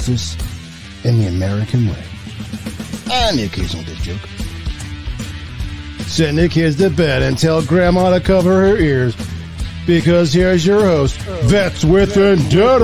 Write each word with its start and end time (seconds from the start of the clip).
justice, 0.00 0.36
the 1.02 1.26
American 1.26 1.86
way. 1.86 2.04
And 3.12 3.38
the 3.38 3.44
occasional 3.44 3.84
joke. 3.96 4.20
Send 6.06 6.38
the 6.38 6.48
kids 6.48 6.76
to 6.76 6.88
bed 6.90 7.22
and 7.22 7.36
tell 7.36 7.62
grandma 7.62 8.10
to 8.10 8.20
cover 8.20 8.50
her 8.50 8.76
ears. 8.76 9.14
Because 9.86 10.32
here's 10.32 10.64
your 10.64 10.80
host, 10.80 11.16
Vets 11.44 11.84
with 11.84 12.14
Vendettas. 12.14 12.80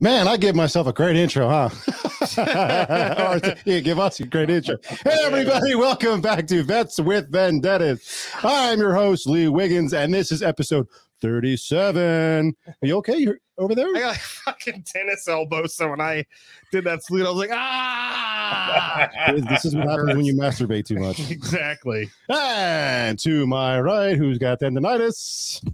Man, 0.00 0.28
I 0.28 0.36
give 0.36 0.54
myself 0.54 0.86
a 0.86 0.92
great 0.92 1.16
intro, 1.16 1.48
huh? 1.48 1.70
yeah, 3.64 3.80
give 3.80 3.98
us 3.98 4.20
a 4.20 4.26
great 4.26 4.50
intro. 4.50 4.76
Hey, 4.82 5.20
everybody, 5.22 5.74
welcome 5.74 6.20
back 6.20 6.46
to 6.48 6.62
Vets 6.62 7.00
with 7.00 7.30
Vendettas. 7.32 8.28
I'm 8.42 8.78
your 8.78 8.94
host, 8.94 9.26
Lee 9.26 9.48
Wiggins, 9.48 9.94
and 9.94 10.12
this 10.12 10.30
is 10.30 10.42
episode 10.42 10.86
37. 11.22 12.54
Are 12.66 12.74
you 12.82 12.96
okay? 12.98 13.16
You're 13.16 13.38
over 13.56 13.74
there? 13.74 13.88
I 13.88 14.00
got 14.00 14.08
like 14.08 14.20
fucking 14.20 14.82
tennis 14.82 15.26
elbow. 15.26 15.66
So 15.66 15.88
when 15.88 16.02
I 16.02 16.26
did 16.72 16.84
that 16.84 17.02
salute, 17.04 17.26
I 17.26 17.30
was 17.30 17.38
like, 17.38 17.50
ah. 17.52 19.08
this 19.48 19.64
is 19.64 19.74
what 19.74 19.88
happens 19.88 20.14
when 20.14 20.24
you 20.26 20.34
masturbate 20.38 20.84
too 20.84 20.98
much. 20.98 21.30
exactly. 21.30 22.10
And 22.28 23.18
to 23.20 23.46
my 23.46 23.80
right, 23.80 24.14
who's 24.18 24.36
got 24.36 24.60
tendonitis? 24.60 25.66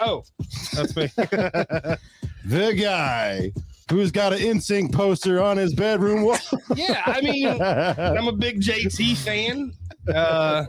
Oh, 0.00 0.24
that's 0.72 0.96
me. 0.96 1.10
The 2.44 2.74
guy 2.74 3.52
who's 3.90 4.10
got 4.10 4.32
an 4.32 4.38
NSYNC 4.40 4.92
poster 4.92 5.42
on 5.42 5.56
his 5.56 5.74
bedroom 5.74 6.22
wall. 6.22 6.38
yeah, 6.74 7.02
I 7.06 7.20
mean, 7.20 7.46
I'm 7.60 8.28
a 8.28 8.32
big 8.32 8.60
JT 8.60 9.16
fan. 9.18 9.72
Uh, 10.08 10.64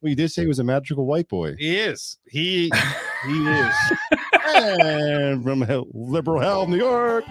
well, 0.00 0.10
you 0.10 0.14
did 0.16 0.30
say 0.30 0.42
he 0.42 0.48
was 0.48 0.58
a 0.58 0.64
magical 0.64 1.06
white 1.06 1.28
boy. 1.28 1.54
he 1.58 1.76
is. 1.76 2.18
He 2.28 2.70
he 3.26 3.48
is. 3.48 3.74
and 4.54 5.42
from 5.42 5.60
hell, 5.62 5.86
liberal 5.92 6.40
hell, 6.40 6.66
New 6.66 6.76
York. 6.78 7.24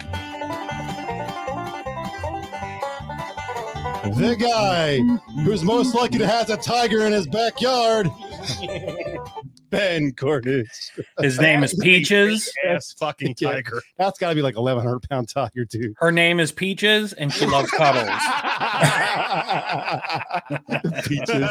The 4.05 4.35
guy 4.39 4.99
who's 5.43 5.63
most 5.63 5.95
likely 5.95 6.19
to 6.19 6.27
have 6.27 6.49
a 6.49 6.57
tiger 6.57 7.05
in 7.07 7.11
his 7.11 7.25
backyard, 7.27 8.07
Ben 9.69 10.11
Cornish. 10.13 10.91
His 11.19 11.39
name 11.39 11.63
is 11.63 11.73
Peaches. 11.81 12.51
Yes, 12.63 12.93
fucking 12.99 13.35
Yeah. 13.39 13.53
tiger. 13.53 13.81
That's 13.97 14.19
got 14.19 14.29
to 14.29 14.35
be 14.35 14.41
like 14.41 14.55
1,100 14.55 15.07
pound 15.09 15.29
tiger, 15.29 15.65
dude. 15.65 15.93
Her 15.97 16.11
name 16.11 16.39
is 16.39 16.51
Peaches, 16.51 17.13
and 17.13 17.33
she 17.33 17.45
loves 17.45 17.71
cuddles. 17.71 18.09
Peaches. 21.05 21.49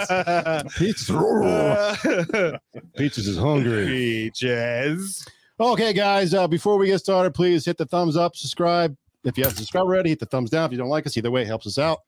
Peaches. 0.76 1.10
Peaches 2.96 3.26
is 3.28 3.36
hungry. 3.38 3.86
Peaches. 3.86 5.24
Okay, 5.60 5.92
guys, 5.92 6.34
uh, 6.34 6.48
before 6.48 6.76
we 6.78 6.86
get 6.86 6.98
started, 6.98 7.32
please 7.34 7.64
hit 7.64 7.78
the 7.78 7.86
thumbs 7.86 8.16
up, 8.16 8.34
subscribe. 8.36 8.96
If 9.24 9.38
you 9.38 9.44
haven't 9.44 9.56
subscribed 9.58 9.84
already, 9.86 10.10
hit 10.10 10.18
the 10.18 10.26
thumbs 10.26 10.50
down. 10.50 10.66
If 10.66 10.72
you 10.72 10.78
don't 10.78 10.88
like 10.88 11.06
us, 11.06 11.16
either 11.16 11.30
way, 11.30 11.42
it 11.42 11.46
helps 11.46 11.66
us 11.66 11.78
out. 11.78 12.00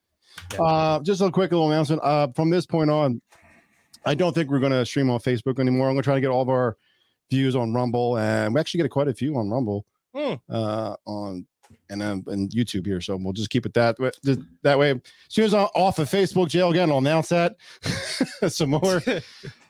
Uh, 0.59 1.01
just 1.01 1.21
a 1.23 1.31
quick 1.31 1.53
little 1.53 1.71
announcement. 1.71 2.03
Uh, 2.03 2.27
from 2.35 2.51
this 2.51 2.67
point 2.67 2.91
on, 2.91 3.23
I 4.07 4.15
don't 4.15 4.33
think 4.35 4.51
we're 4.51 4.61
going 4.61 4.73
to 4.73 4.87
stream 4.87 5.11
on 5.11 5.19
Facebook 5.21 5.59
anymore. 5.59 5.89
I'm 5.89 5.95
going 5.95 6.03
to 6.03 6.07
try 6.07 6.15
to 6.15 6.21
get 6.21 6.31
all 6.31 6.43
of 6.43 6.49
our 6.49 6.77
views 7.31 7.57
on 7.57 7.75
Rumble, 7.75 8.17
and 8.19 8.55
we 8.55 8.61
actually 8.61 8.83
get 8.83 8.91
quite 8.91 9.09
a 9.09 9.15
few 9.15 9.37
on 9.37 9.51
Rumble, 9.51 9.85
Hmm. 10.15 10.35
uh, 10.49 10.95
on 11.07 11.47
and 11.91 12.01
then 12.01 12.25
and 12.29 12.51
YouTube 12.51 12.87
here. 12.87 13.01
So 13.01 13.17
we'll 13.17 13.33
just 13.33 13.51
keep 13.51 13.67
it 13.67 13.75
that 13.75 13.99
way. 13.99 14.11
just 14.25 14.41
That 14.63 14.79
way, 14.79 14.91
as 14.93 15.01
soon 15.29 15.45
as 15.45 15.53
I'm 15.55 15.67
off 15.75 15.99
of 15.99 16.09
Facebook 16.09 16.49
jail 16.49 16.71
again, 16.71 16.91
I'll 16.91 16.99
announce 16.99 17.29
that 17.31 17.57
some 18.49 18.71
more. 18.71 19.03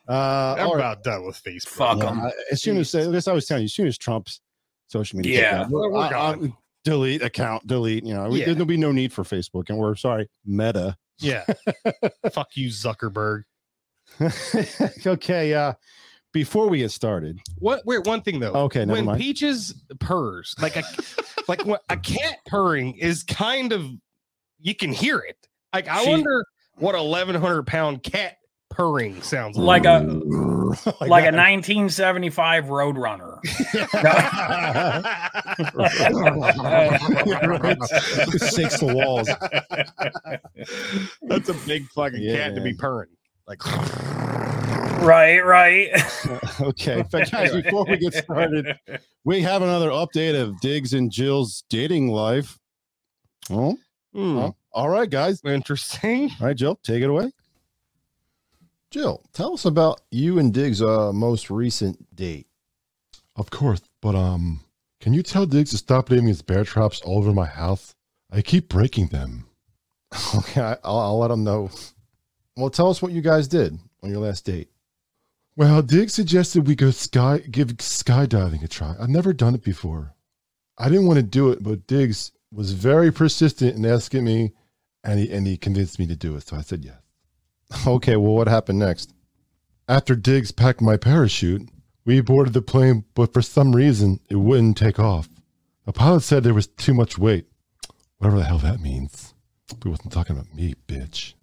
Uh, 0.08 0.54
I'm 0.56 0.66
all 0.68 0.74
right. 0.76 0.80
about 0.82 1.02
done 1.02 1.26
with 1.26 1.42
Facebook. 1.42 1.66
Fuck 1.66 1.98
Yeah, 1.98 2.10
'em. 2.10 2.20
I- 2.20 2.32
as 2.52 2.62
soon 2.62 2.76
as 2.76 2.94
I 2.94 3.00
I 3.00 3.34
was 3.34 3.44
telling 3.46 3.62
you, 3.62 3.64
as 3.64 3.72
soon 3.74 3.88
as 3.88 3.98
Trump's 3.98 4.40
social 4.86 5.16
media, 5.16 5.40
Yeah. 5.40 5.64
take 5.64 5.72
over, 5.72 5.90
We're 5.90 5.98
I- 5.98 6.32
I- 6.34 6.52
delete 6.84 7.22
account, 7.22 7.66
delete. 7.66 8.04
You 8.04 8.14
know, 8.14 8.28
we, 8.28 8.38
Yeah. 8.38 8.52
there'll 8.52 8.66
be 8.66 8.76
no 8.76 8.92
need 8.92 9.12
for 9.12 9.24
Facebook, 9.24 9.68
and 9.68 9.78
we're 9.78 9.96
sorry, 9.96 10.28
Meta. 10.44 10.96
Yeah. 11.18 11.44
Fuck 12.32 12.50
you, 12.56 12.68
Zuckerberg. 12.68 13.42
okay, 15.06 15.54
uh, 15.54 15.74
before 16.32 16.68
we 16.68 16.78
get 16.78 16.90
started, 16.90 17.40
What? 17.58 17.84
Wait, 17.86 18.04
one 18.06 18.22
thing 18.22 18.40
though. 18.40 18.52
Okay, 18.52 18.80
never 18.80 18.92
when 18.92 19.04
mind. 19.06 19.20
Peaches 19.20 19.74
purrs, 20.00 20.54
like 20.60 20.76
a 20.76 20.82
like 21.48 21.64
what 21.64 21.82
a 21.90 21.96
cat 21.96 22.38
purring 22.46 22.94
is 22.96 23.22
kind 23.22 23.72
of 23.72 23.86
you 24.58 24.74
can 24.74 24.92
hear 24.92 25.18
it. 25.18 25.36
Like 25.74 25.88
I 25.88 26.04
She- 26.04 26.10
wonder 26.10 26.44
what 26.76 26.94
eleven 26.94 27.34
hundred 27.36 27.66
pound 27.66 28.02
cat 28.02 28.36
purring 28.68 29.22
sounds 29.22 29.56
Like 29.56 29.84
like. 29.84 30.02
a 30.02 30.04
like, 31.00 31.08
like 31.08 31.24
a 31.24 31.32
1975 31.32 32.64
Roadrunner. 32.64 33.38
Shakes 37.46 38.80
the 38.80 38.92
walls. 38.94 39.28
That's 41.22 41.48
a 41.48 41.54
big 41.66 41.88
fucking 41.90 42.22
cat 42.28 42.54
to 42.54 42.60
be 42.60 42.74
purring. 42.74 43.08
Like 43.46 43.64
Right, 45.02 45.38
right. 45.44 45.90
okay, 46.60 47.04
but 47.10 47.30
guys, 47.30 47.52
before 47.62 47.84
we 47.84 47.96
get 47.98 48.14
started, 48.14 48.76
we 49.24 49.40
have 49.42 49.62
another 49.62 49.90
update 49.90 50.40
of 50.40 50.58
Diggs 50.60 50.94
and 50.94 51.10
Jill's 51.10 51.64
dating 51.70 52.08
life. 52.08 52.58
Oh, 53.50 53.78
all 54.72 54.88
right, 54.88 55.08
guys. 55.08 55.40
interesting. 55.44 56.30
All 56.40 56.46
right, 56.48 56.56
Jill, 56.56 56.76
take 56.82 57.02
it 57.02 57.10
away. 57.10 57.30
Jill, 58.90 59.22
tell 59.32 59.52
us 59.54 59.64
about 59.64 60.00
you 60.10 60.38
and 60.38 60.52
Diggs' 60.52 60.82
uh, 60.82 61.12
most 61.12 61.50
recent 61.50 62.14
date. 62.16 62.46
Of 63.36 63.50
course, 63.50 63.82
but 64.00 64.14
um, 64.14 64.60
can 65.00 65.12
you 65.12 65.22
tell 65.22 65.44
Diggs 65.44 65.70
to 65.70 65.76
stop 65.76 66.08
leaving 66.10 66.26
his 66.28 66.40
bear 66.42 66.64
traps 66.64 67.00
all 67.02 67.18
over 67.18 67.32
my 67.32 67.46
house? 67.46 67.94
I 68.32 68.42
keep 68.42 68.68
breaking 68.68 69.08
them. 69.08 69.46
Okay, 70.36 70.60
I- 70.62 70.78
I'll, 70.82 70.98
I'll 70.98 71.18
let 71.18 71.30
him 71.30 71.44
know. 71.44 71.70
Well, 72.56 72.70
tell 72.70 72.88
us 72.88 73.02
what 73.02 73.12
you 73.12 73.20
guys 73.20 73.48
did 73.48 73.78
on 74.02 74.10
your 74.10 74.20
last 74.20 74.44
date. 74.46 74.70
Well, 75.56 75.82
Diggs 75.82 76.14
suggested 76.14 76.66
we 76.66 76.74
go 76.74 76.90
sky 76.90 77.38
give 77.50 77.68
skydiving 77.68 78.62
a 78.62 78.68
try. 78.68 78.94
I've 79.00 79.08
never 79.08 79.32
done 79.32 79.54
it 79.54 79.62
before. 79.62 80.14
I 80.78 80.88
didn't 80.88 81.06
want 81.06 81.18
to 81.18 81.22
do 81.22 81.50
it, 81.50 81.62
but 81.62 81.86
Diggs 81.86 82.32
was 82.52 82.72
very 82.72 83.10
persistent 83.12 83.76
in 83.76 83.84
asking 83.86 84.24
me, 84.24 84.52
and 85.02 85.18
he 85.18 85.30
and 85.30 85.46
he 85.46 85.56
convinced 85.56 85.98
me 85.98 86.06
to 86.06 86.16
do 86.16 86.36
it. 86.36 86.46
So 86.46 86.56
I 86.56 86.62
said 86.62 86.84
yes. 86.84 86.96
Okay, 87.86 88.16
well, 88.16 88.34
what 88.34 88.48
happened 88.48 88.78
next? 88.78 89.12
After 89.88 90.14
Diggs 90.14 90.52
packed 90.52 90.80
my 90.80 90.96
parachute, 90.96 91.68
we 92.04 92.20
boarded 92.20 92.54
the 92.54 92.62
plane, 92.62 93.04
but 93.14 93.32
for 93.32 93.42
some 93.42 93.74
reason 93.74 94.20
it 94.28 94.36
wouldn't 94.36 94.76
take 94.76 94.98
off. 94.98 95.28
The 95.84 95.92
pilot 95.92 96.20
said 96.20 96.42
there 96.42 96.54
was 96.54 96.66
too 96.66 96.94
much 96.94 97.18
weight. 97.18 97.46
Whatever 98.18 98.38
the 98.38 98.44
hell 98.44 98.58
that 98.58 98.80
means. 98.80 99.34
He 99.82 99.88
wasn't 99.88 100.12
talking 100.12 100.36
about 100.36 100.54
me, 100.54 100.74
bitch. 100.86 101.34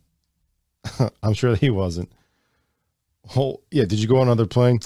I'm 1.24 1.33
sure 1.33 1.51
that 1.51 1.59
he 1.59 1.69
wasn't. 1.69 2.12
Oh, 3.35 3.62
yeah. 3.71 3.85
Did 3.85 4.00
you 4.00 4.07
go 4.07 4.18
on 4.18 4.27
another 4.27 4.45
plane? 4.45 4.80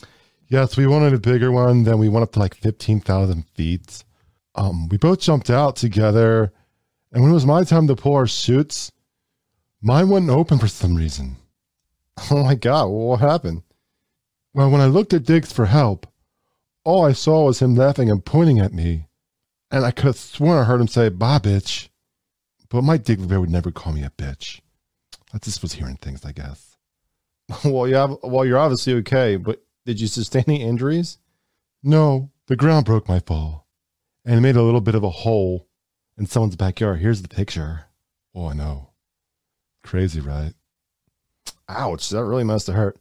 Yes, 0.49 0.77
we 0.77 0.87
wanted 0.87 1.13
a 1.13 1.19
bigger 1.19 1.51
one. 1.51 1.83
Then 1.83 1.97
we 1.97 2.09
went 2.09 2.23
up 2.23 2.31
to 2.33 2.39
like 2.39 2.55
15,000 2.55 3.45
feet. 3.55 4.03
Um, 4.55 4.87
we 4.89 4.97
both 4.97 5.19
jumped 5.19 5.49
out 5.49 5.75
together. 5.75 6.51
And 7.11 7.21
when 7.21 7.31
it 7.31 7.35
was 7.35 7.45
my 7.45 7.63
time 7.63 7.87
to 7.87 7.95
pull 7.95 8.15
our 8.15 8.27
chutes, 8.27 8.91
mine 9.81 10.09
wouldn't 10.09 10.31
open 10.31 10.59
for 10.59 10.67
some 10.67 10.95
reason. 10.95 11.37
Oh 12.31 12.43
my 12.43 12.55
God, 12.55 12.87
what 12.87 13.19
happened? 13.19 13.61
Well, 14.51 14.71
when 14.71 14.81
I 14.81 14.87
looked 14.87 15.13
at 15.13 15.21
Diggs 15.23 15.53
for 15.53 15.67
help, 15.67 16.07
all 16.83 17.05
I 17.05 17.11
saw 17.11 17.45
was 17.45 17.61
him 17.61 17.75
laughing 17.75 18.09
and 18.09 18.25
pointing 18.25 18.57
at 18.57 18.73
me. 18.73 19.05
And 19.69 19.85
I 19.85 19.91
could 19.91 20.05
have 20.05 20.17
sworn 20.17 20.57
I 20.57 20.63
heard 20.63 20.81
him 20.81 20.87
say, 20.87 21.09
bye, 21.09 21.37
bitch. 21.37 21.89
But 22.69 22.83
my 22.83 22.97
Dick 22.97 23.19
Bear 23.27 23.39
would 23.39 23.51
never 23.51 23.71
call 23.71 23.93
me 23.93 24.03
a 24.03 24.09
bitch. 24.09 24.61
I 25.33 25.37
just 25.39 25.61
was 25.61 25.73
hearing 25.73 25.97
things, 25.97 26.25
I 26.25 26.31
guess. 26.31 26.77
well, 27.65 27.87
you 27.87 27.95
have, 27.95 28.17
well, 28.23 28.45
you're 28.45 28.57
obviously 28.57 28.93
okay, 28.95 29.37
but 29.37 29.63
did 29.85 29.99
you 29.99 30.07
sustain 30.07 30.43
any 30.47 30.61
injuries? 30.61 31.17
No, 31.83 32.31
the 32.47 32.55
ground 32.55 32.85
broke 32.85 33.07
my 33.07 33.19
fall. 33.19 33.67
And 34.25 34.35
it 34.35 34.41
made 34.41 34.57
a 34.57 34.61
little 34.61 34.81
bit 34.81 34.95
of 34.95 35.03
a 35.03 35.09
hole 35.09 35.67
in 36.17 36.25
someone's 36.25 36.55
backyard. 36.55 36.99
Here's 36.99 37.21
the 37.21 37.29
picture. 37.29 37.85
Oh, 38.35 38.47
I 38.47 38.53
know. 38.53 38.89
Crazy, 39.83 40.19
right? 40.19 40.53
Ouch, 41.69 42.09
that 42.09 42.25
really 42.25 42.43
must 42.43 42.67
have 42.67 42.75
hurt. 42.75 42.97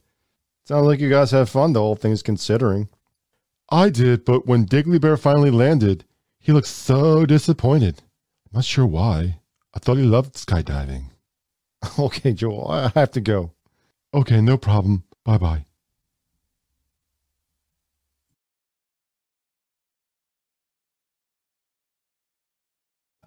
Sounds 0.65 0.85
like 0.85 0.99
you 0.99 1.09
guys 1.09 1.31
had 1.31 1.49
fun, 1.49 1.73
though, 1.73 1.83
all 1.83 1.95
things 1.95 2.21
considering. 2.21 2.89
I 3.69 3.89
did, 3.89 4.23
but 4.23 4.45
when 4.47 4.65
Diggly 4.65 4.99
Bear 4.99 5.17
finally 5.17 5.51
landed, 5.51 6.05
he 6.39 6.51
looked 6.53 6.67
so 6.67 7.25
disappointed. 7.25 8.03
I'm 8.45 8.59
not 8.59 8.65
sure 8.65 8.85
why. 8.85 9.39
I 9.73 9.79
thought 9.79 9.97
he 9.97 10.03
loved 10.03 10.35
skydiving. 10.35 11.09
Okay, 11.99 12.33
Joel, 12.33 12.69
I 12.69 12.91
have 12.99 13.11
to 13.11 13.21
go. 13.21 13.53
Okay, 14.13 14.41
no 14.41 14.57
problem. 14.57 15.03
Bye 15.23 15.37
bye. 15.37 15.65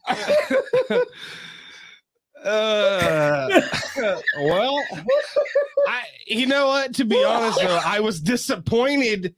Uh, 2.45 3.49
well, 4.41 4.83
I 5.87 6.03
you 6.27 6.47
know 6.47 6.69
what? 6.69 6.95
To 6.95 7.05
be 7.05 7.23
honest, 7.23 7.61
though, 7.61 7.81
I 7.85 8.01
was 8.01 8.21
disappointed 8.21 9.35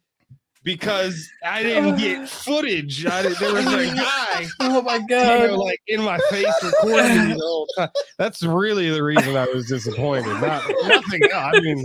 because 0.65 1.29
I 1.45 1.63
didn't 1.65 1.97
get 1.97 2.29
footage. 2.29 3.07
I 3.07 3.23
did, 3.23 3.37
there 3.39 3.53
was 3.55 3.67
a 3.67 3.95
guy, 3.95 4.47
oh 4.61 4.83
my 4.83 4.97
you 4.97 5.07
god. 5.09 5.51
know, 5.51 5.57
like 5.57 5.81
in 5.87 6.03
my 6.03 6.19
face 6.31 6.47
recording 6.63 7.29
me 7.29 7.35
the 7.35 7.41
whole 7.41 7.67
time. 7.77 7.91
That's 8.19 8.43
really 8.43 8.91
the 8.91 9.03
reason 9.03 9.37
I 9.37 9.47
was 9.47 9.67
disappointed. 9.67 10.27
Not 10.41 10.63
nothing 10.85 11.23
else. 11.25 11.55
I 11.57 11.61
mean, 11.61 11.85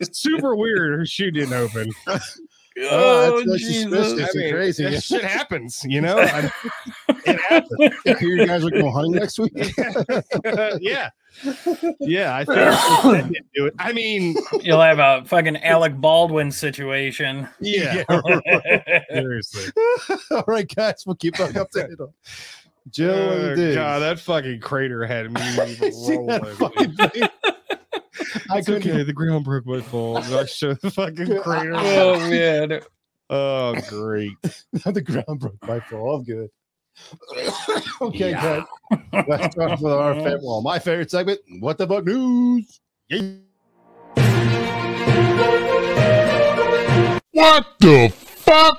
it's 0.00 0.18
super 0.20 0.54
weird. 0.56 0.98
Her 0.98 1.06
shoe 1.06 1.30
didn't 1.30 1.54
open. 1.54 1.90
Oh, 2.78 3.34
Oh, 3.34 3.36
that's 3.36 3.46
like 3.50 3.60
Jesus. 3.60 4.08
suspicious 4.08 4.34
and 4.34 4.50
crazy. 4.54 4.84
That 4.84 5.02
shit 5.04 5.22
happens, 5.24 5.84
you 5.84 6.00
know. 6.00 6.16
I, 6.18 6.50
it 7.26 7.40
happens. 7.40 7.94
Here 8.20 8.28
you 8.36 8.46
guys 8.46 8.64
are 8.64 8.70
going 8.70 8.92
hunting 8.92 9.12
next 9.12 9.38
week. 9.38 9.52
yeah, 10.80 11.10
yeah. 12.00 12.36
I 12.36 12.44
think 12.44 12.56
that 12.56 13.28
didn't 13.32 13.46
do 13.54 13.66
it. 13.66 13.74
I 13.78 13.92
mean, 13.92 14.36
You'll 14.60 14.80
have 14.80 14.98
a 14.98 15.24
fucking 15.26 15.56
Alec 15.58 15.96
Baldwin 15.96 16.50
situation. 16.50 17.48
yeah. 17.60 18.04
Seriously. 19.10 19.72
All 20.30 20.44
right, 20.46 20.68
guys, 20.74 21.04
we'll 21.06 21.16
keep 21.16 21.38
up 21.40 21.50
updated 21.50 22.00
on 22.00 22.12
Jill 22.90 23.14
Oh. 23.14 23.74
God, 23.74 23.98
that 24.00 24.18
fucking 24.18 24.60
crater 24.60 25.04
had 25.06 25.32
me 25.32 25.40
rolling. 25.56 26.40
I 28.50 28.58
It's 28.58 28.66
couldn't. 28.66 28.86
okay. 28.90 29.02
The 29.04 29.12
ground 29.12 29.44
broke 29.44 29.66
my 29.66 29.80
fall. 29.80 30.18
I 30.18 30.44
showed 30.46 30.80
the 30.80 30.90
fucking 30.90 31.42
crater. 31.42 31.72
oh 31.74 32.18
man. 32.28 32.80
Oh, 33.30 33.74
great. 33.88 34.32
the 34.84 35.00
ground 35.00 35.40
broke 35.40 35.56
my 35.66 35.80
fall. 35.80 36.16
I'm 36.16 36.24
good. 36.24 36.50
Okay, 38.00 38.32
guys. 38.32 38.64
Let's 39.26 39.54
start 39.54 39.80
with 39.80 39.92
our 39.92 40.14
favorite, 40.14 40.42
well, 40.42 40.62
my 40.62 40.78
favorite 40.78 41.10
segment. 41.10 41.40
What 41.60 41.78
the 41.78 41.86
fuck 41.86 42.04
news? 42.04 42.80
What 47.32 47.66
the 47.80 48.08
fuck? 48.08 48.78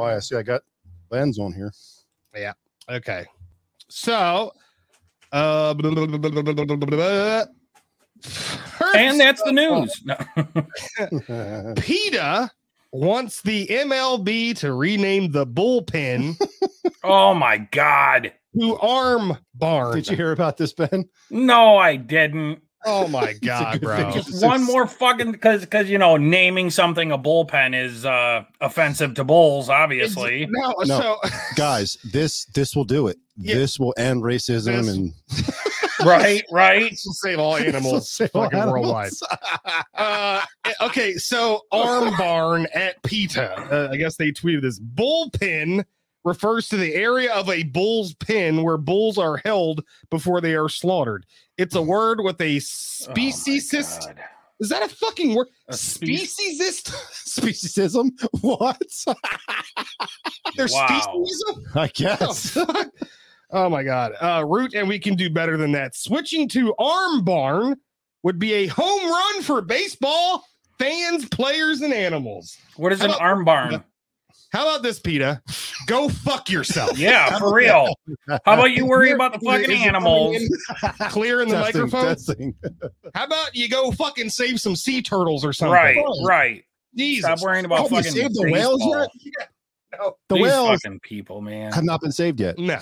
Oh, 0.00 0.04
I 0.04 0.20
see. 0.20 0.36
I 0.36 0.42
got 0.42 0.62
lens 1.10 1.38
on 1.38 1.52
here. 1.52 1.72
Yeah. 2.36 2.52
Okay. 2.88 3.26
So, 3.88 4.52
uh, 5.32 5.74
And 8.94 9.18
that's 9.20 9.42
the 9.42 9.52
news. 9.52 10.02
No. 10.04 11.74
PETA 11.74 12.50
wants 12.92 13.42
the 13.42 13.66
MLB 13.66 14.56
to 14.58 14.72
rename 14.72 15.30
the 15.32 15.46
bullpen 15.46 16.36
Oh 17.04 17.34
my 17.34 17.58
god. 17.58 18.32
to 18.58 18.76
Arm 18.78 19.36
Barn. 19.54 19.94
Did 19.94 20.08
you 20.08 20.16
hear 20.16 20.32
about 20.32 20.56
this, 20.56 20.72
Ben? 20.72 21.08
No, 21.30 21.76
I 21.76 21.96
didn't. 21.96 22.60
Oh 22.86 23.08
my 23.08 23.32
god, 23.42 23.72
good 23.74 23.82
bro! 23.82 23.96
thing. 23.96 24.12
Just 24.12 24.42
one 24.44 24.62
more 24.64 24.86
fucking 24.86 25.32
because 25.32 25.60
because 25.62 25.90
you 25.90 25.98
know 25.98 26.16
naming 26.16 26.70
something 26.70 27.10
a 27.12 27.18
bullpen 27.18 27.74
is 27.74 28.06
uh 28.06 28.44
offensive 28.60 29.14
to 29.14 29.24
bulls, 29.24 29.68
obviously. 29.68 30.46
No, 30.48 30.74
No. 30.84 30.84
so 31.00 31.18
Guys, 31.56 31.98
this 32.12 32.44
this 32.46 32.74
will 32.76 32.84
do 32.84 33.08
it. 33.08 33.18
Yeah. 33.36 33.54
This 33.56 33.78
will 33.78 33.94
end 33.98 34.22
racism 34.22 34.84
This- 34.84 34.88
and 34.88 35.12
right, 36.04 36.42
right. 36.50 36.90
this 36.90 37.04
will 37.06 37.12
save 37.14 37.38
all 37.38 37.56
animals 37.58 38.10
Save 38.10 38.30
all 38.34 38.44
fucking 38.44 38.58
animals. 38.58 38.82
worldwide. 38.84 39.12
Uh, 39.94 40.42
okay, 40.82 41.14
so 41.14 41.62
Arm 41.72 42.14
Barn 42.16 42.66
at 42.74 43.02
PETA. 43.02 43.52
Uh, 43.52 43.88
I 43.92 43.96
guess 43.96 44.16
they 44.16 44.30
tweeted 44.30 44.62
this. 44.62 44.78
Bullpen 44.80 45.84
refers 46.24 46.68
to 46.68 46.76
the 46.76 46.94
area 46.94 47.32
of 47.32 47.48
a 47.50 47.64
bull's 47.64 48.14
pen 48.14 48.62
where 48.62 48.76
bulls 48.76 49.18
are 49.18 49.38
held 49.38 49.82
before 50.10 50.40
they 50.40 50.54
are 50.54 50.68
slaughtered. 50.68 51.26
It's 51.56 51.74
a 51.74 51.82
word 51.82 52.20
with 52.22 52.40
a 52.40 52.56
speciesist. 52.58 54.08
Oh 54.08 54.22
is 54.60 54.68
that 54.70 54.82
a 54.82 54.88
fucking 54.88 55.34
word? 55.34 55.48
A 55.68 55.72
Speciesist? 55.72 56.92
Speciesism? 57.26 58.10
What? 58.40 58.80
There's 60.56 60.72
Wow. 60.72 60.86
speciesism? 60.88 61.76
I 61.76 61.88
guess. 61.88 62.58
Fuck? 63.50 63.58
Oh 63.66 63.68
my 63.70 63.82
god. 63.82 64.12
Uh 64.20 64.44
root 64.46 64.74
and 64.74 64.88
we 64.88 64.98
can 64.98 65.14
do 65.14 65.30
better 65.30 65.56
than 65.56 65.72
that. 65.72 65.94
Switching 65.96 66.48
to 66.50 66.74
arm 66.78 67.24
barn 67.24 67.76
would 68.22 68.38
be 68.38 68.52
a 68.54 68.66
home 68.66 69.10
run 69.10 69.42
for 69.42 69.60
baseball 69.62 70.44
fans, 70.78 71.28
players, 71.28 71.80
and 71.80 71.92
animals. 71.92 72.56
What 72.76 72.92
is 72.92 73.00
an 73.00 73.06
about- 73.10 73.20
arm 73.20 73.44
barn? 73.44 73.84
How 74.50 74.62
about 74.62 74.82
this, 74.82 74.98
PETA? 74.98 75.42
Go 75.86 76.08
fuck 76.08 76.48
yourself. 76.48 76.98
Yeah, 76.98 77.38
for 77.38 77.52
real. 77.54 77.94
How 78.28 78.54
about 78.54 78.70
you 78.70 78.86
worry 78.86 79.10
about 79.10 79.34
the 79.34 79.40
fucking 79.40 79.70
animals? 79.70 80.38
coming 80.80 80.94
in 81.02 81.08
Clear 81.10 81.42
in 81.42 81.48
the 81.48 81.56
Testing, 81.56 81.82
microphone. 81.82 82.04
testing. 82.06 82.54
How 83.14 83.24
about 83.24 83.54
you 83.54 83.68
go 83.68 83.90
fucking 83.92 84.30
save 84.30 84.58
some 84.58 84.74
sea 84.74 85.02
turtles 85.02 85.44
or 85.44 85.52
something? 85.52 85.74
Right, 85.74 86.02
right. 86.24 86.64
Jesus. 86.96 87.26
Stop 87.26 87.42
worrying 87.42 87.66
about 87.66 87.82
Have 87.82 87.90
you 87.90 87.96
fucking 87.98 88.12
saved 88.12 88.34
the 88.36 88.50
whales 88.50 88.78
baseball. 88.80 89.06
yet? 89.38 89.48
No. 89.98 90.16
The 90.28 90.34
These 90.36 90.42
whales 90.44 90.80
fucking 90.82 91.00
people, 91.00 91.40
man. 91.40 91.72
have 91.72 91.82
not 91.84 92.00
been 92.02 92.12
saved 92.12 92.40
yet. 92.40 92.58
No. 92.58 92.78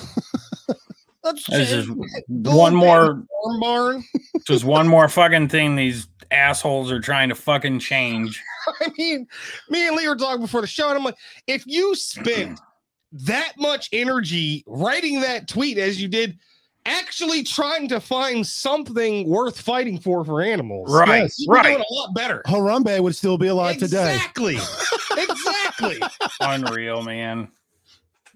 That's 1.26 1.44
This 1.48 1.72
is 1.72 1.88
one 2.28 2.74
more, 2.74 3.22
barn. 3.60 4.04
just 4.46 4.64
one 4.64 4.86
more 4.88 5.08
fucking 5.08 5.48
thing 5.48 5.76
these 5.76 6.06
assholes 6.30 6.90
are 6.92 7.00
trying 7.00 7.28
to 7.28 7.34
fucking 7.34 7.80
change. 7.80 8.42
I 8.80 8.88
mean, 8.96 9.26
me 9.68 9.86
and 9.88 9.96
Lee 9.96 10.08
were 10.08 10.16
talking 10.16 10.40
before 10.40 10.60
the 10.60 10.66
show, 10.66 10.88
and 10.88 10.96
I'm 10.98 11.04
like, 11.04 11.16
if 11.46 11.64
you 11.66 11.94
spent 11.94 12.60
that 13.12 13.52
much 13.58 13.88
energy 13.92 14.64
writing 14.66 15.20
that 15.20 15.48
tweet 15.48 15.78
as 15.78 16.00
you 16.00 16.08
did, 16.08 16.38
actually 16.84 17.42
trying 17.42 17.88
to 17.88 17.98
find 18.00 18.46
something 18.46 19.28
worth 19.28 19.60
fighting 19.60 19.98
for 19.98 20.24
for 20.24 20.40
animals, 20.40 20.92
Right, 20.92 21.22
Yes. 21.22 21.38
you'd 21.40 21.46
doing 21.52 21.64
right. 21.64 21.80
a 21.80 21.94
lot 21.94 22.14
better. 22.14 22.42
Harambe 22.46 23.00
would 23.00 23.16
still 23.16 23.36
be 23.38 23.48
alive 23.48 23.78
today. 23.78 24.14
Exactly. 24.14 24.56
exactly. 25.16 26.00
Unreal, 26.40 27.02
man. 27.02 27.48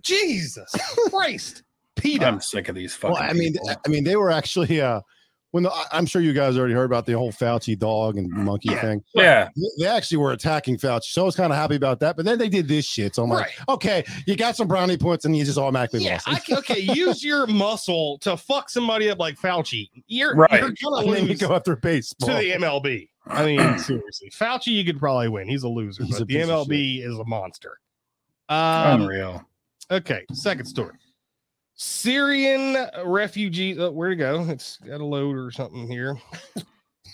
Jesus 0.02 0.74
Christ. 1.10 1.62
PETA. 2.00 2.26
I'm 2.26 2.40
sick 2.40 2.68
of 2.68 2.74
these 2.74 2.94
fucking. 2.94 3.14
Well, 3.14 3.22
I 3.22 3.32
mean, 3.32 3.52
people. 3.52 3.70
I 3.84 3.88
mean, 3.88 4.04
they 4.04 4.16
were 4.16 4.30
actually 4.30 4.80
uh 4.80 5.00
when 5.52 5.64
the, 5.64 5.72
I'm 5.90 6.06
sure 6.06 6.22
you 6.22 6.32
guys 6.32 6.56
already 6.56 6.74
heard 6.74 6.84
about 6.84 7.06
the 7.06 7.14
whole 7.14 7.32
Fauci 7.32 7.76
dog 7.76 8.16
and 8.16 8.30
monkey 8.30 8.68
Yeah. 8.68 8.80
thing. 8.82 9.02
yeah, 9.14 9.48
They 9.80 9.86
actually 9.86 10.18
were 10.18 10.30
attacking 10.30 10.76
Fauci, 10.76 11.06
so 11.06 11.22
I 11.22 11.24
was 11.24 11.34
kind 11.34 11.52
of 11.52 11.58
happy 11.58 11.74
about 11.74 11.98
that. 12.00 12.14
But 12.14 12.24
then 12.24 12.38
they 12.38 12.48
did 12.48 12.68
this 12.68 12.84
shit, 12.84 13.16
so 13.16 13.24
I'm 13.24 13.30
like, 13.30 13.50
okay, 13.68 14.04
you 14.28 14.36
got 14.36 14.54
some 14.54 14.68
brownie 14.68 14.96
points, 14.96 15.24
and 15.24 15.36
you 15.36 15.44
just 15.44 15.58
automatically 15.58 16.04
Yeah, 16.04 16.20
lost. 16.28 16.46
Can, 16.46 16.58
okay. 16.58 16.78
Use 16.78 17.24
your 17.24 17.48
muscle 17.48 18.18
to 18.18 18.36
fuck 18.36 18.70
somebody 18.70 19.10
up 19.10 19.18
like 19.18 19.34
Fauci. 19.40 19.90
You're, 20.06 20.36
Right. 20.36 20.52
you're 20.52 20.70
gonna 20.84 21.04
lose 21.04 21.40
go 21.40 21.52
after 21.52 21.74
base 21.74 22.14
to 22.20 22.26
the 22.26 22.52
MLB. 22.52 23.08
I 23.26 23.44
mean, 23.44 23.58
seriously, 23.80 24.30
Fauci, 24.30 24.68
you 24.68 24.84
could 24.84 25.00
probably 25.00 25.30
win. 25.30 25.48
He's 25.48 25.64
a 25.64 25.68
loser, 25.68 26.04
He's 26.04 26.12
but 26.14 26.22
a 26.22 26.24
the 26.26 26.36
MLB 26.36 27.04
is 27.04 27.18
a 27.18 27.24
monster. 27.24 27.76
Um, 28.48 29.02
unreal. 29.02 29.44
okay, 29.90 30.24
second 30.32 30.66
story. 30.66 30.94
Syrian 31.82 32.76
refugee. 33.06 33.74
Oh, 33.78 33.90
where 33.90 34.10
to 34.10 34.16
go? 34.16 34.44
It's 34.50 34.76
got 34.76 35.00
a 35.00 35.04
load 35.04 35.34
or 35.34 35.50
something 35.50 35.88
here. 35.88 36.14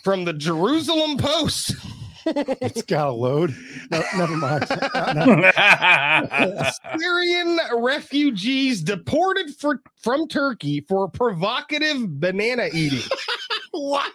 From 0.03 0.25
the 0.25 0.33
Jerusalem 0.33 1.19
Post. 1.19 1.77
it's 2.27 2.83
got 2.83 3.07
a 3.07 3.13
load. 3.13 3.55
No, 3.93 4.03
never 4.17 4.37
mind. 4.37 4.67
No, 5.15 6.71
Syrian 6.99 7.61
refugees 7.77 8.83
deported 8.83 9.55
for, 9.55 9.81
from 10.03 10.27
Turkey 10.27 10.85
for 10.89 11.09
provocative 11.11 12.19
banana 12.19 12.69
eating. 12.73 13.09
what? 13.71 14.13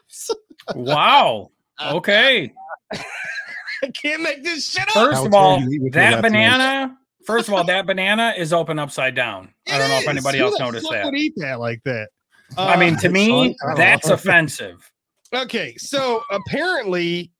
wow. 0.75 1.49
Uh, 1.79 1.93
okay. 1.95 2.51
I 2.93 3.87
can't 3.93 4.21
make 4.21 4.43
this 4.43 4.69
shit 4.69 4.83
up. 4.83 4.93
First 4.95 5.25
of 5.27 5.33
all, 5.33 5.59
dare 5.59 5.69
you 5.69 5.75
eat 5.75 5.81
with 5.81 5.95
your 5.95 6.03
that 6.03 6.23
left 6.23 6.35
hand. 6.35 6.59
banana. 6.59 6.97
First 7.25 7.47
of 7.47 7.53
all, 7.53 7.63
that 7.65 7.85
banana 7.85 8.33
is 8.37 8.53
open 8.53 8.79
upside 8.79 9.15
down. 9.15 9.53
I 9.71 9.77
don't 9.77 9.89
know 9.89 9.97
if 9.99 10.07
anybody 10.07 10.39
is. 10.39 10.43
else 10.43 10.57
the 10.57 10.63
noticed 10.65 10.85
fuck 10.85 10.93
that. 10.93 11.05
Would 11.05 11.15
eat 11.15 11.33
that 11.37 11.59
like 11.59 11.81
that. 11.85 12.09
I 12.57 12.77
mean, 12.77 12.95
Uh, 12.95 12.99
to 12.99 13.09
me, 13.09 13.55
that's 13.75 14.09
offensive. 14.09 14.91
Okay, 15.33 15.75
so 15.77 16.21
apparently, 16.31 17.31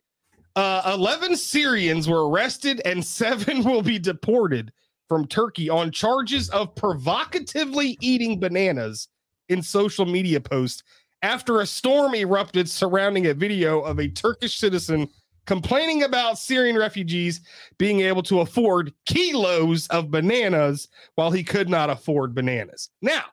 uh, 0.55 0.93
11 0.95 1.35
Syrians 1.35 2.07
were 2.07 2.29
arrested 2.29 2.81
and 2.85 3.03
seven 3.03 3.63
will 3.65 3.81
be 3.81 3.99
deported 3.99 4.71
from 5.09 5.27
Turkey 5.27 5.69
on 5.69 5.91
charges 5.91 6.49
of 6.51 6.73
provocatively 6.75 7.97
eating 7.99 8.39
bananas 8.39 9.09
in 9.49 9.61
social 9.61 10.05
media 10.05 10.39
posts 10.39 10.83
after 11.21 11.59
a 11.59 11.65
storm 11.65 12.15
erupted 12.15 12.69
surrounding 12.69 13.27
a 13.27 13.33
video 13.33 13.81
of 13.81 13.99
a 13.99 14.07
Turkish 14.07 14.55
citizen 14.55 15.07
complaining 15.45 16.03
about 16.03 16.37
Syrian 16.37 16.77
refugees 16.77 17.41
being 17.77 18.01
able 18.01 18.23
to 18.23 18.41
afford 18.41 18.93
kilos 19.05 19.87
of 19.87 20.11
bananas 20.11 20.87
while 21.15 21.31
he 21.31 21.43
could 21.43 21.69
not 21.69 21.89
afford 21.89 22.35
bananas. 22.35 22.89
Now, 23.01 23.25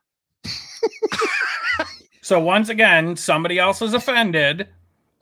So 2.29 2.39
once 2.39 2.69
again, 2.69 3.17
somebody 3.17 3.59
else 3.59 3.81
is 3.81 3.95
offended, 3.95 4.69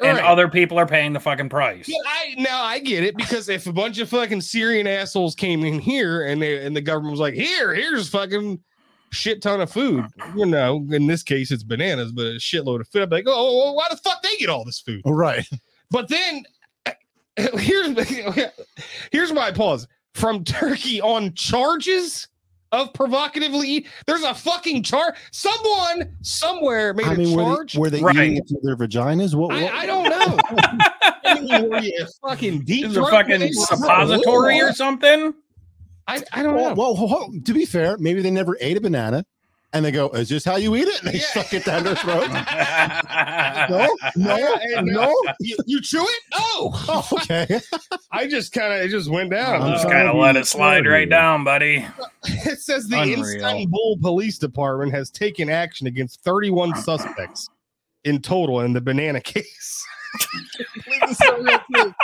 and 0.01 0.19
Right. 0.19 0.25
other 0.25 0.49
people 0.49 0.77
are 0.77 0.87
paying 0.87 1.13
the 1.13 1.21
fucking 1.21 1.49
price. 1.49 1.89
Yeah, 1.89 1.99
I 2.05 2.35
now 2.37 2.65
I 2.65 2.81
get 2.81 3.05
it 3.05 3.17
because 3.17 3.49
if 3.49 3.69
a 3.69 3.73
bunch 3.73 4.01
of 4.01 4.09
fucking 4.09 4.41
Syrian 4.41 4.89
assholes 4.89 5.37
came 5.37 5.63
in 5.65 5.79
here 5.79 6.27
and 6.27 6.43
they 6.43 6.67
and 6.67 6.75
the 6.75 6.81
government 6.81 7.13
was 7.13 7.21
like, 7.21 7.35
here, 7.35 7.73
here's 7.73 8.09
fucking 8.09 8.59
shit 9.13 9.41
ton 9.41 9.61
of 9.61 9.71
food, 9.71 10.05
you 10.35 10.47
know, 10.47 10.85
in 10.91 11.07
this 11.07 11.23
case 11.23 11.53
it's 11.53 11.63
bananas, 11.63 12.11
but 12.11 12.27
a 12.27 12.41
shitload 12.41 12.81
of 12.81 12.89
food. 12.89 13.03
I'd 13.03 13.11
be 13.11 13.17
like, 13.17 13.29
oh, 13.29 13.35
oh, 13.37 13.69
oh 13.69 13.73
why 13.75 13.87
the 13.89 13.97
fuck 13.99 14.21
they 14.23 14.37
get 14.39 14.49
all 14.49 14.65
this 14.65 14.81
food? 14.81 15.03
Oh, 15.05 15.13
right. 15.13 15.49
But 15.93 16.09
then 16.09 16.45
here's 17.59 17.97
here's 19.13 19.33
my 19.33 19.51
pause 19.53 19.87
from 20.15 20.45
Turkey 20.45 21.01
on 21.01 21.35
charges 21.35 22.29
of 22.73 22.93
provocatively. 22.95 23.87
There's 24.07 24.23
a 24.23 24.35
fucking 24.35 24.83
charge. 24.83 25.15
Someone 25.31 26.17
somewhere 26.23 26.93
made 26.95 27.07
I 27.07 27.15
a 27.15 27.17
mean, 27.17 27.37
were 27.37 27.43
charge. 27.57 27.73
they, 27.75 27.79
were 27.79 27.91
they 27.91 28.03
Right. 28.03 28.17
eating 28.17 28.37
it 28.39 28.49
through 28.49 28.61
their 28.63 28.77
vaginas? 28.77 29.35
What? 29.35 29.51
what? 29.51 29.63
I, 29.63 29.81
I 29.83 29.87
don't 29.87 30.05
know. 30.05 30.39
I 31.25 31.81
mean, 31.81 31.93
fucking 32.27 32.65
deep 32.65 32.87
Is 32.87 32.97
it 32.97 33.03
a 33.03 33.07
fucking 33.07 33.43
it? 33.43 33.55
suppository 33.55 34.61
or 34.61 34.73
something? 34.73 35.35
I, 36.09 36.23
I 36.33 36.43
don't 36.43 36.55
well, 36.55 36.69
know. 36.71 36.75
well, 36.75 36.95
ho- 36.95 37.07
ho- 37.07 37.33
to 37.45 37.53
be 37.53 37.65
fair, 37.67 37.97
maybe 37.99 38.23
they 38.23 38.31
never 38.31 38.57
ate 38.61 38.77
a 38.77 38.81
banana, 38.81 39.25
and 39.77 39.85
they 39.85 39.91
go, 39.93 40.09
"Is 40.11 40.29
this 40.29 40.45
how 40.45 40.57
you 40.57 40.75
eat 40.77 40.89
it?" 40.89 41.03
And 41.03 41.13
they 41.13 41.19
Yeah. 41.19 41.25
stuck 41.27 41.53
it 41.55 41.65
down 41.65 41.85
their 41.85 41.95
throat. 41.97 42.29
no, 43.71 43.95
no, 44.17 44.37
no, 44.37 44.55
and 44.77 44.87
no. 44.87 45.03
no. 45.25 45.33
You, 45.41 45.57
you 45.67 45.81
chew 45.81 46.03
it? 46.03 46.23
Oh, 46.35 46.85
Oh, 46.89 47.07
okay. 47.19 47.61
I 48.11 48.27
just 48.27 48.53
kind 48.53 48.73
of 48.73 48.81
it 48.81 48.89
just 48.89 49.11
went 49.11 49.31
down. 49.31 49.63
I'm 49.63 49.73
Just 49.73 49.87
uh, 49.87 49.91
kind 49.91 50.09
of 50.09 50.15
oh, 50.15 50.21
let 50.21 50.37
it 50.37 50.47
slide 50.47 50.87
right 50.87 51.09
down, 51.09 51.45
buddy. 51.45 51.87
It 52.29 52.59
says 52.61 52.89
the 52.89 53.01
Unreal. 53.01 53.23
Istanbul 53.23 53.99
Police 54.03 54.39
Department 54.39 54.93
has 54.93 55.11
taken 55.11 55.49
action 55.49 55.87
against 55.87 56.23
31 56.23 56.75
suspects 56.77 57.49
in 58.05 58.21
total 58.21 58.61
in 58.61 58.73
the 58.73 58.81
banana 58.81 59.21
case. 59.21 59.85
Believe 60.85 61.01
this 61.09 61.21
is 61.21 61.31
real 61.41 61.61
too. 61.75 61.95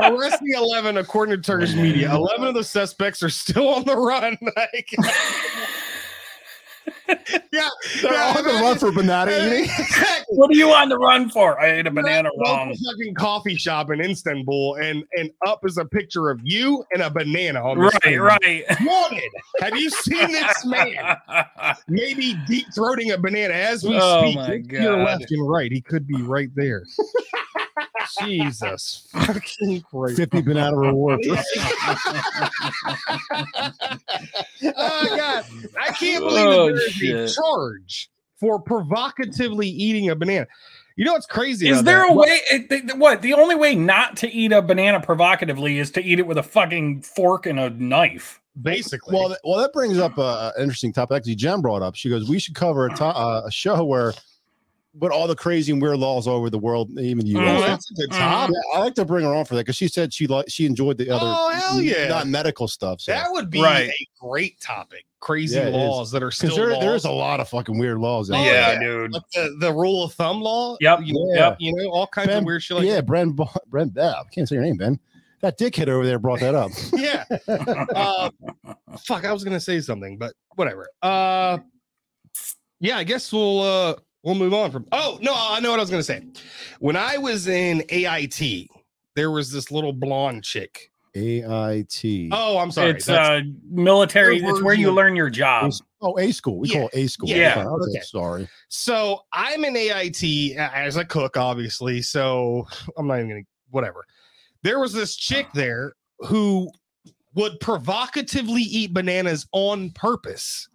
Arresting 0.00 0.52
11, 0.54 0.96
according 0.98 1.36
to 1.36 1.42
Turkish 1.42 1.74
media. 1.74 2.14
11 2.14 2.46
of 2.46 2.54
the 2.54 2.64
suspects 2.64 3.22
are 3.22 3.28
still 3.30 3.68
on 3.68 3.84
the 3.84 3.96
run. 3.96 4.38
Like- 4.56 4.90
yeah, 7.52 7.68
They're 8.02 8.12
yeah, 8.12 8.34
on 8.36 8.44
the 8.44 8.50
run 8.62 8.78
for 8.78 8.92
banana 8.92 9.30
eating. 9.30 9.64
Exactly. 9.78 10.36
What 10.36 10.50
are 10.50 10.54
you 10.54 10.70
on 10.70 10.88
the 10.88 10.98
run 10.98 11.28
for? 11.30 11.60
I 11.60 11.72
ate 11.72 11.86
a 11.86 11.90
banana 11.90 12.30
Local 12.36 12.56
wrong. 12.56 12.74
fucking 12.74 13.14
coffee 13.14 13.56
shop 13.56 13.90
in 13.90 14.00
Istanbul, 14.00 14.76
and 14.76 15.04
and 15.16 15.30
up 15.46 15.60
is 15.64 15.76
a 15.78 15.84
picture 15.84 16.30
of 16.30 16.40
you 16.42 16.84
and 16.92 17.02
a 17.02 17.10
banana 17.10 17.62
on 17.62 17.76
the 17.78 17.84
Right, 17.84 17.94
screen. 17.94 18.20
right. 18.20 18.64
Wanted. 18.82 19.30
Have 19.60 19.76
you 19.76 19.90
seen 19.90 20.32
this 20.32 20.64
man? 20.66 21.16
Maybe 21.88 22.34
deep 22.46 22.66
throating 22.76 23.12
a 23.12 23.18
banana 23.18 23.54
as 23.54 23.84
we 23.84 23.98
Oh 24.00 24.22
speak. 24.22 24.36
my 24.36 24.48
Look 24.48 24.68
to 24.70 24.82
Your 24.82 25.04
left 25.04 25.30
and 25.30 25.48
right. 25.48 25.70
He 25.70 25.80
could 25.80 26.06
be 26.06 26.20
right 26.22 26.48
there. 26.54 26.84
Jesus 28.20 29.08
fucking 29.12 29.82
Christ. 29.82 30.16
Fifty 30.16 30.42
banana 30.42 30.76
reward. 30.76 31.20
oh 31.26 31.40
my 34.62 35.16
God. 35.16 35.44
I 35.80 35.88
can't 35.98 36.24
believe 36.24 36.46
Oh, 36.46 36.66
there 36.66 36.86
is 36.86 36.92
shit. 36.92 37.30
a 37.30 37.34
charge 37.34 38.10
for 38.38 38.60
provocatively 38.60 39.68
eating 39.68 40.10
a 40.10 40.16
banana. 40.16 40.46
You 40.96 41.04
know 41.04 41.12
what's 41.14 41.26
crazy? 41.26 41.68
Is 41.68 41.82
there 41.82 42.02
that? 42.02 42.10
a 42.10 42.14
way? 42.14 42.40
it- 42.50 42.96
What? 42.98 43.20
The 43.22 43.34
only 43.34 43.54
way 43.56 43.74
not 43.74 44.16
to 44.18 44.30
eat 44.30 44.52
a 44.52 44.62
banana 44.62 45.00
provocatively 45.00 45.78
is 45.78 45.90
to 45.92 46.02
eat 46.02 46.18
it 46.20 46.26
with 46.26 46.38
a 46.38 46.42
fucking 46.42 47.02
fork 47.02 47.46
and 47.46 47.58
a 47.58 47.70
knife. 47.70 48.40
basically? 48.60 49.14
Well, 49.16 49.28
th- 49.28 49.40
well, 49.44 49.58
that 49.58 49.72
brings 49.72 49.98
up 49.98 50.16
a, 50.18 50.52
a 50.56 50.60
interesting 50.60 50.92
topic. 50.92 51.16
Actually, 51.16 51.34
Jen 51.34 51.60
brought 51.60 51.82
up. 51.82 51.96
She 51.96 52.08
goes, 52.10 52.28
"We 52.28 52.38
should 52.38 52.54
cover 52.54 52.86
a, 52.86 52.94
to- 52.94 53.04
uh, 53.04 53.42
a 53.46 53.50
show 53.50 53.84
where, 53.84 54.12
what 54.98 55.10
all 55.12 55.26
the 55.26 55.34
crazy 55.36 55.72
and 55.72 55.82
weird 55.82 55.98
laws 55.98 56.26
all 56.26 56.36
over 56.36 56.48
the 56.50 56.58
world, 56.58 56.90
even 56.98 57.24
the 57.26 57.36
oh, 57.36 57.40
U.S." 57.42 57.60
that's 57.66 57.90
a 57.90 57.94
good 57.94 58.10
Mhm. 58.10 58.18
topic. 58.18 58.54
Yeah, 58.72 58.78
I 58.78 58.80
like 58.82 58.94
to 58.94 59.04
bring 59.04 59.24
her 59.24 59.34
on 59.34 59.44
for 59.44 59.54
that 59.56 59.62
because 59.62 59.76
she 59.76 59.88
said 59.88 60.12
she 60.12 60.26
like 60.26 60.46
she 60.48 60.66
enjoyed 60.66 60.98
the 60.98 61.10
other, 61.10 61.26
Oh, 61.26 61.50
hell 61.50 61.80
yeah. 61.82 62.08
not 62.08 62.26
medical 62.28 62.68
stuff. 62.68 63.00
So. 63.00 63.12
That 63.12 63.30
would 63.30 63.50
be 63.50 63.60
Right. 63.62 63.88
a 63.90 64.06
great 64.20 64.60
topic. 64.60 65.04
Crazy 65.20 65.56
Yeah, 65.58 65.68
laws 65.68 66.10
that 66.12 66.22
are 66.22 66.30
still 66.30 66.54
there, 66.54 66.68
there 66.80 66.94
is 66.94 67.04
a 67.06 67.10
lot 67.10 67.40
of 67.40 67.48
fucking 67.48 67.78
weird 67.78 67.98
laws. 67.98 68.30
out 68.30 68.38
Oh, 68.40 68.44
there. 68.44 68.52
yeah. 68.74 68.78
dude. 68.78 69.12
like 69.12 69.22
the, 69.32 69.56
the 69.60 69.72
rule 69.72 70.04
of 70.04 70.12
thumb 70.14 70.40
law. 70.42 70.76
Yep, 70.80 71.00
You 71.04 71.14
know, 71.14 71.34
yep. 71.34 71.56
You 71.58 71.74
know, 71.74 71.90
all 71.90 72.06
kinds 72.06 72.28
Ben- 72.28 72.38
of 72.38 72.44
weird 72.44 72.62
shit 72.62 72.76
like 72.76 72.86
yeah, 72.86 72.96
that. 72.96 73.06
Brent, 73.06 73.34
Bo- 73.34 73.48
Brent, 73.68 73.96
uh, 73.98 74.16
I 74.20 74.34
can't 74.34 74.48
say 74.48 74.56
your 74.56 74.64
name, 74.64 74.76
Ben. 74.76 75.00
That 75.40 75.58
dickhead 75.58 75.88
over 75.88 76.06
there 76.06 76.18
brought 76.18 76.40
that 76.40 76.54
up. 76.54 76.70
Yeah. 76.96 77.24
uh, 77.48 78.30
fuck, 79.02 79.24
I 79.24 79.32
was 79.32 79.44
gonna 79.44 79.60
say 79.60 79.80
something, 79.80 80.16
but 80.18 80.32
whatever. 80.56 80.88
Uh 81.02 81.58
yeah, 82.80 82.96
I 82.98 83.04
guess 83.04 83.32
we'll 83.32 83.60
uh 83.60 83.94
we'll 84.24 84.34
move 84.34 84.52
on 84.54 84.70
from 84.72 84.86
oh 84.92 85.18
no, 85.22 85.32
I 85.36 85.60
know 85.60 85.70
what 85.70 85.78
I 85.78 85.82
was 85.82 85.90
gonna 85.90 86.02
say. 86.02 86.24
When 86.80 86.96
I 86.96 87.18
was 87.18 87.46
in 87.46 87.84
AIT, 87.90 88.68
there 89.14 89.30
was 89.30 89.52
this 89.52 89.70
little 89.70 89.92
blonde 89.92 90.42
chick. 90.44 90.90
AIT. 91.16 92.28
Oh, 92.32 92.58
I'm 92.58 92.72
sorry. 92.72 92.90
it's 92.90 93.06
That's- 93.06 93.42
uh 93.42 93.48
military. 93.70 94.38
It's 94.42 94.62
where 94.62 94.74
you 94.74 94.90
learn 94.90 95.14
your 95.14 95.30
job. 95.30 95.72
oh, 96.00 96.18
A 96.18 96.32
school. 96.32 96.58
We 96.58 96.68
Yeah. 96.70 96.74
call 96.80 96.88
it 96.88 96.94
A 96.94 97.06
school. 97.06 97.28
Yeah. 97.28 97.64
Okay, 97.66 97.90
Okay. 97.90 98.00
Sorry. 98.04 98.48
So 98.68 99.20
I'm 99.32 99.64
in 99.64 99.76
AIT 99.76 100.56
as 100.56 100.96
a 100.96 101.04
cook, 101.04 101.36
obviously. 101.36 102.02
So 102.02 102.66
I'm 102.98 103.06
not 103.06 103.18
even 103.18 103.28
gonna 103.28 103.40
whatever. 103.70 104.04
There 104.62 104.80
was 104.80 104.92
this 104.92 105.14
chick 105.14 105.46
there 105.54 105.92
who 106.26 106.68
would 107.34 107.58
provocatively 107.60 108.62
eat 108.62 108.92
bananas 108.94 109.46
on 109.52 109.90
purpose. 109.90 110.68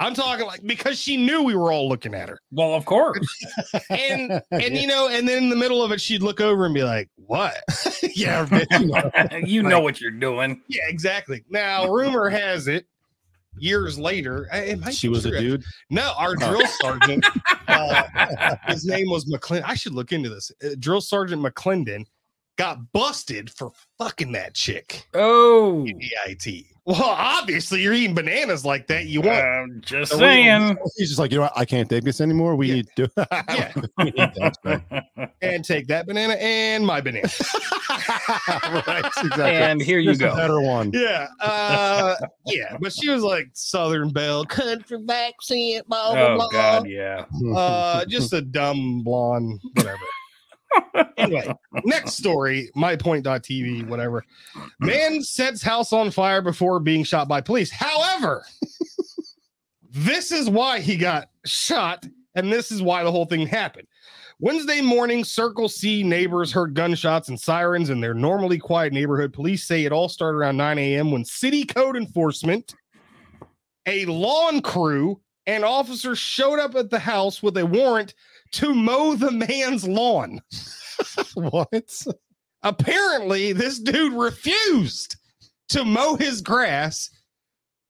I'm 0.00 0.14
talking 0.14 0.46
like 0.46 0.62
because 0.64 0.98
she 0.98 1.16
knew 1.16 1.42
we 1.42 1.54
were 1.56 1.72
all 1.72 1.88
looking 1.88 2.14
at 2.14 2.28
her. 2.28 2.38
Well, 2.50 2.74
of 2.74 2.84
course. 2.84 3.18
And 3.90 4.42
and 4.50 4.76
you 4.76 4.86
know, 4.86 5.08
and 5.08 5.28
then 5.28 5.44
in 5.44 5.48
the 5.50 5.56
middle 5.56 5.82
of 5.82 5.92
it, 5.92 6.00
she'd 6.00 6.22
look 6.22 6.40
over 6.40 6.64
and 6.66 6.74
be 6.74 6.82
like, 6.84 7.08
What? 7.16 7.56
yeah, 8.14 8.46
bitch, 8.46 8.80
you 8.80 8.86
know. 8.86 9.46
you 9.46 9.62
know 9.62 9.80
what 9.80 10.00
you're 10.00 10.10
doing. 10.10 10.60
Yeah, 10.68 10.82
exactly. 10.88 11.44
Now, 11.50 11.90
rumor 11.90 12.28
has 12.28 12.68
it, 12.68 12.86
years 13.58 13.98
later, 13.98 14.48
it 14.52 14.92
she 14.94 15.08
be 15.08 15.12
was 15.12 15.26
a 15.26 15.30
dude. 15.38 15.64
No, 15.90 16.12
our 16.16 16.34
drill 16.34 16.66
sergeant, 16.80 17.24
uh, 17.68 18.56
his 18.68 18.86
name 18.86 19.08
was 19.08 19.24
McClendon. 19.26 19.64
I 19.66 19.74
should 19.74 19.94
look 19.94 20.12
into 20.12 20.28
this. 20.28 20.50
Uh, 20.62 20.70
drill 20.78 21.00
Sergeant 21.00 21.42
McClendon 21.42 22.04
got 22.56 22.92
busted 22.92 23.50
for 23.50 23.70
fucking 23.98 24.32
that 24.32 24.54
chick 24.54 25.06
Oh, 25.14 25.86
in 25.86 26.00
AIT. 26.26 26.66
Well, 26.88 27.02
obviously, 27.04 27.82
you're 27.82 27.92
eating 27.92 28.14
bananas 28.14 28.64
like 28.64 28.86
that. 28.86 29.04
You 29.08 29.20
want, 29.20 29.44
I'm 29.44 29.80
just 29.84 30.10
The 30.12 30.16
real- 30.16 30.26
saying. 30.26 30.76
He's 30.96 31.08
just 31.08 31.18
like, 31.18 31.30
you 31.30 31.36
know 31.36 31.42
what? 31.42 31.52
I 31.54 31.66
can't 31.66 31.86
take 31.88 32.02
this 32.02 32.18
anymore. 32.22 32.56
We 32.56 32.68
Yeah. 32.68 32.74
need 32.76 32.88
to. 32.96 33.10
Yeah. 33.18 33.72
that, 34.64 35.30
and 35.42 35.64
take 35.64 35.86
that 35.88 36.06
banana 36.06 36.34
and 36.34 36.86
my 36.86 37.02
banana. 37.02 37.28
right, 38.86 39.04
exactly. 39.04 39.44
and 39.44 39.82
here 39.82 39.98
you 39.98 40.10
Just 40.12 40.22
a 40.22 40.28
go. 40.28 40.36
better 40.36 40.60
one. 40.62 40.90
Yeah, 40.94 41.28
uh, 41.40 42.14
yeah, 42.46 42.76
but 42.80 42.92
she 42.92 43.10
was 43.10 43.22
like 43.22 43.48
Southern 43.52 44.10
Belle, 44.10 44.44
country 44.46 44.98
accent, 45.10 45.86
blah 45.88 46.12
blah 46.12 46.22
Oh 46.22 46.36
blah. 46.36 46.48
God, 46.50 46.88
yeah. 46.88 47.24
uh 47.54 48.04
just 48.06 48.32
a 48.32 48.40
dumb 48.40 49.02
blonde 49.04 49.60
whatever 49.74 49.98
anyway 51.16 51.52
next 51.84 52.12
story 52.14 52.70
mypoint.tv 52.76 53.86
whatever. 53.88 54.24
Man 54.80 55.22
sets 55.22 55.62
house 55.62 55.92
on 55.92 56.10
fire 56.10 56.42
before 56.42 56.80
being 56.80 57.04
shot 57.04 57.28
by 57.28 57.40
police. 57.40 57.70
However 57.70 58.44
this 59.90 60.32
is 60.32 60.50
why 60.50 60.80
he 60.80 60.96
got 60.96 61.28
shot 61.44 62.06
and 62.34 62.52
this 62.52 62.70
is 62.70 62.82
why 62.82 63.02
the 63.02 63.10
whole 63.10 63.24
thing 63.24 63.46
happened. 63.46 63.88
Wednesday 64.40 64.80
morning 64.80 65.24
circle 65.24 65.68
c 65.68 66.02
neighbors 66.02 66.52
heard 66.52 66.74
gunshots 66.74 67.28
and 67.28 67.40
sirens 67.40 67.90
in 67.90 68.00
their 68.00 68.14
normally 68.14 68.58
quiet 68.58 68.92
neighborhood. 68.92 69.32
Police 69.32 69.64
say 69.64 69.84
it 69.84 69.92
all 69.92 70.08
started 70.08 70.38
around 70.38 70.56
9 70.56 70.78
a.m 70.78 71.10
when 71.10 71.24
city 71.24 71.64
code 71.64 71.96
enforcement 71.96 72.74
a 73.86 74.04
lawn 74.04 74.60
crew 74.60 75.20
and 75.48 75.64
officers 75.64 76.18
showed 76.18 76.58
up 76.58 76.74
at 76.76 76.90
the 76.90 76.98
house 76.98 77.42
with 77.42 77.56
a 77.56 77.64
warrant 77.66 78.14
to 78.52 78.74
mow 78.74 79.14
the 79.14 79.30
man's 79.30 79.86
lawn. 79.86 80.40
what? 81.34 82.06
Apparently, 82.62 83.52
this 83.52 83.78
dude 83.78 84.12
refused 84.14 85.16
to 85.70 85.84
mow 85.84 86.16
his 86.16 86.40
grass. 86.40 87.10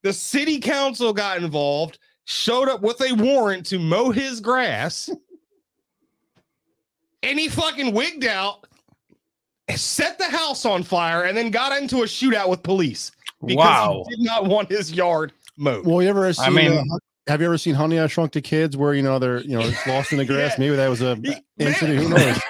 The 0.03 0.13
city 0.13 0.61
council 0.61 1.13
got 1.13 1.39
involved, 1.43 1.99
showed 2.25 2.69
up 2.69 2.83
with 2.83 3.01
a 3.01 3.13
warrant 3.15 3.67
to 3.67 3.79
mow 3.79 4.11
his 4.11 4.41
grass, 4.41 5.09
and 7.23 7.39
he 7.39 7.49
fucking 7.49 7.93
wigged 7.95 8.25
out, 8.29 8.67
set 9.75 10.19
the 10.19 10.25
house 10.29 10.65
on 10.65 10.83
fire, 10.83 11.25
and 11.25 11.37
then 11.37 11.51
got 11.51 11.77
into 11.81 11.99
a 12.03 12.07
shootout 12.07 12.49
with 12.49 12.63
police. 12.63 13.11
because 13.45 13.57
Wow. 13.57 14.05
he 14.09 14.17
did 14.17 14.25
not 14.25 14.47
want 14.47 14.69
his 14.71 14.93
yard 14.93 15.33
mowed. 15.57 15.87
Well, 15.87 16.03
you 16.03 16.09
ever 16.09 16.33
seen? 16.33 16.55
mean- 16.55 16.73
uh, 16.93 16.99
have 17.29 17.41
you 17.41 17.47
ever 17.47 17.59
seen 17.59 17.75
Honey 17.75 18.01
I 18.01 18.07
Shrunk 18.09 18.33
the 18.33 18.41
Kids, 18.41 18.77
where 18.77 18.95
you 18.95 19.03
know 19.03 19.19
they're 19.19 19.41
you 19.43 19.51
know 19.59 19.61
it's 19.61 19.87
lost 19.87 20.13
in 20.13 20.19
the 20.19 20.25
grass? 20.25 20.53
Yeah. 20.53 20.65
Maybe 20.65 20.77
that 20.77 20.89
was 20.89 21.03
a 21.03 21.17
He- 21.17 21.37
incident. 21.59 22.01
Who 22.01 22.09
knows? 22.09 22.39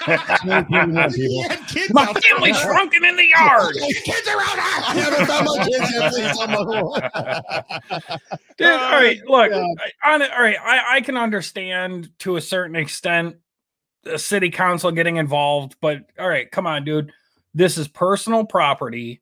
People. 0.00 1.08
He 1.10 1.42
had 1.42 1.68
kids 1.68 1.92
My 1.92 2.04
out 2.04 2.14
there. 2.14 2.22
family 2.22 2.54
shrunken 2.54 3.04
in 3.04 3.16
the 3.16 3.28
yard. 3.28 3.74
Kids 4.04 4.26
around 4.28 4.58
I 4.58 4.94
haven't 4.96 5.26
found 5.26 5.46
my 5.46 5.64
kids 5.68 5.92
yet. 5.92 6.12
Please 6.12 6.38
tell 6.38 6.48
my 6.48 8.18
Dude, 8.56 8.66
all 8.68 8.90
right, 8.92 9.18
uh, 9.20 9.30
look, 9.30 9.50
God. 9.50 9.76
I, 10.02 10.10
on 10.14 10.22
it, 10.22 10.30
all 10.32 10.42
right, 10.42 10.56
I, 10.62 10.96
I 10.96 11.00
can 11.02 11.18
understand 11.18 12.08
to 12.20 12.36
a 12.36 12.40
certain 12.40 12.76
extent 12.76 13.36
the 14.04 14.18
city 14.18 14.50
council 14.50 14.90
getting 14.90 15.16
involved, 15.16 15.76
but 15.82 15.98
all 16.18 16.28
right, 16.28 16.50
come 16.50 16.66
on, 16.66 16.84
dude. 16.84 17.12
This 17.52 17.76
is 17.76 17.86
personal 17.86 18.46
property. 18.46 19.20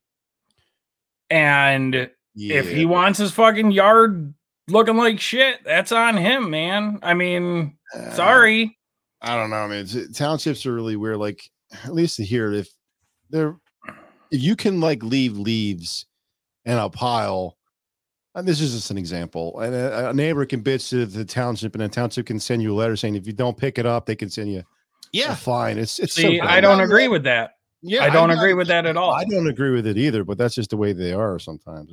And 1.29 2.09
if 2.37 2.71
he 2.71 2.87
wants 2.87 3.19
his 3.19 3.33
fucking 3.33 3.73
yard 3.73 4.33
looking 4.69 4.97
like 4.97 5.21
shit, 5.21 5.65
that's 5.65 5.93
on 5.93 6.17
him, 6.17 6.51
man. 6.51 6.99
I 7.03 7.15
mean, 7.15 7.77
Uh, 7.95 8.11
sorry. 8.13 8.77
I 9.21 9.35
don't 9.37 9.51
know. 9.51 9.57
I 9.57 9.69
mean, 9.69 10.13
townships 10.13 10.65
are 10.67 10.75
really 10.75 10.97
weird. 10.97 11.17
Like, 11.17 11.43
at 11.85 11.93
least 11.93 12.21
here, 12.21 12.53
if 12.53 12.69
they're, 13.31 13.57
if 14.31 14.41
you 14.43 14.55
can 14.57 14.81
like 14.81 15.03
leave 15.03 15.37
leaves 15.37 16.07
in 16.65 16.77
a 16.77 16.89
pile, 16.89 17.57
and 18.35 18.47
this 18.47 18.61
is 18.61 18.73
just 18.73 18.91
an 18.93 18.99
example, 18.99 19.59
and 19.61 19.75
a, 19.75 20.11
a 20.11 20.15
neighbor 20.15 20.47
can 20.47 20.63
bitch 20.63 20.91
to 20.91 21.07
the 21.07 21.25
township, 21.25 21.75
and 21.75 21.83
the 21.83 21.89
township 21.89 22.27
can 22.27 22.39
send 22.39 22.63
you 22.63 22.73
a 22.73 22.77
letter 22.77 22.95
saying 22.95 23.17
if 23.17 23.27
you 23.27 23.33
don't 23.33 23.57
pick 23.57 23.79
it 23.79 23.87
up, 23.87 24.07
they 24.07 24.15
can 24.15 24.31
send 24.31 24.53
you 24.53 24.61
a 24.61 24.65
Yeah, 25.13 25.35
fine. 25.35 25.79
It's 25.79 25.99
it's 25.99 26.15
See, 26.15 26.39
bad. 26.39 26.47
I 26.49 26.61
don't 26.61 26.81
agree 26.81 27.09
with 27.09 27.25
that. 27.25 27.53
yeah. 27.83 28.05
I 28.05 28.11
don't 28.11 28.31
I'm 28.31 28.39
agree 28.39 28.53
not- 28.53 28.59
with 28.59 28.69
that 28.69 28.87
at 28.87 28.97
all. 28.97 29.13
I 29.13 29.25
don't 29.25 29.49
agree 29.49 29.71
with 29.73 29.87
it 29.87 29.97
either, 29.99 30.23
but 30.25 30.39
that's 30.39 30.55
just 30.55 30.71
the 30.71 30.77
way 30.77 30.93
they 30.93 31.13
are 31.13 31.39
sometimes. 31.41 31.91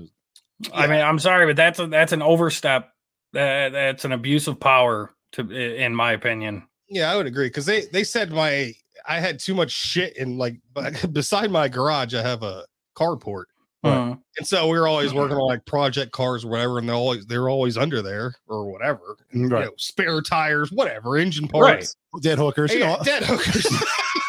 I 0.74 0.88
mean, 0.88 1.02
I'm 1.02 1.20
sorry, 1.20 1.46
but 1.48 1.56
that's 1.56 1.80
a, 1.80 1.88
that's 1.88 2.12
an 2.14 2.22
overstep. 2.22 2.90
That 3.34 3.74
that's 3.74 4.06
an 4.06 4.12
abuse 4.14 4.48
of 4.48 4.60
power, 4.60 5.14
to 5.34 5.50
in 5.52 5.94
my 5.94 6.14
opinion. 6.14 6.64
Yeah, 6.90 7.12
I 7.12 7.18
would 7.18 7.26
agree 7.26 7.48
because 7.48 7.66
they 7.66 7.82
they 7.92 8.04
said 8.04 8.32
my 8.32 8.74
I 9.08 9.20
had 9.20 9.40
too 9.40 9.54
much 9.54 9.72
shit 9.72 10.16
in 10.18 10.38
like 10.38 10.56
beside 11.12 11.52
my 11.52 11.68
garage. 11.68 12.14
I 12.14 12.22
have 12.22 12.44
a 12.44 12.66
carport, 12.98 13.46
Mm. 13.86 14.20
and 14.38 14.48
so 14.48 14.68
we 14.70 14.80
were 14.80 14.88
always 14.88 15.14
working 15.14 15.36
on 15.38 15.46
like 15.48 15.66
project 15.66 16.12
cars 16.14 16.46
or 16.46 16.48
whatever, 16.50 16.80
and 16.80 16.88
they're 16.88 16.96
always 16.96 17.26
they're 17.26 17.50
always 17.50 17.78
under 17.78 18.02
there 18.02 18.34
or 18.48 18.72
whatever. 18.72 19.18
You 19.34 19.48
Right. 19.50 19.66
know, 19.66 19.72
spare 19.78 20.22
tires, 20.22 20.72
whatever, 20.72 21.18
engine 21.18 21.46
Right. 21.54 21.74
parts, 21.76 21.96
Dead 22.22 22.38
hookers. 22.40 22.74
you 22.74 22.80
know. 22.80 22.98
dead 23.04 23.24
hookers. 23.26 23.68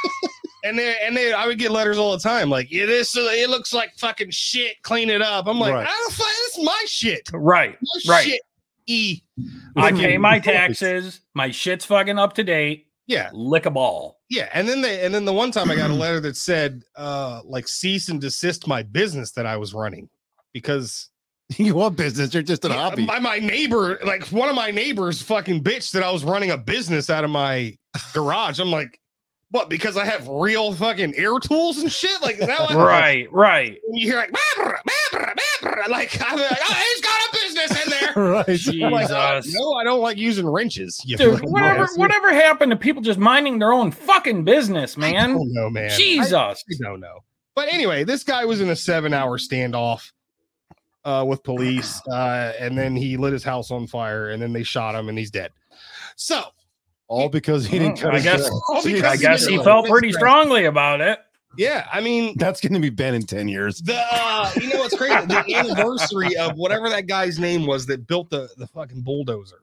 and 0.68 0.78
they 0.78 0.96
and 1.04 1.16
they 1.16 1.32
I 1.32 1.46
would 1.46 1.58
get 1.58 1.70
letters 1.70 1.98
all 1.98 2.12
the 2.12 2.18
time 2.18 2.50
like, 2.50 2.70
yeah, 2.70 2.86
this 2.86 3.16
uh, 3.16 3.20
it 3.32 3.48
looks 3.50 3.72
like 3.72 3.94
fucking 3.96 4.30
shit. 4.30 4.82
Clean 4.82 5.08
it 5.10 5.22
up. 5.22 5.46
I'm 5.46 5.58
like, 5.58 5.72
Right. 5.74 5.86
I 5.86 5.90
don't 5.90 6.12
find 6.12 6.28
this 6.46 6.58
is 6.58 6.64
my 6.64 6.84
shit. 6.86 7.28
Right. 7.32 7.76
My 7.82 8.14
Right. 8.14 8.24
shit. 8.26 8.40
E. 8.86 9.20
I 9.76 9.90
pay 9.92 10.16
my 10.16 10.38
taxes. 10.38 11.20
My 11.34 11.50
shit's 11.50 11.84
fucking 11.84 12.18
up 12.18 12.34
to 12.34 12.44
date. 12.44 12.86
Yeah. 13.08 13.30
Lick 13.32 13.66
a 13.66 13.70
ball. 13.70 14.20
Yeah, 14.28 14.48
and 14.52 14.68
then 14.68 14.80
they 14.80 15.04
and 15.04 15.14
then 15.14 15.24
the 15.24 15.32
one 15.32 15.50
time 15.52 15.70
I 15.70 15.76
got 15.76 15.90
a 15.90 15.94
letter 16.04 16.20
that 16.20 16.36
said 16.36 16.82
uh 16.96 17.40
like 17.44 17.68
cease 17.68 18.08
and 18.08 18.20
desist 18.20 18.66
my 18.66 18.82
business 18.82 19.32
that 19.32 19.46
I 19.46 19.56
was 19.56 19.74
running 19.74 20.08
because 20.52 21.08
you 21.58 21.74
want 21.76 21.96
business? 21.96 22.34
You're 22.34 22.42
just 22.42 22.64
an 22.64 22.72
Yeah, 22.72 22.78
hobby. 22.90 23.06
my, 23.06 23.20
my 23.20 23.38
neighbor, 23.38 24.00
like 24.04 24.24
one 24.28 24.48
of 24.48 24.56
my 24.56 24.70
neighbors 24.72 25.22
fucking 25.22 25.62
bitch 25.62 25.92
that 25.92 26.02
I 26.02 26.10
was 26.10 26.24
running 26.24 26.50
a 26.50 26.58
business 26.58 27.08
out 27.08 27.22
of 27.22 27.30
my 27.30 27.76
garage. 28.12 28.58
I'm 28.58 28.70
like, 28.72 28.98
what? 29.50 29.68
Because 29.70 29.96
I 29.96 30.04
have 30.04 30.26
real 30.28 30.72
fucking 30.72 31.14
air 31.16 31.38
tools 31.38 31.78
and 31.78 31.90
shit? 31.90 32.20
Like 32.22 32.38
that 32.38 32.70
Right. 32.74 33.32
Right. 33.32 33.78
when 33.84 33.98
you 34.00 34.08
hear 34.08 34.16
like 34.16 34.32
"Bah, 34.32 34.38
bah, 34.56 34.72
bah, 34.84 34.92
bah, 35.12 35.32
bah," 35.62 35.82
like 35.90 36.18
I'm 36.30 36.38
like, 36.38 36.58
oh, 36.68 36.74
he's 36.74 37.00
got 37.00 37.20
a 37.20 37.32
business 37.32 37.84
in 37.84 37.90
there. 37.90 38.12
right. 38.16 38.84
I'm 38.84 38.92
like, 38.92 39.10
"Oh, 39.10 39.40
Jesus. 39.40 39.54
no, 39.58 39.74
I 39.74 39.84
don't 39.84 40.00
like 40.00 40.16
using 40.16 40.46
wrenches. 40.48 40.96
Dude, 41.06 41.40
whatever 41.44 41.80
bastard." 41.82 41.98
whatever 41.98 42.32
happened 42.32 42.70
to 42.72 42.76
people 42.76 43.02
just 43.02 43.18
minding 43.18 43.58
their 43.58 43.72
own 43.72 43.90
fucking 43.92 44.44
business, 44.44 44.96
I 44.96 45.00
man? 45.00 45.32
don't 45.34 45.52
know, 45.52 45.70
man. 45.70 45.90
I- 45.92 45.96
Jesus. 45.96 46.32
I 46.34 46.54
don't 46.82 47.00
know. 47.00 47.20
But 47.54 47.72
anyway, 47.72 48.04
this 48.04 48.22
guy 48.24 48.44
was 48.44 48.60
in 48.60 48.68
a 48.68 48.76
seven 48.76 49.14
hour 49.14 49.38
standoff 49.38 50.10
uh, 51.04 51.24
with 51.26 51.42
police, 51.42 52.02
uh, 52.08 52.52
and 52.60 52.76
then 52.76 52.94
he 52.96 53.16
lit 53.16 53.32
his 53.32 53.44
house 53.44 53.70
on 53.70 53.86
fire, 53.86 54.28
and 54.30 54.42
then 54.42 54.52
they 54.52 54.62
shot 54.62 54.94
him, 54.94 55.08
and 55.08 55.16
he's 55.16 55.30
dead. 55.30 55.52
So, 56.16 56.42
All 57.08 57.28
because 57.28 57.66
he 57.66 57.78
didn't 57.78 57.98
Mm, 57.98 58.02
cut 58.02 58.12
I 58.12 58.14
his 58.16 58.24
guess- 58.24 58.40
grass. 58.48 58.60
all 58.68 58.82
because 58.82 59.02
I 59.04 59.16
guess 59.16 59.40
didn't 59.46 59.58
he 59.58 59.64
felt 59.64 59.86
pretty 59.86 60.10
grass- 60.10 60.20
strongly 60.20 60.64
about 60.64 61.00
it. 61.00 61.18
Yeah, 61.56 61.86
I 61.90 62.00
mean, 62.00 62.34
That's 62.36 62.60
going 62.60 62.74
to 62.74 62.80
be 62.80 62.90
banned 62.90 63.16
in 63.16 63.22
10 63.22 63.48
years. 63.48 63.80
the 63.80 63.96
uh, 64.12 64.50
you 64.60 64.68
know 64.68 64.80
what's 64.80 64.94
crazy? 64.96 65.14
The 65.26 65.54
anniversary 65.56 66.36
of 66.36 66.52
whatever 66.56 66.90
that 66.90 67.06
guy's 67.06 67.38
name 67.38 67.64
was 67.66 67.86
that 67.86 68.06
built 68.06 68.28
the 68.30 68.48
the 68.58 68.66
fucking 68.66 69.02
bulldozer. 69.02 69.60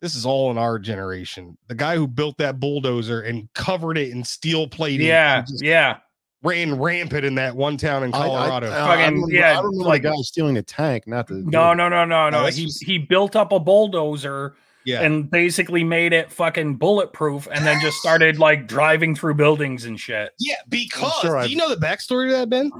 This 0.00 0.14
is 0.14 0.24
all 0.24 0.50
in 0.50 0.58
our 0.58 0.78
generation. 0.78 1.56
The 1.68 1.74
guy 1.74 1.96
who 1.96 2.08
built 2.08 2.38
that 2.38 2.58
bulldozer 2.58 3.20
and 3.20 3.52
covered 3.54 3.98
it 3.98 4.10
in 4.10 4.24
steel 4.24 4.66
plating. 4.66 5.06
Yeah, 5.06 5.44
yeah. 5.60 5.98
ran 6.42 6.76
rampant 6.80 7.24
in 7.24 7.34
that 7.36 7.54
one 7.54 7.76
town 7.76 8.02
in 8.02 8.12
I- 8.14 8.18
I- 8.18 8.26
Colorado. 8.26 8.70
I, 8.70 8.70
I, 8.70 8.86
Fucking- 8.96 9.14
remember, 9.14 9.32
yeah, 9.34 9.52
I 9.52 9.62
remember 9.62 9.84
like- 9.84 10.02
the 10.02 10.08
guy 10.08 10.16
stealing 10.22 10.56
a 10.56 10.62
tank, 10.62 11.06
not 11.06 11.26
the. 11.26 11.34
No, 11.34 11.74
no, 11.74 11.88
no, 11.88 12.04
no, 12.04 12.30
no. 12.30 12.44
that's 12.44 12.56
He 12.56 12.64
just- 12.64 12.82
he 12.84 12.98
built 12.98 13.36
up 13.36 13.52
a 13.52 13.60
bulldozer 13.60 14.54
yeah. 14.84 15.02
and 15.02 15.30
basically 15.30 15.84
made 15.84 16.12
it 16.12 16.30
fucking 16.30 16.76
bulletproof 16.76 17.48
and 17.52 17.66
then 17.66 17.80
just 17.80 17.96
started 17.98 18.38
like 18.38 18.66
driving 18.66 19.14
through 19.14 19.34
buildings 19.34 19.84
and 19.84 19.98
shit. 19.98 20.32
Yeah, 20.38 20.56
because 20.68 21.12
sure 21.20 21.42
do 21.42 21.48
you 21.48 21.56
know 21.56 21.68
the 21.74 21.84
backstory 21.84 22.28
to 22.28 22.32
that, 22.36 22.50
Ben? 22.50 22.70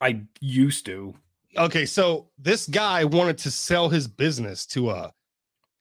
I 0.00 0.22
used 0.40 0.86
to. 0.86 1.14
Okay, 1.56 1.84
so 1.84 2.28
this 2.38 2.66
guy 2.68 3.04
wanted 3.04 3.36
to 3.38 3.50
sell 3.50 3.88
his 3.88 4.06
business 4.06 4.64
to 4.66 4.90
a 4.90 5.12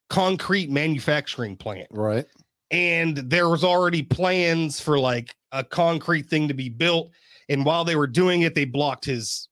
concrete 0.09 0.69
manufacturing 0.69 1.55
plant, 1.55 1.87
Right. 1.91 2.25
and 2.71 3.17
there 3.17 3.49
was 3.49 3.63
already 3.63 4.01
plans 4.01 4.79
for 4.79 4.99
like 4.99 5.35
a 5.51 5.63
concrete 5.63 6.27
thing 6.27 6.47
to 6.47 6.53
be 6.53 6.69
built. 6.69 7.11
And 7.49 7.65
while 7.65 7.83
they 7.85 7.95
were 7.95 8.07
doing 8.07 8.41
it, 8.41 8.55
they 8.55 8.65
blocked 8.65 9.05
his. 9.05 9.47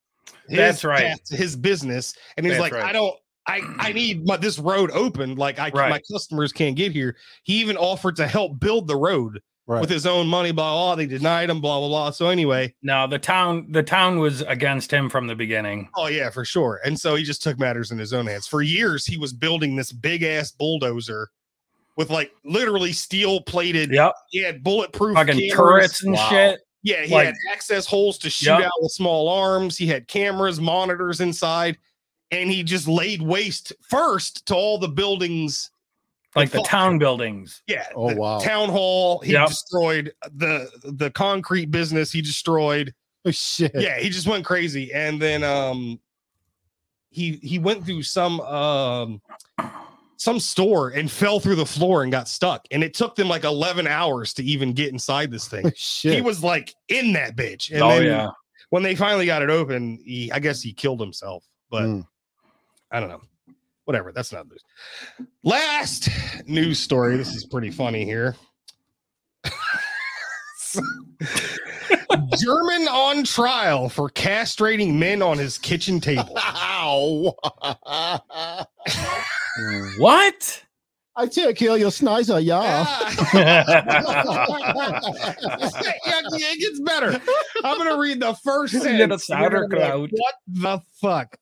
his 0.47 0.57
That's 0.57 0.83
right. 0.83 1.03
path 1.03 1.29
his 1.29 1.55
business, 1.55 2.15
and 2.35 2.45
he's 2.45 2.53
That's 2.57 2.61
like, 2.61 2.73
right. 2.73 2.83
"I 2.85 2.91
don't, 2.93 3.15
I, 3.47 3.61
I 3.79 3.93
need 3.93 4.25
my, 4.25 4.37
this 4.37 4.59
road 4.59 4.91
open. 4.91 5.35
Like, 5.35 5.57
I, 5.59 5.69
my 5.73 6.01
customers 6.11 6.51
can't 6.51 6.75
get 6.75 6.91
here." 6.91 7.15
He 7.43 7.59
even 7.61 7.77
offered 7.77 8.15
to 8.17 8.27
help 8.27 8.59
build 8.59 8.87
the 8.87 8.95
road 8.97 9.41
Right. 9.69 9.81
with 9.81 9.89
his 9.89 10.05
own 10.05 10.27
money. 10.27 10.51
Blah 10.53 10.71
blah. 10.71 10.85
blah. 10.85 10.95
They 10.95 11.07
denied 11.07 11.49
him. 11.49 11.59
Blah 11.59 11.79
blah 11.79 11.87
blah. 11.89 12.11
So 12.11 12.29
anyway, 12.29 12.73
No, 12.83 13.05
the 13.05 13.19
town 13.19 13.67
the 13.71 13.83
town 13.83 14.19
was 14.19 14.39
against 14.43 14.91
him 14.91 15.09
from 15.09 15.27
the 15.27 15.35
beginning. 15.35 15.89
Oh 15.97 16.07
yeah, 16.07 16.29
for 16.29 16.45
sure. 16.45 16.79
And 16.85 16.97
so 16.97 17.15
he 17.15 17.23
just 17.25 17.43
took 17.43 17.59
matters 17.59 17.91
in 17.91 17.97
his 17.97 18.13
own 18.13 18.27
hands. 18.27 18.47
For 18.47 18.61
years, 18.61 19.05
he 19.05 19.17
was 19.17 19.33
building 19.33 19.75
this 19.75 19.91
big 19.91 20.23
ass 20.23 20.51
bulldozer 20.53 21.27
with 21.97 22.09
like 22.09 22.31
literally 22.45 22.93
steel 22.93 23.41
plated. 23.41 23.91
Yep. 23.91 24.13
He 24.29 24.41
had 24.41 24.63
bulletproof 24.63 25.15
Fucking 25.15 25.33
cameras. 25.33 25.53
turrets 25.53 26.03
and 26.03 26.13
Wow. 26.13 26.29
shit. 26.29 26.59
Yeah, 26.83 27.03
he 27.03 27.13
like- 27.13 27.25
had 27.25 27.35
access 27.51 27.85
holes 27.85 28.17
to 28.19 28.29
shoot 28.29 28.47
Yep. 28.51 28.61
out 28.67 28.71
with 28.79 28.93
small 28.93 29.27
arms. 29.27 29.77
He 29.77 29.87
had 29.87 30.07
cameras, 30.07 30.61
monitors 30.61 31.19
inside, 31.19 31.77
and 32.31 32.49
he 32.51 32.63
just 32.63 32.87
laid 32.87 33.21
waste 33.21 33.73
first 33.89 34.45
to 34.47 34.55
all 34.55 34.77
the 34.77 34.87
buildings. 34.87 35.71
Like 36.35 36.51
the 36.51 36.57
fuck. 36.59 36.67
town 36.67 36.99
buildings. 36.99 37.63
Yeah. 37.67 37.85
Oh, 37.95 38.09
the 38.09 38.15
wow. 38.17 38.39
Town 38.39 38.69
hall. 38.69 39.19
He 39.19 39.31
Yep. 39.33 39.47
destroyed 39.49 40.13
the 40.35 40.69
the 40.83 41.09
concrete 41.11 41.71
business. 41.71 42.11
He 42.11 42.21
destroyed. 42.21 42.93
Oh, 43.25 43.31
shit. 43.31 43.71
yeah 43.75 43.97
he 43.99 44.09
just 44.09 44.25
went 44.27 44.45
crazy 44.45 44.93
and 44.93 45.21
then 45.21 45.43
um 45.43 45.99
he 47.09 47.33
he 47.43 47.59
went 47.59 47.85
through 47.85 48.03
some 48.03 48.39
um 48.41 49.21
some 50.17 50.39
store 50.39 50.89
and 50.89 51.11
fell 51.11 51.39
through 51.39 51.55
the 51.55 51.65
floor 51.65 52.03
and 52.03 52.11
got 52.11 52.29
stuck 52.29 52.65
and 52.71 52.83
it 52.83 52.93
took 52.93 53.15
them 53.15 53.27
like 53.27 53.43
11 53.43 53.85
hours 53.85 54.33
to 54.35 54.43
even 54.43 54.71
get 54.71 54.93
inside 54.93 55.29
this 55.29 55.47
thing 55.49 55.69
shit. 55.75 56.13
he 56.13 56.21
was 56.21 56.41
like 56.41 56.73
in 56.87 57.11
that 57.13 57.35
bitch 57.35 57.69
and 57.71 57.81
oh 57.81 57.89
then 57.89 58.03
yeah. 58.05 58.29
when 58.69 58.81
they 58.81 58.95
finally 58.95 59.25
got 59.25 59.41
it 59.41 59.49
open 59.49 59.99
he 60.05 60.31
i 60.31 60.39
guess 60.39 60.61
he 60.61 60.71
killed 60.71 60.99
himself 61.01 61.43
but 61.69 61.83
Mm. 61.83 62.07
I 62.91 62.99
don't 62.99 63.09
know 63.09 63.21
whatever 63.85 64.11
that's 64.11 64.31
not 64.31 64.47
news 64.47 64.63
last 65.43 66.09
news 66.45 66.79
story 66.79 67.17
this 67.17 67.35
is 67.35 67.45
pretty 67.45 67.71
funny 67.71 68.05
here 68.05 68.35
German 72.37 72.87
on 72.87 73.23
trial 73.23 73.89
for 73.89 74.09
castrating 74.09 74.95
men 74.95 75.21
on 75.21 75.37
his 75.37 75.57
kitchen 75.57 75.99
table. 75.99 76.33
Ow. 76.37 77.33
What? 79.97 80.63
I 81.15 81.25
take 81.25 81.55
kill 81.55 81.77
your 81.77 81.89
snizer, 81.89 82.43
yeah. 82.47 82.85
it 86.35 86.59
gets 86.59 86.79
better. 86.81 87.19
I'm 87.63 87.77
gonna 87.79 87.97
read 87.97 88.19
the 88.19 88.35
first 88.43 88.73
sentence. 88.73 88.91
and 88.91 88.99
you're 88.99 89.07
gonna 89.07 89.67
be 89.67 89.75
like, 89.75 89.91
sauerkraut. 89.91 90.09
what 90.11 90.35
the 90.47 90.81
fuck? 91.01 91.37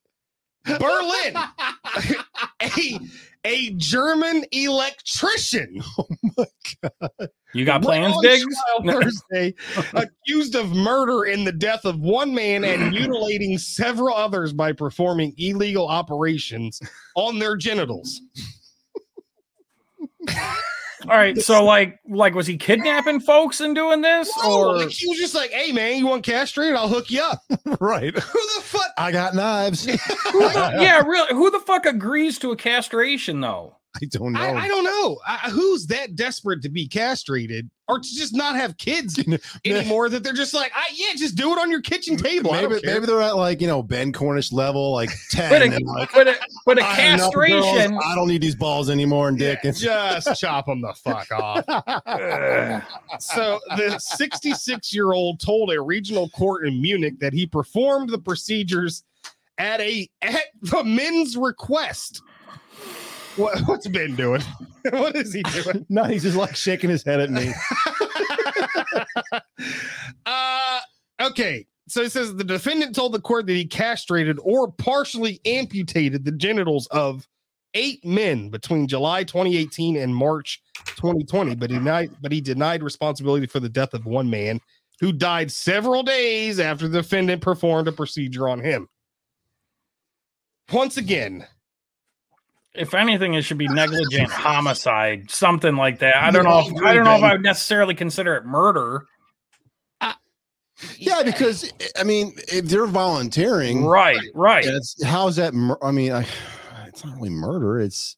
Berlin. 0.66 1.36
a, 2.62 3.00
a 3.46 3.70
German 3.72 4.46
electrician 4.52 5.82
Oh 5.98 6.08
my 6.38 6.46
God. 6.82 7.30
You 7.54 7.64
got 7.64 7.82
plans, 7.82 8.14
on 8.14 8.22
Diggs? 8.22 8.46
Thursday, 8.86 9.54
accused 9.94 10.56
of 10.56 10.74
murder 10.74 11.24
in 11.24 11.46
the 11.46 11.54
death 11.54 11.86
of 11.86 12.00
one 12.00 12.36
man 12.36 12.66
and 12.66 12.92
mutilating 12.92 13.58
several 13.58 14.14
others 14.14 14.52
by 14.52 14.74
performing 14.74 15.34
illegal 15.38 15.88
operations 15.88 16.82
on 17.16 17.40
their 17.40 17.56
genitals. 17.56 18.20
All 21.10 21.18
right, 21.18 21.38
so 21.38 21.64
like, 21.64 22.00
like, 22.08 22.34
was 22.34 22.48
he 22.48 22.58
kidnapping 22.58 23.20
folks 23.20 23.60
and 23.60 23.76
doing 23.76 24.02
this, 24.02 24.32
No, 24.44 24.60
or 24.60 24.78
like 24.78 24.90
he 24.90 25.08
was 25.08 25.18
just 25.18 25.36
like, 25.36 25.52
"Hey 25.52 25.72
man, 25.72 25.98
you 25.98 26.08
want 26.08 26.24
castrated? 26.24 26.76
I'll 26.76 26.88
hook 26.88 27.10
you 27.12 27.22
up." 27.22 27.42
right. 27.80 28.14
Who 28.14 28.40
the 28.56 28.62
fuck? 28.62 28.92
I 28.98 29.12
got 29.12 29.36
knives. 29.36 29.86
the, 29.86 30.78
yeah, 30.80 31.02
really, 31.02 31.34
who 31.34 31.52
the 31.52 31.60
fuck 31.60 31.86
agrees 31.86 32.40
to 32.40 32.52
a 32.52 32.56
castration 32.56 33.42
though? 33.42 33.78
I 34.02 34.06
don't 34.06 34.34
know. 34.34 34.40
I, 34.40 34.52
I 34.56 34.68
don't 34.68 34.84
know. 34.84 35.20
I, 35.26 35.50
who's 35.50 35.88
that 35.88 36.16
desperate 36.16 36.62
to 36.64 36.70
be 36.70 36.88
castrated 36.88 37.70
or 37.88 38.00
to 38.00 38.16
just 38.16 38.36
not 38.36 38.56
have 38.56 38.78
kids 38.78 39.24
anymore? 39.66 40.10
that 40.10 40.24
they're 40.24 40.34
just 40.34 40.54
like, 40.54 40.72
I, 40.76 40.84
yeah, 40.94 41.14
just 41.16 41.36
do 41.36 41.52
it 41.52 41.60
on 41.60 41.72
your 41.72 41.82
kitchen 41.82 42.18
table. 42.18 42.52
Maybe, 42.52 42.80
maybe 42.84 43.06
they're 43.06 43.22
at 43.22 43.36
like 43.36 43.62
you 43.62 43.68
know 43.68 43.82
Ben 43.82 44.12
Cornish 44.12 44.52
level, 44.52 44.92
like 44.92 45.10
ten. 45.32 45.50
But 45.50 45.62
a, 45.62 45.66
and 45.66 45.86
like, 45.86 46.12
but 46.14 46.28
a, 46.28 46.36
but 46.66 46.80
a 46.80 46.86
I 46.86 46.94
had 46.94 47.14
enough 47.16 47.34
girls, 47.34 47.66
castration. 47.66 48.00
I 48.04 48.16
don't 48.16 48.28
need 48.28 48.42
these 48.42 48.56
balls 48.56 48.90
anymore, 48.90 49.30
and 49.30 49.38
dick. 49.38 49.60
Yeah, 49.64 50.20
just 50.20 50.40
chop 50.40 50.66
them 50.66 50.82
the 50.82 50.94
fuck 50.94 51.32
off. 51.32 51.66
So 53.20 53.60
the 53.78 53.98
66 54.00 54.94
year 54.94 55.14
old 55.14 55.40
told 55.40 55.72
a 55.72 55.82
regional 55.82 56.30
court 56.30 56.68
in 56.68 56.82
Munich 56.82 57.20
that 57.20 57.34
he 57.34 57.46
performed 57.46 58.10
the 58.10 58.18
procedures 58.18 59.04
at 59.58 59.80
a 59.82 60.10
at 60.22 60.44
the 60.62 60.84
men's 60.84 61.38
request. 61.38 62.22
What, 63.36 63.60
what's 63.66 63.88
Ben 63.88 64.16
doing? 64.16 64.42
what 64.92 65.16
is 65.16 65.34
he 65.34 65.44
doing? 65.44 65.86
no, 65.90 66.04
he's 66.06 66.24
just 66.24 66.38
like 66.38 66.56
shaking 66.56 66.90
his 66.90 67.04
head 67.04 67.20
at 67.20 67.30
me. 67.30 67.52
uh, 70.26 70.80
okay. 71.22 71.66
So 71.88 72.02
it 72.02 72.12
says 72.12 72.36
the 72.36 72.44
defendant 72.44 72.96
told 72.96 73.14
the 73.14 73.22
court 73.22 73.46
that 73.46 73.54
he 73.54 73.66
castrated 73.66 74.40
or 74.42 74.72
partially 74.72 75.40
amputated 75.46 76.26
the 76.26 76.32
genitals 76.32 76.88
of 76.88 77.28
eight 77.76 78.04
men 78.04 78.50
between 78.50 78.88
July 78.88 79.24
2018 79.24 79.98
and 79.98 80.16
March 80.16 80.62
2020, 80.96 81.56
but 81.56 81.70
he 81.70 81.78
denied, 81.78 82.10
but 82.22 82.32
he 82.32 82.42
denied 82.42 82.82
responsibility 82.82 83.46
for 83.46 83.60
the 83.60 83.70
death 83.70 83.94
of 83.94 84.06
one 84.06 84.30
man 84.30 84.60
who 85.00 85.12
died 85.12 85.52
several 85.52 86.02
days 86.02 86.60
after 86.60 86.88
the 86.88 87.02
defendant 87.02 87.42
performed 87.42 87.88
a 87.88 87.92
procedure 87.92 88.48
on 88.48 88.62
him. 88.62 88.88
Once 90.72 90.98
again, 90.98 91.46
If 92.78 92.94
anything, 92.94 93.34
it 93.36 93.44
should 93.44 93.58
be 93.58 93.68
negligent 93.68 94.30
homicide, 94.32 95.30
something 95.32 95.76
like 95.76 96.00
that. 96.00 96.16
I 96.18 96.32
don't 96.32 96.44
know. 96.44 96.60
If, 96.68 96.84
I 96.84 96.94
don't 96.94 97.06
know 97.06 97.16
if 97.16 97.24
I 97.24 97.32
would 97.34 97.44
necessarily 97.44 97.96
consider 97.96 98.36
it 98.36 98.46
murder. 98.46 99.06
Uh, 100.02 100.14
yeah, 100.98 101.24
because 101.24 101.72
I 102.00 102.04
mean, 102.04 102.34
if 102.48 102.66
they're 102.66 102.86
volunteering, 102.88 103.86
Right, 103.86 104.20
right. 104.34 104.66
It's 104.66 105.02
how's 105.04 105.36
that? 105.38 105.54
Mur- 105.54 105.78
I 105.82 105.92
mean, 105.92 106.12
I, 106.12 106.26
it's 106.88 107.04
not 107.06 107.16
really 107.16 107.30
murder. 107.30 107.80
It's 107.80 108.18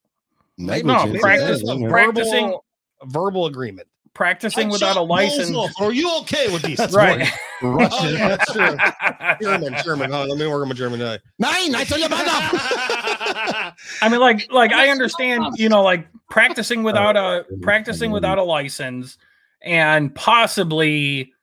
No, 0.57 0.73
negligence. 0.73 1.21
practice- 1.21 1.61
Yeah, 1.63 1.73
yeah. 1.75 1.89
practicing- 1.89 2.45
verbal, 2.45 2.65
verbal 3.05 3.45
agreement. 3.45 3.87
Practicing 4.17 4.69
I 4.69 4.71
without 4.71 4.97
a 4.97 5.01
license. 5.01 5.55
off. 5.55 5.71
Are 5.79 5.93
you 5.93 6.11
okay 6.21 6.51
with 6.51 6.63
these? 6.63 6.79
Right. 6.91 7.29
Oh, 7.61 8.09
yeah, 8.09 8.35
that's 8.35 8.51
true. 8.53 8.77
German, 9.41 9.75
German. 9.83 10.11
Hold 10.11 10.29
let 10.29 10.37
me 10.37 10.45
work 10.47 10.61
on 10.61 10.69
my 10.69 10.75
German. 10.75 11.01
Uh, 11.01 11.17
Nine, 11.39 11.73
I 11.73 11.83
tell 11.83 11.97
you 11.97 12.05
about 12.05 12.23
that. 12.25 13.73
I 14.01 14.09
mean, 14.09 14.19
like, 14.19 14.51
like 14.51 14.73
I 14.73 14.89
understand, 14.89 15.43
you 15.57 15.67
know, 15.67 15.81
like 15.81 16.07
practicing 16.29 16.83
without 16.83 17.15
a 17.17 17.45
practicing 17.61 18.11
without 18.11 18.37
a 18.37 18.43
license 18.43 19.17
and 19.63 20.13
possibly 20.13 21.33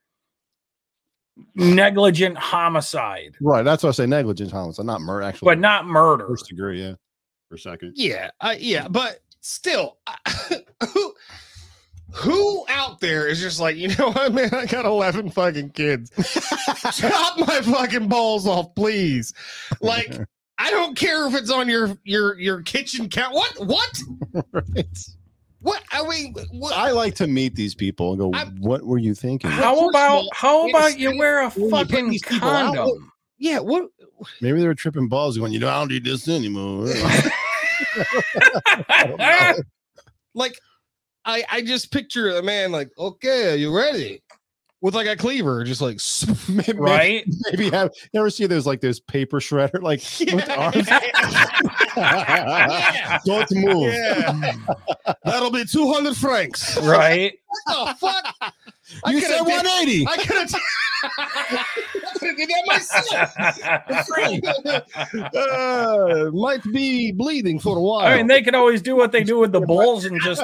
negligent 1.55 2.37
homicide, 2.37 3.35
Right, 3.41 3.63
that's 3.63 3.83
what 3.83 3.89
I 3.89 3.93
say. 3.93 4.05
Negligent 4.05 4.51
homicide, 4.51 4.85
not 4.85 5.01
murder. 5.01 5.23
Actually, 5.23 5.47
but 5.47 5.59
not 5.59 5.85
murder. 5.85 6.27
first 6.27 6.47
degree. 6.47 6.81
Yeah, 6.81 6.93
for 7.49 7.57
second. 7.57 7.93
yeah, 7.95 8.31
uh, 8.39 8.55
yeah, 8.57 8.87
but 8.87 9.19
still, 9.41 9.97
who, 10.93 11.13
who 12.15 12.65
out 12.69 12.99
there 13.01 13.27
is 13.27 13.39
just 13.39 13.59
like, 13.59 13.75
you 13.75 13.89
know 13.95 14.11
what, 14.11 14.33
man? 14.33 14.53
I 14.53 14.65
got 14.65 14.85
eleven 14.85 15.29
fucking 15.29 15.71
kids. 15.71 16.11
Chop 16.97 17.37
my 17.39 17.61
fucking 17.61 18.07
balls 18.07 18.47
off, 18.47 18.73
please. 18.75 19.33
Like, 19.81 20.15
I 20.57 20.71
don't 20.71 20.95
care 20.97 21.27
if 21.27 21.35
it's 21.35 21.51
on 21.51 21.67
your 21.67 21.97
your 22.03 22.39
your 22.39 22.61
kitchen 22.61 23.09
count. 23.09 23.33
What? 23.33 23.53
What? 23.59 23.99
Right. 24.51 24.97
What? 25.59 25.83
I 25.91 26.07
mean, 26.07 26.35
what? 26.51 26.73
I 26.77 26.91
like 26.91 27.15
to 27.15 27.27
meet 27.27 27.55
these 27.55 27.75
people 27.75 28.11
and 28.11 28.19
go, 28.19 28.31
I- 28.33 28.45
"What 28.59 28.83
were 28.83 28.97
you 28.99 29.13
thinking?" 29.15 29.49
How 29.49 29.89
about 29.89 30.09
all, 30.11 30.29
how 30.33 30.69
about 30.69 30.97
you 30.97 31.17
wear 31.17 31.41
a 31.41 31.49
where 31.49 31.65
you 31.65 31.69
put 31.71 31.89
fucking 31.89 32.09
these 32.09 32.23
people 32.23 32.49
out, 32.49 32.75
condom? 32.75 33.11
yeah. 33.39 33.59
What? 33.59 33.89
Maybe 34.39 34.59
they 34.61 34.67
were 34.67 34.75
tripping 34.75 35.09
balls, 35.09 35.37
going, 35.37 35.51
"You 35.51 35.59
know, 35.59 35.67
I 35.69 35.79
don't 35.79 35.89
need 35.91 36.05
this 36.05 36.27
anymore." 36.29 36.87
like 40.33 40.57
I 41.25 41.43
I 41.51 41.61
just 41.61 41.91
picture 41.91 42.37
a 42.37 42.43
man 42.43 42.71
like, 42.71 42.89
okay, 42.97 43.53
are 43.53 43.55
you 43.55 43.75
ready? 43.75 44.21
With 44.81 44.93
like 44.93 45.07
a 45.07 45.15
cleaver, 45.15 45.63
just 45.63 45.81
like 45.81 45.99
maybe, 46.49 46.77
right? 46.77 47.25
Maybe 47.51 47.71
have 47.71 47.89
you 48.13 48.19
ever 48.19 48.29
see 48.29 48.45
those 48.45 48.67
like 48.67 48.81
those 48.81 48.99
paper 48.99 49.39
shredder 49.39 49.81
like? 49.81 50.01
Yeah. 51.97 53.19
Don't 53.25 53.49
move. 53.51 53.93
Yeah. 53.93 54.53
That'll 55.23 55.49
be 55.49 55.63
200 55.63 56.15
francs. 56.17 56.77
Right? 56.81 57.39
What 57.47 57.97
the 58.01 58.07
fuck? 58.07 58.53
You 59.07 59.21
coulda 59.21 59.27
said 59.27 59.41
180. 59.41 60.07
I 60.07 60.17
could 60.17 60.35
have 60.35 60.49
did 62.21 62.49
that 62.49 62.63
myself. 62.67 63.33
uh, 65.35 66.31
might 66.33 66.63
be 66.71 67.11
bleeding 67.11 67.59
for 67.59 67.77
a 67.77 67.81
while. 67.81 68.05
I 68.07 68.17
mean, 68.17 68.27
they 68.27 68.41
can 68.41 68.55
always 68.55 68.81
do 68.81 68.95
what 68.95 69.11
they 69.11 69.23
do 69.23 69.37
with 69.39 69.51
the 69.51 69.61
bulls 69.67 70.05
and 70.05 70.19
just 70.21 70.43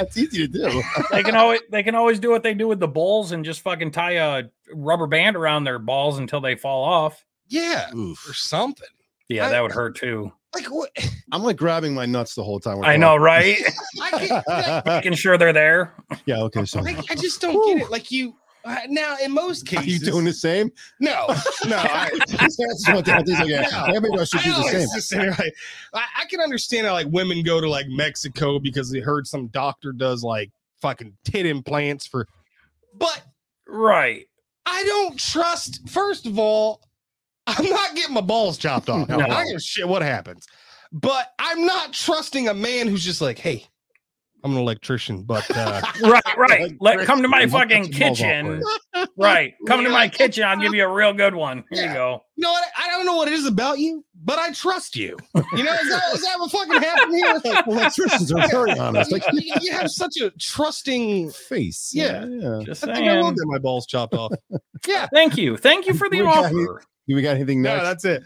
It's 0.00 0.16
easy 0.16 0.46
to 0.46 0.52
do. 0.52 0.82
they 1.10 1.22
can 1.22 1.36
always 1.36 1.60
they 1.70 1.82
can 1.82 1.94
always 1.94 2.18
do 2.18 2.30
what 2.30 2.42
they 2.42 2.54
do 2.54 2.68
with 2.68 2.80
the 2.80 2.88
bulls 2.88 3.32
and 3.32 3.44
just 3.44 3.60
fucking 3.62 3.90
tie 3.90 4.12
a 4.38 4.44
rubber 4.72 5.06
band 5.06 5.36
around 5.36 5.64
their 5.64 5.78
balls 5.78 6.18
until 6.18 6.40
they 6.40 6.54
fall 6.56 6.84
off. 6.84 7.24
yeah, 7.48 7.90
Oof. 7.94 8.28
or 8.28 8.34
something. 8.34 8.88
Yeah, 9.28 9.46
I- 9.46 9.50
that 9.50 9.60
would 9.62 9.72
hurt 9.72 9.96
too. 9.96 10.32
Like 10.52 10.66
what? 10.66 10.90
I'm 11.32 11.44
like 11.44 11.56
grabbing 11.56 11.94
my 11.94 12.06
nuts 12.06 12.34
the 12.34 12.42
whole 12.42 12.58
time. 12.58 12.78
we're 12.78 12.84
I 12.84 12.96
know, 12.96 13.14
right? 13.16 13.56
I, 14.02 14.10
can't, 14.10 14.30
like, 14.32 14.44
talking. 14.84 14.92
Making 14.92 15.14
sure 15.14 15.38
they're 15.38 15.52
there. 15.52 15.94
yeah. 16.26 16.40
Okay. 16.42 16.64
So, 16.64 16.80
I, 16.80 17.00
I 17.08 17.14
just 17.14 17.40
don't 17.40 17.64
get 17.78 17.86
it. 17.86 17.90
Like 17.90 18.10
you. 18.10 18.34
Uh, 18.64 18.76
now, 18.88 19.16
in 19.22 19.32
most 19.32 19.62
are 19.72 19.76
cases, 19.76 20.02
you 20.06 20.12
doing 20.12 20.24
the 20.24 20.32
same? 20.32 20.70
No, 20.98 21.26
no. 21.66 21.76
I, 21.78 22.10
That's 22.28 22.58
what 22.88 23.04
that 23.06 23.28
is. 23.28 23.38
Like, 23.38 23.48
yeah, 23.48 23.86
maybe 23.88 24.08
I 24.18 24.24
should 24.24 24.42
do 24.42 24.52
the 24.52 25.00
same. 25.00 25.30
like, 25.30 25.54
I, 25.94 26.04
I 26.20 26.24
can 26.26 26.40
understand 26.40 26.86
how 26.86 26.92
like 26.92 27.06
women 27.08 27.42
go 27.42 27.60
to 27.60 27.68
like 27.68 27.86
Mexico 27.88 28.58
because 28.58 28.90
they 28.90 29.00
heard 29.00 29.26
some 29.26 29.46
doctor 29.48 29.92
does 29.92 30.22
like 30.22 30.50
fucking 30.80 31.16
tit 31.24 31.46
implants 31.46 32.06
for, 32.06 32.26
but 32.94 33.22
Right. 33.70 34.26
I 34.66 34.82
don't 34.84 35.18
trust. 35.18 35.88
First 35.88 36.26
of 36.26 36.38
all, 36.38 36.82
I'm 37.46 37.68
not 37.68 37.94
getting 37.94 38.14
my 38.14 38.20
balls 38.20 38.58
chopped 38.58 38.88
off. 38.88 39.08
No. 39.08 39.20
I 39.20 39.44
give 39.46 39.62
shit 39.62 39.88
what 39.88 40.02
happens, 40.02 40.46
but 40.92 41.32
I'm 41.38 41.64
not 41.64 41.92
trusting 41.92 42.48
a 42.48 42.54
man 42.54 42.86
who's 42.88 43.04
just 43.04 43.20
like, 43.20 43.38
hey, 43.38 43.66
I'm 44.42 44.52
an 44.52 44.58
electrician, 44.58 45.22
but 45.22 45.44
uh, 45.56 45.80
Right, 46.02 46.22
right. 46.36 46.76
Let 46.80 47.06
come 47.06 47.22
to 47.22 47.28
my 47.28 47.46
fucking 47.46 47.92
cut 47.92 47.98
your 47.98 48.08
balls 48.08 48.20
off 48.20 48.26
kitchen. 48.26 48.62
Right. 49.16 49.54
Come 49.66 49.84
to 49.84 49.90
my 49.90 50.08
kitchen. 50.08 50.44
I'll 50.44 50.58
give 50.58 50.74
you 50.74 50.84
a 50.84 50.92
real 50.92 51.12
good 51.12 51.34
one. 51.34 51.64
Here 51.70 51.82
Yeah. 51.84 51.88
you 51.88 51.94
go. 51.94 52.24
you 52.36 52.42
know 52.42 52.50
what? 52.52 52.64
I 52.78 52.88
don't 52.88 53.04
know 53.06 53.16
what 53.16 53.28
it 53.28 53.34
is 53.34 53.46
about 53.46 53.78
you, 53.78 54.04
but 54.24 54.38
I 54.38 54.50
trust 54.52 54.96
you. 54.96 55.16
You 55.34 55.62
know, 55.62 55.72
is 55.74 55.88
that, 55.90 56.02
is 56.14 56.22
that 56.22 56.36
what 56.38 56.50
fucking 56.50 56.82
happened 56.82 57.14
here? 57.14 57.40
Electricians 57.66 58.32
are 58.32 58.48
very 58.48 58.72
honest. 58.78 59.12
Like 59.12 59.24
you, 59.32 59.52
you 59.60 59.72
have 59.72 59.90
such 59.90 60.16
a 60.22 60.30
trusting. 60.38 61.30
face. 61.30 61.92
Yeah. 61.94 62.24
yeah. 62.26 62.60
Just 62.64 62.86
I 62.86 62.94
think 62.94 63.08
I 63.08 63.16
will 63.20 63.32
get 63.32 63.46
my 63.46 63.58
balls 63.58 63.86
chopped 63.86 64.14
off. 64.14 64.32
Yeah. 64.86 65.06
Thank 65.12 65.36
you. 65.36 65.56
Thank 65.56 65.86
you 65.86 65.94
for 65.94 66.08
the 66.08 66.18
We 66.18 66.24
got 66.24 66.46
offer. 66.46 66.82
Do 67.08 67.16
we 67.16 67.22
got 67.22 67.36
anything 67.36 67.60
No, 67.60 67.82
that's 67.82 68.04
it. 68.04 68.22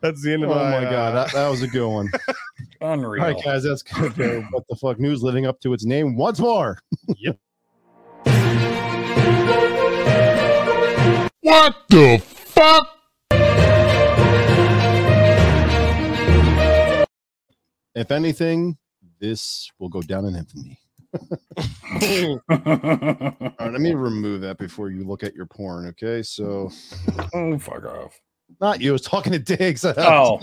That's 0.00 0.22
the 0.22 0.32
end 0.32 0.44
oh 0.44 0.50
of 0.50 0.56
my, 0.56 0.80
my, 0.80 0.90
god, 0.90 1.14
uh, 1.14 1.24
that, 1.24 1.32
that 1.34 1.48
was 1.48 1.62
a 1.62 1.68
good 1.68 1.86
one. 1.88 2.10
All 2.84 2.92
Unreal. 2.92 3.24
right, 3.24 3.42
guys, 3.42 3.62
that's 3.62 3.82
gonna 3.82 4.10
go. 4.10 4.42
What 4.50 4.64
the 4.68 4.76
fuck 4.76 5.00
news 5.00 5.22
living 5.22 5.46
up 5.46 5.58
to 5.60 5.72
its 5.72 5.86
name 5.86 6.16
once 6.16 6.38
more. 6.38 6.78
yep. 7.16 7.38
What 11.40 11.76
the 11.88 12.18
fuck? 12.18 12.90
If 17.94 18.10
anything, 18.10 18.76
this 19.18 19.70
will 19.78 19.88
go 19.88 20.02
down 20.02 20.26
in 20.26 20.36
infamy. 20.36 20.78
All 22.50 22.60
right, 23.60 23.72
let 23.72 23.80
me 23.80 23.94
remove 23.94 24.42
that 24.42 24.58
before 24.58 24.90
you 24.90 25.04
look 25.04 25.22
at 25.22 25.34
your 25.34 25.46
porn. 25.46 25.86
Okay, 25.86 26.22
so 26.22 26.70
oh, 27.32 27.58
fuck 27.58 27.84
off. 27.86 28.20
Not 28.60 28.80
you. 28.80 28.90
I 28.90 28.92
was 28.92 29.02
talking 29.02 29.32
to 29.32 29.38
Diggs. 29.38 29.84
Oh, 29.96 30.40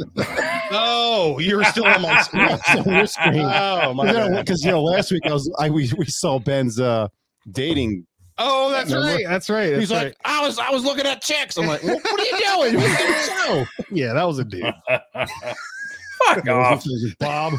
oh, 0.71 1.39
you're 1.39 1.63
still 1.65 1.85
on 1.85 2.01
my 2.01 2.21
screen. 2.23 2.47
on 2.49 2.93
your 2.95 3.05
screen. 3.05 3.41
Oh 3.41 3.93
my 3.93 4.05
god. 4.11 4.35
because 4.37 4.63
you 4.63 4.71
know 4.71 4.81
last 4.83 5.11
week 5.11 5.23
I 5.25 5.33
was 5.33 5.51
I 5.59 5.69
we, 5.69 5.91
we 5.97 6.05
saw 6.05 6.39
Ben's 6.39 6.79
uh 6.79 7.07
dating. 7.51 8.05
Oh, 8.37 8.71
that's 8.71 8.91
Remember? 8.91 9.13
right. 9.15 9.25
That's 9.27 9.49
right. 9.49 9.69
That's 9.71 9.79
He's 9.81 9.91
right. 9.91 10.05
like, 10.05 10.15
I 10.25 10.41
was, 10.45 10.57
I 10.57 10.71
was 10.71 10.83
looking 10.83 11.05
at 11.05 11.21
chicks. 11.21 11.57
I'm 11.57 11.67
like, 11.67 11.83
well, 11.83 11.99
what 11.99 12.19
are 12.19 12.23
you 12.23 12.71
doing? 12.71 12.81
What's 12.81 12.97
the 13.27 13.33
show? 13.45 13.65
yeah, 13.91 14.13
that 14.13 14.23
was 14.23 14.39
a 14.39 14.45
dude. 14.45 14.63
Fuck 16.27 16.47
off. 16.47 16.83
Bob. 17.19 17.53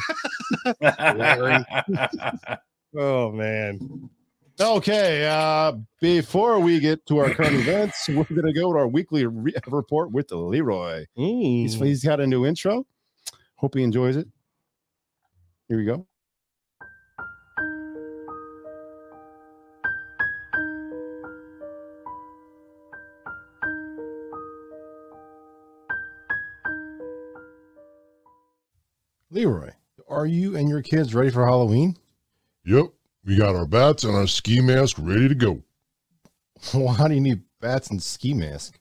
Larry. 0.80 1.64
Oh 2.98 3.30
man. 3.32 4.08
Okay, 4.62 5.26
uh, 5.26 5.72
before 6.00 6.60
we 6.60 6.78
get 6.78 7.04
to 7.06 7.18
our 7.18 7.30
current 7.30 7.54
events, 7.66 8.08
we're 8.08 8.22
gonna 8.22 8.52
go 8.52 8.72
to 8.72 8.78
our 8.78 8.86
weekly 8.86 9.26
re- 9.26 9.54
report 9.66 10.12
with 10.12 10.30
Leroy. 10.30 11.04
He's, 11.14 11.74
Mm. 11.76 11.86
he's 11.86 12.04
got 12.04 12.20
a 12.20 12.26
new 12.28 12.46
intro. 12.46 12.86
Hope 13.56 13.74
he 13.74 13.82
enjoys 13.82 14.16
it. 14.16 14.28
Here 15.68 15.78
we 15.78 15.84
go. 15.84 16.06
Leroy, 29.30 29.70
are 30.08 30.26
you 30.26 30.56
and 30.56 30.68
your 30.68 30.82
kids 30.82 31.14
ready 31.14 31.30
for 31.30 31.44
Halloween? 31.46 31.96
Yep, 32.64 32.86
we 33.24 33.36
got 33.36 33.54
our 33.54 33.66
bats 33.66 34.04
and 34.04 34.14
our 34.14 34.26
ski 34.26 34.60
mask 34.60 34.96
ready 34.98 35.28
to 35.28 35.34
go. 35.34 35.62
Why 36.72 37.08
do 37.08 37.14
you 37.14 37.20
need 37.20 37.42
bats 37.60 37.90
and 37.90 38.02
ski 38.02 38.34
mask? 38.34 38.78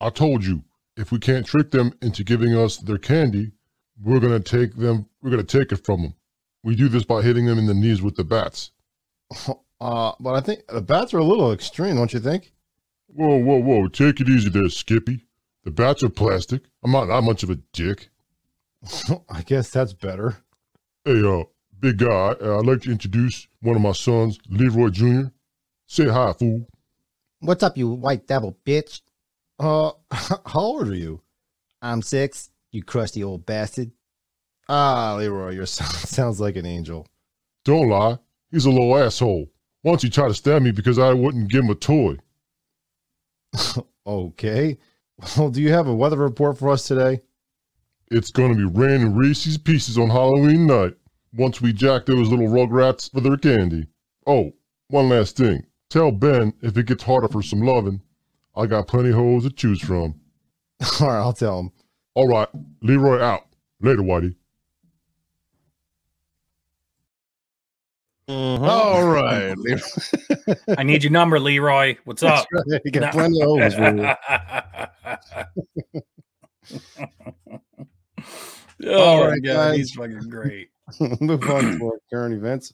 I 0.00 0.10
told 0.10 0.44
you, 0.44 0.62
if 0.96 1.12
we 1.12 1.18
can't 1.18 1.46
trick 1.46 1.70
them 1.70 1.92
into 2.02 2.24
giving 2.24 2.54
us 2.56 2.78
their 2.78 2.98
candy, 2.98 3.52
we're 4.02 4.20
gonna 4.20 4.40
take 4.40 4.76
them. 4.76 5.08
We're 5.22 5.30
gonna 5.30 5.42
take 5.42 5.72
it 5.72 5.84
from 5.84 6.02
them. 6.02 6.14
We 6.62 6.74
do 6.74 6.88
this 6.88 7.04
by 7.04 7.22
hitting 7.22 7.46
them 7.46 7.58
in 7.58 7.66
the 7.66 7.74
knees 7.74 8.02
with 8.02 8.16
the 8.16 8.24
bats. 8.24 8.72
Uh, 9.78 10.12
but 10.18 10.34
I 10.34 10.40
think 10.40 10.66
the 10.68 10.80
bats 10.80 11.12
are 11.12 11.18
a 11.18 11.24
little 11.24 11.52
extreme, 11.52 11.96
don't 11.96 12.12
you 12.12 12.18
think? 12.18 12.50
Whoa, 13.08 13.36
whoa, 13.36 13.58
whoa! 13.58 13.88
Take 13.88 14.20
it 14.20 14.28
easy 14.30 14.48
there, 14.48 14.70
Skippy. 14.70 15.26
The 15.64 15.70
bats 15.70 16.02
are 16.02 16.08
plastic. 16.08 16.62
I'm 16.82 16.92
not 16.92 17.06
that 17.08 17.22
much 17.22 17.42
of 17.42 17.50
a 17.50 17.56
dick. 17.74 18.08
I 19.28 19.42
guess 19.42 19.68
that's 19.68 19.92
better. 19.92 20.38
Hey, 21.04 21.22
uh, 21.22 21.44
big 21.80 21.98
guy, 21.98 22.34
uh, 22.40 22.58
I'd 22.58 22.66
like 22.66 22.82
to 22.82 22.90
introduce 22.90 23.46
one 23.60 23.76
of 23.76 23.82
my 23.82 23.92
sons, 23.92 24.38
Leroy 24.48 24.88
Jr. 24.90 25.28
Say 25.86 26.08
hi, 26.08 26.32
fool. 26.32 26.66
What's 27.40 27.62
up, 27.62 27.76
you 27.76 27.88
white 27.88 28.26
devil 28.26 28.56
bitch? 28.64 29.02
Uh, 29.58 29.92
how 30.12 30.40
old 30.54 30.88
are 30.88 30.94
you? 30.94 31.22
I'm 31.82 32.02
six, 32.02 32.50
you 32.72 32.82
crusty 32.82 33.22
old 33.22 33.46
bastard. 33.46 33.90
Ah, 34.68 35.14
Leroy, 35.18 35.50
your 35.50 35.66
son 35.66 35.86
sounds 35.88 36.40
like 36.40 36.56
an 36.56 36.66
angel. 36.66 37.06
Don't 37.64 37.88
lie. 37.88 38.18
He's 38.50 38.66
a 38.66 38.70
little 38.70 38.96
asshole. 38.96 39.50
Once 39.84 40.02
he 40.02 40.10
tried 40.10 40.28
to 40.28 40.34
stab 40.34 40.62
me 40.62 40.72
because 40.72 40.98
I 40.98 41.12
wouldn't 41.12 41.50
give 41.50 41.64
him 41.64 41.70
a 41.70 41.74
toy. 41.74 42.16
Okay. 44.06 44.78
Well, 45.36 45.50
do 45.50 45.60
you 45.60 45.72
have 45.72 45.88
a 45.88 45.94
weather 45.94 46.18
report 46.18 46.58
for 46.58 46.70
us 46.70 46.86
today? 46.86 47.22
It's 48.08 48.30
gonna 48.30 48.54
be 48.54 48.64
raining 48.64 49.16
Reese's 49.16 49.58
Pieces 49.58 49.98
on 49.98 50.10
Halloween 50.10 50.66
night. 50.66 50.94
Once 51.36 51.60
we 51.60 51.72
jack 51.72 52.06
those 52.06 52.28
little 52.28 52.48
rugrats 52.48 53.10
for 53.12 53.20
their 53.20 53.36
candy. 53.36 53.86
Oh, 54.26 54.52
one 54.88 55.08
last 55.08 55.36
thing. 55.36 55.64
Tell 55.90 56.10
Ben 56.10 56.52
if 56.62 56.76
it 56.76 56.86
gets 56.86 57.04
harder 57.04 57.28
for 57.28 57.42
some 57.42 57.60
loving, 57.60 58.00
I 58.56 58.66
got 58.66 58.88
plenty 58.88 59.12
hoes 59.12 59.44
to 59.44 59.50
choose 59.50 59.80
from. 59.80 60.20
All 61.00 61.08
right, 61.08 61.18
I'll 61.18 61.32
tell 61.32 61.60
him. 61.60 61.70
All 62.14 62.26
right, 62.28 62.48
Leroy 62.82 63.20
out. 63.20 63.46
Later, 63.80 64.02
Whitey. 64.02 64.34
Mm-hmm. 68.28 68.64
All 68.64 69.04
right. 69.06 69.54
I 70.78 70.82
need 70.82 71.04
your 71.04 71.12
number, 71.12 71.38
Leroy. 71.38 71.96
What's 72.04 72.22
up? 72.22 72.46
you 72.84 72.90
got 72.90 73.12
plenty 73.12 73.40
of 73.42 73.48
hoes 73.48 73.74
for 73.74 73.94
you. 73.94 74.14
oh 78.84 79.02
All 79.02 79.20
my 79.20 79.26
right, 79.28 79.42
god, 79.42 79.54
guys. 79.54 79.76
he's 79.76 79.92
fucking 79.92 80.28
great. 80.28 80.70
Move 81.20 81.42
on 81.50 81.78
to 81.78 81.98
current 82.10 82.34
events. 82.34 82.72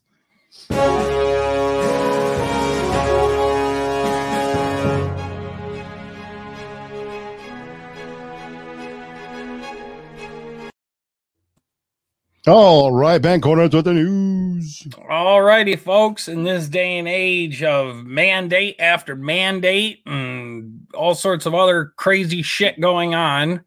All 12.45 12.91
right, 12.91 13.23
Ben 13.23 13.41
Cornish 13.41 13.73
with 13.73 13.85
the 13.85 13.95
news. 13.95 14.87
All 15.09 15.41
righty, 15.41 15.77
folks. 15.77 16.27
In 16.27 16.43
this 16.43 16.69
day 16.69 16.99
and 16.99 17.07
age 17.07 17.63
of 17.63 18.05
mandate 18.05 18.77
after 18.81 19.15
mandate 19.15 20.03
and 20.07 20.87
all 20.93 21.15
sorts 21.15 21.47
of 21.47 21.55
other 21.55 21.93
crazy 21.97 22.43
shit 22.43 22.81
going 22.81 23.15
on, 23.15 23.65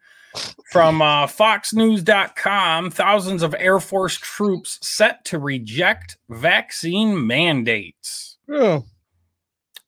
from 0.72 1.02
uh, 1.02 1.28
FoxNews.com, 1.28 2.92
thousands 2.92 3.44
of 3.44 3.56
Air 3.58 3.80
Force 3.80 4.18
troops 4.18 4.80
set 4.82 5.24
to 5.26 5.40
reject 5.40 6.18
vaccine 6.30 7.26
mandates. 7.26 8.38
Oh, 8.50 8.86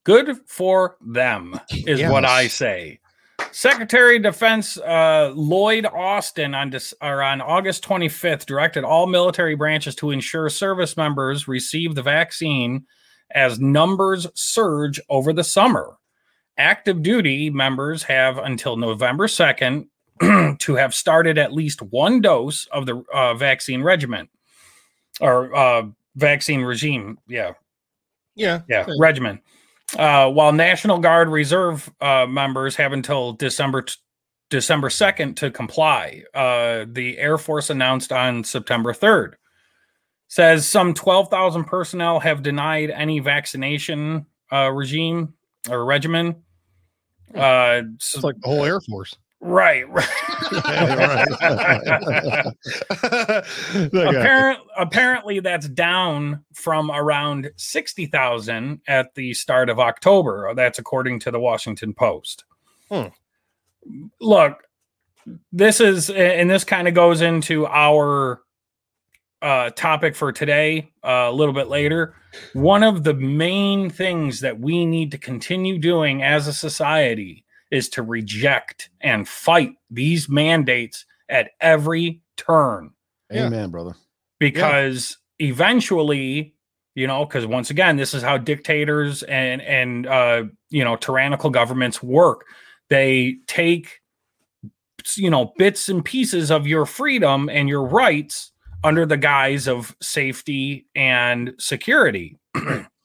Good 0.08 0.38
for 0.48 0.96
them, 1.02 1.60
is 1.70 2.02
what 2.02 2.24
I 2.24 2.48
say. 2.48 3.02
Secretary 3.52 4.16
of 4.16 4.24
Defense 4.24 4.78
uh, 4.78 5.34
Lloyd 5.36 5.86
Austin 5.86 6.56
on 6.56 6.74
on 7.02 7.42
August 7.42 7.84
25th 7.84 8.46
directed 8.46 8.86
all 8.86 9.06
military 9.06 9.56
branches 9.56 9.96
to 9.96 10.12
ensure 10.12 10.48
service 10.48 10.96
members 10.96 11.50
receive 11.50 11.94
the 11.94 12.02
vaccine 12.02 12.86
as 13.32 13.60
numbers 13.60 14.26
surge 14.34 14.98
over 15.10 15.34
the 15.34 15.44
summer. 15.44 15.98
Active 16.58 17.04
duty 17.04 17.50
members 17.50 18.02
have 18.04 18.38
until 18.38 18.78
November 18.78 19.28
2nd 19.28 19.88
to 20.60 20.76
have 20.76 20.94
started 20.94 21.38
at 21.38 21.54
least 21.54 21.82
one 21.82 22.22
dose 22.22 22.66
of 22.68 22.86
the 22.86 23.04
uh, 23.14 23.34
vaccine 23.34 23.84
regimen 23.84 24.28
or 25.22 25.56
uh, 25.56 25.84
vaccine 26.16 26.62
regime. 26.62 27.18
Yeah, 27.28 27.54
yeah. 28.36 28.62
yeah, 28.70 28.86
regimen. 29.00 29.40
Uh, 29.98 30.30
while 30.30 30.52
National 30.52 30.98
Guard 31.00 31.30
Reserve 31.30 31.90
uh, 32.02 32.26
members 32.28 32.76
have 32.76 32.92
until 32.94 33.34
December 33.34 33.84
t- 33.84 33.96
December 34.50 34.90
second 34.90 35.36
to 35.38 35.52
comply. 35.52 36.24
Uh, 36.34 36.86
the 36.90 37.18
Air 37.18 37.38
Force 37.38 37.70
announced 37.70 38.12
on 38.12 38.44
September 38.44 38.94
third. 38.94 39.38
Says 40.30 40.68
some 40.68 40.94
twelve 40.94 41.30
thousand 41.30 41.66
personnel 41.66 42.20
have 42.20 42.44
denied 42.44 42.90
any 42.92 43.20
vaccination 43.20 44.26
uh, 44.52 44.70
regime 44.72 45.34
or 45.70 45.86
regimen. 45.86 46.36
Uh, 47.34 47.82
so- 48.00 48.18
It's 48.18 48.24
like 48.24 48.36
the 48.42 48.48
whole 48.48 48.66
Air 48.66 48.82
Force. 48.82 49.16
Right, 49.40 49.86
Apparent, 53.94 54.60
apparently, 54.78 55.40
that's 55.40 55.68
down 55.70 56.44
from 56.54 56.92
around 56.92 57.52
60,000 57.58 58.82
at 58.88 59.14
the 59.16 59.34
start 59.34 59.70
of 59.70 59.80
October. 59.80 60.54
That's 60.56 60.80
according 60.80 61.20
to 61.22 61.32
the 61.32 61.40
Washington 61.40 61.94
Post. 61.94 62.46
Hmm. 62.90 63.08
Look, 64.20 64.64
this 65.52 65.82
is, 65.82 66.10
and 66.10 66.50
this 66.50 66.64
kind 66.64 66.88
of 66.88 66.94
goes 66.94 67.22
into 67.22 67.68
our 67.68 68.42
uh, 69.42 69.70
topic 69.72 70.16
for 70.16 70.32
today 70.32 70.92
uh, 71.04 71.28
a 71.30 71.32
little 71.32 71.54
bit 71.54 71.68
later. 71.68 72.16
One 72.54 72.84
of 72.84 73.04
the 73.04 73.14
main 73.14 73.90
things 73.90 74.40
that 74.42 74.60
we 74.60 74.86
need 74.86 75.12
to 75.12 75.18
continue 75.18 75.78
doing 75.78 76.24
as 76.24 76.48
a 76.48 76.54
society 76.54 77.46
is 77.72 77.90
to 77.90 78.02
reject 78.02 78.90
and 79.02 79.28
fight 79.28 79.72
these 79.90 80.30
mandates 80.30 81.06
at 81.30 81.52
every 81.60 82.22
turn 82.38 82.92
Yeah. 83.32 83.48
Amen, 83.48 83.70
brother. 83.72 83.96
because 84.40 85.18
eventually 85.40 86.54
you 86.96 87.06
know 87.06 87.26
because 87.26 87.46
once 87.46 87.70
again 87.70 87.96
this 87.98 88.14
is 88.14 88.24
how 88.24 88.38
dictators 88.38 89.22
and 89.24 89.62
and 89.62 90.08
uh 90.08 90.44
you 90.70 90.84
know 90.84 90.96
tyrannical 90.96 91.50
governments 91.52 92.02
work 92.02 92.46
they 92.90 93.36
take 93.46 94.02
you 95.16 95.30
know 95.30 95.54
bits 95.58 95.90
and 95.90 96.04
pieces 96.04 96.50
of 96.50 96.66
your 96.66 96.86
freedom 96.88 97.50
and 97.50 97.70
your 97.70 97.84
rights 97.86 98.52
under 98.84 99.06
the 99.06 99.18
guise 99.18 99.68
of 99.68 99.96
safety 100.02 100.88
and 100.96 101.54
security 101.60 102.38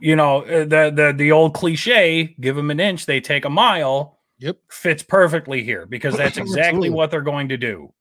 you 0.00 0.16
know 0.16 0.42
uh, 0.42 0.64
the 0.64 0.92
the 0.94 1.14
the 1.16 1.32
old 1.32 1.54
cliche 1.54 2.34
give 2.40 2.56
them 2.56 2.70
an 2.70 2.80
inch 2.80 3.06
they 3.06 3.20
take 3.20 3.44
a 3.44 3.50
mile 3.50 4.18
Yep. 4.38 4.56
fits 4.70 5.02
perfectly 5.02 5.62
here 5.62 5.84
because 5.84 6.16
that's 6.16 6.38
exactly 6.38 6.88
what 6.88 7.10
they're 7.10 7.20
going 7.20 7.50
to 7.50 7.58
do. 7.58 7.92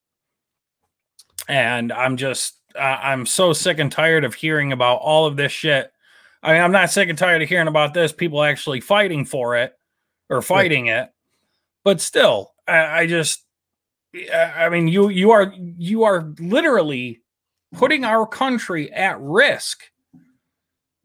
And 1.49 1.91
i'm 1.91 2.15
just 2.17 2.55
uh, 2.75 2.79
i'm 3.01 3.25
so 3.25 3.51
sick 3.53 3.79
and 3.79 3.91
tired 3.91 4.23
of 4.23 4.33
hearing 4.33 4.71
about 4.71 4.97
all 4.97 5.25
of 5.25 5.35
this 5.35 5.51
shit. 5.51 5.91
I 6.41 6.53
mean 6.53 6.61
i'm 6.61 6.71
not 6.71 6.91
sick 6.91 7.09
and 7.09 7.17
tired 7.17 7.41
of 7.41 7.49
hearing 7.49 7.67
about 7.67 7.93
this 7.93 8.13
people 8.13 8.43
actually 8.43 8.79
fighting 8.81 9.25
for 9.25 9.57
it 9.57 9.73
or 10.29 10.41
fighting 10.41 10.87
it. 10.87 11.09
But 11.83 11.99
still 12.01 12.53
I, 12.67 13.01
I 13.01 13.07
just 13.07 13.43
I 14.15 14.65
I 14.65 14.69
mean 14.69 14.87
you 14.87 15.09
you 15.09 15.31
are 15.31 15.53
you 15.57 16.03
are 16.03 16.33
literally 16.39 17.21
putting 17.73 18.05
our 18.05 18.25
country 18.25 18.91
at 18.93 19.19
risk 19.19 19.83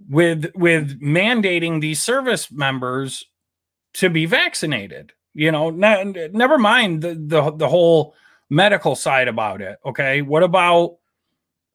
with 0.08 0.50
with 0.54 1.00
mandating 1.00 1.80
these 1.80 2.02
service 2.02 2.50
members 2.50 3.24
to 3.94 4.10
be 4.10 4.26
vaccinated. 4.26 5.12
You 5.34 5.50
know, 5.50 5.70
ne- 5.70 6.28
never 6.32 6.58
mind 6.58 7.02
the, 7.02 7.14
the 7.14 7.50
the 7.52 7.68
whole 7.68 8.14
medical 8.50 8.94
side 8.94 9.28
about 9.28 9.60
it. 9.60 9.78
Okay, 9.84 10.22
what 10.22 10.42
about 10.42 10.96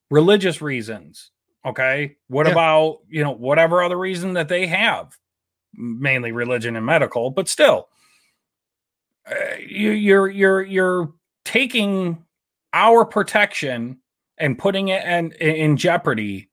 religious 0.10 0.62
reasons? 0.62 1.32
Okay, 1.65 2.15
what 2.28 2.46
Yeah. 2.46 2.54
about 2.54 3.00
you 3.10 3.24
know 3.24 3.32
whatever 3.32 3.84
other 3.84 3.98
reason 3.98 4.34
that 4.34 4.48
they 4.48 4.65
have, 4.68 5.18
mainly 5.74 6.32
religion 6.32 6.76
and 6.76 6.86
medical, 6.86 7.32
but 7.32 7.50
still, 7.50 7.89
uh, 9.30 9.56
you, 9.60 9.92
you're 9.92 10.30
you're 10.30 10.63
you're 10.63 11.13
taking 11.44 12.24
our 12.74 13.04
protection 13.04 13.98
and 14.38 14.58
putting 14.58 14.88
it 14.89 15.04
in, 15.04 15.32
in 15.34 15.76
jeopardy 15.76 16.50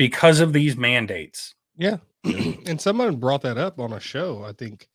because 0.00 0.40
of 0.40 0.54
these 0.54 0.78
mandates. 0.78 1.54
Yeah. 1.76 1.98
and 2.24 2.80
someone 2.80 3.16
brought 3.16 3.42
that 3.42 3.58
up 3.58 3.78
on 3.78 3.92
a 3.92 4.00
show, 4.00 4.42
I 4.42 4.52
think. 4.52 4.88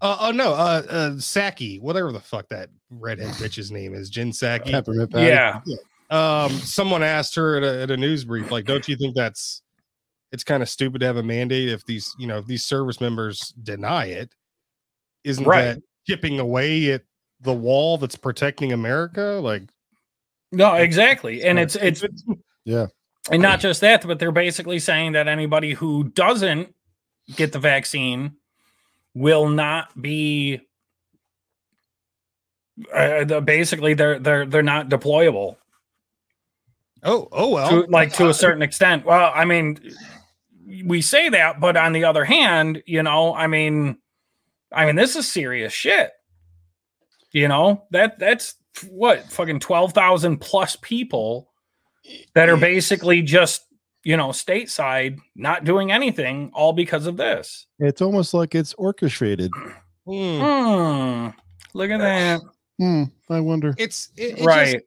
Uh, 0.00 0.16
oh 0.18 0.30
no, 0.32 0.54
uh, 0.54 0.82
uh 0.90 1.10
Psaki, 1.10 1.80
whatever 1.80 2.10
the 2.10 2.18
fuck 2.18 2.48
that 2.48 2.68
redhead 2.90 3.28
bitch's 3.34 3.70
name 3.70 3.94
is, 3.94 4.10
Jen 4.10 4.32
Psaki. 4.32 4.72
Peppermint 4.72 5.12
patty. 5.12 5.26
Yeah, 5.26 5.60
Um, 6.10 6.50
someone 6.50 7.04
asked 7.04 7.36
her 7.36 7.58
at 7.58 7.62
a, 7.62 7.82
at 7.82 7.90
a 7.92 7.96
news 7.96 8.24
brief, 8.24 8.50
like, 8.50 8.64
don't 8.64 8.88
you 8.88 8.96
think 8.96 9.14
that's 9.14 9.62
it's 10.32 10.42
kind 10.42 10.64
of 10.64 10.68
stupid 10.68 10.98
to 11.02 11.06
have 11.06 11.16
a 11.16 11.22
mandate 11.22 11.68
if 11.68 11.84
these, 11.86 12.12
you 12.18 12.26
know, 12.26 12.38
if 12.38 12.46
these 12.46 12.64
service 12.64 13.00
members 13.00 13.54
deny 13.62 14.06
it, 14.06 14.34
isn't 15.22 15.46
Right. 15.46 15.62
that 15.62 15.82
chipping 16.08 16.40
away 16.40 16.90
at 16.90 17.02
the 17.40 17.54
wall 17.54 17.98
that's 17.98 18.16
protecting 18.16 18.72
America? 18.72 19.38
Like, 19.40 19.62
no, 20.50 20.74
exactly, 20.74 21.44
and 21.44 21.56
it's 21.56 21.76
it's 21.76 22.04
Yeah. 22.64 22.86
And 23.30 23.42
not 23.42 23.60
just 23.60 23.80
that, 23.80 24.06
but 24.06 24.18
they're 24.18 24.32
basically 24.32 24.78
saying 24.78 25.12
that 25.12 25.28
anybody 25.28 25.74
who 25.74 26.04
doesn't 26.04 26.74
get 27.36 27.52
the 27.52 27.58
vaccine 27.58 28.36
will 29.14 29.48
not 29.48 30.00
be. 30.00 30.60
Uh, 32.94 32.96
uh 32.96 33.24
the, 33.24 33.40
basically, 33.40 33.94
they're 33.94 34.18
they're 34.18 34.46
they're 34.46 34.62
not 34.62 34.88
deployable 34.88 35.56
oh, 37.02 37.28
oh 37.32 37.48
well, 37.50 37.70
to, 37.70 37.90
like 37.90 38.12
to 38.14 38.24
a 38.24 38.26
uh, 38.26 38.30
uh, 38.30 38.34
certain 38.34 38.62
extent. 38.62 39.04
Well, 39.04 39.32
I 39.34 39.44
mean, 39.44 39.78
we 40.84 41.00
say 41.00 41.28
that, 41.30 41.60
but 41.60 41.76
on 41.76 41.92
the 41.92 42.04
other 42.04 42.24
hand, 42.24 42.82
you 42.86 43.02
know, 43.02 43.34
I 43.34 43.46
mean, 43.46 43.98
I 44.72 44.86
mean, 44.86 44.96
this 44.96 45.16
is 45.16 45.30
serious 45.30 45.72
shit. 45.72 46.10
You 47.32 47.48
know 47.48 47.84
that 47.90 48.18
that's 48.18 48.56
what 48.88 49.30
fucking 49.30 49.60
twelve 49.60 49.92
thousand 49.92 50.38
plus 50.38 50.76
people 50.76 51.49
that 52.34 52.48
are 52.48 52.56
basically 52.56 53.22
just 53.22 53.62
you 54.04 54.16
know 54.16 54.28
stateside 54.28 55.18
not 55.36 55.64
doing 55.64 55.92
anything, 55.92 56.50
all 56.54 56.72
because 56.72 57.06
of 57.06 57.16
this. 57.16 57.66
It's 57.78 58.00
almost 58.02 58.34
like 58.34 58.54
it's 58.54 58.74
orchestrated. 58.74 59.50
Hmm. 60.06 60.40
Hmm. 60.40 61.28
Look 61.74 61.90
at 61.90 61.98
that. 61.98 62.40
Hmm. 62.78 63.04
I 63.28 63.38
wonder. 63.38 63.74
it's 63.78 64.08
it, 64.16 64.22
it 64.22 64.36
just- 64.38 64.46
Right. 64.46 64.82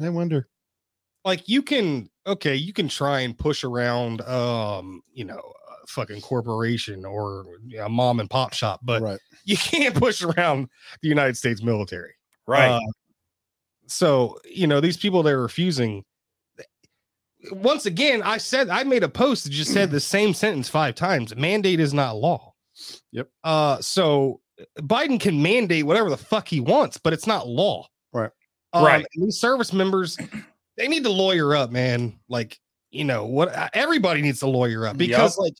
I 0.00 0.08
wonder. 0.08 0.48
like 1.24 1.48
you 1.48 1.60
can 1.60 2.08
okay 2.26 2.54
you 2.54 2.72
can 2.72 2.88
try 2.88 3.20
and 3.20 3.36
push 3.36 3.64
around 3.64 4.20
um 4.22 5.02
you 5.12 5.24
know 5.24 5.34
a 5.82 5.86
fucking 5.88 6.20
corporation 6.20 7.04
or 7.04 7.44
a 7.82 7.88
mom 7.88 8.20
and 8.20 8.30
pop 8.30 8.52
shop 8.54 8.80
but 8.84 9.02
right. 9.02 9.18
you 9.44 9.56
can't 9.56 9.94
push 9.96 10.22
around 10.22 10.68
the 11.02 11.08
united 11.08 11.36
states 11.36 11.62
military 11.62 12.14
Right. 12.46 12.70
Uh, 12.70 12.80
so 13.86 14.38
you 14.44 14.66
know 14.66 14.80
these 14.80 14.96
people 14.96 15.22
they're 15.22 15.42
refusing 15.42 16.04
once 17.52 17.86
again 17.86 18.20
i 18.22 18.36
said 18.36 18.68
i 18.68 18.82
made 18.82 19.02
a 19.04 19.08
post 19.08 19.44
that 19.44 19.50
just 19.50 19.72
said 19.72 19.90
the 19.90 20.00
same 20.16 20.34
sentence 20.34 20.68
five 20.68 20.94
times. 20.94 21.34
Mandate 21.36 21.80
is 21.80 21.94
not 21.94 22.16
law. 22.16 22.54
Yep. 23.12 23.28
uh 23.44 23.80
so 23.80 24.40
biden 24.80 25.20
can 25.20 25.40
mandate 25.40 25.86
whatever 25.86 26.10
the 26.10 26.16
fuck 26.16 26.48
he 26.48 26.60
wants 26.60 26.96
but 26.98 27.12
it's 27.12 27.26
not 27.26 27.46
law. 27.48 27.86
Right. 28.12 28.30
Um, 28.72 28.84
Right. 28.84 29.06
these 29.14 29.38
service 29.38 29.72
members 29.72 30.18
they 30.76 30.88
need 30.88 31.04
to 31.04 31.10
lawyer 31.10 31.54
up 31.54 31.70
man. 31.70 32.18
Like 32.28 32.58
you 32.90 33.04
know 33.04 33.24
what 33.26 33.54
uh, 33.54 33.68
everybody 33.72 34.22
needs 34.22 34.40
to 34.40 34.48
lawyer 34.48 34.86
up 34.86 34.96
because 34.96 35.36
like 35.38 35.54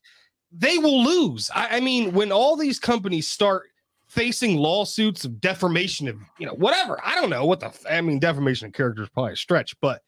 they 0.50 0.78
will 0.78 1.02
lose. 1.04 1.50
I, 1.54 1.76
I 1.76 1.80
mean 1.80 2.12
when 2.12 2.32
all 2.32 2.56
these 2.56 2.78
companies 2.78 3.28
start 3.28 3.64
facing 4.08 4.56
lawsuits 4.56 5.24
of 5.26 5.40
defamation 5.40 6.08
of 6.08 6.16
you 6.38 6.46
know 6.46 6.54
whatever. 6.54 6.98
I 7.04 7.14
don't 7.14 7.30
know 7.30 7.44
what 7.44 7.60
the 7.60 7.72
I 7.90 8.00
mean 8.00 8.18
defamation 8.18 8.66
of 8.68 8.72
character 8.72 9.02
is 9.02 9.08
probably 9.10 9.34
a 9.34 9.36
stretch 9.36 9.78
but 9.80 10.02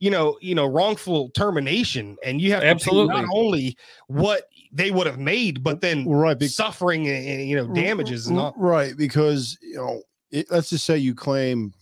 you 0.00 0.10
know 0.10 0.36
you 0.40 0.54
know 0.54 0.66
wrongful 0.66 1.30
termination 1.30 2.16
and 2.24 2.40
you 2.40 2.52
have 2.52 2.62
to 2.62 2.66
Absolutely. 2.66 3.14
not 3.14 3.26
only 3.32 3.76
what 4.08 4.44
they 4.72 4.90
would 4.90 5.06
have 5.06 5.18
made 5.18 5.62
but 5.62 5.80
then 5.80 6.08
right. 6.08 6.38
be- 6.38 6.48
suffering 6.48 7.08
and, 7.08 7.26
and, 7.26 7.48
you 7.48 7.56
know 7.56 7.72
damages 7.74 8.26
and 8.26 8.38
all 8.38 8.50
Right. 8.56 8.96
Because, 8.96 9.58
you 9.62 9.76
know, 9.76 10.02
it, 10.30 10.46
let's 10.50 10.70
just 10.70 10.84
say 10.84 10.98
you 10.98 11.14
claim 11.14 11.72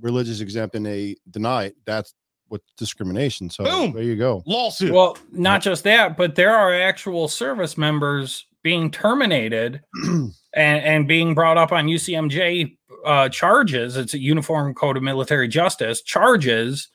religious 0.00 0.40
exempt 0.40 0.74
and 0.74 0.86
they 0.86 1.16
deny 1.30 1.64
it. 1.64 1.76
That's 1.84 2.14
what 2.48 2.62
discrimination. 2.76 3.50
So 3.50 3.64
Boom. 3.64 3.92
there 3.92 4.02
you 4.02 4.16
go. 4.16 4.42
lawsuit 4.46 4.92
Well, 4.92 5.18
not 5.30 5.62
just 5.62 5.84
that, 5.84 6.16
but 6.16 6.34
there 6.34 6.54
are 6.54 6.74
actual 6.74 7.28
service 7.28 7.76
members 7.76 8.46
being 8.62 8.90
terminated 8.90 9.82
and, 10.04 10.32
and 10.54 11.06
being 11.06 11.34
brought 11.34 11.58
up 11.58 11.72
on 11.72 11.86
UCMJ 11.86 12.76
uh, 13.04 13.28
charges. 13.28 13.96
It's 13.96 14.14
a 14.14 14.18
Uniform 14.18 14.74
Code 14.74 14.96
of 14.96 15.02
Military 15.02 15.46
Justice 15.46 16.02
charges 16.02 16.88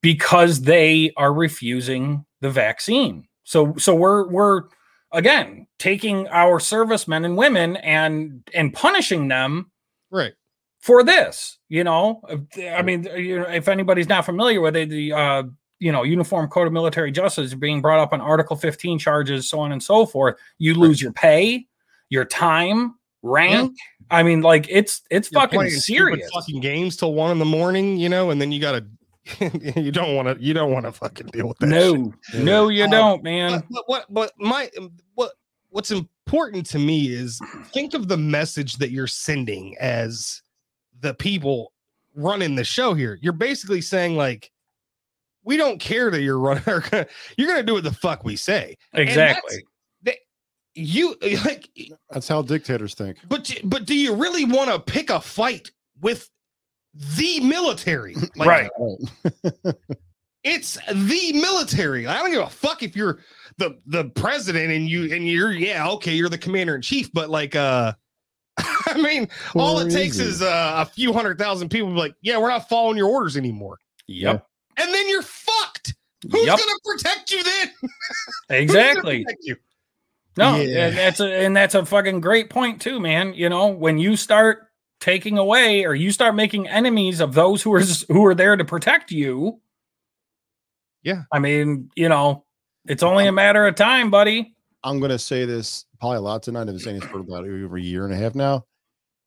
because 0.00 0.62
they 0.62 1.12
are 1.16 1.32
refusing 1.32 2.24
the 2.40 2.50
vaccine. 2.50 3.26
So, 3.44 3.74
so 3.76 3.94
we're 3.94 4.28
we're 4.28 4.62
again 5.12 5.66
taking 5.78 6.28
our 6.28 6.58
servicemen 6.60 7.24
and 7.24 7.36
women 7.36 7.76
and 7.76 8.42
and 8.54 8.72
punishing 8.72 9.28
them 9.28 9.70
right. 10.10 10.32
for 10.80 11.02
this 11.02 11.58
you 11.68 11.84
know? 11.84 12.22
I 12.70 12.82
mean 12.82 13.04
you 13.16 13.40
know 13.40 13.46
if 13.48 13.66
anybody's 13.66 14.08
not 14.08 14.26
familiar 14.26 14.60
with 14.60 14.76
it 14.76 14.90
the 14.90 15.12
uh 15.12 15.42
you 15.80 15.90
know 15.90 16.02
uniform 16.02 16.48
code 16.48 16.66
of 16.66 16.72
military 16.72 17.10
justice 17.10 17.54
being 17.54 17.80
brought 17.80 17.98
up 17.98 18.12
on 18.12 18.20
article 18.20 18.56
15 18.56 18.98
charges 18.98 19.48
so 19.48 19.60
on 19.60 19.72
and 19.72 19.82
so 19.82 20.06
forth. 20.06 20.36
You 20.58 20.74
lose 20.74 21.00
your 21.00 21.12
pay 21.12 21.66
your 22.10 22.26
time 22.26 22.94
rank. 23.22 23.74
I 24.10 24.22
mean 24.22 24.42
like 24.42 24.66
it's 24.68 25.00
it's 25.10 25.32
You're 25.32 25.40
fucking 25.40 25.70
serious. 25.70 26.30
fucking 26.32 26.60
games 26.60 26.96
till 26.96 27.14
one 27.14 27.30
in 27.30 27.38
the 27.38 27.46
morning 27.46 27.96
you 27.96 28.10
know 28.10 28.30
and 28.30 28.40
then 28.40 28.52
you 28.52 28.60
gotta 28.60 28.84
you 29.76 29.92
don't 29.92 30.14
want 30.16 30.26
to 30.36 30.44
you 30.44 30.52
don't 30.52 30.72
want 30.72 30.84
to 30.84 30.92
fucking 30.92 31.28
deal 31.28 31.46
with 31.48 31.58
that 31.58 31.66
shit. 31.68 31.72
no 31.72 32.14
no 32.42 32.68
you 32.68 32.84
Um, 32.84 32.90
don't 32.90 33.22
man 33.22 33.52
But, 33.52 33.64
but 33.70 33.84
what 33.86 34.06
but 34.10 34.32
my 34.38 34.68
um, 34.78 34.92
what 35.14 35.32
what's 35.70 35.90
important 35.92 36.66
to 36.66 36.78
me 36.78 37.08
is 37.12 37.40
think 37.72 37.94
of 37.94 38.08
the 38.08 38.16
message 38.16 38.74
that 38.78 38.90
you're 38.90 39.06
sending 39.06 39.76
as 39.78 40.42
the 41.00 41.14
people 41.14 41.72
running 42.14 42.54
the 42.56 42.64
show 42.64 42.94
here. 42.94 43.18
You're 43.22 43.32
basically 43.32 43.80
saying 43.80 44.16
like 44.16 44.50
we 45.44 45.56
don't 45.56 45.78
care 45.80 46.10
that 46.10 46.22
you're 46.22 46.38
running 46.38 46.62
you're 47.36 47.48
gonna 47.48 47.62
do 47.62 47.74
what 47.74 47.84
the 47.84 47.92
fuck 47.92 48.24
we 48.24 48.36
say. 48.36 48.76
And 48.92 49.08
that's- 49.08 49.38
exactly 49.38 49.64
You 50.74 51.16
like 51.44 51.68
That's 52.10 52.26
how 52.28 52.40
dictators 52.42 52.94
think. 52.94 53.18
but 53.28 53.54
but 53.64 53.84
do 53.84 53.94
you 53.94 54.14
really 54.14 54.44
want 54.46 54.70
to 54.70 54.78
pick 54.80 55.10
a 55.10 55.20
fight 55.20 55.70
with 56.00 56.28
the 56.94 57.40
military? 57.40 58.16
Like, 58.36 58.48
right. 58.48 58.70
It's 60.44 60.76
the 60.92 61.32
military. 61.34 62.08
I 62.08 62.18
don't 62.18 62.32
give 62.32 62.42
a 62.42 62.50
fuck 62.50 62.82
if 62.82 62.96
you're 62.96 63.20
the 63.58 63.78
the 63.86 64.06
president 64.06 64.72
and 64.72 64.88
you 64.88 65.14
and 65.14 65.28
you're 65.28 65.52
yeah 65.52 65.88
okay 65.90 66.14
you're 66.14 66.28
the 66.28 66.36
commander 66.38 66.74
in 66.74 66.82
chief, 66.82 67.12
but 67.12 67.30
like 67.30 67.54
uh, 67.54 67.92
I 68.58 69.00
mean 69.00 69.28
all 69.54 69.78
it 69.78 69.92
takes 69.92 70.18
is 70.18 70.42
uh, 70.42 70.74
a 70.78 70.84
few 70.84 71.12
hundred 71.12 71.38
thousand 71.38 71.68
people 71.68 71.90
be 71.90 71.94
like 71.94 72.14
yeah 72.22 72.38
we're 72.38 72.48
not 72.48 72.68
following 72.68 72.96
your 72.96 73.08
orders 73.08 73.36
anymore, 73.36 73.78
yep 74.08 74.44
and 74.78 74.92
then 74.92 75.08
you're 75.08 75.22
fucked. 75.22 75.94
Who's 76.28 76.44
yep 76.44 76.58
gonna 76.58 76.72
protect 76.84 77.30
you 77.30 77.44
then? 77.44 77.70
Exactly 78.50 79.24
you? 79.42 79.54
No, 80.36 80.56
Yeah. 80.56 80.88
and 80.88 80.98
that's 80.98 81.20
a 81.20 81.32
and 81.44 81.56
that's 81.56 81.76
a 81.76 81.86
fucking 81.86 82.20
great 82.20 82.50
point 82.50 82.80
too, 82.80 82.98
man. 82.98 83.32
You 83.34 83.48
know, 83.48 83.68
when 83.68 83.98
you 83.98 84.16
start 84.16 84.71
taking 85.02 85.36
away 85.36 85.84
or 85.84 85.94
you 85.94 86.12
start 86.12 86.34
making 86.36 86.68
enemies 86.68 87.20
of 87.20 87.34
those 87.34 87.60
who 87.60 87.74
are 87.74 87.82
who 88.08 88.24
are 88.24 88.34
there 88.36 88.56
to 88.56 88.64
protect 88.64 89.10
you. 89.10 89.60
Yeah. 91.02 91.22
I 91.32 91.40
mean, 91.40 91.90
you 91.96 92.08
know, 92.08 92.44
it's 92.86 93.02
only 93.02 93.26
a 93.26 93.32
matter 93.32 93.66
of 93.66 93.74
time, 93.74 94.10
buddy. 94.10 94.54
I'm 94.84 95.00
going 95.00 95.10
to 95.10 95.18
say 95.18 95.44
this 95.44 95.84
probably 95.98 96.18
a 96.18 96.20
lot 96.20 96.44
tonight. 96.44 96.60
I've 96.62 96.66
been 96.68 96.78
saying 96.78 97.00
this 97.00 97.08
for 97.08 97.18
about 97.18 97.44
over 97.44 97.76
a 97.76 97.80
year 97.82 98.04
and 98.04 98.14
a 98.14 98.16
half 98.16 98.34
now. 98.36 98.64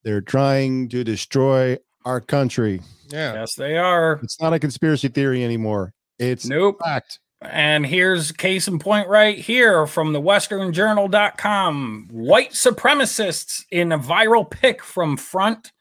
They're 0.03 0.21
trying 0.21 0.87
to 0.89 1.03
destroy 1.03 1.77
our 2.05 2.21
country. 2.21 2.81
Yeah. 3.09 3.33
Yes, 3.33 3.55
they 3.55 3.77
are. 3.77 4.19
It's 4.23 4.39
not 4.39 4.53
a 4.53 4.59
conspiracy 4.59 5.09
theory 5.09 5.43
anymore. 5.43 5.93
It's 6.19 6.45
Nope. 6.45 6.79
fact. 6.83 7.19
And 7.51 7.85
here's 7.85 8.31
case 8.31 8.67
in 8.67 8.79
point 8.79 9.07
right 9.07 9.37
here 9.37 9.87
from 9.87 10.13
the 10.13 10.21
westernjournal.com. 10.21 12.07
White 12.11 12.51
supremacists 12.51 13.63
in 13.71 13.91
a 13.91 13.99
viral 13.99 14.49
pic 14.49 14.83
from 14.83 15.17
front 15.17 15.71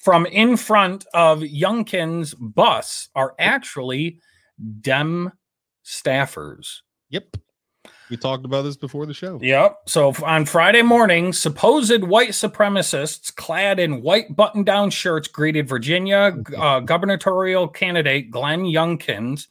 from 0.00 0.24
in 0.26 0.56
front 0.56 1.04
of 1.12 1.40
Youngkin's 1.40 2.34
bus 2.34 3.08
are 3.14 3.34
actually 3.38 4.18
Dem 4.80 5.32
staffers. 5.84 6.78
Yep. 7.10 7.36
We 8.10 8.16
talked 8.16 8.44
about 8.44 8.62
this 8.62 8.76
before 8.76 9.06
the 9.06 9.14
show. 9.14 9.38
Yep. 9.40 9.76
So 9.86 10.12
on 10.24 10.44
Friday 10.44 10.82
morning, 10.82 11.32
supposed 11.32 12.02
white 12.02 12.30
supremacists 12.30 13.34
clad 13.34 13.78
in 13.78 14.02
white 14.02 14.34
button 14.34 14.64
down 14.64 14.90
shirts 14.90 15.28
greeted 15.28 15.68
Virginia 15.68 16.36
uh, 16.58 16.80
gubernatorial 16.80 17.68
candidate 17.68 18.30
Glenn 18.30 18.64
Youngkin's 18.64 19.48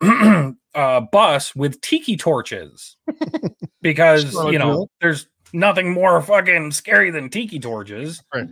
uh, 0.78 1.00
bus 1.00 1.54
with 1.56 1.80
tiki 1.80 2.16
torches 2.16 2.96
because, 3.82 4.30
Sure, 4.30 4.52
you 4.52 4.58
know, 4.58 4.72
Jill. 4.72 4.90
there's 5.00 5.26
nothing 5.52 5.92
more 5.92 6.20
fucking 6.22 6.70
scary 6.72 7.10
than 7.10 7.28
tiki 7.30 7.58
torches. 7.58 8.22
Right. 8.34 8.48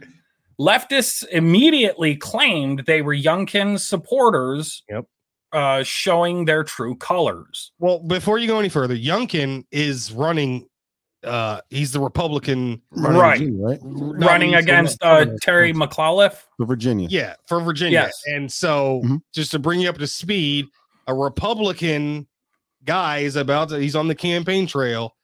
Leftists 0.59 1.27
immediately 1.29 2.17
claimed 2.17 2.85
they 2.87 3.03
were 3.03 3.15
Youngkin's 3.15 3.87
supporters. 3.87 4.83
Yep. 4.89 5.05
Uh, 5.53 5.83
showing 5.85 6.45
their 6.45 6.65
true 6.65 6.95
colors. 6.97 7.73
Well, 7.79 8.01
before 8.01 8.37
you 8.39 8.47
go 8.49 8.59
any 8.59 8.69
further, 8.69 8.97
Youngkin 8.97 9.65
is 9.71 10.13
running. 10.13 10.67
Uh, 11.25 11.61
he's 11.71 11.93
the 11.93 12.01
Republican 12.01 12.83
Running 12.91 13.21
Right. 13.21 13.39
Virginia, 13.39 13.65
right? 13.65 13.79
running 13.83 14.55
against 14.57 14.99
uh. 15.03 15.25
Terry 15.41 15.73
McAuliffe. 15.73 16.43
For 16.59 16.67
Virginia. 16.67 17.09
Yeah, 17.11 17.35
for 17.47 17.61
Virginia. 17.61 17.93
Yes. 18.07 18.21
And 18.27 18.53
so, 18.53 19.01
Mhm. 19.05 19.21
just 19.35 19.51
to 19.53 19.59
bring 19.59 19.81
you 19.81 19.89
up 19.89 19.99
to 19.99 20.07
speed, 20.07 20.67
a 21.07 21.15
Republican 21.15 22.27
guy 22.85 23.19
is 23.19 23.37
about 23.37 23.69
to, 23.71 23.79
he's 23.79 23.97
on 23.97 24.09
the 24.09 24.15
campaign 24.15 24.67
trail 24.67 25.15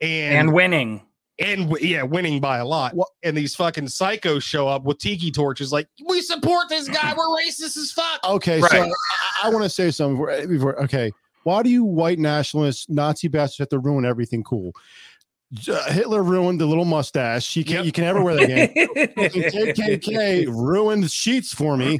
and 0.00 0.34
and, 0.36 0.52
winning. 0.52 1.02
and, 1.38 1.74
yeah, 1.80 2.02
winning 2.02 2.40
by 2.40 2.58
a 2.58 2.64
lot. 2.66 2.94
What- 2.94 3.08
And 3.22 3.36
these 3.36 3.54
fucking 3.54 3.86
psychos 3.86 4.42
show 4.42 4.68
up 4.68 4.84
with 4.84 4.98
tiki 4.98 5.30
torches, 5.30 5.72
like, 5.72 5.88
we 6.06 6.20
support 6.20 6.68
this 6.68 6.88
guy. 6.88 7.14
We're 7.16 7.24
racist 7.38 7.76
as 7.76 7.90
fuck. 7.92 8.20
Okay, 8.24 8.60
Right. 8.60 8.70
so 8.70 8.82
I, 8.82 9.46
I 9.46 9.48
want 9.50 9.62
to 9.64 9.70
say 9.70 9.90
something 9.90 10.16
before, 10.18 10.46
before. 10.46 10.82
Okay, 10.84 11.12
why 11.44 11.62
do 11.62 11.70
you 11.70 11.84
white 11.84 12.18
nationalists, 12.18 12.88
Nazi 12.88 13.28
bastards, 13.28 13.58
have 13.58 13.68
to 13.70 13.78
ruin 13.78 14.04
everything 14.04 14.42
cool? 14.42 14.72
Uh, 15.70 15.92
Hitler 15.92 16.24
ruined 16.24 16.60
the 16.60 16.66
little 16.66 16.84
mustache. 16.84 17.54
You 17.54 17.62
can 17.64 17.76
Yep. 17.76 17.84
you 17.84 17.92
can 17.92 18.04
never 18.04 18.20
wear 18.22 18.34
that 18.34 18.42
again. 18.50 18.70
KKK 19.16 20.46
ruined 20.48 21.08
sheets 21.10 21.54
for 21.54 21.76
me, 21.76 21.98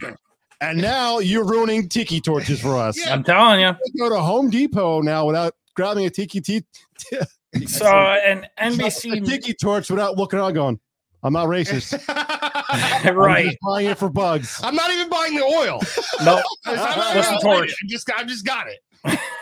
and 0.60 0.80
now 0.80 1.18
you're 1.18 1.44
ruining 1.44 1.88
tiki 1.88 2.20
torches 2.20 2.60
for 2.60 2.76
us. 2.76 2.98
Yeah. 2.98 3.12
I'm 3.12 3.24
telling 3.24 3.60
you. 3.60 3.68
I 3.68 3.76
go 3.98 4.08
to 4.08 4.20
Home 4.20 4.50
Depot 4.50 5.00
now 5.02 5.26
without 5.26 5.54
grabbing 5.74 6.06
a 6.06 6.10
tiki 6.10 6.40
t- 6.40 6.64
So 7.66 7.86
uh, 7.96 8.18
an 8.24 8.46
a 8.58 8.70
NBC 8.70 9.24
tiki 9.24 9.54
torch 9.54 9.88
without 9.90 10.16
looking 10.16 10.38
around, 10.38 10.54
going, 10.54 10.78
"I'm 11.22 11.32
not 11.32 11.48
racist. 11.48 11.98
I'm 12.08 13.16
right. 13.16 13.46
just 13.46 13.58
buying 13.66 13.86
it 13.86 13.98
for 13.98 14.10
bugs." 14.10 14.60
I'm 14.62 14.74
not 14.74 14.90
even 14.90 15.08
buying 15.08 15.34
the 15.34 15.42
oil. 15.42 15.80
No. 16.24 16.42
I'm 16.66 16.76
not 16.76 17.14
Just 17.14 17.30
even 17.30 17.34
the 17.34 17.40
torch. 17.40 17.70
I 17.70 17.86
just, 17.88 18.10
I 18.14 18.24
just 18.24 18.44
got 18.44 18.66
it. 18.68 18.80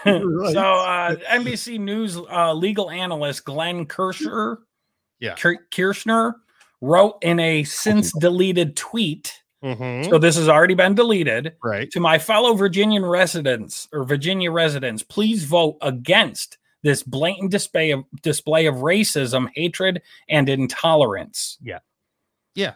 Right. 0.07 0.53
So 0.53 0.61
uh, 0.61 1.17
NBC 1.31 1.81
News 1.81 2.17
uh, 2.19 2.53
legal 2.53 2.91
analyst 2.91 3.45
Glenn 3.45 3.87
Kirschner, 3.87 4.59
Yeah. 5.19 5.35
Kir- 5.35 5.67
Kirschner 5.73 6.35
wrote 6.83 7.17
in 7.23 7.41
a 7.41 7.65
since 7.65 8.12
deleted 8.19 8.77
tweet. 8.77 9.41
Mhm. 9.65 10.11
So 10.11 10.19
this 10.19 10.37
has 10.37 10.49
already 10.49 10.75
been 10.75 10.95
deleted. 10.95 11.55
Right. 11.65 11.91
To 11.93 12.01
my 12.01 12.19
fellow 12.19 12.55
Virginian 12.55 13.05
residents 13.07 13.89
or 13.93 14.05
Virginia 14.05 14.51
residents, 14.53 15.03
please 15.03 15.45
vote 15.45 15.79
against 15.81 16.59
this 16.83 17.03
blatant 17.03 17.51
display 17.51 17.91
of 17.93 18.05
display 18.21 18.67
of 18.67 18.75
racism, 18.77 19.49
hatred, 19.55 20.03
and 20.29 20.49
intolerance. 20.51 21.57
Yeah. 21.62 21.79
Yeah. 22.55 22.75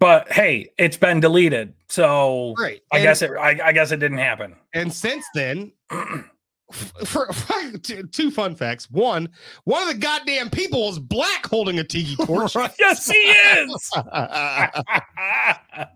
But 0.00 0.32
hey, 0.32 0.72
it's 0.78 0.96
been 0.96 1.20
deleted, 1.20 1.74
so 1.88 2.54
Right. 2.58 2.80
I 2.90 2.96
And- 2.98 3.04
guess 3.04 3.22
it. 3.22 3.30
I, 3.38 3.68
I 3.68 3.72
guess 3.72 3.92
it 3.92 3.98
didn't 4.00 4.18
happen. 4.18 4.56
And 4.74 4.92
since 4.92 5.24
then, 5.34 5.72
for, 7.04 7.32
for 7.32 7.78
two, 7.78 8.04
two 8.04 8.30
fun 8.30 8.54
facts. 8.54 8.90
One, 8.90 9.28
one 9.64 9.82
of 9.82 9.88
the 9.88 9.94
goddamn 9.98 10.50
people 10.50 10.88
is 10.88 10.98
black 10.98 11.46
holding 11.46 11.78
a 11.78 11.84
tiki 11.84 12.16
torch. 12.24 12.54
yes, 12.78 13.06
he 13.10 13.14
is. 13.18 13.90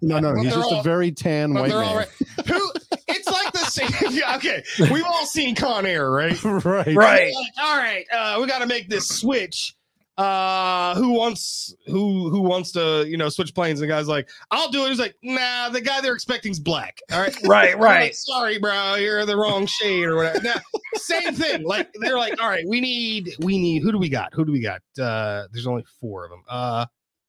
no, 0.03 0.19
no, 0.19 0.35
But 0.35 0.43
he's 0.43 0.55
just 0.55 0.73
all- 0.73 0.81
a 0.81 0.83
very 0.83 1.11
tan 1.13 1.55
white 1.55 1.69
man. 1.71 1.85
all 1.85 1.97
right. 1.97 2.09
Who? 2.47 2.73
It's 3.09 3.27
like 3.31 3.53
the 3.53 3.59
same. 3.59 3.91
yeah, 4.11 4.37
okay, 4.37 4.63
we've 4.91 5.05
all 5.05 5.27
seen 5.27 5.55
Con 5.55 5.87
Air, 5.87 6.11
right? 6.11 6.43
right. 6.45 6.65
right. 6.65 7.33
Like, 7.35 7.35
all 7.63 7.77
right, 7.77 8.05
uh, 8.13 8.39
we 8.41 8.47
got 8.47 8.61
to 8.61 8.67
make 8.67 8.89
this 8.89 9.09
switch. 9.09 9.75
Uh, 10.17 10.95
who 10.95 11.11
wants 11.11 11.75
who 11.87 12.31
who 12.31 12.41
wants 12.41 12.71
to 12.73 13.05
you 13.09 13.17
know 13.17 13.29
switch 13.29 13.53
planes? 13.55 13.81
And 13.81 13.91
the 13.91 13.95
guy's 13.95 14.07
like, 14.07 14.29
I'll 14.51 14.71
do 14.71 14.85
it. 14.85 14.91
He's 14.91 14.99
like, 15.01 15.17
Nah, 15.23 15.71
the 15.71 15.81
guy 15.81 16.01
they're 16.01 16.15
expecting's 16.15 16.61
black. 16.61 16.99
All 17.13 17.21
right, 17.21 17.37
Right, 17.45 17.67
They're 17.71 17.77
like, 17.77 17.83
right. 17.85 18.15
Sorry, 18.15 18.59
bro, 18.59 18.95
you're 18.95 19.27
the 19.27 19.37
wrong 19.37 19.67
shade 19.67 20.05
or 20.05 20.17
whatever. 20.17 20.41
Now, 20.43 20.55
same 20.95 21.35
thing. 21.35 21.65
Like 21.65 21.91
they're 22.01 22.17
like, 22.19 22.41
all 22.41 22.49
right, 22.49 22.65
we 22.69 22.81
need 22.81 23.35
we 23.41 23.59
need 23.59 23.83
who 23.83 23.91
do 23.91 23.99
we 23.99 24.09
got? 24.09 24.33
Who 24.35 24.45
do 24.45 24.53
we 24.53 24.61
got? 24.61 24.81
Uh, 24.99 25.49
there's 25.53 25.67
only 25.67 25.85
four 26.01 26.25
of 26.25 26.31
them. 26.31 26.43
Uh, 26.49 26.87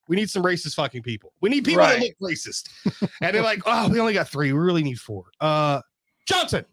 we 0.07 0.15
need 0.15 0.29
some 0.29 0.43
racist 0.43 0.75
fucking 0.75 1.01
people. 1.01 1.33
We 1.41 1.49
need 1.49 1.65
people 1.65 1.81
that 1.81 1.97
Right. 1.99 2.13
look 2.21 2.31
racist. 2.31 2.69
And 3.21 3.35
they're 3.35 3.41
like, 3.41 3.63
oh, 3.65 3.89
we 3.89 3.99
only 3.99 4.13
got 4.13 4.29
three. 4.29 4.53
We 4.53 4.59
really 4.59 4.83
need 4.83 4.99
four. 4.99 5.23
Uh, 5.41 5.81
Johnson, 6.27 6.63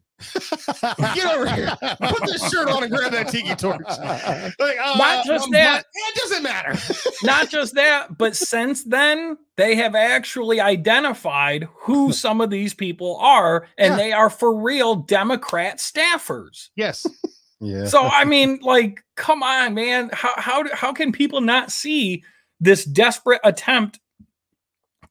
get 1.15 1.27
over 1.35 1.49
here. 1.51 1.77
Put 2.01 2.27
this 2.27 2.51
shirt 2.51 2.69
on 2.69 2.83
and 2.83 2.93
grab 2.93 3.13
that 3.13 3.29
tiki 3.29 3.55
torch. 3.55 3.81
Like, 3.87 4.77
uh, 4.83 4.97
Not 4.97 5.25
just 5.27 5.47
I'm 5.47 5.51
that. 5.53 5.73
black. 5.73 5.87
It 5.95 6.15
doesn't 6.17 6.43
matter. 6.43 6.75
Not 7.23 7.49
just 7.51 7.75
that, 7.75 8.17
but 8.19 8.37
since 8.37 8.85
then, 8.85 9.37
they 9.57 9.75
have 9.77 9.95
actually 9.95 10.61
identified 10.61 11.69
who 11.75 12.13
some 12.13 12.41
of 12.41 12.51
these 12.51 12.75
people 12.75 13.17
are, 13.21 13.67
and 13.79 13.93
Yeah. 13.93 13.97
they 13.97 14.13
are 14.13 14.31
for 14.31 14.55
real 14.55 14.95
Democrat 14.97 15.79
staffers. 15.79 16.69
yes. 16.77 17.07
Yeah. 17.65 17.85
So 17.87 18.03
I 18.03 18.25
mean, 18.25 18.59
like, 18.63 19.01
come 19.17 19.45
on, 19.45 19.75
man. 19.75 20.11
How 20.13 20.33
how 20.37 20.65
how 20.75 20.93
can 20.93 21.13
people 21.13 21.41
not 21.41 21.71
see 21.71 22.25
this 22.59 22.85
desperate 22.85 23.41
attempt 23.45 24.01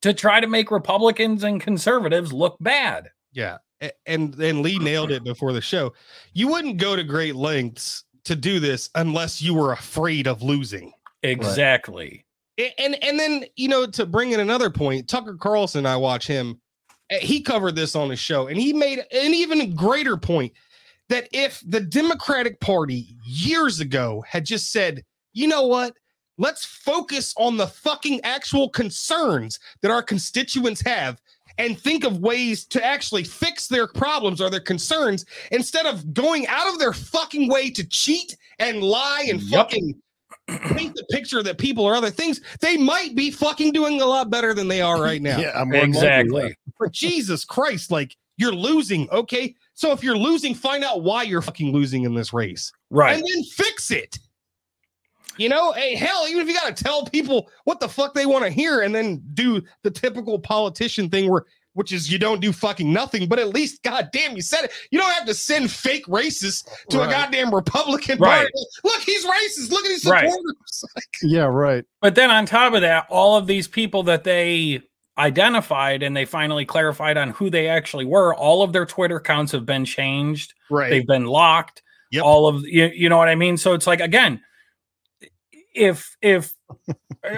to 0.01 0.13
try 0.13 0.41
to 0.41 0.47
make 0.47 0.69
Republicans 0.69 1.45
and 1.45 1.61
conservatives 1.61 2.33
look 2.33 2.57
bad? 2.59 3.07
Yeah. 3.31 3.59
A- 3.81 3.91
And 4.05 4.35
and 4.41 4.61
Lee 4.61 4.79
nailed 4.79 5.11
it 5.11 5.23
before 5.23 5.53
the 5.53 5.61
show. 5.61 5.93
You 6.33 6.47
wouldn't 6.49 6.77
go 6.77 6.95
to 6.95 7.03
great 7.03 7.35
lengths 7.35 8.03
to 8.25 8.35
do 8.35 8.59
this 8.59 8.89
unless 8.95 9.41
you 9.41 9.53
were 9.53 9.71
afraid 9.73 10.27
of 10.27 10.41
losing. 10.43 10.93
Exactly. 11.23 12.25
A- 12.59 12.73
And 12.79 13.01
and 13.03 13.19
then 13.19 13.45
you 13.55 13.67
know 13.67 13.85
to 13.87 14.05
bring 14.05 14.31
in 14.31 14.39
another 14.39 14.69
point, 14.69 15.07
Tucker 15.07 15.35
Carlson, 15.35 15.85
I 15.85 15.95
watch 15.97 16.27
him. 16.27 16.59
uh, 17.11 17.17
He 17.19 17.41
covered 17.41 17.75
this 17.75 17.95
on 17.95 18.09
his 18.09 18.19
show, 18.19 18.47
and 18.47 18.57
he 18.57 18.73
made 18.73 18.99
an 18.99 19.33
even 19.33 19.75
greater 19.75 20.17
point 20.17 20.53
that 21.09 21.27
if 21.33 21.61
the 21.67 21.81
Democratic 21.81 22.59
Party 22.61 23.15
years 23.25 23.79
ago 23.81 24.23
had 24.27 24.45
just 24.45 24.71
said, 24.71 25.03
you 25.33 25.47
know 25.47 25.63
what, 25.67 25.93
let's 26.37 26.63
focus 26.65 27.33
on 27.37 27.57
the 27.57 27.67
fucking 27.67 28.21
actual 28.23 28.69
concerns 28.69 29.59
that 29.81 29.91
our 29.91 30.01
constituents 30.03 30.81
have. 30.81 31.19
And 31.57 31.79
think 31.79 32.03
of 32.03 32.19
ways 32.19 32.65
to 32.65 32.83
actually 32.83 33.23
fix 33.23 33.67
their 33.67 33.87
problems 33.87 34.41
or 34.41 34.49
their 34.49 34.59
concerns 34.59 35.25
instead 35.51 35.85
of 35.85 36.13
going 36.13 36.47
out 36.47 36.67
of 36.71 36.79
their 36.79 36.93
fucking 36.93 37.49
way 37.49 37.69
to 37.71 37.87
cheat 37.87 38.35
and 38.59 38.81
lie 38.83 39.25
and 39.29 39.41
Yup. 39.41 39.69
fucking 39.71 39.95
paint 40.47 40.95
the 40.95 41.03
picture 41.11 41.41
that 41.43 41.57
people 41.57 41.85
are 41.85 41.95
other 41.95 42.09
things, 42.09 42.41
they 42.59 42.77
might 42.77 43.15
be 43.15 43.31
fucking 43.31 43.71
doing 43.71 44.01
a 44.01 44.05
lot 44.05 44.29
better 44.29 44.53
than 44.53 44.67
they 44.67 44.81
are 44.81 45.01
right 45.01 45.21
now. 45.21 45.39
Yeah, 45.39 45.51
I'm 45.55 45.69
more 45.69 45.81
than 45.81 45.91
likely, 45.91 45.99
Exactly. 45.99 46.55
For 46.77 46.89
Jesus 46.89 47.45
Christ, 47.45 47.91
like 47.91 48.15
you're 48.37 48.53
losing. 48.53 49.09
Okay. 49.11 49.55
So 49.73 49.91
if 49.91 50.03
you're 50.03 50.17
losing, 50.17 50.53
find 50.55 50.83
out 50.83 51.03
why 51.03 51.23
you're 51.23 51.41
fucking 51.41 51.71
losing 51.73 52.03
in 52.03 52.13
this 52.15 52.33
race 52.33 52.71
Right. 52.89 53.13
and 53.15 53.23
then 53.23 53.43
fix 53.43 53.91
it. 53.91 54.17
You 55.41 55.49
know, 55.49 55.71
hey, 55.71 55.95
hell, 55.95 56.27
even 56.27 56.41
if 56.41 56.47
you 56.47 56.53
got 56.53 56.75
to 56.75 56.83
tell 56.83 57.05
people 57.05 57.49
what 57.63 57.79
the 57.79 57.89
fuck 57.89 58.13
they 58.13 58.27
want 58.27 58.43
to 58.45 58.51
hear 58.51 58.81
and 58.81 58.93
then 58.93 59.23
do 59.33 59.61
the 59.81 59.89
typical 59.89 60.37
politician 60.37 61.09
thing 61.09 61.29
where 61.29 61.45
which 61.73 61.91
is 61.93 62.11
you 62.11 62.19
don't 62.19 62.41
do 62.41 62.51
fucking 62.51 62.91
nothing, 62.91 63.29
but 63.29 63.39
at 63.39 63.49
least, 63.49 63.81
goddamn, 63.81 64.35
you 64.35 64.41
said 64.41 64.65
it. 64.65 64.71
You 64.91 64.99
don't 64.99 65.11
have 65.13 65.25
to 65.25 65.33
send 65.33 65.71
fake 65.71 66.05
racists 66.05 66.67
to 66.89 67.01
a 67.01 67.07
goddamn 67.07 67.53
Republican 67.55 68.19
Right. 68.19 68.39
party. 68.39 68.51
Look, 68.83 69.01
he's 69.03 69.25
racist. 69.25 69.71
Look 69.71 69.85
at 69.85 69.91
his 69.91 70.05
Right. 70.05 70.29
supporters. 70.29 70.83
Yeah, 71.23 71.43
right. 71.45 71.85
But 72.01 72.15
then 72.15 72.29
on 72.29 72.45
top 72.45 72.73
of 72.73 72.81
that, 72.81 73.05
all 73.09 73.37
of 73.37 73.47
these 73.47 73.67
people 73.67 74.03
that 74.03 74.23
they 74.25 74.81
identified 75.17 76.03
and 76.03 76.15
they 76.15 76.25
finally 76.25 76.65
clarified 76.65 77.15
on 77.17 77.29
who 77.29 77.49
they 77.49 77.67
actually 77.67 78.05
were, 78.05 78.35
all 78.35 78.63
of 78.63 78.73
their 78.73 78.85
Twitter 78.85 79.15
accounts 79.17 79.51
have 79.53 79.65
been 79.65 79.85
changed. 79.85 80.53
Right. 80.69 80.89
They've 80.89 81.07
been 81.07 81.25
locked. 81.25 81.83
Yep. 82.11 82.23
All 82.25 82.47
of 82.47 82.63
you, 82.67 82.87
you 82.93 83.07
know 83.07 83.17
what 83.17 83.29
I 83.29 83.35
mean? 83.35 83.55
So 83.55 83.73
it's 83.73 83.87
like 83.87 84.01
again, 84.01 84.41
if 85.73 86.15
if 86.21 86.53
all 86.87 86.95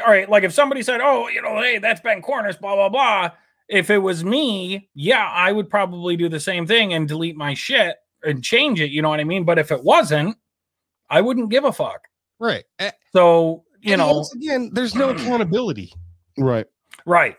right, 0.08 0.30
like 0.30 0.44
if 0.44 0.54
somebody 0.54 0.82
said, 0.82 1.02
Oh, 1.02 1.28
you 1.28 1.42
know, 1.42 1.62
hey, 1.62 1.78
that's 1.78 2.02
Ben 2.02 2.22
Cornish, 2.22 2.58
blah, 2.58 2.76
blah, 2.76 2.90
blah. 2.90 3.32
If 3.70 3.90
it 3.90 3.98
was 4.00 4.24
me, 4.24 4.90
yeah, 4.94 5.28
I 5.30 5.52
would 5.52 5.70
probably 5.70 6.16
do 6.18 6.30
the 6.30 6.40
same 6.40 6.68
thing 6.68 6.94
and 6.94 7.08
delete 7.08 7.36
my 7.36 7.54
shit 7.54 7.96
and 8.24 8.44
change 8.44 8.80
it, 8.80 8.92
you 8.92 9.02
know 9.02 9.10
what 9.10 9.20
I 9.20 9.24
mean? 9.24 9.46
But 9.46 9.58
if 9.60 9.72
it 9.72 9.84
wasn't, 9.84 10.38
I 11.10 11.22
wouldn't 11.22 11.50
give 11.50 11.64
a 11.66 11.72
fuck. 11.72 12.02
right. 12.40 12.64
So, 13.14 13.64
you 13.82 13.94
and 13.94 14.00
know, 14.00 14.14
once 14.14 14.34
again, 14.34 14.70
there's 14.74 14.96
no 14.96 15.10
accountability. 15.10 15.94
Right. 16.38 16.66
right. 17.06 17.38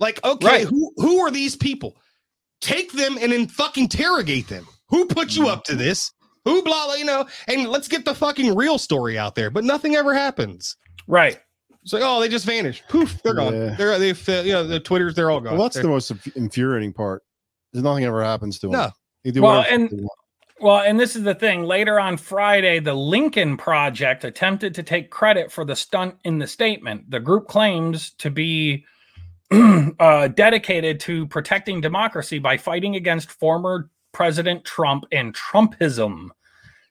Like, 0.00 0.22
okay, 0.24 0.46
Right. 0.46 0.66
who 0.66 0.92
who 0.96 1.20
are 1.20 1.30
these 1.30 1.54
people? 1.56 1.96
Take 2.60 2.92
them 2.92 3.18
and 3.20 3.32
then 3.32 3.46
fucking 3.48 3.84
interrogate 3.84 4.48
them. 4.48 4.66
Who 4.88 5.06
put 5.06 5.36
you 5.36 5.42
mm-hmm. 5.44 5.52
up 5.52 5.64
to 5.64 5.74
this? 5.76 6.12
Who 6.44 6.62
blah, 6.62 6.86
blah, 6.86 6.94
you 6.94 7.04
know, 7.04 7.26
and 7.48 7.68
let's 7.68 7.88
get 7.88 8.04
the 8.04 8.14
fucking 8.14 8.54
real 8.54 8.78
story 8.78 9.18
out 9.18 9.34
there. 9.34 9.50
But 9.50 9.64
nothing 9.64 9.94
ever 9.94 10.12
happens. 10.14 10.76
Right. 11.06 11.38
It's 11.82 11.92
like, 11.92 12.02
oh, 12.04 12.20
they 12.20 12.28
just 12.28 12.46
vanished. 12.46 12.84
Poof, 12.88 13.22
they're 13.22 13.34
gone. 13.34 13.54
Yeah. 13.54 13.74
They're 13.76 13.98
they've 13.98 14.28
uh, 14.28 14.42
you 14.44 14.52
know 14.52 14.64
the 14.66 14.80
Twitters, 14.80 15.14
they're 15.14 15.30
all 15.30 15.40
gone. 15.40 15.54
Well, 15.54 15.62
that's 15.64 15.74
They're- 15.74 15.82
the 15.82 15.88
most 15.88 16.12
infuriating 16.36 16.92
part. 16.92 17.22
Is 17.72 17.82
nothing 17.82 18.04
ever 18.04 18.22
happens 18.22 18.58
to 18.60 18.66
them. 18.66 18.72
No. 18.72 18.90
They 19.24 19.30
do 19.30 19.42
Well, 19.42 19.64
and- 19.68 20.08
Well, 20.60 20.78
and 20.80 21.00
this 21.00 21.16
is 21.16 21.22
the 21.24 21.34
thing. 21.34 21.64
Later 21.64 21.98
on 21.98 22.16
Friday, 22.16 22.78
the 22.78 22.94
Lincoln 22.94 23.56
Project 23.56 24.22
attempted 24.24 24.74
to 24.76 24.82
take 24.84 25.10
credit 25.10 25.50
for 25.50 25.64
the 25.64 25.74
stunt 25.74 26.14
in 26.24 26.38
the 26.38 26.46
statement. 26.46 27.10
The 27.10 27.18
group 27.18 27.48
claims 27.48 28.10
to 28.18 28.30
be 28.30 28.84
uh, 29.50 30.28
dedicated 30.28 31.00
to 31.00 31.26
protecting 31.26 31.80
democracy 31.80 32.38
by 32.38 32.56
fighting 32.58 32.94
against 32.94 33.32
former 33.32 33.90
President 34.12 34.64
Trump 34.64 35.04
and 35.12 35.34
Trumpism. 35.34 36.28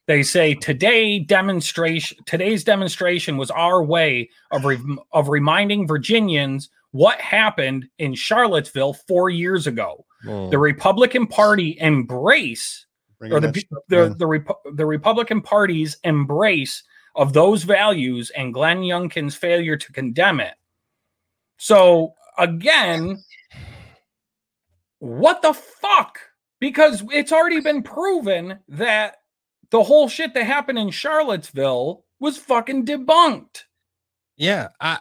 They 0.08 0.24
say 0.24 0.56
today 0.56 1.20
demonstration 1.20 2.18
today's 2.26 2.64
demonstration 2.64 3.38
was 3.38 3.52
our 3.52 3.84
way 3.84 4.30
of 4.52 4.66
re- 4.66 4.80
of 5.14 5.30
reminding 5.30 5.88
Virginians 5.88 6.70
what 6.92 7.22
happened 7.22 7.88
in 8.00 8.14
Charlottesville 8.14 8.94
4 8.94 9.30
years 9.30 9.68
ago. 9.68 10.06
Hmm. 10.24 10.50
The 10.50 10.58
Republican 10.58 11.28
Party 11.28 11.78
embrace 11.80 12.86
Bringing 13.20 13.38
or 13.38 13.40
the 13.40 13.48
that 13.48 13.54
pe- 13.54 13.60
shit 13.62 13.72
up, 13.74 13.84
the 13.88 14.16
the, 14.18 14.26
Repu- 14.26 14.76
the 14.76 14.86
Republican 14.86 15.42
Party's 15.42 15.98
embrace 16.04 16.84
of 17.16 17.34
those 17.34 17.64
values 17.64 18.32
and 18.32 18.54
Glenn 18.54 18.80
Youngkin's 18.80 19.36
failure 19.36 19.78
to 19.78 19.94
condemn 19.94 20.40
it. 20.40 20.56
So 21.58 22.16
again, 22.38 23.24
what 25.00 25.42
the 25.42 25.54
fuck? 25.54 26.20
Because 26.62 27.04
it's 27.12 27.34
already 27.34 27.60
been 27.60 27.84
proven 27.84 28.60
that 28.70 29.18
the 29.72 29.84
whole 29.84 30.08
shit 30.08 30.34
that 30.36 30.46
happened 30.46 30.78
in 30.80 30.92
Charlottesville 30.92 32.06
was 32.22 32.38
fucking 32.38 32.86
debunked. 32.86 33.64
Yeah, 34.38 34.70
I, 34.80 35.00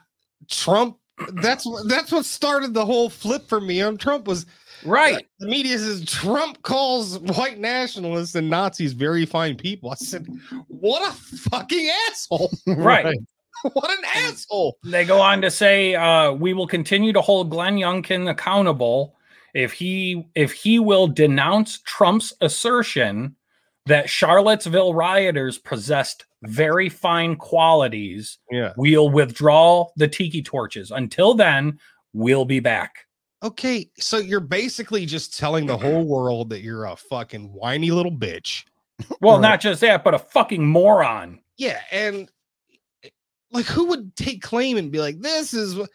Trump. 0.50 0.96
That's 1.34 1.66
what- 1.66 1.86
that's 1.86 2.10
what 2.12 2.24
started 2.24 2.72
the 2.72 2.86
whole 2.86 3.10
flip 3.10 3.46
for 3.46 3.60
me 3.60 3.82
on 3.82 3.98
Trump 3.98 4.26
was 4.26 4.46
Right. 4.86 5.26
the 5.38 5.46
media 5.46 5.78
says 5.78 6.02
Trump 6.06 6.62
calls 6.62 7.18
white 7.18 7.58
nationalists 7.58 8.34
and 8.34 8.48
Nazis 8.48 8.94
very 8.94 9.26
fine 9.26 9.54
people. 9.56 9.90
I 9.90 9.96
said, 9.96 10.26
what 10.68 11.06
a 11.06 11.12
fucking 11.14 11.90
asshole! 12.08 12.50
Right. 12.66 13.18
what 13.74 13.90
an 13.90 14.02
asshole! 14.14 14.78
They 14.82 15.04
go 15.04 15.20
on 15.20 15.42
to 15.42 15.50
say, 15.50 15.94
uh, 15.94 16.32
"We 16.32 16.54
will 16.54 16.66
continue 16.66 17.12
to 17.12 17.20
hold 17.20 17.50
Glenn 17.50 17.76
Youngkin 17.76 18.30
accountable 18.30 19.14
if 19.54 19.72
he 19.72 20.26
if 20.34 20.52
he 20.52 20.78
will 20.78 21.06
denounce 21.06 21.78
Trump's 21.80 22.32
assertion 22.40 23.36
that 23.86 24.08
Charlottesville 24.10 24.94
rioters 24.94 25.58
possessed 25.58 26.26
very 26.42 26.88
fine 26.88 27.36
qualities. 27.36 28.38
Yeah. 28.50 28.72
We'll 28.76 29.08
withdraw 29.10 29.86
the 29.96 30.08
tiki 30.08 30.42
torches. 30.42 30.90
Until 30.90 31.34
then, 31.34 31.78
we'll 32.12 32.44
be 32.44 32.60
back." 32.60 33.06
Okay, 33.42 33.90
so 33.98 34.18
you're 34.18 34.38
basically 34.40 35.06
just 35.06 35.38
telling 35.38 35.64
the 35.66 35.78
whole 35.78 36.04
world 36.06 36.50
that 36.50 36.60
you're 36.60 36.84
a 36.84 36.94
fucking 36.96 37.52
whiny 37.54 37.90
little 37.90 38.12
bitch. 38.12 38.64
Well, 39.22 39.36
Right. 39.36 39.40
not 39.42 39.60
just 39.62 39.80
that, 39.80 40.04
but 40.04 40.12
a 40.12 40.18
fucking 40.18 40.66
moron. 40.66 41.40
Yeah, 41.56 41.80
and 41.90 42.28
like 43.50 43.64
who 43.64 43.86
would 43.86 44.14
take 44.14 44.42
claim 44.42 44.76
and 44.76 44.92
be 44.92 44.98
like, 45.00 45.20
this 45.20 45.54
is 45.54 45.74
wh-" 45.74 45.88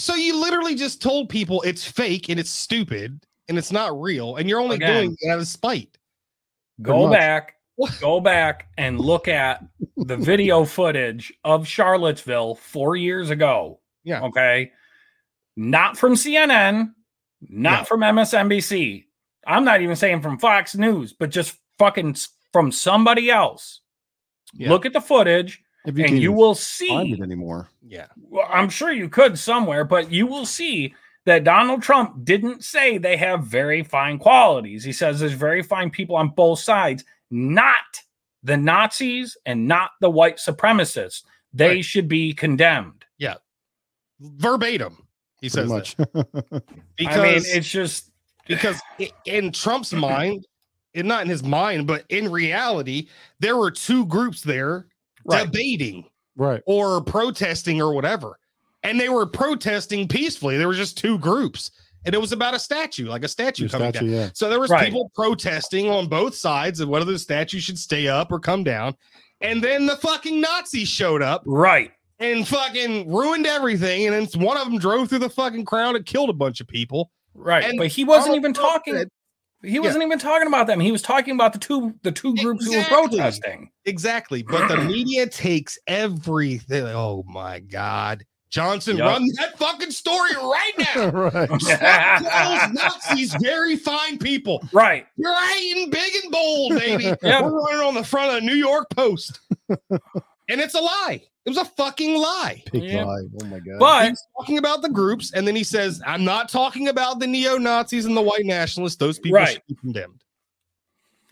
so 0.00 0.14
you 0.14 0.40
literally 0.40 0.74
just 0.74 1.02
told 1.02 1.28
people 1.28 1.62
it's 1.62 1.84
fake 1.84 2.28
and 2.28 2.40
it's 2.40 2.50
stupid 2.50 3.24
and 3.48 3.58
it's 3.58 3.72
not 3.72 4.00
real, 4.00 4.36
and 4.36 4.48
you're 4.48 4.60
only 4.60 4.76
Again. 4.76 4.94
doing 5.06 5.16
it 5.20 5.30
out 5.30 5.38
of 5.38 5.46
spite. 5.48 5.98
Go 6.82 7.10
back, 7.10 7.56
go 8.00 8.20
back 8.20 8.68
and 8.78 8.98
look 8.98 9.28
at 9.28 9.64
the 9.96 10.16
video 10.16 10.64
footage 10.64 11.32
of 11.44 11.66
Charlottesville 11.66 12.54
four 12.54 12.96
years 12.96 13.30
ago. 13.30 13.80
Yeah. 14.04 14.22
Okay. 14.22 14.72
Not 15.56 15.98
from 15.98 16.14
CNN, 16.14 16.92
not 17.48 17.80
No. 17.80 17.84
from 17.84 18.00
MSNBC. 18.00 19.04
I'm 19.46 19.64
not 19.64 19.82
even 19.82 19.96
saying 19.96 20.22
from 20.22 20.38
Fox 20.38 20.74
News, 20.74 21.12
but 21.12 21.30
just 21.30 21.56
fucking 21.78 22.16
from 22.52 22.72
somebody 22.72 23.30
else. 23.30 23.80
Yeah. 24.54 24.70
Look 24.70 24.86
at 24.86 24.92
the 24.92 25.00
footage 25.00 25.62
If 25.86 25.96
and 25.96 26.10
you 26.10 26.16
even 26.16 26.34
will 26.34 26.54
find 26.54 26.58
see 26.58 27.12
it 27.12 27.20
anymore. 27.20 27.68
Yeah. 27.86 28.06
well, 28.20 28.46
I'm 28.50 28.68
sure 28.68 28.92
you 28.92 29.08
could 29.08 29.38
somewhere, 29.38 29.84
but 29.84 30.10
you 30.12 30.26
will 30.26 30.44
see 30.46 30.94
that 31.24 31.44
Donald 31.44 31.82
Trump 31.82 32.24
didn't 32.24 32.64
say 32.64 32.98
they 32.98 33.16
have 33.16 33.44
very 33.44 33.82
fine 33.82 34.18
qualities. 34.18 34.84
He 34.84 34.92
says 34.92 35.20
there's 35.20 35.32
very 35.32 35.62
fine 35.62 35.90
people 35.90 36.16
on 36.16 36.30
both 36.30 36.58
sides, 36.60 37.04
not 37.30 37.74
the 38.42 38.56
Nazis 38.56 39.36
and 39.46 39.66
not 39.68 39.90
the 40.00 40.10
white 40.10 40.36
supremacists. 40.36 41.22
They 41.52 41.76
Right. 41.76 41.84
should 41.84 42.08
be 42.08 42.32
condemned. 42.32 43.04
Yeah, 43.18 43.34
verbatim. 44.20 44.96
He 45.40 45.48
Pretty 45.48 45.54
says 45.54 45.68
much. 45.68 45.96
that. 45.96 46.62
because 46.96 47.16
I 47.18 47.22
mean, 47.22 47.42
it's 47.44 47.70
just 47.70 48.10
because 48.46 48.80
in 49.24 49.52
Trump's 49.52 49.92
mind, 49.92 50.46
and 50.94 51.06
not 51.08 51.22
in 51.22 51.28
his 51.28 51.42
mind, 51.42 51.86
but 51.86 52.04
in 52.08 52.30
reality, 52.30 53.08
there 53.38 53.56
were 53.56 53.70
two 53.70 54.04
groups 54.06 54.42
there 54.42 54.86
Right. 55.24 55.44
debating 55.44 56.04
right. 56.36 56.62
or 56.66 57.02
protesting 57.02 57.80
or 57.80 57.92
whatever. 57.94 58.38
And 58.82 58.98
they 58.98 59.08
were 59.08 59.26
protesting 59.26 60.08
peacefully. 60.08 60.56
There 60.56 60.68
were 60.68 60.74
just 60.74 60.96
two 60.98 61.18
groups. 61.18 61.70
And 62.06 62.14
it 62.14 62.18
was 62.20 62.32
about 62.32 62.54
a 62.54 62.58
statue, 62.58 63.08
like 63.08 63.24
a 63.24 63.28
statue 63.28 63.64
Your 63.64 63.68
coming 63.70 63.90
statue, 63.90 64.06
down. 64.06 64.14
yeah. 64.16 64.28
So 64.32 64.48
there 64.48 64.58
was 64.58 64.70
Right. 64.70 64.86
people 64.86 65.10
protesting 65.14 65.90
on 65.90 66.08
both 66.08 66.34
sides 66.34 66.80
of 66.80 66.88
whether 66.88 67.04
the 67.04 67.18
statue 67.18 67.60
should 67.60 67.78
stay 67.78 68.08
up 68.08 68.32
or 68.32 68.40
come 68.40 68.64
down. 68.64 68.94
And 69.42 69.62
then 69.62 69.84
the 69.86 69.96
fucking 69.96 70.40
Nazis 70.40 70.88
showed 70.88 71.20
up 71.20 71.42
right. 71.44 71.90
and 72.18 72.48
fucking 72.48 73.12
ruined 73.12 73.46
everything. 73.46 74.06
And 74.06 74.14
then 74.28 74.40
one 74.42 74.56
of 74.56 74.64
them 74.64 74.78
drove 74.78 75.10
through 75.10 75.18
the 75.18 75.28
fucking 75.28 75.66
crowd 75.66 75.94
and 75.96 76.06
killed 76.06 76.30
a 76.30 76.34
bunch 76.34 76.60
of 76.62 76.68
people. 76.68 77.10
Right. 77.34 77.64
And 77.64 77.76
but 77.76 77.88
he 77.88 78.04
wasn't 78.04 78.28
Donald 78.28 78.38
even 78.40 78.52
talking. 78.54 78.94
said- 78.94 79.08
He 79.62 79.78
wasn't 79.78 80.04
even 80.04 80.18
talking 80.18 80.46
about 80.48 80.66
them. 80.66 80.80
He 80.80 80.90
was 80.92 81.02
talking 81.02 81.34
about 81.34 81.52
the 81.52 81.58
two 81.58 81.94
the 82.02 82.12
two 82.12 82.34
groups 82.36 82.64
who 82.64 82.76
were 82.76 82.84
protesting. 82.84 83.70
Exactly. 83.84 84.42
But 84.42 84.68
the 84.68 84.76
media 84.84 85.26
takes 85.26 85.78
everything. 85.86 86.84
Oh 86.86 87.24
my 87.28 87.58
God. 87.60 88.24
Johnson, 88.48 88.96
Yup. 88.96 89.06
run 89.06 89.26
that 89.38 89.56
fucking 89.58 89.92
story 89.92 90.32
right 90.34 90.72
now. 90.96 91.08
right. 91.10 91.48
Nazis 92.72 93.32
very 93.40 93.76
fine 93.76 94.18
people. 94.18 94.66
right. 94.72 95.06
You're 95.16 95.88
big 95.90 96.12
and 96.24 96.32
bold, 96.32 96.72
baby. 96.74 97.04
Yep. 97.22 97.44
We're 97.44 97.60
running 97.64 97.80
on 97.86 97.94
the 97.94 98.02
front 98.02 98.30
of 98.34 98.40
the 98.40 98.46
New 98.46 98.56
York 98.56 98.88
Post. 98.90 99.38
And 100.50 100.60
it's 100.60 100.74
a 100.74 100.80
lie. 100.80 101.22
It 101.46 101.48
was 101.48 101.56
a 101.58 101.64
fucking 101.64 102.16
lie. 102.16 102.62
Big 102.72 102.82
Yeah. 102.84 103.04
lie. 103.04 103.22
Oh 103.42 103.44
my 103.46 103.60
god. 103.60 103.78
But 103.78 104.08
He's 104.10 104.22
talking 104.38 104.58
about 104.58 104.82
the 104.82 104.90
groups, 104.90 105.32
and 105.32 105.46
then 105.48 105.56
he 105.56 105.64
says, 105.64 106.02
I'm 106.06 106.24
not 106.24 106.48
talking 106.50 106.88
about 106.88 107.18
the 107.18 107.26
neo 107.26 107.56
Nazis 107.56 108.04
and 108.04 108.16
the 108.16 108.20
white 108.22 108.44
nationalists. 108.44 108.96
Those 108.96 109.18
people 109.18 109.38
Right. 109.38 109.48
should 109.54 109.66
be 109.68 109.74
condemned. 109.76 110.22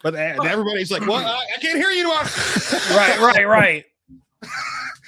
But 0.03 0.14
uh, 0.14 0.43
everybody's 0.45 0.91
like, 0.93 1.07
What? 1.07 1.25
I, 1.27 1.31
I 1.35 1.61
can't 1.61 1.77
hear 1.79 1.91
you. 1.91 2.11
right, 2.97 3.19
right, 3.21 3.47
right. 3.47 3.85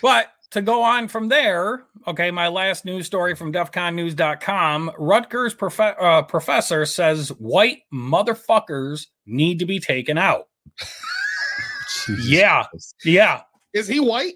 But 0.03 0.33
to 0.51 0.61
go 0.63 0.83
on 0.83 1.07
from 1.09 1.29
there, 1.29 1.85
okay, 2.09 2.31
my 2.33 2.49
last 2.49 2.85
news 2.85 3.07
story 3.07 3.37
from 3.37 3.53
defconnews.com 3.53 4.91
Rutgers 4.99 5.55
prof- 5.55 5.79
uh, 5.81 6.23
professor 6.23 6.85
says 6.85 7.29
white 7.39 7.83
motherfuckers 7.95 9.07
need 9.27 9.61
to 9.61 9.67
be 9.67 9.79
taken 9.79 10.19
out. 10.19 10.49
Jesus 12.07 12.27
Yeah. 12.29 12.65
Christ. 12.71 12.95
Yeah. 13.05 13.43
Is 13.73 13.89
he 13.89 14.01
white? 14.01 14.35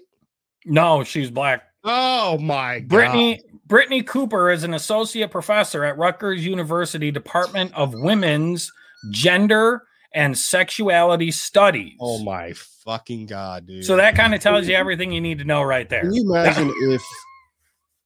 No, 0.65 1.03
she's 1.03 1.29
black. 1.29 1.63
Oh 1.83 2.37
my 2.37 2.79
God. 2.79 2.97
Brittney 2.97 3.39
Brittney 3.67 4.05
Cooper 4.05 4.51
is 4.51 4.63
an 4.63 4.73
associate 4.73 5.31
professor 5.31 5.83
at 5.83 5.97
Rutgers 5.97 6.45
University 6.45 7.11
Department 7.11 7.73
of 7.73 7.93
Women's 7.93 8.71
Gender 9.11 9.83
and 10.13 10.37
Sexuality 10.37 11.31
Studies. 11.31 11.97
Oh 11.99 12.23
my 12.23 12.53
fucking 12.53 13.25
God, 13.25 13.67
dude. 13.67 13.85
So 13.85 13.97
that 13.97 14.15
kind 14.15 14.33
of 14.33 14.41
tells 14.41 14.67
you 14.67 14.75
everything 14.75 15.11
you 15.11 15.21
need 15.21 15.39
to 15.39 15.45
know 15.45 15.61
right 15.63 15.89
there. 15.89 16.01
Can 16.01 16.13
you 16.13 16.31
imagine 16.31 16.71
if 16.91 17.03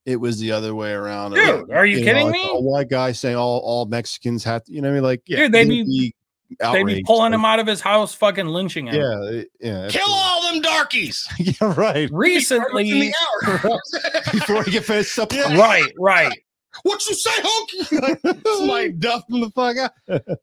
it 0.05 0.15
was 0.15 0.39
the 0.39 0.51
other 0.51 0.73
way 0.73 0.91
around? 0.91 1.33
Dude, 1.33 1.71
are 1.71 1.85
you 1.85 2.03
kidding 2.03 2.27
know, 2.27 2.33
me? 2.33 2.49
A 2.49 2.59
white 2.59 2.89
guy 2.89 3.11
saying 3.11 3.35
all, 3.35 3.59
all 3.59 3.85
Mexicans 3.85 4.43
have 4.43 4.63
to, 4.63 4.73
you 4.73 4.81
know 4.81 4.87
what 4.87 4.93
I 4.93 4.95
mean? 4.95 5.03
Like, 5.03 5.23
Dude, 5.25 5.51
they'd 5.51 5.69
he'd 5.69 5.85
be 5.85 6.15
they'd 6.59 6.83
be 6.85 7.03
pulling 7.03 7.33
him 7.33 7.45
out 7.45 7.59
of 7.59 7.67
his 7.67 7.81
house, 7.81 8.13
fucking 8.13 8.47
lynching 8.47 8.87
him. 8.87 8.95
Yeah, 8.95 9.41
yeah. 9.59 9.87
kill 9.89 10.07
all 10.07 10.51
them 10.51 10.61
darkies. 10.61 11.27
yeah, 11.39 11.73
right. 11.75 12.09
Recently, 12.11 12.91
the 12.91 13.13
hour. 13.13 13.79
Before 14.31 14.63
he 14.63 14.71
get 14.71 14.85
finished 14.85 15.17
up. 15.19 15.31
right, 15.31 15.91
right. 15.97 16.37
what 16.83 17.07
you 17.07 17.15
say, 17.15 17.31
honky? 17.31 18.41
This 18.43 18.61
like 18.61 18.99
duff 18.99 19.23
from 19.29 19.41
the 19.41 19.49
fuck 19.51 19.77
out. 19.77 19.91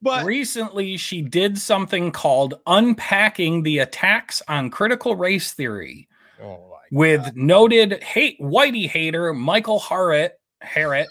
But 0.03 0.25
Recently, 0.25 0.97
she 0.97 1.23
did 1.23 1.59
something 1.59 2.13
called 2.13 2.55
unpacking 2.67 3.63
the 3.63 3.79
attacks 3.79 4.43
on 4.49 4.71
critical 4.71 5.17
race 5.17 5.53
theory 5.53 6.09
oh 6.43 6.69
my 6.71 6.77
with 6.91 7.35
noted 7.35 8.03
hate 8.03 8.41
whitey 8.41 8.89
hater 8.89 9.33
Michael 9.33 9.81
Harriot 9.81 10.31
Harriot 10.65 11.07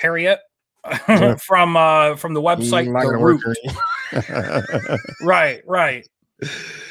Harriot 0.00 0.38
from 1.40 1.76
uh 1.76 2.16
from 2.16 2.34
the 2.34 2.40
website 2.40 2.90
Not 2.90 3.02
The 3.02 3.10
gonna 3.12 3.24
Root. 3.24 3.42
Right, 5.22 5.62
right. 5.66 6.08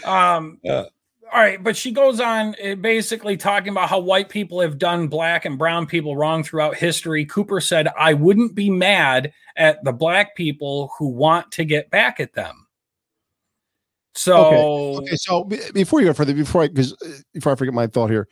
Um, 0.03 0.59
all 0.65 0.85
right, 1.33 1.61
but 1.61 1.75
she 1.75 1.91
goes 1.91 2.19
on 2.19 2.55
uh, 2.63 2.75
basically 2.75 3.35
talking 3.35 3.69
about 3.69 3.89
how 3.89 3.99
white 3.99 4.29
people 4.29 4.61
have 4.61 4.77
done 4.77 5.07
black 5.07 5.45
and 5.45 5.57
brown 5.57 5.85
people 5.85 6.15
wrong 6.15 6.43
throughout 6.43 6.75
history. 6.75 7.25
Cooper 7.25 7.59
said, 7.59 7.89
I 7.99 8.13
wouldn't 8.13 8.55
be 8.55 8.69
mad 8.69 9.33
at 9.57 9.83
the 9.83 9.91
black 9.91 10.35
people 10.35 10.91
who 10.97 11.09
want 11.09 11.51
to 11.53 11.65
get 11.65 11.89
back 11.89 12.19
at 12.19 12.33
them. 12.33 12.67
So, 14.15 14.97
Okay, 14.97 15.15
so 15.15 15.43
be- 15.43 15.59
before 15.73 15.99
you 15.99 16.07
go 16.07 16.13
further, 16.13 16.33
before 16.33 16.63
I 16.63 16.67
because 16.69 16.95
before 17.33 17.51
I 17.51 17.55
forget 17.55 17.73
my 17.73 17.87
thought 17.87 18.09
here, 18.09 18.27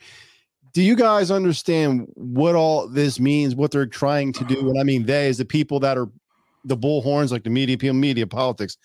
do 0.72 0.82
you 0.82 0.96
guys 0.96 1.30
understand 1.30 2.06
what 2.14 2.54
all 2.54 2.88
this 2.88 3.20
means? 3.20 3.54
What 3.54 3.70
they're 3.70 3.86
trying 3.86 4.32
to 4.34 4.44
do? 4.44 4.68
And 4.68 4.80
I 4.80 4.82
mean, 4.82 5.06
they 5.06 5.28
is 5.28 5.38
the 5.38 5.44
people 5.44 5.78
that 5.80 5.96
are 5.96 6.08
the 6.66 6.76
bullhorns, 6.76 7.30
like 7.30 7.44
the 7.44 7.50
media, 7.50 7.78
people, 7.78 7.94
media, 7.94 8.26
politics. 8.26 8.76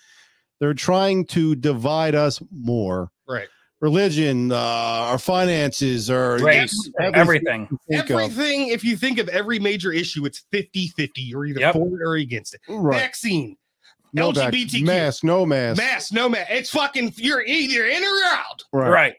They're 0.59 0.73
trying 0.73 1.25
to 1.27 1.55
divide 1.55 2.13
us 2.15 2.41
more. 2.51 3.09
Right. 3.27 3.47
Religion, 3.79 4.51
uh, 4.51 4.55
our 4.55 5.17
finances, 5.17 6.09
or 6.11 6.37
race, 6.37 6.75
everything. 7.01 7.67
you 7.71 7.79
think. 7.97 8.11
Everything, 8.11 8.67
if 8.67 8.83
you 8.83 8.95
think 8.95 9.17
of 9.17 9.27
every 9.29 9.57
major 9.57 9.91
issue, 9.91 10.23
it's 10.25 10.43
50 10.51 10.89
50. 10.89 11.21
You're 11.21 11.45
either 11.47 11.61
Yep. 11.61 11.73
for 11.73 11.87
it 11.87 12.05
or 12.05 12.13
against 12.15 12.53
it. 12.53 12.61
Right. 12.69 12.99
Vaccine, 12.99 13.57
No 14.13 14.31
back, 14.31 14.53
LGBTQ. 14.53 14.85
mask, 14.85 15.23
no 15.23 15.47
mask. 15.47 15.77
mask, 15.81 16.13
no 16.13 16.29
mask. 16.29 16.47
It's 16.51 16.69
fucking, 16.69 17.13
you're 17.17 17.41
either 17.43 17.85
in 17.87 18.03
or 18.03 18.19
out. 18.29 18.63
Right. 18.71 18.89
Right, 18.89 19.13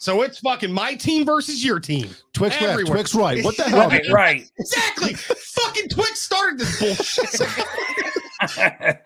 So 0.00 0.22
it's 0.22 0.38
fucking 0.38 0.72
my 0.72 0.94
team 0.94 1.26
versus 1.26 1.62
your 1.62 1.78
team. 1.78 2.08
Twix 2.32 2.58
left, 2.60 2.86
Twix 2.86 3.14
right. 3.14 3.44
What 3.44 3.56
the 3.58 3.64
hell? 3.68 3.86
right, 3.86 4.02
right. 4.10 4.50
Exactly. 4.58 5.12
fucking 5.12 5.90
Twix 5.90 6.22
started 6.22 6.58
this 6.58 6.80
bullshit. 6.80 7.28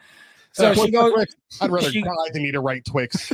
so 0.53 0.71
Uh, 0.71 0.75
she 0.75 0.91
goes, 0.93 1.13
Twix? 1.13 1.35
I'd 1.61 1.71
rather 1.73 1.91
She- 1.91 2.01
die 2.03 2.11
than 2.33 2.43
eat 2.47 2.55
a 2.55 2.61
right 2.61 2.85
Twix. 2.85 3.27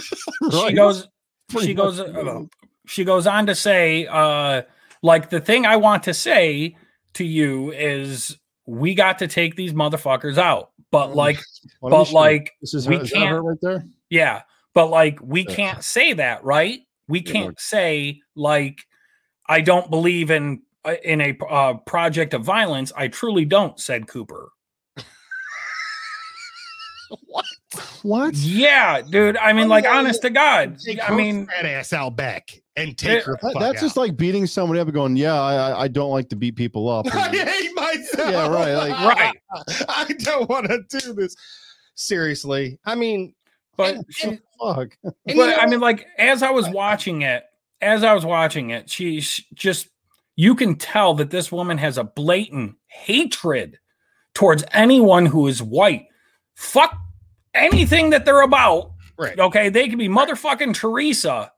she 0.50 0.72
goes, 0.72 1.06
Pretty 1.50 1.66
she 1.66 1.74
goes, 1.74 2.00
uh, 2.00 2.42
she 2.86 3.04
goes 3.04 3.26
on 3.26 3.46
to 3.46 3.54
say, 3.54 4.06
uh, 4.06 4.62
like 5.02 5.28
the 5.30 5.40
thing 5.40 5.66
I 5.66 5.76
want 5.76 6.04
to 6.04 6.14
say 6.14 6.76
to 7.14 7.24
you 7.24 7.72
is 7.72 8.38
we 8.66 8.94
got 8.94 9.18
to 9.18 9.26
take 9.28 9.56
these 9.56 9.72
motherfuckers 9.74 10.38
out, 10.38 10.70
but 10.90 11.14
like, 11.14 11.38
but 11.82 12.10
like, 12.12 12.52
this 12.62 12.72
is 12.72 12.88
we 12.88 12.96
is 12.96 13.10
can't- 13.12 13.28
her 13.28 13.42
right 13.42 13.58
there. 13.60 13.84
yeah, 14.08 14.42
but 14.74 14.86
like, 14.86 15.18
we 15.22 15.44
can't 15.44 15.82
say 15.84 16.14
that, 16.14 16.42
right? 16.44 16.80
We 17.10 17.20
can't 17.22 17.58
say 17.60 18.20
like, 18.34 18.78
I 19.48 19.60
don't 19.60 19.90
believe 19.90 20.30
in 20.30 20.62
uh, 20.84 20.94
in 21.04 21.20
a 21.20 21.36
uh, 21.50 21.74
project 21.86 22.32
of 22.32 22.42
violence. 22.44 22.92
I 22.96 23.08
truly 23.08 23.44
don't," 23.44 23.78
said 23.78 24.06
Cooper. 24.06 24.50
What? 27.26 27.44
What? 28.02 28.34
Yeah, 28.34 29.02
dude. 29.02 29.36
I 29.36 29.52
mean, 29.52 29.64
Oh, 29.64 29.68
like, 29.68 29.84
yeah, 29.84 29.96
honest 29.96 30.22
to 30.22 30.30
God. 30.30 30.78
Take 30.78 31.00
I 31.08 31.14
mean, 31.14 31.46
that 31.46 31.64
ass 31.64 31.92
out 31.92 32.14
back 32.16 32.50
and 32.76 32.96
take 32.96 33.18
It- 33.18 33.24
her. 33.24 33.36
That- 33.42 33.52
fuck 33.52 33.60
that's 33.60 33.80
just 33.80 33.96
like 33.96 34.16
beating 34.16 34.46
somebody 34.46 34.80
up 34.80 34.86
and 34.86 34.94
going, 34.94 35.16
"Yeah, 35.16 35.34
I, 35.40 35.54
I- 35.70 35.80
I 35.82 35.88
don't 35.88 36.10
like 36.10 36.28
to 36.30 36.36
beat 36.36 36.54
people 36.56 36.88
up." 36.88 37.06
I 37.14 37.28
hate 37.28 37.74
myself. 37.74 38.30
Yeah, 38.30 38.48
right, 38.48 38.74
like- 38.74 39.16
Right. 39.16 39.36
I 39.88 40.04
don't 40.18 40.48
want 40.48 40.66
to 40.68 40.82
do 41.00 41.12
this. 41.12 41.34
Seriously. 41.96 42.78
I 42.84 42.94
mean, 42.94 43.34
but 43.80 43.94
and- 43.96 44.04
she, 44.10 44.28
and- 44.28 44.40
Fuck. 44.60 44.96
and 45.04 45.14
you 45.26 45.36
know 45.36 45.54
I 45.56 45.66
mean, 45.66 45.80
like 45.80 46.06
as 46.18 46.42
I 46.42 46.50
was 46.50 46.68
watching 46.68 47.22
it, 47.22 47.44
as 47.80 48.04
I 48.04 48.12
was 48.12 48.24
watching 48.26 48.70
it, 48.70 48.90
she's 48.90 49.42
just 49.54 49.88
you 50.36 50.54
can 50.54 50.76
tell 50.76 51.14
that 51.14 51.30
this 51.30 51.50
woman 51.50 51.78
has 51.78 51.96
a 51.98 52.04
blatant 52.04 52.76
hatred 52.86 53.78
towards 54.34 54.64
anyone 54.72 55.26
who 55.26 55.46
is 55.46 55.62
white. 55.62 56.06
Fuck 56.56 56.94
anything 57.54 58.10
that 58.10 58.24
they're 58.24 58.42
about. 58.42 58.92
right. 59.18 59.38
Okay, 59.38 59.68
they 59.70 59.88
could 59.88 59.98
be 59.98 60.08
motherfucking 60.08 60.74
Teresa, 60.74 61.52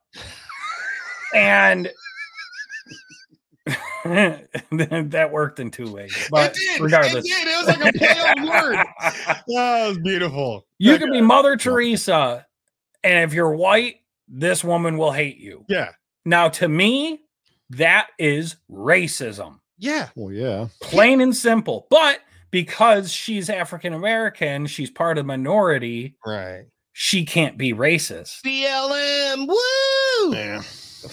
and 1.35 1.89
that 4.05 5.29
worked 5.31 5.59
in 5.59 5.71
two 5.71 5.91
ways. 5.91 6.13
But 6.29 6.51
it 6.51 6.57
did. 6.57 6.81
regardless, 6.81 7.25
It 7.25 7.29
did. 7.29 7.47
It 7.47 7.65
was 7.65 7.67
like 7.79 7.95
a 7.95 7.97
play 7.97 8.07
on 8.37 8.47
words. 8.47 8.89
That 9.47 9.87
was 9.87 9.97
beautiful. 9.99 10.65
You 10.91 10.97
can 10.99 11.11
be 11.11 11.21
Mother 11.21 11.55
Teresa, 11.57 12.45
and 13.03 13.23
if 13.23 13.33
you're 13.33 13.55
white, 13.55 13.97
this 14.27 14.63
woman 14.63 14.97
will 14.97 15.11
hate 15.11 15.37
you. 15.37 15.65
Yeah. 15.67 15.89
Now, 16.25 16.49
to 16.49 16.67
me, 16.67 17.21
that 17.71 18.07
is 18.19 18.55
racism, 18.71 19.59
Yeah. 19.77 20.09
Well, 20.15 20.31
yeah. 20.33 20.67
plain 20.81 21.21
and 21.21 21.35
simple. 21.35 21.87
But 21.89 22.19
because 22.51 23.11
she's 23.11 23.49
African 23.49 23.93
American, 23.93 24.67
she's 24.67 24.89
part 24.91 25.17
of 25.17 25.23
the 25.23 25.27
minority, 25.27 26.15
Right. 26.25 26.65
she 26.93 27.25
can't 27.25 27.57
be 27.57 27.73
racist. 27.73 28.41
BLM. 28.43 29.47
Woo. 29.47 30.35
Yeah. 30.35 30.61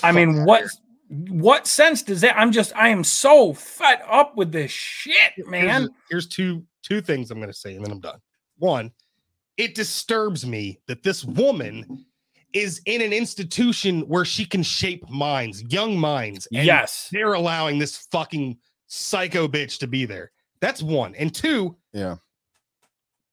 I 0.03 0.13
mean, 0.13 0.45
what 0.45 0.65
what 1.09 1.67
sense 1.67 2.03
does 2.03 2.21
that? 2.21 2.39
I'm 2.39 2.53
just, 2.53 2.73
I 2.77 2.89
am 2.91 3.03
so 3.03 3.53
fed 3.53 4.01
up 4.09 4.37
with 4.37 4.53
this 4.53 4.71
shit, 4.71 5.33
man. 5.49 5.67
Here's, 5.83 5.89
here's 6.09 6.27
two 6.29 6.65
two 6.85 7.01
things 7.01 7.31
I'm 7.33 7.39
going 7.39 7.51
to 7.51 7.57
say, 7.59 7.75
and 7.75 7.85
then 7.85 7.91
I'm 7.91 8.01
done. 8.01 8.21
One, 8.59 8.93
it 9.61 9.75
disturbs 9.75 10.47
me 10.47 10.81
that 10.89 11.03
this 11.03 11.25
woman 11.25 12.07
is 12.55 12.81
in 12.87 13.01
an 13.03 13.13
institution 13.13 14.01
where 14.09 14.25
she 14.25 14.45
can 14.45 14.63
shape 14.63 15.09
minds, 15.11 15.63
young 15.69 15.99
minds. 15.99 16.49
and 16.53 16.65
Yes. 16.67 17.09
they're 17.13 17.35
allowing 17.35 17.79
this 17.79 17.99
fucking 18.11 18.59
psycho 18.87 19.47
bitch 19.47 19.79
to 19.79 19.87
be 19.87 20.05
there. 20.07 20.33
That's 20.61 20.83
one. 20.83 21.15
And 21.15 21.33
two, 21.35 21.77
Yeah. 21.93 22.17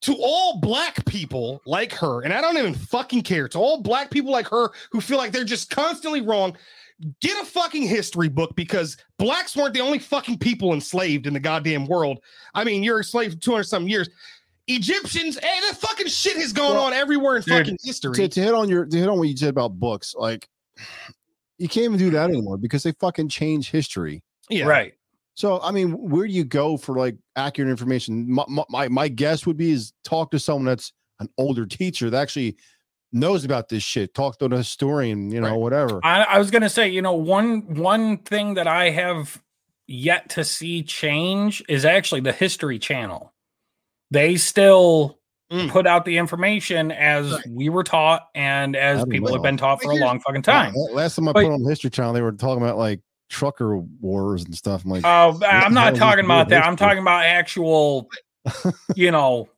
to 0.02 0.14
all 0.20 0.60
black 0.60 1.04
people 1.06 1.60
like 1.66 1.92
her, 1.94 2.22
and 2.22 2.32
I 2.32 2.40
don't 2.40 2.56
even 2.58 2.74
fucking 2.74 3.22
care, 3.22 3.48
to 3.48 3.58
all 3.58 3.80
black 3.82 4.10
people 4.10 4.30
like 4.30 4.46
her 4.48 4.70
who 4.92 5.00
feel 5.00 5.18
like 5.18 5.32
they're 5.32 5.44
just 5.44 5.70
constantly 5.70 6.20
wrong, 6.20 6.56
get 7.20 7.42
a 7.42 7.46
fucking 7.46 7.82
history 7.82 8.28
book 8.28 8.54
because 8.54 8.96
blacks 9.18 9.56
weren't 9.56 9.74
the 9.74 9.80
only 9.80 9.98
fucking 9.98 10.38
people 10.38 10.74
enslaved 10.74 11.26
in 11.26 11.32
the 11.32 11.40
goddamn 11.40 11.86
world. 11.86 12.20
I 12.54 12.64
mean, 12.64 12.82
you're 12.84 12.98
enslaved 12.98 13.34
for 13.34 13.40
200 13.40 13.64
something 13.64 13.88
years. 13.90 14.08
Egyptians, 14.68 15.38
hey, 15.38 15.60
that 15.68 15.78
fucking 15.78 16.06
shit 16.08 16.36
has 16.36 16.52
gone 16.52 16.74
Well, 16.74 16.84
on 16.84 16.92
everywhere 16.92 17.36
in 17.36 17.42
dude, 17.42 17.54
fucking 17.58 17.78
history. 17.82 18.14
To, 18.14 18.28
to 18.28 18.40
hit 18.40 18.54
on 18.54 18.68
your 18.68 18.84
to 18.86 18.96
hit 18.96 19.08
on 19.08 19.18
what 19.18 19.28
you 19.28 19.36
said 19.36 19.48
about 19.50 19.78
books, 19.80 20.14
like 20.16 20.48
you 21.58 21.68
can't 21.68 21.84
even 21.84 21.98
do 21.98 22.10
that 22.10 22.30
anymore 22.30 22.56
because 22.56 22.82
they 22.82 22.92
fucking 22.92 23.28
change 23.28 23.70
history. 23.70 24.22
yeah. 24.48 24.64
Right. 24.66 24.94
So 25.34 25.60
I 25.62 25.70
mean, 25.70 25.92
where 25.92 26.26
do 26.26 26.32
you 26.32 26.44
go 26.44 26.76
for 26.76 26.96
like 26.96 27.16
accurate 27.36 27.70
information? 27.70 28.30
My, 28.30 28.44
my- 28.48 28.64
my 28.68 28.88
my 28.88 29.08
guess 29.08 29.46
would 29.46 29.56
be 29.56 29.70
is 29.72 29.92
talk 30.04 30.30
to 30.32 30.38
someone 30.38 30.64
that's 30.66 30.92
an 31.20 31.28
older 31.38 31.64
teacher 31.66 32.10
that 32.10 32.20
actually 32.20 32.56
knows 33.12 33.44
about 33.44 33.68
this 33.68 33.82
shit. 33.82 34.12
Talk 34.14 34.38
to 34.38 34.44
a 34.46 34.56
historian, 34.56 35.30
you 35.30 35.40
know, 35.40 35.50
Right. 35.50 35.56
whatever. 35.58 36.00
I, 36.04 36.22
I 36.24 36.38
was 36.38 36.50
gonna 36.50 36.68
say, 36.68 36.88
you 36.88 37.02
know, 37.02 37.14
one 37.14 37.74
one 37.76 38.18
thing 38.18 38.54
that 38.54 38.66
I 38.66 38.90
have 38.90 39.40
yet 39.86 40.28
to 40.30 40.44
see 40.44 40.82
change 40.82 41.62
is 41.68 41.84
actually 41.84 42.20
the 42.20 42.32
History 42.32 42.78
Channel. 42.78 43.32
They 44.10 44.36
still 44.36 45.16
Mm. 45.52 45.70
put 45.70 45.86
out 45.86 46.04
the 46.04 46.18
information 46.18 46.90
as 46.92 47.32
Right. 47.32 47.42
we 47.48 47.68
were 47.70 47.82
taught 47.82 48.26
and 48.34 48.76
as 48.76 49.02
people 49.06 49.28
know. 49.28 49.34
have 49.36 49.42
been 49.42 49.56
taught 49.56 49.82
for 49.82 49.92
a 49.92 49.94
long 49.94 50.20
fucking 50.20 50.42
time. 50.42 50.74
La- 50.76 50.92
Last 50.94 51.16
time 51.16 51.26
I 51.26 51.32
But- 51.32 51.44
put 51.44 51.52
on 51.52 51.64
History 51.64 51.88
Channel, 51.88 52.12
they 52.12 52.20
were 52.20 52.32
talking 52.32 52.62
about 52.62 52.76
like 52.76 53.00
trucker 53.30 53.78
wars 53.78 54.44
and 54.44 54.54
stuff. 54.54 54.84
I'm 54.84 54.90
like, 54.90 55.04
Oh, 55.06 55.38
the 55.38 55.46
I'm 55.50 55.72
not 55.72 55.94
talking 55.96 56.26
about 56.26 56.50
that. 56.50 56.66
I'm 56.66 56.76
talking 56.76 56.98
about 57.00 57.24
actual, 57.24 58.10
you 58.94 59.10
know, 59.10 59.48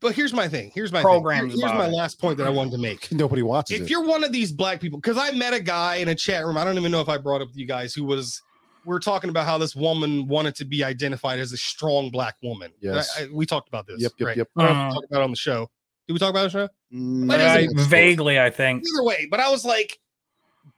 But 0.00 0.16
here's 0.16 0.32
my 0.32 0.48
thing. 0.48 0.72
Here's 0.74 0.90
my 0.90 1.00
Programs 1.02 1.52
Thing. 1.52 1.60
Here- 1.60 1.68
Here's 1.68 1.78
my 1.78 1.86
it. 1.86 1.92
last 1.92 2.20
point 2.20 2.36
that 2.38 2.46
I 2.48 2.50
wanted 2.50 2.72
to 2.72 2.78
make. 2.78 3.12
nobody 3.12 3.42
watches 3.42 3.76
if 3.76 3.82
it. 3.86 3.90
you're 3.90 4.02
one 4.04 4.24
of 4.24 4.32
these 4.32 4.50
black 4.50 4.80
people, 4.80 4.98
because 4.98 5.16
I 5.16 5.30
met 5.30 5.54
a 5.54 5.60
guy 5.60 5.96
in 5.96 6.08
a 6.08 6.14
chat 6.16 6.44
room, 6.44 6.58
I 6.58 6.64
don't 6.64 6.76
even 6.76 6.90
know 6.90 7.00
if 7.00 7.08
I 7.08 7.18
brought 7.18 7.40
up 7.42 7.50
you 7.54 7.64
guys 7.66 7.94
who 7.94 8.02
was 8.04 8.42
we 8.86 8.94
are 8.94 8.98
talking 9.00 9.30
about 9.30 9.46
how 9.46 9.58
this 9.58 9.74
woman 9.76 10.26
wanted 10.28 10.54
to 10.56 10.64
be 10.64 10.82
identified 10.84 11.38
as 11.38 11.52
a 11.52 11.56
strong 11.56 12.10
black 12.10 12.36
woman. 12.42 12.72
And 12.82 12.92
I- 12.92 12.94
Yes. 12.96 13.18
I- 13.20 13.28
we 13.32 13.46
talked 13.46 13.68
about 13.68 13.86
this. 13.86 14.00
Yep, 14.00 14.12
yep, 14.18 14.26
right? 14.26 14.36
yep. 14.36 14.48
I 14.56 14.66
don't 14.66 14.76
Uh, 14.76 14.88
we 14.88 14.94
talked 14.94 15.06
about 15.10 15.20
it 15.20 15.24
on 15.24 15.30
the 15.30 15.36
show. 15.36 15.70
Did 16.08 16.12
we 16.14 16.18
talk 16.18 16.30
about 16.30 16.40
it 16.46 16.54
on 16.56 16.68
the 16.68 16.68
show? 16.68 16.96
Mm, 16.98 17.80
I- 17.80 17.84
vaguely, 17.88 18.40
I 18.40 18.50
think. 18.50 18.82
Either 18.86 19.04
way, 19.04 19.26
but 19.30 19.40
I 19.40 19.50
was 19.50 19.64
like, 19.64 19.98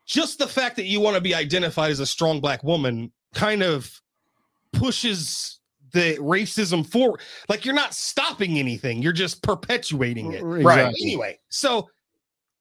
just 0.06 0.38
the 0.38 0.46
fact 0.46 0.76
that 0.76 0.84
you 0.84 1.00
want 1.00 1.14
to 1.16 1.20
be 1.20 1.34
identified 1.34 1.90
as 1.90 2.00
a 2.00 2.06
strong 2.06 2.40
black 2.40 2.62
woman 2.62 3.10
kind 3.34 3.62
of 3.62 4.00
pushes 4.72 5.60
the 5.92 6.16
racism 6.18 6.84
forward. 6.86 7.20
Like 7.48 7.64
you're 7.64 7.74
not 7.74 7.94
stopping 7.94 8.58
anything, 8.58 9.00
you're 9.02 9.12
just 9.12 9.42
perpetuating 9.42 10.32
it. 10.32 10.42
Right. 10.42 10.92
Anyway, 11.02 11.38
so 11.48 11.88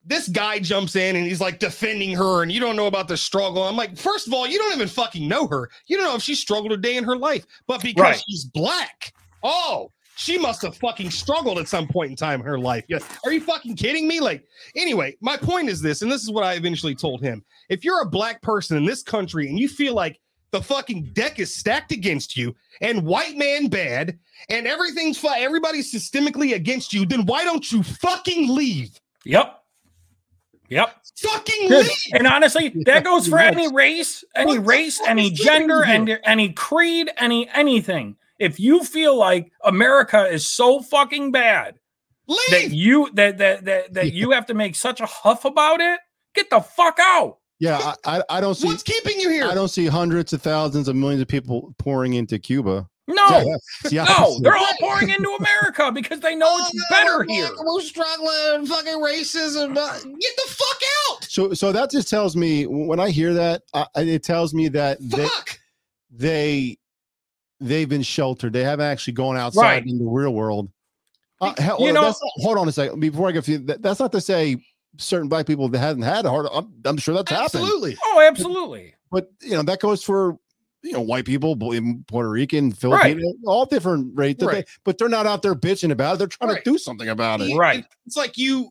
this 0.06 0.28
guy 0.28 0.60
jumps 0.60 0.96
in 0.96 1.16
and 1.16 1.26
he's 1.26 1.40
like 1.42 1.60
defending 1.60 2.16
her, 2.16 2.44
and 2.44 2.52
you 2.52 2.60
don't 2.60 2.76
know 2.76 2.88
about 2.88 3.08
the 3.08 3.18
struggle. 3.18 3.64
I'm 3.64 3.78
like, 3.78 3.98
first 3.98 4.28
of 4.28 4.34
all, 4.34 4.46
you 4.48 4.58
don't 4.58 4.74
even 4.74 4.88
fucking 4.88 5.28
know 5.28 5.48
her. 5.48 5.70
You 5.88 5.98
don't 5.98 6.06
know 6.06 6.16
if 6.16 6.22
she 6.22 6.36
struggled 6.36 6.72
a 6.74 6.78
day 6.78 6.98
in 6.98 7.04
her 7.04 7.16
life, 7.16 7.46
but 7.68 7.82
because 7.82 8.02
Right. 8.02 8.24
she's 8.28 8.46
black, 8.46 9.14
oh, 9.44 9.92
she 10.16 10.38
must 10.38 10.62
have 10.62 10.78
fucking 10.78 11.10
struggled 11.10 11.58
at 11.58 11.68
some 11.68 11.88
point 11.88 12.12
in 12.12 12.16
time 12.16 12.42
in 12.42 12.46
her 12.46 12.60
life. 12.60 12.84
Yeah. 12.88 13.00
Are 13.26 13.32
you 13.32 13.42
fucking 13.42 13.76
kidding 13.76 14.08
me? 14.08 14.20
Like, 14.20 14.46
anyway, 14.76 15.16
my 15.22 15.38
point 15.38 15.70
is 15.70 15.82
this, 15.82 16.02
and 16.02 16.12
this 16.12 16.22
is 16.22 16.30
what 16.30 16.44
I 16.44 16.54
eventually 16.54 16.94
told 16.96 17.22
him. 17.22 17.44
If 17.70 17.84
you're 17.84 18.02
a 18.02 18.06
black 18.06 18.42
person 18.42 18.78
in 18.78 18.86
this 18.86 19.02
country 19.02 19.48
and 19.50 19.58
you 19.58 19.68
feel 19.68 19.96
like 19.96 20.20
the 20.52 20.62
fucking 20.62 21.14
deck 21.14 21.40
is 21.40 21.56
stacked 21.56 21.92
against 21.92 22.38
you 22.38 22.56
and 22.82 23.04
white 23.04 23.38
man 23.38 23.68
bad 23.68 24.20
and 24.50 24.68
everything's 24.68 25.24
everybody's 25.24 25.92
systemically 25.92 26.54
against 26.54 26.94
you, 26.94 27.08
then 27.08 27.26
why 27.26 27.44
don't 27.44 27.72
you 27.72 27.82
fucking 27.82 28.54
leave? 28.54 29.00
Yep. 29.26 29.63
Yep. 30.74 30.96
Fucking 31.18 31.68
Good. 31.70 31.86
leave. 31.86 31.98
And 32.14 32.28
honestly, 32.28 32.70
that 32.86 33.04
goes 33.04 33.28
for 33.28 33.40
Yes. 33.40 33.54
any 33.56 33.72
race, 33.74 34.24
any 34.36 34.58
What 34.58 34.68
race, 34.68 35.02
any 35.08 35.30
gender, 35.32 35.84
and 35.84 36.20
any 36.24 36.52
creed, 36.54 37.12
any 37.18 37.48
anything. 37.50 38.16
If 38.40 38.60
you 38.60 38.84
feel 38.84 39.16
like 39.18 39.52
America 39.64 40.26
is 40.26 40.50
so 40.50 40.82
fucking 40.82 41.32
bad 41.32 41.76
that 42.50 42.72
you 42.72 43.10
that 43.14 43.38
that 43.38 43.66
that, 43.66 43.94
that 43.94 44.14
you 44.14 44.32
have 44.32 44.46
to 44.48 44.54
make 44.54 44.76
such 44.76 45.00
a 45.02 45.06
huff 45.06 45.46
about 45.46 45.80
it, 45.82 46.00
get 46.34 46.50
the 46.50 46.60
fuck 46.60 46.98
out. 47.00 47.38
Yeah, 47.60 47.94
I, 48.06 48.18
I, 48.18 48.24
I 48.30 48.42
don't 48.42 48.56
see. 48.56 48.68
What's 48.68 48.84
keeping 48.84 49.20
you 49.20 49.30
here? 49.30 49.46
I 49.46 49.54
don't 49.54 49.70
see 49.70 49.86
hundreds 49.86 50.34
of 50.34 50.42
thousands 50.42 50.88
of 50.88 50.96
millions 50.96 51.22
of 51.22 51.28
people 51.28 51.74
pouring 51.78 52.14
into 52.16 52.38
Cuba. 52.40 52.90
No, 53.08 53.28
Yeah, 53.30 53.56
it's 53.56 53.90
the 53.92 53.96
no, 54.06 54.40
they're 54.40 54.56
all 54.56 54.74
pouring 54.80 55.10
into 55.10 55.30
America 55.38 55.92
because 55.92 56.22
they 56.22 56.36
know 56.36 56.56
it's 56.60 56.72
Oh, 56.74 56.84
better 56.90 57.24
here. 57.28 57.50
We're 57.62 57.82
struggling. 57.82 58.66
Fucking 58.66 58.94
racism. 58.94 59.76
uh, 59.78 60.00
Get 60.00 60.36
the 60.38 60.44
fuck 60.48 60.82
out. 61.12 61.24
So, 61.26 61.54
so 61.54 61.74
that 61.74 61.92
just 61.92 62.10
tells 62.10 62.36
me 62.38 62.66
when 62.66 63.02
I 63.02 63.10
hear 63.10 63.34
that, 63.34 63.64
I, 63.74 63.86
I- 63.96 64.02
it 64.04 64.24
tells 64.24 64.54
me 64.54 64.70
that 64.70 65.00
they, 65.02 65.26
Fuck. 65.26 65.60
they 66.12 66.78
they've 67.60 67.90
been 67.90 68.04
sheltered. 68.04 68.54
They 68.54 68.64
haven't 68.64 68.86
actually 68.86 69.14
gone 69.14 69.36
outside 69.38 69.62
Right. 69.62 69.86
in 69.86 69.98
the 69.98 70.10
real 70.10 70.34
world. 70.34 70.70
Uh, 71.42 71.54
hell, 71.58 71.78
You 71.82 71.92
know- 71.92 72.04
that's 72.04 72.22
not- 72.22 72.32
hold 72.46 72.58
on 72.58 72.68
a 72.70 72.72
second 72.72 73.02
before 73.02 73.28
I 73.28 73.32
get 73.34 73.48
you. 73.50 73.58
That, 73.60 73.82
that's 73.82 74.00
not 74.00 74.14
to 74.14 74.22
say 74.22 74.58
certain 74.98 75.28
black 75.28 75.46
people 75.46 75.68
that 75.68 75.80
haven't 75.80 76.04
had 76.04 76.26
a 76.26 76.30
hard. 76.30 76.46
I'm, 76.54 76.72
I'm 76.86 76.98
sure 76.98 77.16
that's 77.16 77.30
happened, 77.32 77.64
Absolutely. 77.64 77.98
Oh, 78.06 78.22
absolutely. 78.26 78.94
but 79.12 79.30
you 79.42 79.52
know 79.52 79.64
that 79.64 79.82
goes 79.82 80.04
for 80.04 80.38
you 80.84 80.92
know 80.92 81.02
white 81.02 81.26
people, 81.26 81.56
Bo- 81.56 81.80
Puerto 82.08 82.30
Rican, 82.30 82.72
Filipino, 82.72 83.22
all 83.46 83.66
different 83.66 84.12
race. 84.16 84.36
that 84.40 84.46
they- 84.48 84.52
Right. 84.58 84.68
but 84.84 84.98
they're 84.98 85.10
not 85.10 85.26
out 85.26 85.42
there 85.42 85.56
bitching 85.56 85.92
about 85.92 86.16
it. 86.16 86.18
They're 86.20 86.28
trying 86.28 86.52
Right. 86.52 86.64
to 86.64 86.72
do 86.72 86.78
something 86.78 87.08
about 87.10 87.42
it. 87.42 87.56
Right. 87.56 87.86
It's 88.06 88.18
like 88.18 88.38
you 88.38 88.70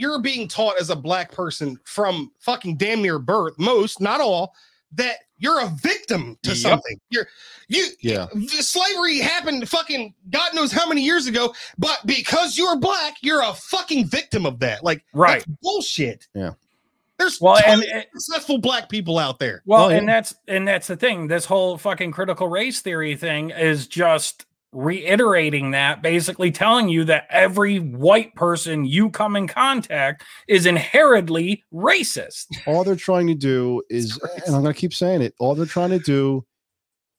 you're 0.00 0.20
being 0.20 0.46
taught 0.46 0.78
as 0.80 0.90
a 0.90 0.94
black 0.96 1.32
person 1.32 1.76
from 1.84 2.30
fucking 2.38 2.76
damn 2.76 3.02
near 3.02 3.18
birth, 3.18 3.54
most, 3.58 4.00
not 4.00 4.20
all, 4.20 4.54
that 4.92 5.16
you're 5.38 5.60
a 5.60 5.66
victim 5.82 6.38
to 6.44 6.50
Yep. 6.50 6.56
something. 6.58 7.00
You're 7.10 7.26
you 7.68 7.88
Yeah. 8.00 8.26
slavery 8.60 9.18
happened 9.18 9.68
fucking 9.68 10.14
God 10.30 10.54
knows 10.54 10.70
how 10.72 10.88
many 10.88 11.02
years 11.02 11.26
ago, 11.26 11.52
but 11.78 11.98
because 12.06 12.56
you're 12.56 12.76
black, 12.76 13.16
you're 13.22 13.42
a 13.42 13.52
fucking 13.54 14.06
victim 14.06 14.46
of 14.46 14.60
that. 14.60 14.84
Like 14.84 15.04
Right. 15.12 15.44
that's 15.44 15.58
bullshit. 15.62 16.28
Yeah. 16.34 16.52
There's 17.18 17.40
Well, 17.40 17.58
and 17.66 17.82
it- 17.82 18.08
successful 18.16 18.58
black 18.58 18.88
people 18.88 19.18
out 19.18 19.38
there. 19.38 19.62
Well, 19.66 19.86
Oh, 19.86 19.88
and 19.88 20.08
that's 20.08 20.34
and 20.46 20.66
that's 20.68 20.86
the 20.86 20.96
thing. 20.96 21.26
This 21.28 21.44
whole 21.44 21.76
fucking 21.76 22.12
critical 22.12 22.48
race 22.48 22.80
theory 22.80 23.16
thing 23.16 23.50
is 23.50 23.86
just 23.88 24.46
reiterating 24.72 25.70
that, 25.72 26.02
basically 26.02 26.50
telling 26.50 26.88
you 26.90 27.02
that 27.04 27.26
every 27.30 27.78
white 27.78 28.34
person 28.34 28.84
you 28.84 29.08
come 29.10 29.34
in 29.34 29.48
contact 29.48 30.22
is 30.46 30.66
inherently 30.66 31.64
racist. 31.72 32.46
all 32.66 32.84
they're 32.84 32.94
trying 32.94 33.26
to 33.26 33.34
do 33.34 33.82
is 33.90 34.18
and 34.46 34.54
i'm 34.54 34.62
going 34.62 34.74
to 34.74 34.78
keep 34.78 34.92
saying 34.92 35.22
it 35.22 35.34
all 35.38 35.54
they're 35.54 35.64
trying 35.64 35.88
to 35.88 35.98
do 35.98 36.44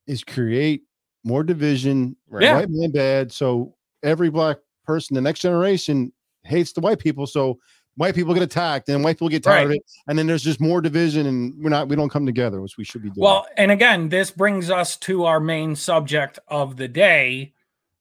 is 0.06 0.24
create 0.24 0.84
more 1.24 1.44
division 1.44 2.16
Yeah. 2.40 2.58
white 2.58 2.70
man 2.70 2.92
bad 2.92 3.32
so 3.32 3.74
every 4.04 4.30
black 4.30 4.58
person 4.86 5.16
the 5.16 5.22
next 5.22 5.40
generation 5.40 6.14
hates 6.44 6.72
the 6.74 6.82
white 6.82 7.00
people 7.00 7.26
so 7.26 7.58
white 8.00 8.16
people 8.16 8.34
get 8.34 8.42
attacked 8.42 8.88
and 8.88 9.04
white 9.04 9.16
people 9.18 9.28
get 9.28 9.44
tired 9.44 9.66
of 9.66 9.72
it 9.72 9.82
and 10.08 10.18
then 10.18 10.26
there's 10.26 10.42
just 10.44 10.62
more 10.62 10.80
division 10.80 11.28
and 11.28 11.54
we're 11.62 11.70
not 11.70 11.90
we 11.90 11.96
don't 11.98 12.10
come 12.10 12.26
together 12.26 12.62
which 12.62 12.78
we 12.78 12.84
should 12.86 13.02
be 13.04 13.10
doing 13.10 13.22
Well, 13.24 13.46
and 13.58 13.72
again, 13.72 14.08
this 14.08 14.32
brings 14.32 14.70
us 14.72 14.96
to 14.98 15.26
our 15.26 15.40
main 15.42 15.76
subject 15.76 16.40
of 16.48 16.78
the 16.78 16.88
day 16.88 17.54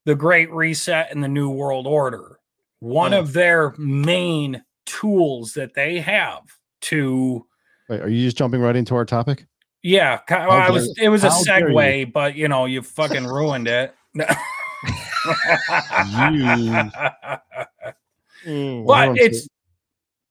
the 0.05 0.15
Great 0.15 0.51
Reset 0.53 1.11
and 1.11 1.23
the 1.23 1.29
New 1.29 1.51
World 1.51 1.87
Order. 1.87 2.39
One 2.81 3.11
Hmm. 3.13 3.19
of 3.19 3.33
their 3.33 3.75
main 3.77 4.63
tools 4.87 5.53
that 5.55 5.75
they 5.75 5.99
have 6.01 6.43
to 6.83 7.45
Wait, 7.89 8.01
are 8.01 8.09
you 8.09 8.23
just 8.25 8.37
jumping 8.39 8.61
right 8.61 8.77
into 8.77 8.95
our 8.95 9.05
topic 9.05 9.47
Yeah, 9.83 10.21
well, 10.31 10.51
I 10.53 10.71
was. 10.71 10.95
It 11.01 11.09
was 11.09 11.25
a 11.25 11.31
dare 11.45 11.69
you. 11.71 11.75
segue, 11.77 12.13
but 12.13 12.37
you 12.37 12.47
know, 12.49 12.67
you 12.67 12.83
fucking 12.83 13.27
ruined 13.27 13.67
it. 13.69 13.95
Mm. 18.47 18.85
But 18.87 19.19
it's 19.19 19.49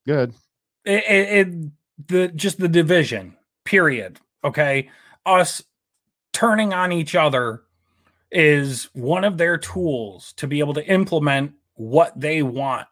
good 0.08 0.34
it, 0.88 1.04
it, 1.08 1.48
it 1.48 1.72
the 2.08 2.28
just 2.30 2.60
the 2.60 2.68
division. 2.68 3.36
Period. 3.66 4.20
Okay, 4.44 4.90
us 5.26 5.62
turning 6.34 6.74
on 6.74 6.92
each 6.92 7.16
other 7.16 7.64
is 8.32 8.90
one 8.94 9.24
of 9.24 9.38
their 9.38 9.58
tools 9.58 10.34
to 10.38 10.48
be 10.48 10.60
able 10.60 10.74
to 10.74 10.86
implement 10.88 11.54
what 11.76 12.18
they 12.20 12.44
want 12.44 12.88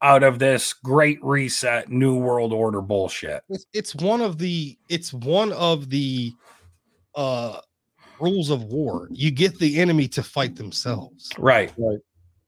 out 0.00 0.22
of 0.22 0.38
this 0.38 0.72
great 0.72 1.18
reset, 1.24 1.88
new 1.88 2.16
world 2.16 2.52
order 2.52 2.80
bullshit. 2.80 3.42
it's, 3.48 3.66
it's 3.72 3.94
one 3.96 4.20
of 4.20 4.38
the 4.38 4.76
it's 4.88 5.12
one 5.12 5.52
of 5.52 5.90
the 5.90 6.32
uh 7.14 7.58
rules 8.20 8.50
of 8.50 8.64
war 8.64 9.08
you 9.12 9.30
get 9.30 9.58
the 9.58 9.78
enemy 9.78 10.08
to 10.08 10.22
fight 10.22 10.56
themselves 10.56 11.30
right 11.38 11.72
Right. 11.76 11.98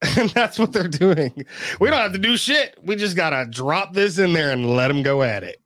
And 0.02 0.30
that's 0.34 0.58
what 0.58 0.72
they're 0.72 0.88
doing 0.88 1.44
we 1.80 1.90
don't 1.90 2.00
have 2.00 2.12
to 2.12 2.18
do 2.18 2.36
shit 2.36 2.78
we 2.82 2.96
just 2.96 3.16
gotta 3.16 3.48
drop 3.50 3.92
this 3.92 4.18
in 4.18 4.32
there 4.32 4.50
and 4.50 4.74
let 4.74 4.88
them 4.88 5.02
go 5.02 5.22
at 5.22 5.42
it 5.42 5.60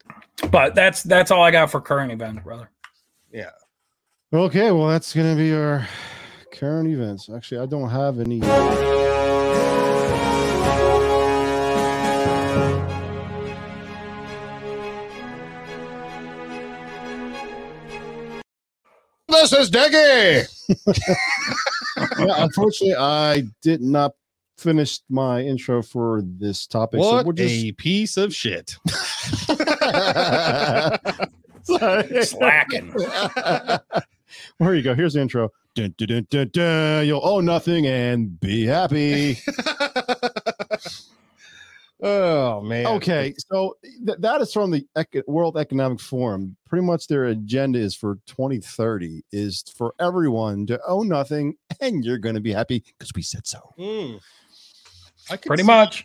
But 0.50 0.74
that's 0.74 1.02
that's 1.02 1.30
all 1.30 1.42
I 1.42 1.50
got 1.50 1.70
for 1.70 1.80
current 1.80 2.10
events, 2.10 2.42
brother. 2.42 2.68
Yeah. 3.32 3.50
Okay 4.32 4.70
well 4.72 4.88
that's 4.88 5.14
gonna 5.14 5.36
be 5.36 5.52
our 5.54 5.86
current 6.52 6.88
events 6.88 7.28
actually 7.34 7.60
i 7.60 7.66
don't 7.66 7.90
have 7.90 8.20
any 8.20 8.40
This 19.28 19.52
is 19.52 19.70
Diggy. 19.70 20.46
yeah, 22.18 22.34
unfortunately, 22.44 22.94
I 22.94 23.42
did 23.62 23.80
not 23.82 24.14
finish 24.56 25.00
my 25.08 25.40
intro 25.40 25.82
for 25.82 26.22
this 26.24 26.66
topic. 26.66 27.00
so 27.02 27.12
what 27.12 27.26
we'll 27.26 27.32
just 27.34 27.64
a 27.64 27.72
piece 27.72 28.16
of 28.16 28.34
shit. 28.34 28.76
Slacking. 31.64 32.94
There 34.58 34.74
you 34.74 34.82
go. 34.82 34.94
Here's 34.94 35.14
the 35.14 35.20
intro. 35.20 35.50
Dun, 35.74 35.94
dun, 35.96 36.26
dun. 36.52 37.06
You'll 37.06 37.24
owe 37.24 37.40
nothing 37.40 37.86
and 37.86 38.38
be 38.40 38.64
happy. 38.66 39.38
oh 42.02 42.60
man 42.60 42.86
Okay, 42.86 43.34
so 43.50 43.76
th- 44.04 44.18
that 44.18 44.40
is 44.40 44.52
from 44.52 44.70
the 44.70 44.84
Ec- 44.96 45.26
World 45.26 45.56
Economic 45.56 46.00
Forum. 46.00 46.56
Pretty 46.68 46.84
much 46.84 47.06
their 47.06 47.26
agenda 47.26 47.78
is 47.78 47.94
for 47.94 48.18
2030 48.26 49.22
is 49.32 49.64
for 49.76 49.94
everyone 50.00 50.66
to 50.66 50.80
own 50.86 51.08
nothing 51.08 51.54
and 51.80 52.04
you're 52.04 52.18
going 52.18 52.34
to 52.34 52.40
be 52.40 52.52
happy 52.52 52.82
because 52.98 53.12
we 53.14 53.22
said 53.22 53.46
so. 53.46 53.58
Mm. 53.78 54.20
I 55.30 55.36
could 55.36 55.48
Pretty 55.48 55.62
see- 55.62 55.66
much. 55.66 56.04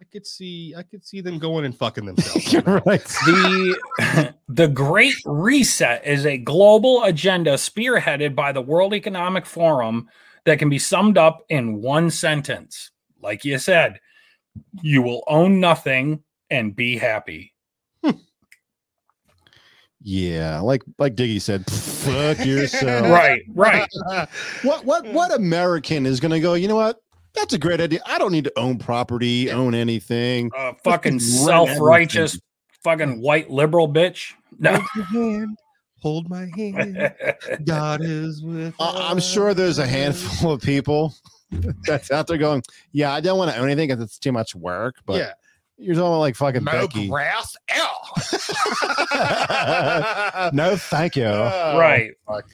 i 0.00 0.04
could 0.10 0.26
see 0.26 0.74
i 0.76 0.82
could 0.82 1.04
see 1.06 1.20
them 1.20 1.38
going 1.46 1.64
and 1.66 1.76
fucking 1.76 2.06
themselves 2.06 2.52
You're 2.52 2.62
right. 2.86 3.04
The 3.04 4.34
the 4.48 4.68
Great 4.68 5.14
Reset 5.26 6.04
is 6.06 6.24
a 6.26 6.38
global 6.38 7.04
agenda 7.04 7.52
spearheaded 7.54 8.34
by 8.34 8.52
the 8.52 8.62
World 8.62 8.94
Economic 8.94 9.44
Forum 9.46 10.08
that 10.46 10.58
can 10.58 10.68
be 10.70 10.78
summed 10.78 11.18
up 11.18 11.44
in 11.50 11.80
one 11.82 12.10
sentence. 12.10 12.90
Like 13.22 13.44
you 13.44 13.58
said, 13.58 14.00
you 14.82 15.02
will 15.02 15.22
own 15.26 15.60
nothing 15.60 16.22
and 16.48 16.74
be 16.74 16.96
happy. 16.96 17.52
Yeah, 20.02 20.60
like 20.60 20.82
like 20.98 21.14
Diggy 21.14 21.40
said, 21.42 21.70
fuck 21.70 22.42
yourself. 22.46 23.10
Right, 23.10 23.42
right. 23.54 23.86
What 24.62 24.82
what 24.86 25.06
what 25.12 25.30
American 25.34 26.06
is 26.06 26.20
going 26.20 26.32
to 26.32 26.40
go? 26.40 26.54
You 26.54 26.68
know 26.68 26.76
what? 26.76 26.96
That's 27.34 27.52
a 27.52 27.58
great 27.58 27.80
idea. 27.80 28.00
I 28.06 28.18
don't 28.18 28.32
need 28.32 28.44
to 28.44 28.52
own 28.58 28.78
property, 28.78 29.50
own 29.50 29.74
anything. 29.74 30.50
Uh, 30.56 30.72
fucking 30.84 31.20
self-righteous 31.20 32.40
fucking 32.82 33.20
white 33.20 33.50
liberal 33.50 33.88
bitch. 33.92 34.32
No. 34.58 34.80
Hold 34.82 34.88
my 35.10 35.20
hand 35.36 35.56
hold 36.02 36.30
my 36.30 36.48
hand 36.56 37.14
god 37.66 38.00
is 38.02 38.42
with 38.42 38.74
I- 38.80 39.08
I'm 39.10 39.20
sure 39.20 39.52
there's 39.52 39.78
a 39.78 39.86
handful 39.86 40.52
of 40.52 40.62
people 40.62 41.14
that's 41.86 42.10
out 42.10 42.26
there 42.26 42.38
going, 42.38 42.62
"Yeah, 42.92 43.12
I 43.12 43.20
don't 43.20 43.36
want 43.36 43.50
to 43.50 43.58
own 43.58 43.66
anything 43.66 43.88
because 43.88 44.02
it's 44.02 44.18
too 44.18 44.32
much 44.32 44.54
work." 44.54 44.96
But 45.04 45.18
yeah 45.18 45.32
you're 45.80 45.94
talking 45.94 46.18
like 46.18 46.36
fucking 46.36 46.64
no 46.64 46.72
Becky. 46.72 47.08
grass 47.08 47.56
L. 47.70 48.12
No, 50.52 50.76
thank 50.76 51.16
you. 51.16 51.24
right. 51.26 52.12
fuck. 52.26 52.46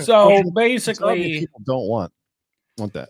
So 0.00 0.28
It's 0.30 0.38
not 0.38 0.44
what 0.46 0.54
basically, 0.54 1.40
people 1.40 1.60
don't 1.64 1.88
want 1.88 2.12
want 2.78 2.92
that. 2.92 3.08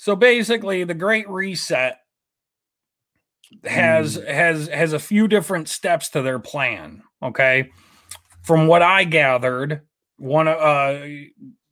So 0.00 0.16
basically, 0.16 0.84
the 0.84 0.94
Great 0.94 1.28
Reset 1.28 1.98
has 3.64 4.14
has 4.14 4.66
has 4.68 4.94
a 4.94 4.98
few 4.98 5.28
different 5.28 5.68
steps 5.68 6.08
to 6.08 6.22
their 6.22 6.38
plan. 6.38 7.02
Okay, 7.22 7.70
from 8.40 8.66
what 8.66 8.80
I 8.80 9.04
gathered, 9.04 9.82
one 10.16 10.48
of 10.48 10.56
uh, 10.58 11.06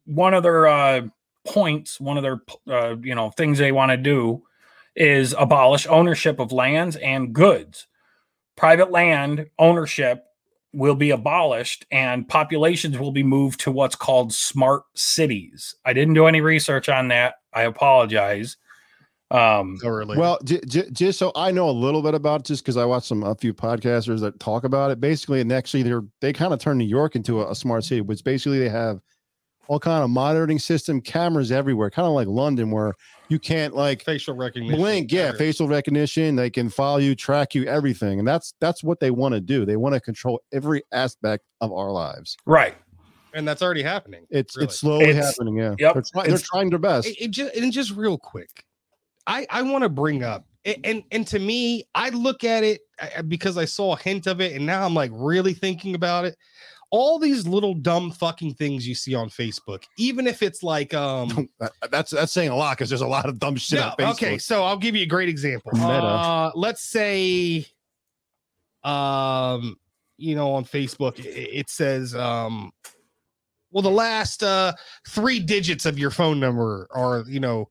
one 0.04 0.34
of 0.34 0.42
their 0.42 0.66
uh, 0.66 1.00
points, 1.46 1.98
one 1.98 2.18
of 2.18 2.22
their 2.22 2.42
uh, 2.70 2.96
you 3.00 3.14
know 3.14 3.30
things 3.30 3.56
they 3.56 3.72
want 3.72 3.92
to 3.92 3.96
do 3.96 4.42
is 4.94 5.34
abolish 5.38 5.86
ownership 5.86 6.38
of 6.38 6.52
lands 6.52 6.96
and 6.96 7.32
goods, 7.32 7.86
private 8.58 8.90
land 8.90 9.46
ownership 9.58 10.22
will 10.74 10.94
be 10.94 11.12
abolished 11.12 11.86
and 11.90 12.28
populations 12.28 12.98
will 12.98 13.10
be 13.10 13.22
moved 13.22 13.60
to 13.60 13.72
what's 13.72 13.96
called 13.96 14.34
smart 14.34 14.82
cities. 14.94 15.74
I 15.86 15.94
didn't 15.94 16.12
do 16.12 16.26
any 16.26 16.42
research 16.42 16.90
on 16.90 17.08
that. 17.08 17.36
I 17.52 17.62
apologize. 17.62 18.56
Um, 19.30 19.76
Thoroughly. 19.76 20.16
Well, 20.16 20.38
j- 20.42 20.60
j- 20.66 20.88
just 20.90 21.18
so 21.18 21.32
I 21.36 21.50
know 21.50 21.68
a 21.68 21.72
little 21.72 22.02
bit 22.02 22.14
about 22.14 22.40
it, 22.40 22.46
just 22.46 22.64
because 22.64 22.78
I 22.78 22.86
watched 22.86 23.06
some 23.06 23.22
a 23.22 23.34
few 23.34 23.52
podcasters 23.52 24.20
that 24.20 24.40
talk 24.40 24.64
about 24.64 24.90
it. 24.90 25.00
Basically, 25.00 25.40
and 25.40 25.52
actually, 25.52 25.82
they're 25.82 26.04
they 26.20 26.32
kind 26.32 26.52
of 26.54 26.60
turn 26.60 26.78
New 26.78 26.86
York 26.86 27.14
into 27.14 27.42
a, 27.42 27.50
a 27.50 27.54
smart 27.54 27.84
city, 27.84 28.00
which 28.00 28.24
basically 28.24 28.58
they 28.58 28.70
have 28.70 29.00
all 29.66 29.78
kind 29.78 30.02
of 30.02 30.08
monitoring 30.08 30.58
system 30.58 30.98
cameras 30.98 31.52
everywhere, 31.52 31.90
kind 31.90 32.06
of 32.08 32.14
like 32.14 32.26
London, 32.26 32.70
where 32.70 32.94
you 33.28 33.38
can't 33.38 33.74
like 33.74 34.02
facial 34.02 34.34
recognition. 34.34 34.78
blink. 34.80 35.12
Yeah, 35.12 35.24
everything. 35.24 35.38
facial 35.46 35.68
recognition. 35.68 36.36
They 36.36 36.48
can 36.48 36.70
follow 36.70 36.96
you, 36.96 37.14
track 37.14 37.54
you, 37.54 37.64
everything, 37.64 38.18
and 38.18 38.26
that's 38.26 38.54
that's 38.62 38.82
what 38.82 38.98
they 38.98 39.10
want 39.10 39.34
to 39.34 39.42
do. 39.42 39.66
They 39.66 39.76
want 39.76 39.94
to 39.94 40.00
control 40.00 40.40
every 40.54 40.82
aspect 40.92 41.44
of 41.60 41.70
our 41.70 41.90
lives. 41.90 42.34
right. 42.46 42.76
And 43.34 43.46
that's 43.46 43.62
already 43.62 43.82
happening. 43.82 44.26
It's 44.30 44.56
Really. 44.56 44.64
it's 44.66 44.78
slowly 44.80 45.04
It's- 45.06 45.24
happening. 45.24 45.56
Yeah, 45.56 45.74
yep, 45.78 45.94
they're, 45.94 46.02
try- 46.02 46.26
they're 46.26 46.38
trying 46.38 46.70
their 46.70 46.78
best. 46.78 47.06
It, 47.08 47.16
it 47.20 47.30
just 47.30 47.54
and 47.56 47.72
just 47.72 47.92
real 47.92 48.18
quick, 48.18 48.64
I 49.26 49.46
I 49.50 49.62
want 49.62 49.82
to 49.82 49.88
bring 49.88 50.22
up 50.24 50.44
a- 50.64 50.80
and 50.86 51.02
and 51.10 51.26
to 51.28 51.38
me, 51.38 51.84
I 51.94 52.10
look 52.10 52.44
at 52.44 52.64
it 52.64 52.80
I- 53.00 53.12
I- 53.18 53.22
because 53.22 53.56
I 53.58 53.64
saw 53.64 53.94
a 53.94 53.98
hint 53.98 54.26
of 54.26 54.40
it, 54.40 54.54
and 54.54 54.64
now 54.66 54.84
I'm 54.84 54.94
like 54.94 55.10
really 55.14 55.54
thinking 55.54 55.94
about 55.94 56.24
it. 56.24 56.36
All 56.90 57.18
these 57.18 57.46
little 57.46 57.74
dumb 57.74 58.10
fucking 58.12 58.54
things 58.54 58.88
you 58.88 58.94
see 58.94 59.14
on 59.14 59.28
Facebook, 59.28 59.82
even 59.98 60.26
if 60.26 60.42
it's 60.42 60.62
like 60.62 60.94
um 60.94 61.48
That- 61.60 61.72
that's 61.90 62.10
that's 62.12 62.32
saying 62.32 62.48
a 62.48 62.56
lot 62.56 62.76
because 62.78 62.88
there's 62.88 63.02
a 63.02 63.06
lot 63.06 63.26
of 63.28 63.38
dumb 63.38 63.56
shit. 63.56 63.78
no, 63.80 63.88
on 63.88 63.92
Facebook. 63.96 64.10
okay, 64.12 64.38
so 64.38 64.64
I'll 64.64 64.78
give 64.78 64.96
you 64.96 65.02
a 65.02 65.06
great 65.06 65.28
example. 65.28 65.70
Meta. 65.74 65.86
Uh, 65.86 66.50
let's 66.54 66.82
say, 66.88 67.66
um, 68.84 69.76
you 70.16 70.34
know, 70.34 70.52
on 70.52 70.64
Facebook, 70.64 71.18
it, 71.18 71.26
it 71.26 71.70
says, 71.70 72.14
um, 72.14 72.72
well, 73.70 73.82
the 73.82 73.90
last 73.90 74.42
uh 74.42 74.72
three 75.08 75.40
digits 75.40 75.86
of 75.86 75.98
your 75.98 76.10
phone 76.10 76.40
number 76.40 76.88
are, 76.90 77.24
you 77.28 77.40
know, 77.40 77.68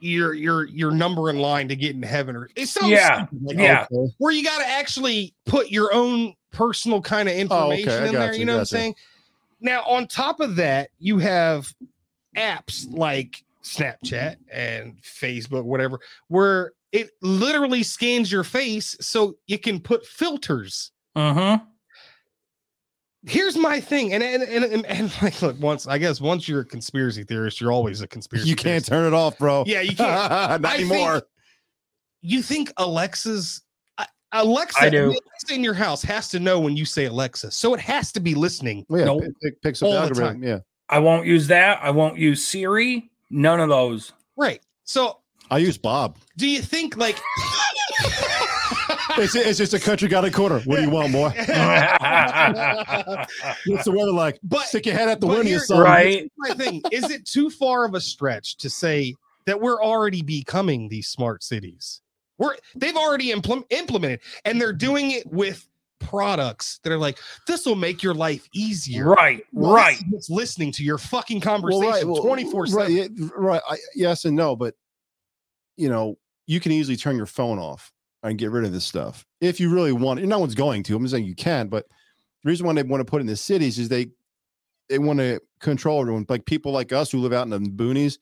your 0.00 0.34
your 0.34 0.66
your 0.66 0.90
number 0.90 1.28
in 1.30 1.38
line 1.38 1.68
to 1.68 1.76
get 1.76 1.94
in 1.94 2.02
heaven, 2.02 2.36
or 2.36 2.48
it's 2.56 2.72
so 2.72 2.86
Yeah, 2.86 3.26
like, 3.42 3.58
yeah. 3.58 3.86
Okay. 3.92 4.12
where 4.18 4.32
you 4.32 4.44
got 4.44 4.58
to 4.58 4.68
actually 4.68 5.34
put 5.44 5.70
your 5.70 5.92
own 5.92 6.34
personal 6.52 7.02
kind 7.02 7.28
of 7.28 7.34
Oh, 7.50 7.66
okay, 7.72 7.82
information 7.82 8.04
in 8.06 8.12
there. 8.12 8.32
you, 8.32 8.40
You 8.40 8.44
know 8.46 8.54
what 8.54 8.60
I'm 8.60 8.66
saying? 8.66 8.94
Now, 9.60 9.82
on 9.82 10.06
top 10.06 10.40
of 10.40 10.56
that, 10.56 10.90
you 10.98 11.18
have 11.18 11.72
apps 12.36 12.86
like 12.90 13.42
Snapchat 13.64 14.36
and 14.52 14.96
Facebook, 15.02 15.64
whatever, 15.64 15.98
where 16.28 16.72
it 16.92 17.10
literally 17.20 17.82
scans 17.82 18.30
your 18.30 18.44
face 18.44 18.96
so 19.00 19.36
you 19.46 19.58
can 19.58 19.80
put 19.80 20.06
filters. 20.06 20.92
Mm-hmm. 21.16 21.64
Here's 23.26 23.56
my 23.56 23.80
thing, 23.80 24.12
and 24.14 24.22
and 24.22 24.42
and, 24.42 24.64
and, 24.64 24.86
and 24.86 25.12
like, 25.22 25.40
look, 25.42 25.58
once 25.60 25.86
I 25.86 25.98
guess 25.98 26.20
once 26.20 26.48
you're 26.48 26.60
a 26.60 26.64
conspiracy 26.64 27.24
theorist, 27.24 27.60
you're 27.60 27.72
always 27.72 28.00
a 28.00 28.06
conspiracy. 28.06 28.48
You 28.48 28.54
can't 28.56 28.84
theorist. 28.84 28.88
turn 28.88 29.06
it 29.06 29.14
off, 29.14 29.38
bro. 29.38 29.64
Yeah, 29.66 29.80
you 29.80 29.96
can't. 29.96 30.30
Not 30.62 30.64
I 30.64 30.76
think- 30.78 30.90
anymore. 30.92 31.22
You 32.20 32.42
think 32.42 32.72
Alexa's 32.78 33.62
uh, 33.98 34.04
Alexa, 34.32 34.80
I 34.82 34.88
do. 34.90 35.06
Alexa 35.06 35.54
in 35.54 35.62
your 35.62 35.74
house 35.74 36.02
has 36.02 36.28
to 36.30 36.40
know 36.40 36.58
when 36.58 36.76
you 36.76 36.84
say 36.84 37.04
Alexa, 37.04 37.50
so 37.52 37.74
it 37.74 37.80
has 37.80 38.10
to 38.12 38.20
be 38.20 38.34
listening. 38.34 38.84
Well, 38.88 38.98
yeah, 39.00 39.06
Nope. 39.06 39.22
pick, 39.22 39.40
pick, 39.40 39.62
picks 39.62 39.82
up 39.82 39.86
All 39.86 39.92
the 39.92 39.98
the 39.98 40.04
algorithm. 40.22 40.42
Yeah, 40.42 40.58
I 40.88 40.98
won't 40.98 41.26
use 41.26 41.46
that. 41.48 41.78
I 41.82 41.90
won't 41.90 42.18
use 42.18 42.44
Siri. 42.44 43.10
None 43.30 43.60
of 43.60 43.68
those. 43.68 44.12
Right. 44.36 44.60
So, 44.84 45.18
I 45.50 45.58
use 45.58 45.76
Bob. 45.78 46.18
do 46.36 46.48
you 46.48 46.60
think 46.62 46.96
like 46.96 47.18
It's, 49.18 49.34
it's 49.34 49.58
just 49.58 49.74
a 49.74 49.80
country 49.80 50.08
got 50.08 50.24
a 50.24 50.30
quarter. 50.30 50.60
What 50.60 50.76
do 50.76 50.82
you 50.82 50.90
want, 50.90 51.12
boy? 51.12 51.28
What's 53.66 53.84
the 53.84 53.92
weather 53.94 54.12
like? 54.12 54.38
But- 54.42 54.66
Stick 54.66 54.86
your 54.86 54.94
head 54.94 55.08
out 55.08 55.20
the 55.20 55.26
window, 55.26 55.42
here- 55.44 55.58
son. 55.60 55.80
right. 55.80 56.30
my 56.38 56.50
thing 56.54 56.82
is 56.92 57.10
it 57.10 57.24
too 57.26 57.50
far 57.50 57.84
of 57.84 57.94
a 57.94 58.00
stretch 58.00 58.56
to 58.58 58.70
say 58.70 59.14
that 59.46 59.60
we're 59.60 59.82
already 59.82 60.22
becoming 60.22 60.88
these 60.88 61.08
smart 61.08 61.42
cities 61.42 62.00
we're 62.38 62.54
they've 62.76 62.96
already 62.96 63.32
implement, 63.32 63.66
implemented 63.70 64.20
and 64.44 64.60
they're 64.60 64.72
doing 64.72 65.10
it 65.12 65.26
with 65.26 65.66
products 66.00 66.78
that 66.84 66.92
are 66.92 66.98
like 66.98 67.18
this 67.46 67.66
will 67.66 67.74
make 67.74 68.02
your 68.02 68.14
life 68.14 68.46
easier 68.54 69.06
Right. 69.10 69.42
Well, 69.52 69.72
Right. 69.72 69.96
this 69.96 70.02
is 70.02 70.12
what's 70.12 70.30
listening 70.30 70.70
to 70.72 70.84
your 70.84 70.98
fucking 70.98 71.40
Well, 71.40 71.56
conversation 71.56 71.88
right, 71.90 72.04
well, 72.06 72.22
24 72.22 72.62
Right, 72.62 72.70
7 72.70 72.92
yeah, 72.92 73.28
right. 73.36 73.62
I, 73.68 73.76
yes 73.94 74.24
and 74.24 74.36
no, 74.36 74.54
but 74.54 74.74
you 75.76 75.88
know, 75.88 76.18
you 76.46 76.60
can 76.60 76.72
easily 76.72 76.96
turn 76.96 77.16
your 77.16 77.26
phone 77.26 77.58
off 77.58 77.92
and 78.22 78.38
get 78.38 78.50
rid 78.50 78.64
of 78.64 78.72
this 78.72 78.84
stuff 78.84 79.24
if 79.40 79.60
you 79.60 79.72
really 79.72 79.92
want. 79.92 80.20
You, 80.20 80.26
no 80.26 80.38
one's 80.38 80.54
going 80.54 80.82
to. 80.84 80.96
I'm 80.96 81.02
just 81.02 81.12
saying 81.12 81.24
you 81.24 81.34
can, 81.34 81.68
but 81.68 81.86
the 82.42 82.48
reason 82.50 82.66
why 82.66 82.72
they 82.74 82.82
want 82.82 83.00
to 83.00 83.04
put 83.04 83.18
it 83.18 83.22
in 83.22 83.26
the 83.26 83.36
cities 83.36 83.78
is 83.78 83.88
they 83.88 84.08
they 84.88 84.98
want 84.98 85.18
to 85.18 85.40
control 85.60 86.00
everyone. 86.00 86.24
Like 86.28 86.44
people 86.46 86.72
like 86.72 86.92
us 86.92 87.10
who 87.12 87.18
live 87.18 87.32
out 87.32 87.42
in 87.46 87.50
the 87.50 87.58
boonies, 87.58 88.18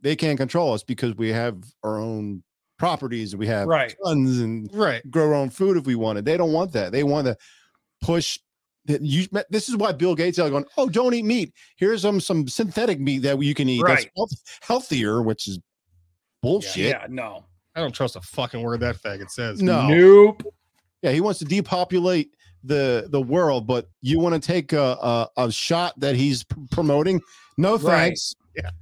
they 0.00 0.14
can't 0.16 0.38
control 0.38 0.72
us 0.74 0.82
because 0.82 1.14
we 1.16 1.30
have 1.30 1.56
our 1.82 1.98
own 1.98 2.42
properties 2.78 3.32
and 3.32 3.40
we 3.40 3.46
have 3.46 3.66
Right. 3.68 3.94
guns 4.04 4.40
and 4.40 4.68
right 4.74 5.08
grow 5.10 5.28
our 5.28 5.34
own 5.34 5.50
food 5.50 5.76
if 5.76 5.86
we 5.86 5.94
wanted. 5.94 6.24
They 6.24 6.36
don't 6.36 6.52
want 6.52 6.72
that. 6.72 6.92
They 6.92 7.02
want 7.04 7.26
to 7.28 7.36
push. 8.02 8.38
that 8.86 9.00
You, 9.02 9.26
this 9.48 9.68
is 9.68 9.76
why 9.76 9.92
Bill 9.92 10.14
Gates 10.16 10.38
is 10.38 10.50
going. 10.50 10.64
Oh, 10.76 10.88
don't 10.88 11.14
eat 11.14 11.24
meat. 11.24 11.52
Here's 11.76 12.02
some 12.02 12.20
some 12.20 12.48
synthetic 12.48 12.98
meat 13.00 13.20
that 13.20 13.40
you 13.40 13.54
can 13.54 13.68
eat. 13.68 13.82
That's 13.86 14.02
Right. 14.04 14.10
health- 14.16 14.58
healthier, 14.60 15.22
which 15.22 15.46
is 15.48 15.58
bullshit. 16.42 16.90
Yeah. 16.90 17.06
No. 17.08 17.44
I 17.74 17.80
don't 17.80 17.92
trust 17.92 18.16
a 18.16 18.20
fucking 18.20 18.62
word 18.62 18.80
that 18.80 18.96
faggot 18.96 19.30
says 19.30 19.60
No. 19.62 19.88
Nope. 19.88 20.42
Yeah, 21.02 21.10
he 21.10 21.20
wants 21.20 21.38
to 21.40 21.44
depopulate 21.44 22.30
the 22.64 23.08
the 23.10 23.20
world, 23.20 23.66
but 23.66 23.88
you 24.02 24.20
want 24.20 24.40
to 24.40 24.46
take 24.46 24.72
a, 24.72 24.80
a 24.80 25.28
a 25.36 25.50
shot 25.50 25.98
that 25.98 26.14
he's 26.14 26.44
p- 26.44 26.54
promoting. 26.70 27.20
No 27.58 27.72
Right. 27.72 27.82
thanks. 27.82 28.34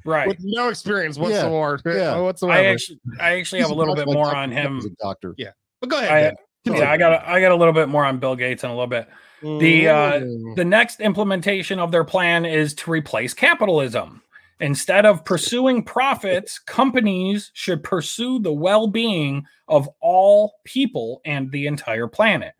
Right. 0.05 0.29
with 0.29 0.37
no 0.41 0.69
experience 0.69 1.17
Yeah, 1.17 1.23
whatsoever 1.23 1.81
yeah. 1.99 2.19
whatsoever 2.19 2.61
I 2.61 2.67
actually, 2.67 2.99
I 3.19 3.39
actually 3.39 3.63
have 3.63 3.71
a 3.71 3.75
little 3.75 3.95
bit 3.95 4.05
doctor, 4.05 4.15
more 4.15 4.27
like 4.27 4.37
on 4.37 4.51
him. 4.51 4.81
A 4.85 5.03
doctor. 5.03 5.35
Yeah. 5.39 5.53
But 5.81 5.89
go 5.89 5.97
ahead 5.99 6.35
I, 6.67 6.71
yeah, 6.71 6.91
I 6.91 6.99
got, 6.99 7.13
a, 7.13 7.31
I 7.31 7.41
got 7.41 7.53
a 7.53 7.57
little 7.57 7.73
bit 7.73 7.89
more 7.89 8.05
on 8.05 8.19
Bill 8.19 8.37
Gates 8.37 8.65
in 8.65 8.69
a 8.71 8.75
little 8.75 8.87
bit. 8.87 9.09
The 9.41 9.89
uh, 9.89 10.21
the 10.57 10.65
next 10.67 11.01
implementation 11.01 11.79
of 11.79 11.91
their 11.91 12.05
plan 12.05 12.45
is 12.45 12.75
to 12.75 12.91
replace 12.91 13.33
capitalism. 13.33 14.21
Instead 14.61 15.07
of 15.07 15.25
pursuing 15.25 15.83
profits, 15.83 16.59
companies 16.59 17.51
should 17.55 17.83
pursue 17.83 18.39
the 18.39 18.53
well-being 18.53 19.45
of 19.69 19.89
all 20.01 20.55
people 20.65 21.21
and 21.25 21.51
the 21.51 21.67
entire 21.67 22.07
planet. 22.07 22.55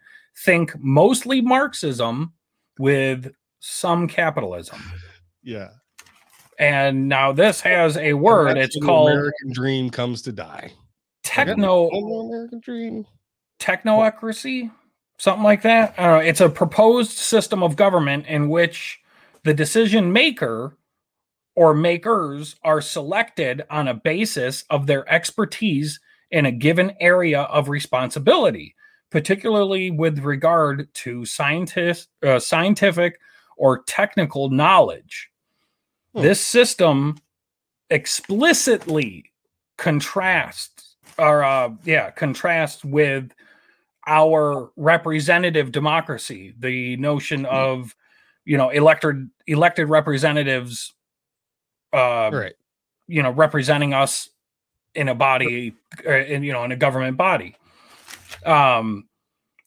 Think 0.45 0.73
mostly 0.79 1.41
Marxism 1.41 2.33
with 2.79 3.33
some 3.61 4.09
capitalism. 4.09 4.81
yeah 5.43 5.69
And 6.59 7.09
now 7.09 7.33
this 7.33 7.61
has 7.61 7.97
a 7.99 8.15
word. 8.15 8.57
It's 8.57 8.79
called 8.79 9.11
american 9.11 9.53
dream 9.53 9.91
comes 9.91 10.23
to 10.23 10.33
die 10.33 10.73
techno 11.23 11.89
American 11.89 12.61
dream. 12.61 13.07
technocracy, 13.59 14.71
something 15.19 15.45
like 15.45 15.63
that. 15.63 15.95
I 15.99 16.03
don't 16.03 16.13
know. 16.21 16.29
It's 16.29 16.41
a 16.41 16.49
proposed 16.49 17.13
system 17.13 17.63
of 17.63 17.77
government 17.77 18.27
in 18.27 18.49
which 18.49 19.01
the 19.45 19.55
decision 19.55 20.13
maker 20.13 20.77
or 21.55 21.75
makers 21.75 22.57
are 22.63 22.81
selected 22.81 23.63
on 23.71 23.89
a 23.89 23.95
basis 23.95 24.65
of 24.71 24.87
their 24.87 25.09
expertise 25.13 26.01
in 26.31 26.47
a 26.47 26.53
given 26.53 26.93
area 27.01 27.43
of 27.43 27.69
responsibility, 27.69 28.75
particularly 29.11 29.91
with 29.91 30.21
regard 30.21 30.93
to 30.95 31.25
scientist, 31.25 32.09
uh, 32.25 32.39
scientific 32.39 33.19
or 33.57 33.83
technical 33.83 34.49
knowledge. 34.49 35.31
Hmm. 36.15 36.23
This 36.23 36.41
system 36.41 37.19
explicitly 37.91 39.25
contrasts 39.77 40.97
or 41.19 41.43
uh, 41.43 41.71
yeah 41.85 42.11
contrasts 42.11 42.85
with 42.85 43.33
our 44.07 44.71
representative 44.77 45.73
democracy 45.73 46.55
the 46.59 46.97
notion 46.97 47.45
of 47.47 47.95
you 48.45 48.57
know 48.57 48.71
elected 48.71 49.29
elected 49.47 49.89
representatives 49.89 50.95
uh 51.93 52.31
right. 52.33 52.55
you 53.09 53.23
know 53.23 53.31
representing 53.31 53.95
us 53.95 54.29
in 54.95 55.09
a 55.09 55.15
body 55.15 55.75
uh, 56.07 56.13
in 56.13 56.43
you 56.43 56.53
know 56.53 56.65
in 56.65 56.73
a 56.73 56.77
government 56.77 57.17
body. 57.17 57.57
Um 58.45 59.09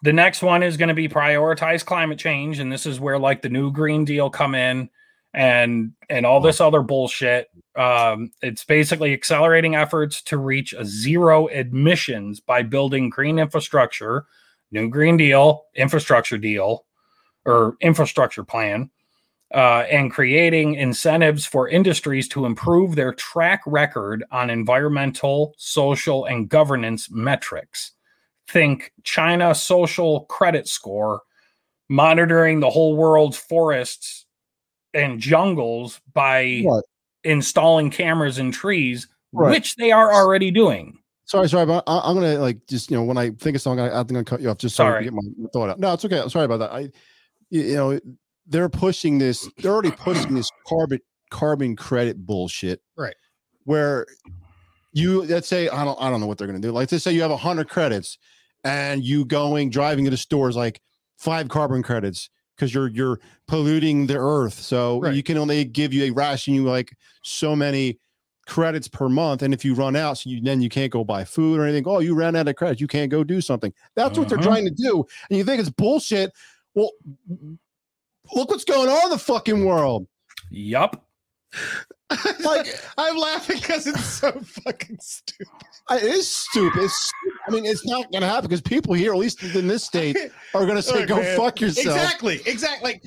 the 0.01 0.13
next 0.13 0.41
one 0.41 0.63
is 0.63 0.75
going 0.75 0.89
to 0.89 0.93
be 0.93 1.07
prioritize 1.07 1.85
climate 1.85 2.19
change 2.19 2.59
and 2.59 2.71
this 2.71 2.85
is 2.85 2.99
where 2.99 3.17
like 3.17 3.41
the 3.41 3.49
new 3.49 3.71
green 3.71 4.03
deal 4.03 4.29
come 4.29 4.53
in 4.55 4.89
and 5.33 5.93
and 6.09 6.25
all 6.25 6.41
this 6.41 6.61
other 6.61 6.81
bullshit. 6.81 7.49
Um 7.75 8.31
it's 8.41 8.65
basically 8.65 9.13
accelerating 9.13 9.75
efforts 9.75 10.21
to 10.23 10.37
reach 10.37 10.73
a 10.73 10.85
zero 10.85 11.47
emissions 11.47 12.39
by 12.39 12.63
building 12.63 13.09
green 13.09 13.39
infrastructure 13.39 14.25
new 14.71 14.89
green 14.89 15.17
deal 15.17 15.65
infrastructure 15.75 16.37
deal 16.37 16.85
or 17.45 17.75
infrastructure 17.81 18.43
plan 18.43 18.89
uh, 19.53 19.85
and 19.91 20.11
creating 20.11 20.75
incentives 20.75 21.45
for 21.45 21.69
industries 21.69 22.27
to 22.29 22.45
improve 22.45 22.95
their 22.95 23.13
track 23.13 23.61
record 23.67 24.23
on 24.31 24.49
environmental, 24.49 25.53
social, 25.57 26.25
and 26.25 26.49
governance 26.49 27.09
metrics. 27.11 27.91
think 28.49 28.91
China 29.03 29.55
social 29.55 30.25
credit 30.25 30.67
score 30.67 31.21
monitoring 31.89 32.59
the 32.59 32.69
whole 32.69 32.95
world's 32.95 33.37
forests 33.37 34.25
and 34.93 35.19
jungles 35.19 36.01
by 36.13 36.61
What? 36.63 36.83
installing 37.23 37.89
cameras 37.89 38.37
in 38.39 38.51
trees, 38.51 39.07
Right. 39.31 39.51
which 39.51 39.75
they 39.77 39.91
are 39.91 40.13
already 40.13 40.51
doing. 40.51 40.99
Sorry, 41.25 41.47
sorry, 41.47 41.65
but 41.65 41.83
I, 41.87 42.01
I'm 42.03 42.15
gonna 42.15 42.37
like 42.39 42.59
just 42.67 42.91
you 42.91 42.97
know 42.97 43.03
when 43.03 43.17
I 43.17 43.29
think 43.31 43.55
of 43.55 43.61
something, 43.61 43.83
I, 43.83 44.01
I 44.01 44.03
think 44.03 44.19
I 44.19 44.23
cut 44.23 44.41
you 44.41 44.49
off 44.49 44.57
just 44.57 44.75
so 44.75 44.83
I 44.83 44.87
Sorry. 44.89 45.05
can 45.05 45.15
get 45.15 45.23
my 45.41 45.49
thought 45.53 45.69
out. 45.69 45.79
No, 45.79 45.93
it's 45.93 46.03
okay. 46.05 46.19
I'm 46.19 46.29
sorry 46.29 46.45
about 46.45 46.57
that. 46.57 46.71
I, 46.73 46.89
you 47.49 47.75
know, 47.75 47.99
they're 48.47 48.69
pushing 48.69 49.17
this. 49.17 49.47
They're 49.57 49.71
already 49.71 49.91
pushing 49.91 50.35
this 50.35 50.49
carbon 50.67 50.99
carbon 51.29 51.75
credit 51.75 52.25
bullshit. 52.25 52.81
Right. 52.97 53.15
Where 53.63 54.05
you 54.91 55.23
let's 55.23 55.47
say 55.47 55.69
I 55.69 55.83
don't 55.83 55.99
I 56.01 56.09
don't 56.09 56.19
know 56.21 56.27
what 56.27 56.37
they're 56.37 56.47
gonna 56.47 56.59
do. 56.59 56.71
Like 56.71 56.91
let's 56.91 57.03
say 57.03 57.11
you 57.11 57.21
have 57.21 57.31
a 57.31 57.37
hundred 57.37 57.69
credits 57.69 58.17
and 58.63 59.03
you 59.03 59.25
going 59.25 59.69
driving 59.69 60.05
to 60.05 60.11
the 60.11 60.17
stores 60.17 60.55
like 60.55 60.81
five 61.17 61.49
carbon 61.49 61.81
credits 61.83 62.29
because 62.55 62.73
you're 62.73 62.89
you're 62.89 63.19
polluting 63.47 64.05
the 64.07 64.17
earth. 64.17 64.59
So 64.59 64.99
Right. 64.99 65.15
you 65.15 65.23
can 65.23 65.37
only 65.37 65.65
give 65.65 65.93
you 65.93 66.03
a 66.05 66.11
ration 66.11 66.53
you 66.53 66.63
like 66.63 66.95
so 67.23 67.55
many 67.55 67.99
credits 68.45 68.89
per 68.89 69.07
month. 69.07 69.41
And 69.41 69.53
if 69.53 69.63
you 69.63 69.73
run 69.73 69.95
out, 69.95 70.17
so 70.19 70.29
you 70.29 70.41
then 70.41 70.61
you 70.61 70.69
can't 70.69 70.91
go 70.91 71.03
buy 71.03 71.23
food 71.23 71.59
or 71.59 71.63
anything. 71.63 71.85
Oh, 71.87 71.99
you 71.99 72.13
ran 72.13 72.35
out 72.35 72.47
of 72.47 72.55
credits, 72.57 72.81
you 72.81 72.87
can't 72.87 73.09
go 73.09 73.23
do 73.23 73.39
something. 73.41 73.73
That's 73.95 74.17
what 74.19 74.27
they're 74.29 74.37
Mhm. 74.37 74.43
trying 74.43 74.65
to 74.65 74.71
do. 74.71 75.05
And 75.29 75.37
you 75.37 75.45
think 75.45 75.61
it's 75.61 75.69
bullshit. 75.69 76.31
Well, 76.75 76.91
look 78.33 78.49
what's 78.49 78.63
going 78.63 78.89
on 78.89 79.03
in 79.05 79.09
the 79.09 79.17
fucking 79.17 79.65
world. 79.65 80.07
Yup. 80.51 81.05
Like 82.43 82.67
I'm 82.97 83.17
laughing 83.17 83.57
because 83.59 83.87
it's 83.87 84.03
so 84.05 84.31
fucking 84.31 84.97
stupid. 85.01 85.47
I- 85.87 85.97
it 85.97 86.03
is 86.03 86.27
stupid. 86.27 86.83
It's, 86.83 87.11
I 87.47 87.51
mean, 87.51 87.65
it's 87.65 87.85
not 87.87 88.11
gonna 88.11 88.27
happen 88.27 88.43
because 88.49 88.61
people 88.61 88.93
here, 88.93 89.13
at 89.13 89.17
least 89.17 89.41
in 89.41 89.67
this 89.67 89.83
state, 89.83 90.15
are 90.53 90.65
gonna 90.67 90.81
say, 90.83 90.99
Look, 90.99 91.07
"Go 91.07 91.15
man, 91.17 91.37
fuck 91.37 91.59
yourself." 91.59 91.95
Exactly, 91.97 92.41
exactly. 92.45 92.91
Like, 92.93 93.03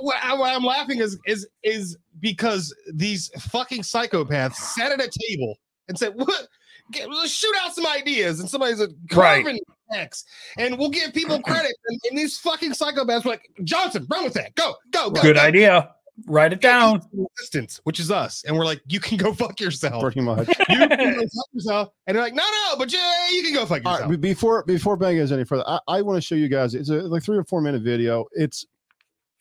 why 0.00 0.16
why 0.34 0.54
I'm 0.54 0.64
laughing 0.64 1.00
is 1.00 1.18
is 1.26 1.46
is 1.62 1.98
because 2.18 2.74
these 2.94 3.30
fucking 3.38 3.82
psychopaths 3.82 4.54
sat 4.54 4.90
at 4.90 5.00
a 5.02 5.10
table 5.28 5.56
and 5.88 5.98
said, 5.98 6.14
"What? 6.14 6.48
Get, 6.90 7.10
let's 7.10 7.30
shoot 7.32 7.54
out 7.62 7.74
some 7.74 7.86
ideas." 7.86 8.40
And 8.40 8.48
somebody's 8.48 8.80
a 8.80 8.88
Right. 9.12 9.44
carbon 9.44 9.58
X, 9.92 10.24
and 10.58 10.78
we'll 10.78 10.90
give 10.90 11.12
people 11.12 11.40
credit. 11.44 11.72
And, 11.88 12.00
and 12.10 12.18
these 12.18 12.38
fucking 12.38 12.72
psychopaths 12.72 13.24
were 13.24 13.32
like, 13.32 13.50
"Johnson, 13.64 14.06
run 14.10 14.24
with 14.24 14.34
that. 14.34 14.54
Go, 14.54 14.74
go, 14.90 15.10
go." 15.10 15.22
Good 15.22 15.36
go." 15.36 15.42
idea. 15.42 15.90
Write 16.26 16.52
it 16.52 16.60
down. 16.60 17.00
Resistance, 17.14 17.80
which 17.84 17.98
is 17.98 18.10
us, 18.10 18.44
and 18.46 18.54
we're 18.56 18.66
like, 18.66 18.82
"You 18.86 19.00
can 19.00 19.16
go 19.16 19.32
fuck 19.34 19.58
yourself." 19.58 20.02
Working 20.02 20.24
much. 20.24 20.48
You 20.48 20.54
can 20.88 20.88
go 20.88 21.20
fuck 21.20 21.48
yourself. 21.52 21.88
And 22.06 22.14
they're 22.16 22.22
like, 22.22 22.34
"No, 22.34 22.42
no, 22.42 22.76
but 22.76 22.92
yeah, 22.92 23.30
you 23.30 23.42
can 23.42 23.54
go 23.54 23.64
fuck 23.64 23.78
yourself." 23.78 24.10
right, 24.10 24.20
before 24.20 24.62
before 24.64 24.96
Ben 24.96 25.16
goes 25.16 25.32
any 25.32 25.44
further, 25.44 25.64
I, 25.66 25.80
I 25.88 26.02
want 26.02 26.18
to 26.18 26.20
show 26.20 26.34
you 26.34 26.48
guys. 26.48 26.74
It's 26.74 26.90
a 26.90 26.96
like 26.96 27.22
three 27.22 27.38
or 27.38 27.44
four 27.44 27.62
minute 27.62 27.80
video. 27.82 28.26
It's 28.32 28.66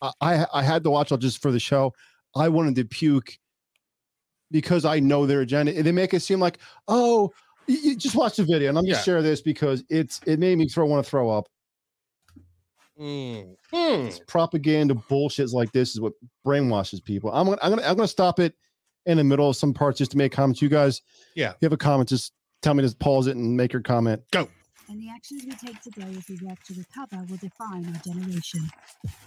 I 0.01 0.11
I 0.21 0.45
I 0.53 0.63
had 0.63 0.83
to 0.85 0.89
watch 0.89 1.11
it 1.11 1.19
just 1.19 1.41
for 1.41 1.51
the 1.51 1.59
show. 1.59 1.93
I 2.35 2.47
wanted 2.47 2.75
to 2.75 2.85
puke 2.85 3.37
because 4.51 4.85
I 4.85 4.99
know 4.99 5.25
their 5.25 5.41
agenda. 5.41 5.81
They 5.81 5.91
make 5.91 6.13
it 6.13 6.21
seem 6.21 6.39
like 6.39 6.57
oh, 6.87 7.31
you, 7.67 7.95
just 7.95 8.15
watch 8.15 8.37
the 8.37 8.43
video, 8.43 8.69
and 8.69 8.77
I'm 8.77 8.85
just 8.85 9.01
Yeah. 9.07 9.13
share 9.13 9.21
this 9.21 9.41
because 9.41 9.83
it's 9.89 10.19
it 10.25 10.39
made 10.39 10.57
me 10.57 10.67
throw 10.67 10.85
want 10.85 11.03
to 11.05 11.09
throw 11.09 11.29
up. 11.29 11.47
Mm. 12.99 13.55
Mm. 13.73 14.07
It's 14.07 14.19
propaganda 14.27 14.93
bullshits 14.93 15.53
like 15.53 15.71
this 15.71 15.91
is 15.91 16.01
what 16.01 16.13
brainwashes 16.45 17.03
people. 17.03 17.31
I'm 17.31 17.45
gonna 17.45 17.57
I'm 17.61 17.69
gonna 17.71 17.83
I'm 17.83 17.95
gonna 17.95 18.07
stop 18.07 18.39
it 18.39 18.55
in 19.05 19.17
the 19.17 19.23
middle 19.23 19.49
of 19.49 19.55
some 19.55 19.73
parts 19.73 19.97
just 19.99 20.11
to 20.11 20.17
make 20.17 20.31
comments. 20.33 20.61
You 20.61 20.69
guys, 20.69 21.01
Yeah. 21.35 21.51
if 21.51 21.57
you 21.61 21.65
have 21.67 21.73
a 21.73 21.77
comment, 21.77 22.09
just 22.09 22.33
tell 22.61 22.73
me 22.73 22.87
to 22.87 22.95
pause 22.97 23.27
it 23.27 23.37
and 23.37 23.55
make 23.55 23.71
your 23.71 23.81
comment. 23.81 24.21
And 24.89 24.99
the 24.99 25.09
actions 25.11 25.43
we 25.45 25.51
take 25.51 25.79
today 25.83 26.07
as 26.17 26.27
we 26.27 26.47
work 26.47 26.63
to 26.63 26.73
recover 26.73 27.23
will 27.29 27.37
define 27.37 27.85
our 27.85 28.01
generation. 28.01 28.67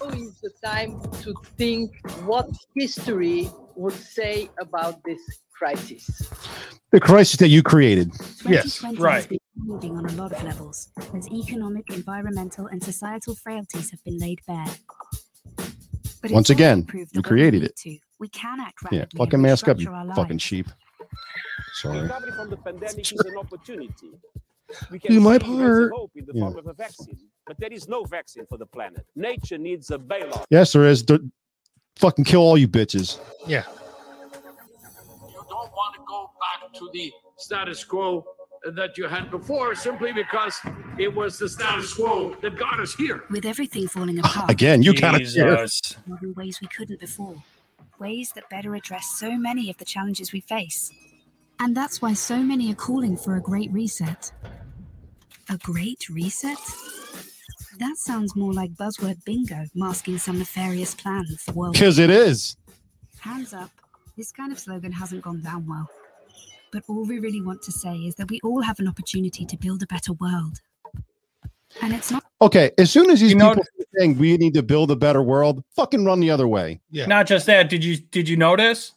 Now 0.01 0.09
is 0.09 0.41
the 0.41 0.51
time 0.65 1.01
to 1.23 1.35
think 1.57 1.93
what 2.25 2.49
history 2.75 3.49
would 3.77 3.95
say 3.95 4.51
about 4.61 5.05
this 5.05 5.21
crisis. 5.57 6.29
The 6.91 6.99
crisis 6.99 7.37
that 7.37 7.47
you 7.47 7.63
created. 7.63 8.11
Yes, 8.45 8.79
2020 8.79 8.99
right. 9.01 9.15
has 9.15 9.27
been 9.29 9.39
moving 9.57 9.97
on 9.97 10.07
a 10.07 10.13
lot 10.13 10.33
of 10.33 10.43
levels, 10.43 10.89
as 11.15 11.31
economic, 11.31 11.89
environmental, 11.91 12.67
and 12.67 12.83
societal 12.83 13.37
frailties 13.37 13.93
have 13.93 14.03
been 14.03 14.19
laid 14.19 14.41
bare. 14.49 14.67
But 16.23 16.33
Once 16.33 16.51
again, 16.51 16.79
you 16.93 17.05
that 17.05 17.15
when 17.15 17.23
we 17.23 17.23
created 17.23 17.63
it. 17.63 17.77
To, 17.77 17.97
we 18.19 18.29
can 18.29 18.59
act 18.59 18.79
Yeah, 18.91 19.01
rapidly 19.01 19.19
fucking 19.19 19.35
and 19.35 19.43
mask 19.43 19.69
up, 19.69 19.79
you 19.79 19.87
restructure 19.87 20.15
fucking 20.17 20.31
lives. 20.31 20.43
sheep. 20.43 20.67
Sorry. 21.75 22.01
Recovery 22.01 22.33
from 22.33 22.51
the 22.51 22.57
pandemic 22.57 23.13
is 23.13 23.13
an 23.13 23.37
opportunity. 23.39 24.11
We 24.91 24.99
can 24.99 25.13
Do 25.13 25.21
my 25.21 25.39
see 25.39 25.45
rays 25.45 25.51
of 25.53 25.59
part. 25.59 25.93
hope 25.93 26.11
in 26.15 26.27
the 26.27 26.33
Yeah. 26.35 26.41
form 26.43 26.57
of 26.59 26.67
a 26.67 26.73
vaccine, 26.75 27.19
but 27.47 27.57
there 27.59 27.73
is 27.73 27.89
no 27.89 28.05
vaccine 28.05 28.47
for 28.47 28.59
the 28.59 28.67
planet. 28.67 29.05
Nature 29.17 29.59
needs 29.59 29.91
a 29.91 29.99
bailout. 29.99 30.45
Yes, 30.51 30.73
there 30.73 30.87
is. 30.87 31.05
The- 31.05 31.31
fucking 31.97 32.25
kill 32.25 32.41
all 32.41 32.57
you 32.57 32.67
bitches. 32.69 33.19
Yeah. 33.47 33.65
you 35.29 35.45
don't 35.49 35.71
want 35.73 35.95
to 35.97 36.01
go 36.09 36.31
back 36.41 36.73
to 36.79 36.91
the 36.93 37.13
status 37.37 37.85
quo 37.85 38.25
that 38.75 38.97
you 38.97 39.07
had 39.09 39.31
before 39.31 39.75
simply 39.75 40.13
because 40.13 40.55
it 40.99 41.13
was 41.15 41.39
the 41.39 41.49
status 41.49 41.93
quo 41.95 42.35
that 42.43 42.57
got 42.57 42.81
us 42.81 42.95
here. 42.95 43.25
With 43.31 43.45
everything 43.45 43.89
falling 43.89 44.21
ah, 44.23 44.29
apart, 44.31 44.51
Again, 44.51 44.83
you 44.83 44.95
kind 44.95 45.17
of 45.17 45.23
Jesus. 45.23 45.97
in 46.23 46.33
ways 46.35 46.61
we 46.61 46.69
couldn't 46.69 47.01
before, 47.01 47.37
ways 47.99 48.31
that 48.35 48.49
better 48.49 48.75
address 48.75 49.07
so 49.19 49.37
many 49.37 49.69
of 49.69 49.77
the 49.79 49.85
challenges 49.85 50.33
we 50.33 50.41
face. 50.41 50.91
And 51.61 51.77
that's 51.77 52.01
why 52.01 52.15
so 52.15 52.39
many 52.43 52.71
are 52.73 52.77
calling 52.77 53.17
for 53.17 53.37
a 53.37 53.41
great 53.41 53.71
reset. 53.73 54.33
A 55.53 55.59
great 55.59 56.09
reset? 56.09 56.57
That 57.79 57.97
sounds 57.99 58.35
more 58.35 58.53
like 58.55 58.71
buzzword 58.73 59.23
bingo 59.25 59.67
masking 59.75 60.17
some 60.17 60.39
nefarious 60.39 60.95
plan 60.95 61.25
for 61.39 61.53
world. 61.53 61.73
because 61.75 61.99
it 61.99 62.09
is. 62.11 62.57
Hands 63.21 63.53
up, 63.53 63.71
this 64.17 64.33
kind 64.33 64.51
of 64.51 64.59
slogan 64.59 64.93
hasn't 64.93 65.23
gone 65.23 65.43
down 65.43 65.67
well. 65.69 65.91
But 66.73 66.85
all 66.89 67.05
we 67.05 67.19
really 67.19 67.43
want 67.43 67.61
to 67.63 67.73
say 67.73 67.95
is 67.97 68.15
that 68.15 68.31
we 68.31 68.41
all 68.43 68.63
have 68.63 68.79
an 68.81 68.89
opportunity 68.89 69.45
to 69.45 69.57
build 69.59 69.83
a 69.83 69.87
better 69.87 70.15
world. 70.15 70.61
And 71.83 71.93
it's 71.93 72.11
not 72.11 72.25
Okay, 72.41 72.71
as 72.79 72.91
soon 72.91 73.11
as 73.11 73.21
these 73.21 73.33
You 73.33 73.39
know- 73.39 73.51
people 73.51 73.63
are 73.81 73.85
saying 73.99 74.17
we 74.19 74.37
need 74.39 74.55
to 74.55 74.63
build 74.63 74.91
a 74.91 74.97
better 74.97 75.23
world, 75.23 75.63
fucking 75.77 76.05
run 76.05 76.21
the 76.21 76.31
other 76.31 76.49
way. 76.49 76.81
Yeah. 76.91 77.07
Not 77.07 77.27
just 77.27 77.45
that. 77.47 77.69
Did 77.69 77.85
you 77.85 77.99
did 77.99 78.27
you 78.29 78.37
notice? 78.39 78.93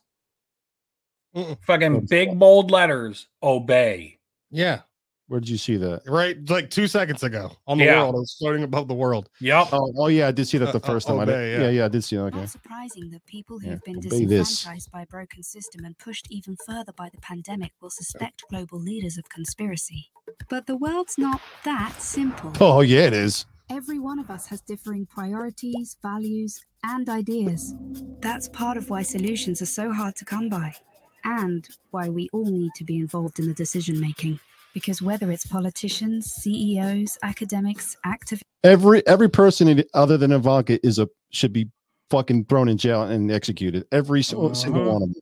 Mm-mm. 1.36 1.58
Fucking 1.66 2.06
big 2.06 2.40
bold 2.40 2.72
letters. 2.72 3.28
Obey. 3.44 4.20
Yeah. 4.52 4.82
Where 5.28 5.40
did 5.40 5.50
you 5.50 5.58
see 5.58 5.78
that? 5.78 6.04
Right. 6.06 6.38
Like 6.50 6.70
two 6.70 6.88
seconds 6.88 7.24
ago 7.24 7.52
on 7.66 7.80
the 7.80 7.86
Yeah. 7.86 8.02
world. 8.04 8.16
I 8.16 8.20
was 8.20 8.36
floating 8.38 8.62
above 8.64 8.88
the 8.88 8.94
world. 8.94 9.30
Yep. 9.40 9.70
Oh, 9.72 9.92
oh 9.98 10.08
yeah, 10.08 10.28
I 10.28 10.32
did 10.32 10.48
see 10.48 10.60
that 10.60 10.68
the 10.72 10.74
Uh, 10.74 10.78
uh, 10.84 10.94
first 10.94 11.08
time. 11.08 11.20
I 11.20 11.24
obey, 11.24 11.32
did. 11.32 11.52
yeah. 11.60 11.66
Yeah, 11.66 11.70
yeah, 11.72 11.86
I 11.86 11.88
did 11.88 12.04
see 12.04 12.16
that. 12.18 12.24
Okay. 12.26 12.38
not 12.38 12.50
surprising 12.50 13.10
that 13.10 13.26
people 13.26 13.60
Yeah, 13.62 13.72
who've 13.72 13.84
been 13.84 13.98
obey 13.98 14.26
this. 14.26 14.50
disenfranchised 14.50 14.92
by 14.92 15.02
a 15.02 15.06
broken 15.08 15.42
system 15.42 15.84
and 15.84 15.98
pushed 15.98 16.28
even 16.30 16.56
further 16.66 16.94
by 16.94 17.10
the 17.10 17.18
pandemic 17.22 17.72
will 17.82 17.90
suspect 17.90 18.44
global 18.52 18.80
leaders 18.80 19.18
of 19.18 19.28
conspiracy. 19.30 20.12
But 20.48 20.68
the 20.68 20.78
world's 20.78 21.18
not 21.18 21.42
that 21.64 22.00
simple. 22.02 22.52
Oh 22.62 22.82
yeah, 22.82 23.06
it 23.08 23.14
is. 23.14 23.46
Every 23.72 23.98
one 23.98 24.20
of 24.20 24.30
us 24.30 24.46
has 24.48 24.62
differing 24.62 25.08
priorities, 25.08 25.98
values, 26.04 26.64
and 26.84 27.10
ideas. 27.10 27.74
That's 28.22 28.48
part 28.48 28.78
of 28.78 28.92
why 28.92 29.02
solutions 29.02 29.60
are 29.60 29.66
so 29.66 29.92
hard 29.92 30.16
to 30.18 30.26
come 30.26 30.50
by, 30.50 30.76
and 31.24 31.68
why 31.90 32.10
we 32.10 32.30
all 32.32 32.46
need 32.46 32.74
to 32.76 32.84
be 32.84 32.98
involved 33.00 33.40
in 33.40 33.48
the 33.48 33.56
decision 33.56 34.00
making. 34.00 34.40
Because 34.76 35.02
whether 35.02 35.32
it's 35.32 35.46
politicians, 35.46 36.32
CEOs, 36.34 37.18
academics, 37.24 37.96
activists, 38.06 38.42
Every 38.64 39.06
every 39.08 39.30
person 39.30 39.84
other 39.94 40.18
than 40.18 40.32
Ivanka 40.32 40.86
is 40.86 41.00
a 41.00 41.08
should 41.32 41.54
be 41.54 41.70
fucking 42.10 42.46
thrown 42.46 42.68
in 42.68 42.78
jail 42.78 43.04
and 43.04 43.32
executed. 43.32 43.86
Every 43.92 44.22
single 44.22 44.48
Uh-huh. 44.52 44.92
one 44.94 45.04
of 45.04 45.14
them. 45.14 45.22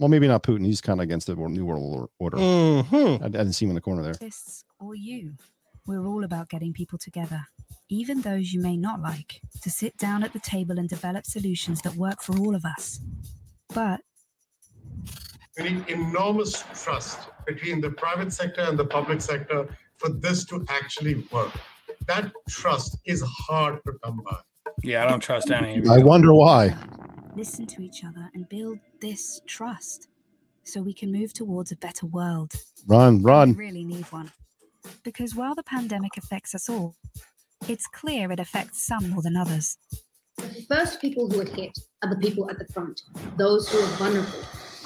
Well, 0.00 0.08
maybe 0.08 0.26
not 0.28 0.42
Putin. 0.42 0.66
He's 0.66 0.80
kind 0.80 0.98
of 1.00 1.04
against 1.04 1.26
the 1.28 1.36
new 1.36 1.64
world 1.66 2.10
order. 2.18 2.36
Mm-hmm. 2.38 3.22
I, 3.22 3.26
I 3.26 3.28
didn't 3.28 3.52
see 3.52 3.64
him 3.64 3.70
in 3.70 3.74
the 3.76 3.80
corner 3.80 4.02
there. 4.02 4.14
activists, 4.14 4.64
or 4.80 4.94
you, 4.94 5.34
we're 5.86 6.06
all 6.06 6.24
about 6.24 6.48
getting 6.48 6.72
people 6.72 6.98
together, 6.98 7.46
even 7.88 8.20
those 8.22 8.52
you 8.52 8.60
may 8.60 8.76
not 8.76 9.00
like, 9.00 9.40
to 9.62 9.70
sit 9.70 9.96
down 9.98 10.22
at 10.24 10.32
the 10.32 10.40
table 10.40 10.78
and 10.78 10.88
develop 10.88 11.26
solutions 11.26 11.80
that 11.82 11.94
work 11.96 12.22
for 12.22 12.36
all 12.38 12.54
of 12.54 12.64
us. 12.64 13.00
But 13.74 14.00
We 15.58 15.64
need 15.70 15.88
enormous 15.88 16.62
trust 16.72 17.18
between 17.44 17.80
the 17.80 17.90
private 17.90 18.32
sector 18.32 18.60
and 18.60 18.78
the 18.78 18.84
public 18.84 19.20
sector 19.20 19.68
for 19.96 20.10
this 20.10 20.44
to 20.46 20.64
actually 20.68 21.26
work. 21.32 21.50
That 22.06 22.30
trust 22.48 22.98
is 23.04 23.22
hard 23.22 23.80
to 23.84 23.92
come 24.04 24.22
by. 24.24 24.38
Yeah, 24.84 25.04
I 25.04 25.08
don't 25.08 25.20
trust 25.20 25.50
any 25.50 25.78
of 25.78 25.84
you. 25.84 25.92
I 25.92 25.98
wonder 25.98 26.32
why. 26.32 26.76
listen 27.34 27.66
to 27.66 27.82
each 27.82 28.04
other 28.04 28.30
and 28.34 28.48
build 28.48 28.78
this 29.00 29.40
trust 29.46 30.08
so 30.62 30.80
we 30.80 30.92
can 30.92 31.10
move 31.10 31.32
towards 31.32 31.72
a 31.72 31.76
better 31.76 32.06
world. 32.06 32.52
Run, 32.86 33.22
run. 33.22 33.48
We 33.48 33.54
run. 33.54 33.58
really 33.58 33.84
need 33.84 34.04
one. 34.12 34.30
Because 35.02 35.34
while 35.34 35.56
the 35.56 35.64
pandemic 35.64 36.16
affects 36.16 36.54
us 36.54 36.68
all, 36.68 36.94
it's 37.68 37.86
clear 37.88 38.30
it 38.30 38.38
affects 38.38 38.86
some 38.86 39.10
more 39.10 39.22
than 39.22 39.36
others. 39.36 39.76
The 40.36 40.64
first 40.68 41.00
people 41.00 41.28
who 41.28 41.40
are 41.40 41.44
hit 41.44 41.76
are 42.02 42.10
the 42.10 42.20
people 42.20 42.48
at 42.48 42.58
the 42.58 42.72
front, 42.72 43.02
those 43.36 43.68
who 43.68 43.78
are 43.78 43.96
vulnerable. 43.96 44.44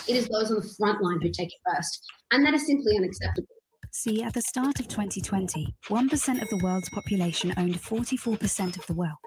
It 0.09 0.17
is 0.17 0.29
those 0.29 0.51
on 0.51 0.57
the 0.61 0.75
front 0.79 1.03
line 1.03 1.21
who 1.21 1.31
take 1.31 1.49
it 1.49 1.75
first, 1.75 2.05
and 2.33 2.45
that 2.45 2.55
is 2.55 2.67
simply 2.67 2.97
unacceptable. 2.97 3.49
See, 3.91 4.23
at 4.23 4.33
the 4.33 4.41
start 4.41 4.81
of 4.81 4.89
2020, 4.89 5.75
1% 5.85 6.43
of 6.43 6.49
the 6.49 6.57
world's 6.57 6.89
population 6.89 7.53
owned 7.57 7.75
44% 7.75 8.79
of 8.79 8.87
the 8.87 8.95
wealth. 8.95 9.19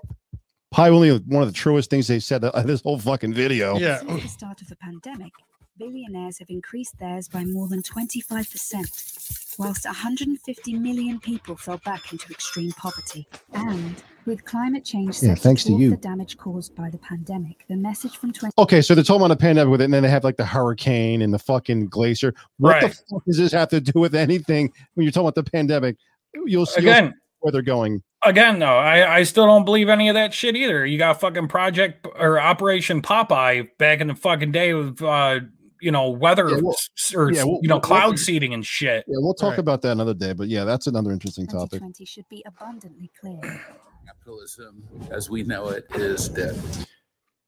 Probably 0.72 1.12
only 1.12 1.24
one 1.28 1.44
of 1.44 1.48
the 1.48 1.54
truest 1.54 1.90
things 1.90 2.08
they 2.08 2.20
said 2.20 2.44
uh, 2.44 2.62
this 2.66 2.82
whole 2.82 2.98
fucking 3.00 3.34
video. 3.34 3.78
Yeah. 3.78 4.00
Since 4.00 4.24
the 4.24 4.28
start 4.28 4.62
of 4.62 4.68
the 4.68 4.76
pandemic, 4.76 5.32
billionaires 5.78 6.40
have 6.40 6.50
increased 6.50 6.98
theirs 7.00 7.28
by 7.28 7.46
more 7.46 7.68
than 7.68 7.82
25%, 7.82 9.60
whilst 9.60 9.86
150 9.86 10.74
million 10.74 11.20
people 11.20 11.56
fell 11.56 11.80
back 11.86 12.12
into 12.12 12.32
extreme 12.32 12.72
poverty. 12.72 13.28
And 13.54 14.04
with 14.26 14.44
climate 14.46 14.84
change 14.86 15.22
Yeah, 15.22 15.36
thanks 15.36 15.64
to 15.66 15.74
you. 15.74 15.92
the 15.92 15.98
damage 15.98 16.38
caused 16.38 16.76
by 16.76 16.90
the 16.90 16.98
pandemic, 16.98 17.66
the 17.68 17.76
message 17.76 18.18
from 18.18 18.32
20 18.34 18.54
Okay, 18.58 18.82
so 18.82 18.96
they're 18.96 19.04
talking 19.04 19.22
about 19.26 19.32
a 19.32 19.40
pandemic 19.40 19.72
with 19.72 19.82
it, 19.82 19.86
and 19.86 19.94
then 19.94 20.04
they 20.04 20.10
have 20.10 20.24
like 20.24 20.38
the 20.38 20.46
hurricane 20.46 21.22
and 21.22 21.34
the 21.34 21.40
fucking 21.40 21.88
glacier. 21.88 22.34
What 22.58 22.82
the 22.82 22.90
fuck 22.90 23.26
does 23.26 23.38
this 23.38 23.52
have 23.52 23.70
to 23.70 23.80
do 23.82 24.00
with 24.00 24.16
anything 24.16 24.72
when 24.96 25.04
you're 25.04 25.12
talking 25.12 25.28
about 25.28 25.36
the 25.36 25.50
pandemic? 25.50 25.98
You'll 26.46 26.66
see 26.66 26.82
Again. 26.82 27.14
where 27.40 27.52
they're 27.52 27.62
going. 27.62 28.04
Again, 28.26 28.58
though, 28.60 28.78
I, 28.78 29.18
I 29.18 29.24
still 29.24 29.46
don't 29.46 29.66
believe 29.66 29.88
any 29.88 30.10
of 30.10 30.16
that 30.16 30.34
shit 30.34 30.56
either. 30.56 30.86
You 30.86 30.98
got 30.98 31.20
fucking 31.20 31.48
Project 31.48 32.08
or 32.20 32.40
Operation 32.40 33.02
Popeye 33.04 33.70
back 33.78 34.02
in 34.02 34.08
the 34.08 34.16
fucking 34.16 34.52
day 34.52 34.74
with, 34.74 35.00
uh, 35.02 35.42
you 35.80 35.92
know, 35.92 36.10
weather 36.10 36.50
Yeah, 36.50 36.58
we'll- 36.62 36.74
s- 36.74 37.14
or, 37.14 37.32
yeah, 37.32 37.44
we'll- 37.44 37.60
you 37.62 37.68
know, 37.70 37.76
we'll- 37.76 37.82
cloud 37.82 38.08
we'll- 38.08 38.18
seeding 38.18 38.54
and 38.56 38.66
shit. 38.66 39.06
Yeah, 39.08 39.18
we'll 39.20 39.36
talk 39.36 39.60
about 39.60 39.84
that 39.84 39.92
another 39.92 40.16
day. 40.16 40.34
But 40.34 40.48
yeah, 40.48 40.64
that's 40.64 40.88
another 40.88 41.12
interesting 41.12 41.46
topic. 41.46 41.80
2020 41.82 42.06
should 42.06 42.28
be 42.30 42.44
abundantly 42.48 43.12
clear. 43.22 43.62
Capitalism, 44.06 44.84
as 45.12 45.30
we 45.30 45.44
know 45.44 45.70
it, 45.70 45.86
is 45.96 46.30
dead. 46.30 46.60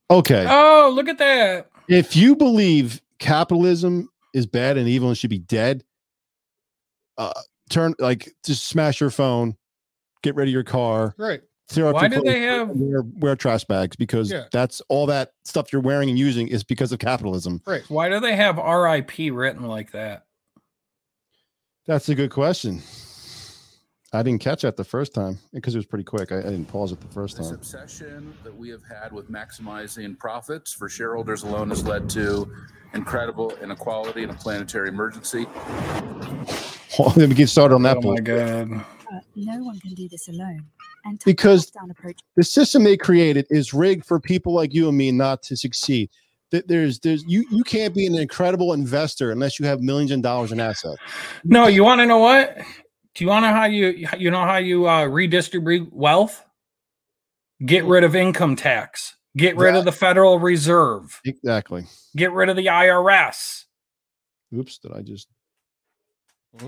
Okay, 0.10 0.46
Oh, 0.50 0.92
look 0.94 1.08
at 1.10 1.18
that. 1.18 1.70
if 1.90 2.16
you 2.16 2.36
believe 2.36 3.02
capitalism 3.20 4.10
is 4.34 4.46
bad 4.46 4.78
and 4.78 4.88
evil 4.88 5.10
and 5.10 5.18
should 5.18 5.30
be 5.30 5.40
dead, 5.40 5.84
uh, 7.18 7.34
turn 7.70 7.94
like 8.00 8.34
just 8.46 8.68
smash 8.68 9.00
your 9.02 9.10
phone, 9.10 9.56
get 10.24 10.36
rid 10.36 10.48
of 10.48 10.54
your 10.54 10.64
car, 10.64 11.14
Right. 11.18 11.42
Tear 11.70 11.92
Why 11.92 12.08
do 12.08 12.22
they 12.22 12.40
have- 12.44 12.70
wear, 12.70 13.02
wear 13.18 13.36
trash 13.36 13.66
bags 13.66 13.98
because 13.98 14.32
Yeah. 14.32 14.46
that's 14.54 14.82
all 14.88 15.06
that 15.08 15.34
stuff 15.44 15.74
you're 15.74 15.82
wearing 15.82 16.10
and 16.10 16.18
using 16.18 16.48
is 16.48 16.64
because 16.64 16.94
of 16.94 17.00
capitalism. 17.00 17.62
Right. 17.68 17.84
Why 17.90 18.08
do 18.08 18.22
they 18.22 18.38
have 18.38 18.58
RIP 18.58 19.30
written 19.32 19.64
like 19.64 19.92
that? 19.92 20.24
That's 21.86 22.08
a 22.08 22.16
good 22.16 22.32
question. 22.32 22.82
I 24.14 24.24
didn't 24.24 24.40
catch 24.40 24.62
that 24.62 24.78
the 24.78 24.86
first 24.86 25.14
time 25.14 25.38
because 25.54 25.76
it 25.76 25.80
was 25.80 25.86
pretty 25.86 26.06
quick. 26.06 26.32
I, 26.32 26.40
I 26.40 26.44
didn't 26.44 26.68
pause 26.68 26.94
it 26.94 27.02
the 27.02 27.08
first 27.08 27.38
This 27.38 27.48
time. 27.48 27.58
This 27.58 27.74
obsession 27.74 28.34
that 28.44 28.56
we 28.56 28.70
have 28.70 28.84
had 28.84 29.12
with 29.12 29.30
maximizing 29.30 30.18
profits 30.18 30.72
for 30.72 30.88
shareholders 30.88 31.44
alone 31.44 31.70
has 31.70 31.86
led 31.86 32.10
to 32.12 32.50
incredible 32.94 33.54
inequality 33.62 34.24
and 34.24 34.32
a 34.32 34.36
planetary 34.36 34.88
emergency. 34.88 35.46
Let 37.00 37.18
me 37.18 37.36
get 37.36 37.50
started 37.50 37.76
on 37.76 37.84
that. 37.84 37.98
Oh 37.98 38.14
my 38.14 38.22
god. 38.22 38.86
But 39.10 39.24
no 39.36 39.58
one 39.64 39.80
can 39.82 39.94
do 39.94 40.08
this 40.08 40.30
alone. 40.30 40.66
And 41.04 41.22
Because 41.26 41.72
approach 41.90 42.20
the 42.38 42.44
system 42.44 42.86
they 42.86 42.98
created 42.98 43.46
is 43.50 43.74
rigged 43.74 44.06
for 44.06 44.20
people 44.22 44.54
like 44.54 44.74
you 44.74 44.88
and 44.88 44.98
me 44.98 45.12
not 45.12 45.44
to 45.44 45.58
succeed. 45.58 46.10
Th- 46.52 46.64
There's, 46.66 47.00
there's, 47.00 47.26
you, 47.28 47.46
you 47.52 47.64
can't 47.64 47.94
be 47.94 48.06
an 48.06 48.16
incredible 48.16 48.72
investor 48.72 49.32
unless 49.32 49.60
you 49.60 49.66
have 49.66 49.82
millions 49.82 50.12
of 50.12 50.22
dollars 50.22 50.54
in 50.54 50.62
assets. 50.62 50.98
No, 51.44 51.68
you 51.68 51.84
want 51.84 52.00
to 52.00 52.06
know 52.06 52.20
what? 52.20 52.58
Do 53.18 53.24
you 53.24 53.30
want 53.32 53.46
to 53.46 53.48
know 53.50 53.56
how 53.56 53.66
you 53.66 54.08
you 54.20 54.30
know 54.30 54.44
how 54.44 54.58
you 54.58 54.88
uh, 54.88 55.06
redistribute 55.06 55.92
wealth? 55.92 56.46
Get 57.66 57.84
rid 57.84 58.04
of 58.04 58.16
income 58.16 58.56
tax. 58.56 59.16
Get 59.36 59.58
rid 59.58 59.74
of 59.74 59.86
the 59.86 59.92
Federal 59.92 60.38
Reserve. 60.38 61.20
Exactly. 61.26 61.86
Get 62.16 62.32
rid 62.32 62.50
of 62.50 62.56
the 62.56 62.68
IRS. 62.68 63.66
Oops, 64.56 64.78
did 64.78 64.92
I 64.94 65.02
just? 65.02 65.28
There 66.60 66.68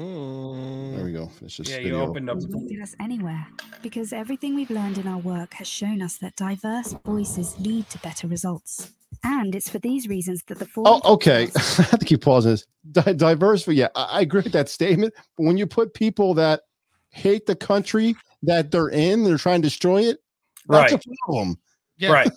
we 1.03 1.13
go. 1.13 1.27
Finish 1.27 1.57
this 1.57 1.69
Yeah, 1.69 1.79
you 1.79 1.95
opened 1.99 2.31
up. 2.31 2.37
won't 2.41 2.67
get 2.67 2.81
us 2.81 2.95
anywhere 2.99 3.45
because 3.83 4.11
everything 4.11 4.55
we've 4.55 4.71
learned 4.71 4.97
in 4.97 5.07
our 5.07 5.19
work 5.19 5.53
has 5.53 5.67
shown 5.67 6.01
us 6.01 6.17
that 6.17 6.35
diverse 6.35 6.95
voices 7.05 7.59
lead 7.59 7.89
to 7.91 7.99
better 7.99 8.27
results. 8.27 8.91
And 9.23 9.53
it's 9.53 9.69
for 9.69 9.79
these 9.79 10.07
reasons 10.07 10.43
that 10.47 10.59
the 10.59 10.65
four 10.65 10.83
Oh, 10.87 11.01
okay. 11.13 11.49
I 11.55 11.81
have 11.83 11.99
to 11.99 12.05
keep 12.05 12.21
pausing 12.21 12.51
this. 12.51 12.65
Di- 12.91 13.13
diverse, 13.13 13.65
but 13.65 13.75
yeah, 13.75 13.89
I, 13.95 14.03
I 14.03 14.21
agree 14.21 14.41
with 14.41 14.53
that 14.53 14.69
statement. 14.69 15.13
But 15.37 15.43
when 15.43 15.57
you 15.57 15.67
put 15.67 15.93
people 15.93 16.33
that 16.35 16.61
hate 17.09 17.45
the 17.45 17.55
country 17.55 18.15
that 18.43 18.71
they're 18.71 18.89
in, 18.89 19.23
they're 19.23 19.37
trying 19.37 19.61
to 19.61 19.67
destroy 19.67 20.03
it. 20.03 20.19
That's 20.67 20.93
Right. 20.93 21.05
a 21.05 21.09
problem. 21.25 21.57
Right. 22.01 22.31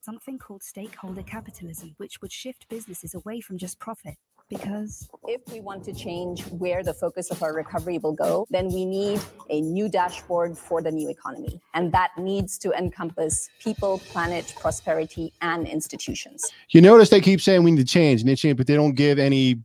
something 0.00 0.38
called 0.38 0.62
stakeholder 0.62 1.22
capitalism, 1.22 1.94
which 1.98 2.20
would 2.20 2.32
shift 2.32 2.68
businesses 2.68 3.14
away 3.14 3.40
from 3.40 3.58
just 3.58 3.78
profit. 3.78 4.16
Because 4.48 5.08
If 5.26 5.42
we 5.52 5.60
want 5.60 5.84
to 5.84 5.92
change 5.92 6.42
where 6.46 6.82
the 6.82 6.94
focus 6.94 7.30
of 7.30 7.42
our 7.42 7.54
recovery 7.54 7.98
will 7.98 8.14
go, 8.14 8.46
then 8.48 8.68
we 8.68 8.86
need 8.86 9.20
a 9.50 9.60
new 9.60 9.90
dashboard 9.90 10.56
for 10.56 10.80
the 10.80 10.90
new 10.90 11.10
economy. 11.10 11.60
And 11.74 11.92
that 11.92 12.12
needs 12.16 12.56
to 12.58 12.72
encompass 12.72 13.50
people, 13.60 13.98
planet, 14.10 14.54
prosperity, 14.58 15.34
and 15.42 15.68
institutions. 15.68 16.50
You 16.70 16.80
notice 16.80 17.10
they 17.10 17.20
keep 17.20 17.42
saying 17.42 17.62
we 17.62 17.72
need 17.72 17.86
to 17.86 17.92
change, 17.92 18.22
and 18.22 18.28
they 18.28 18.36
change, 18.36 18.56
but 18.56 18.66
they 18.66 18.74
don't 18.74 18.94
give 18.94 19.18
any, 19.18 19.60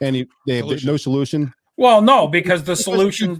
any. 0.00 0.26
They 0.46 0.56
have 0.58 0.84
no 0.84 0.96
solution. 0.96 1.52
Well, 1.76 2.00
no, 2.00 2.26
because 2.26 2.64
the 2.64 2.76
solution. 2.76 3.38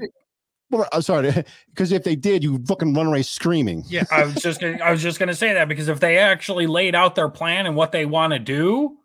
Well, 0.70 0.86
I'm 0.92 1.00
sorry, 1.00 1.32
because 1.70 1.90
if 1.90 2.04
they 2.04 2.16
did, 2.16 2.44
you 2.44 2.62
fucking 2.66 2.92
run 2.92 3.06
away 3.06 3.22
screaming. 3.22 3.84
Yeah, 3.86 4.04
I 4.10 4.24
was 4.24 4.34
just 4.34 4.60
gonna, 4.60 4.78
I 4.82 4.90
was 4.90 5.02
just 5.02 5.18
going 5.18 5.28
to 5.28 5.34
say 5.34 5.54
that 5.54 5.68
because 5.68 5.88
if 5.88 6.00
they 6.00 6.18
actually 6.18 6.66
laid 6.66 6.94
out 6.94 7.14
their 7.14 7.30
plan 7.30 7.64
and 7.66 7.76
what 7.76 7.92
they 7.92 8.04
want 8.04 8.34
to 8.34 8.38
do, 8.38 8.98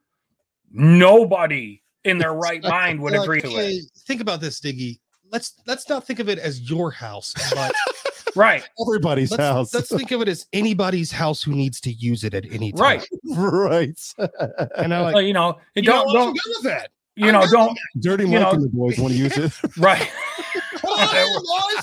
nobody 0.74 1.82
in 2.03 2.17
their 2.17 2.34
right 2.34 2.63
mind 2.63 2.99
would 3.01 3.13
Like, 3.13 3.24
agree 3.24 3.41
to 3.41 3.49
hey, 3.49 3.69
it. 3.72 3.86
Think 4.07 4.22
about 4.22 4.41
this, 4.41 4.59
Diggy. 4.59 4.99
Let's 5.32 5.53
let's 5.65 5.88
not 5.88 6.05
think 6.05 6.19
of 6.19 6.28
it 6.30 6.39
as 6.39 6.69
your 6.69 6.91
house, 6.91 7.34
but 7.53 7.74
right. 8.36 8.67
Everybody's 8.86 9.32
let's, 9.32 9.41
house. 9.43 9.74
Let's 9.74 9.89
think 9.89 10.11
of 10.11 10.22
it 10.22 10.28
as 10.28 10.45
anybody's 10.51 11.11
house 11.11 11.41
who 11.41 11.53
needs 11.53 11.80
to 11.82 11.91
use 11.91 12.24
it 12.24 12.34
at 12.34 12.45
any 12.51 12.72
time. 12.74 12.82
Right. 12.82 13.07
right. 13.38 14.13
And 14.76 14.93
I 14.93 15.01
like, 15.01 15.13
Well, 15.15 15.24
you 15.24 15.34
know, 15.34 15.59
you 15.76 15.84
don't 15.84 16.07
know, 16.07 16.13
don't 16.13 16.28
I'm 16.30 16.34
good 16.34 16.41
with 16.57 16.63
that. 16.63 16.89
you 17.15 17.32
know 17.32 17.45
don't 17.49 17.78
Dirty 17.99 18.24
you 18.26 18.32
Mike 18.32 18.41
know- 18.41 18.51
and 18.51 18.63
the 18.63 18.69
boys 18.69 18.97
want 18.97 19.13
to 19.13 19.19
use 19.19 19.38
it. 19.38 19.53
right. 19.78 20.09
We're 20.84 20.97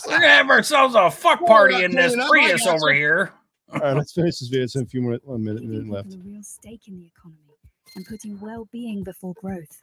gonna 0.04 0.28
have 0.28 0.50
ourselves 0.50 0.94
a 0.94 1.10
fuck 1.10 1.44
party 1.46 1.84
in 1.84 1.92
this 1.92 2.14
Prius 2.28 2.66
over 2.66 2.92
here. 2.92 3.32
All 3.72 3.80
right, 3.80 3.96
let's 3.96 4.12
finish 4.12 4.38
this 4.40 4.48
video. 4.48 4.64
It's 4.64 4.76
in 4.76 4.82
a 4.82 4.86
few 4.86 5.02
minutes, 5.02 5.24
one 5.26 5.44
minute, 5.44 5.62
minute 5.62 5.88
left. 5.88 6.12
have 6.12 6.24
real 6.24 6.42
stake 6.42 6.88
in 6.88 6.96
the 6.98 7.06
economy 7.06 7.42
and 7.96 8.06
putting 8.06 8.38
well-being 8.40 9.02
before 9.04 9.34
growth. 9.40 9.80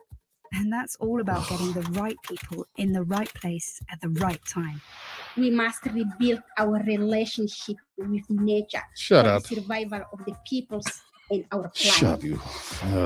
And 0.53 0.71
that's 0.71 0.95
all 0.97 1.19
about 1.21 1.47
getting 1.49 1.73
the 1.73 1.81
right 1.99 2.15
people 2.29 2.65
in 2.77 2.93
the 2.93 3.03
right 3.03 3.31
place 3.33 3.81
at 3.91 3.99
the 4.01 4.09
right 4.09 4.39
time. 4.47 4.81
We 5.37 5.49
must 5.51 5.85
rebuild 5.85 6.41
our 6.57 6.81
relationship 6.85 7.75
with 7.97 8.29
nature 8.29 8.81
Shut 8.95 9.25
for 9.25 9.31
up. 9.31 9.43
the 9.43 9.55
survival 9.55 10.03
of 10.13 10.19
the 10.25 10.35
peoples 10.47 10.85
in 11.31 11.43
our 11.51 11.67
planet. 11.69 11.75
Shut 11.75 12.03
up, 12.03 12.23
you. 12.23 12.39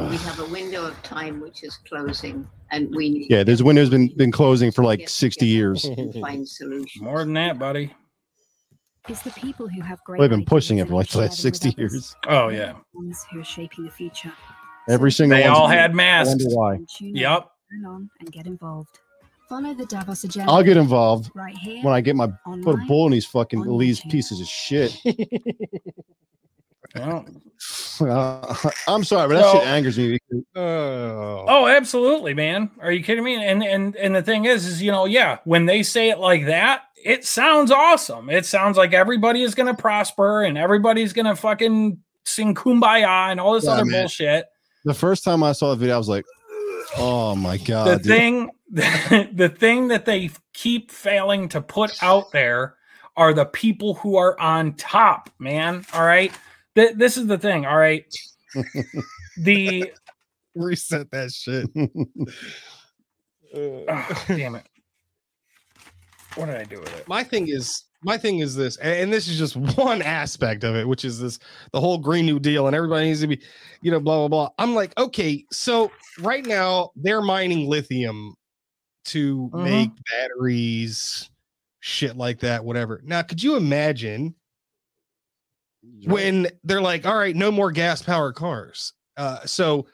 We 0.09 0.17
have 0.17 0.39
a 0.39 0.45
window 0.51 0.85
of 0.85 1.01
time 1.03 1.39
which 1.39 1.63
is 1.63 1.77
closing, 1.87 2.47
and 2.71 2.93
we 2.93 3.09
need 3.09 3.27
Yeah, 3.31 3.43
this 3.43 3.61
window's 3.61 3.89
been 3.89 4.13
been 4.17 4.31
closing 4.31 4.71
for 4.71 4.83
like 4.83 5.07
sixty 5.09 5.47
years. 5.47 5.83
to 5.83 6.21
find 6.21 6.47
solutions. 6.47 7.01
More 7.01 7.19
than 7.19 7.33
that, 7.33 7.57
buddy. 7.57 7.93
It's 9.07 9.21
the 9.23 9.31
people 9.31 9.67
who 9.67 9.81
have 9.81 10.03
great 10.03 10.19
They've 10.19 10.29
been 10.29 10.45
pushing 10.45 10.77
it 10.79 10.87
for 10.87 10.95
like 10.95 11.07
the 11.09 11.19
last 11.19 11.39
sixty 11.39 11.73
years. 11.77 12.15
Oh 12.27 12.49
yeah. 12.49 12.73
Ones 12.93 13.25
who 13.31 13.39
are 13.39 13.43
shaping 13.43 13.85
the 13.85 13.91
future. 13.91 14.33
Every 14.89 15.11
single 15.11 15.35
one. 15.37 15.41
They 15.43 15.47
all 15.47 15.67
had 15.67 15.91
I 15.91 15.93
masks. 15.93 16.29
wonder 16.43 16.55
why. 16.55 16.77
Tune 16.97 17.15
Yep. 17.15 17.47
turn 17.71 17.85
on, 17.85 18.09
and 18.19 18.31
get 18.31 18.47
involved. 18.47 18.99
Follow 19.47 19.73
the 19.73 19.85
Davos 19.85 20.23
agenda. 20.23 20.51
I'll 20.51 20.63
get 20.63 20.77
involved 20.77 21.31
right 21.33 21.57
here. 21.57 21.83
when 21.83 21.93
I 21.93 22.01
get 22.01 22.15
my 22.15 22.27
put 22.27 22.35
a 22.45 22.49
online, 22.69 22.87
bull 22.87 23.05
in 23.07 23.11
these 23.13 23.25
fucking 23.25 23.61
on 23.61 23.77
these 23.79 23.99
YouTube. 24.01 24.11
pieces 24.11 24.41
of 24.41 24.47
shit. 24.47 24.95
Well, 26.95 27.23
Uh, 28.01 28.55
I'm 28.87 29.03
sorry, 29.03 29.27
but 29.27 29.35
that 29.35 29.43
So- 29.43 29.59
shit 29.59 29.67
angers 29.67 29.97
me. 29.99 30.17
because- 30.31 30.43
Oh, 30.55 31.67
absolutely, 31.67 32.33
man. 32.33 32.71
Are 32.81 32.91
you 32.91 33.03
kidding 33.03 33.23
me? 33.23 33.35
And 33.35 33.63
and 33.63 33.95
and 33.95 34.15
the 34.15 34.23
thing 34.23 34.45
is, 34.45 34.65
is 34.65 34.81
you 34.81 34.91
know, 34.91 35.05
yeah, 35.05 35.37
when 35.43 35.65
they 35.67 35.83
say 35.83 36.09
it 36.09 36.17
like 36.17 36.45
that, 36.47 36.81
it 36.95 37.25
sounds 37.25 37.69
awesome. 37.69 38.29
It 38.31 38.45
sounds 38.45 38.75
like 38.77 38.93
everybody 38.93 39.43
is 39.43 39.53
gonna 39.53 39.75
prosper 39.75 40.41
and 40.43 40.57
everybody's 40.57 41.13
gonna 41.13 41.35
fucking 41.35 41.99
sing 42.25 42.55
kumbaya 42.55 43.29
and 43.29 43.39
all 43.39 43.53
this 43.53 43.65
Yeah, 43.65 43.71
other 43.71 43.85
man. 43.85 44.01
bullshit. 44.03 44.45
The 44.89 44.95
first 44.95 45.23
time 45.23 45.43
I 45.43 45.51
saw 45.51 45.69
the 45.69 45.75
video, 45.75 45.93
I 45.93 45.97
was 45.99 46.09
like, 46.09 46.25
"Oh 46.97 47.35
my 47.35 47.57
god!" 47.57 47.85
the 47.85 47.95
dude. 47.97 48.05
thing 48.07 48.49
the 48.71 49.53
thing 49.55 49.89
that 49.89 50.05
they 50.05 50.31
keep 50.53 50.89
failing 50.89 51.47
to 51.49 51.61
put 51.61 52.01
out 52.01 52.31
there 52.31 52.75
are 53.15 53.31
the 53.31 53.45
people 53.45 53.93
who 53.93 54.15
are 54.15 54.39
on 54.39 54.73
top, 54.73 55.29
man. 55.37 55.85
All 55.93 56.03
right. 56.03 56.33
Th- 56.73 56.95
this 56.95 57.17
is 57.17 57.27
the 57.27 57.37
thing. 57.37 57.67
All 57.67 57.77
right. 57.77 58.11
the 59.37 59.91
reset 60.55 61.11
that 61.11 61.31
shit. 61.33 61.69
oh, 63.55 64.23
damn 64.27 64.55
it. 64.55 64.65
What 66.33 66.47
did 66.47 66.55
I 66.55 66.63
do 66.63 66.79
with 66.79 66.97
it? 66.97 67.07
my 67.07 67.23
thing 67.23 67.47
is 67.47 67.83
my 68.01 68.17
thing 68.17 68.39
is 68.39 68.55
this 68.55 68.77
and, 68.77 69.11
this 69.11 69.27
is 69.27 69.37
just 69.37 69.55
one 69.77 70.01
aspect 70.01 70.63
of 70.63 70.75
it 70.75 70.87
which 70.87 71.03
is 71.05 71.19
this 71.19 71.39
the 71.73 71.79
whole 71.79 71.97
green 71.97 72.25
new 72.25 72.39
deal 72.39 72.67
and 72.67 72.75
everybody 72.75 73.07
needs 73.07 73.21
to 73.21 73.27
be 73.27 73.41
you 73.81 73.91
know 73.91 73.99
blah 73.99 74.17
blah 74.19 74.27
blah 74.27 74.49
i'm 74.57 74.73
like 74.73 74.97
okay 74.97 75.45
so 75.51 75.91
right 76.19 76.45
now 76.45 76.89
they're 76.95 77.21
mining 77.21 77.67
lithium 77.69 78.35
to 79.05 79.49
Mhm. 79.53 79.63
make 79.63 79.89
batteries, 80.11 81.29
shit 81.79 82.15
like 82.15 82.39
that, 82.41 82.63
whatever. 82.63 83.01
Now, 83.03 83.21
could 83.23 83.41
you 83.41 83.55
imagine 83.55 84.35
when 86.05 86.47
they're 86.63 86.81
like, 86.81 87.05
all 87.05 87.17
right, 87.17 87.35
no 87.35 87.51
more 87.51 87.71
gas 87.71 88.01
powered 88.01 88.35
cars? 88.35 88.93
Uh, 89.17 89.45
so 89.45 89.87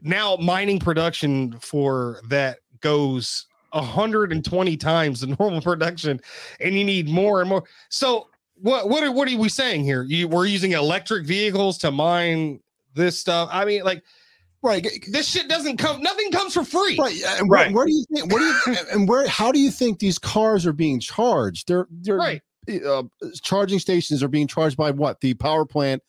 now 0.00 0.36
mining 0.36 0.78
production 0.78 1.58
for 1.60 2.20
that 2.28 2.58
goes 2.80 3.46
120 3.72 4.76
times 4.76 5.20
the 5.20 5.26
normal 5.38 5.60
production, 5.60 6.20
and 6.60 6.74
you 6.76 6.84
need 6.84 7.08
more 7.08 7.40
and 7.40 7.48
more. 7.48 7.64
So 7.88 8.28
what 8.56 8.88
what 8.88 9.02
are 9.02 9.12
what 9.12 9.30
are 9.30 9.36
we 9.36 9.48
saying 9.48 9.84
here? 9.84 10.02
You 10.04 10.28
we're 10.28 10.46
using 10.46 10.72
electric 10.72 11.26
vehicles 11.26 11.78
to 11.78 11.90
mine 11.90 12.60
this 12.94 13.18
stuff. 13.18 13.48
I 13.52 13.64
mean, 13.64 13.84
like, 13.84 14.02
right? 14.62 14.86
This 15.10 15.28
shit 15.28 15.48
doesn't 15.48 15.78
come. 15.78 16.02
Nothing 16.02 16.30
comes 16.30 16.54
for 16.54 16.64
free. 16.64 16.96
Right. 16.98 17.14
yeah, 17.14 17.38
And 17.38 17.48
where, 17.48 17.70
where 17.70 17.86
do 17.86 17.92
you 17.92 18.04
think? 18.14 18.32
Where 18.32 18.38
do 18.38 18.44
you 18.70 18.76
and 18.92 19.08
where? 19.08 19.26
How 19.26 19.52
do 19.52 19.58
you 19.58 19.70
think 19.70 19.98
these 19.98 20.18
cars 20.18 20.66
are 20.66 20.72
being 20.72 21.00
charged? 21.00 21.68
They're 21.68 21.86
they're 21.90 22.16
right. 22.16 22.42
Uh, 22.86 23.02
charging 23.42 23.80
stations 23.80 24.22
are 24.22 24.28
being 24.28 24.46
charged 24.46 24.76
by 24.76 24.92
what? 24.92 25.20
The 25.20 25.34
power 25.34 25.64
plant, 25.64 26.02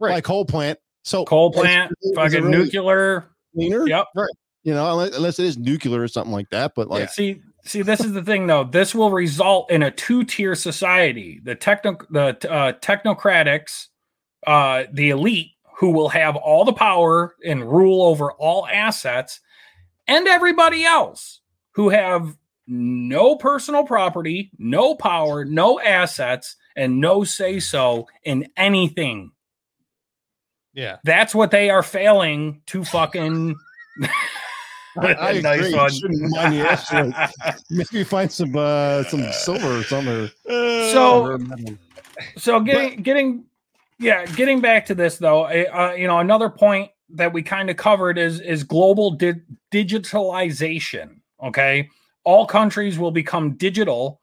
right? 0.00 0.10
By 0.10 0.20
coal 0.20 0.44
plant. 0.44 0.78
So 1.02 1.24
Coal 1.24 1.50
plant, 1.50 1.92
is 2.02 2.10
it 2.10 2.14
fucking 2.14 2.44
really 2.44 2.64
nuclear. 2.64 3.26
cleaner. 3.54 3.86
Yep. 3.86 4.06
Right. 4.14 4.30
You 4.62 4.74
know, 4.74 4.90
unless, 4.90 5.16
unless 5.16 5.38
it 5.38 5.46
is 5.46 5.56
nuclear 5.56 6.02
or 6.02 6.08
something 6.08 6.32
like 6.32 6.50
that. 6.50 6.74
But 6.74 6.88
like, 6.88 7.08
see, 7.10 7.40
see, 7.64 7.82
this 7.82 8.00
is 8.00 8.12
the 8.12 8.22
thing, 8.22 8.46
though. 8.46 8.64
This 8.64 8.94
will 8.94 9.10
result 9.10 9.70
in 9.70 9.82
a 9.82 9.90
two-tier 9.90 10.54
society: 10.54 11.40
the 11.42 11.54
techno, 11.54 11.96
the 12.10 12.50
uh, 12.50 12.72
technocratics, 12.74 13.86
uh, 14.46 14.84
the 14.92 15.10
elite, 15.10 15.52
who 15.78 15.90
will 15.92 16.10
have 16.10 16.36
all 16.36 16.64
the 16.64 16.74
power 16.74 17.34
and 17.44 17.70
rule 17.70 18.02
over 18.02 18.32
all 18.32 18.66
assets, 18.66 19.40
and 20.06 20.28
everybody 20.28 20.84
else 20.84 21.40
who 21.72 21.88
have 21.88 22.36
no 22.66 23.36
personal 23.36 23.84
property, 23.84 24.50
no 24.58 24.94
power, 24.94 25.44
no 25.44 25.80
assets, 25.80 26.56
and 26.76 27.00
no 27.00 27.24
say-so 27.24 28.06
in 28.24 28.46
anything. 28.56 29.32
Yeah. 30.72 30.98
That's 31.04 31.34
what 31.34 31.50
they 31.50 31.70
are 31.70 31.82
failing 31.82 32.62
to 32.66 32.84
fucking. 32.84 33.56
I, 34.98 35.12
I 35.14 35.32
Nice 35.40 35.58
agree. 35.60 35.76
one. 35.76 35.90
Shouldn't 35.90 36.30
mind 36.30 36.52
the 36.52 36.60
asteroid. 36.60 37.14
Maybe 37.70 38.04
find 38.04 38.30
some 38.30 38.56
uh 38.56 39.04
some 39.04 39.30
silver 39.32 39.78
or 39.78 39.82
something. 39.84 40.30
So- 40.92 41.38
so 42.36 42.60
getting 42.60 43.02
getting 43.02 43.44
yeah 43.98 44.26
getting 44.26 44.60
back 44.60 44.86
to 44.86 44.94
this 44.94 45.16
though 45.18 45.44
uh, 45.44 45.94
you 45.96 46.06
know 46.06 46.18
another 46.18 46.50
point 46.50 46.90
that 47.10 47.32
we 47.32 47.42
kind 47.42 47.70
of 47.70 47.76
covered 47.76 48.18
is 48.18 48.40
is 48.40 48.62
global 48.62 49.12
di- 49.12 49.40
digitalization 49.72 51.16
okay 51.42 51.88
all 52.24 52.46
countries 52.46 52.98
will 52.98 53.10
become 53.10 53.56
digital 53.56 54.20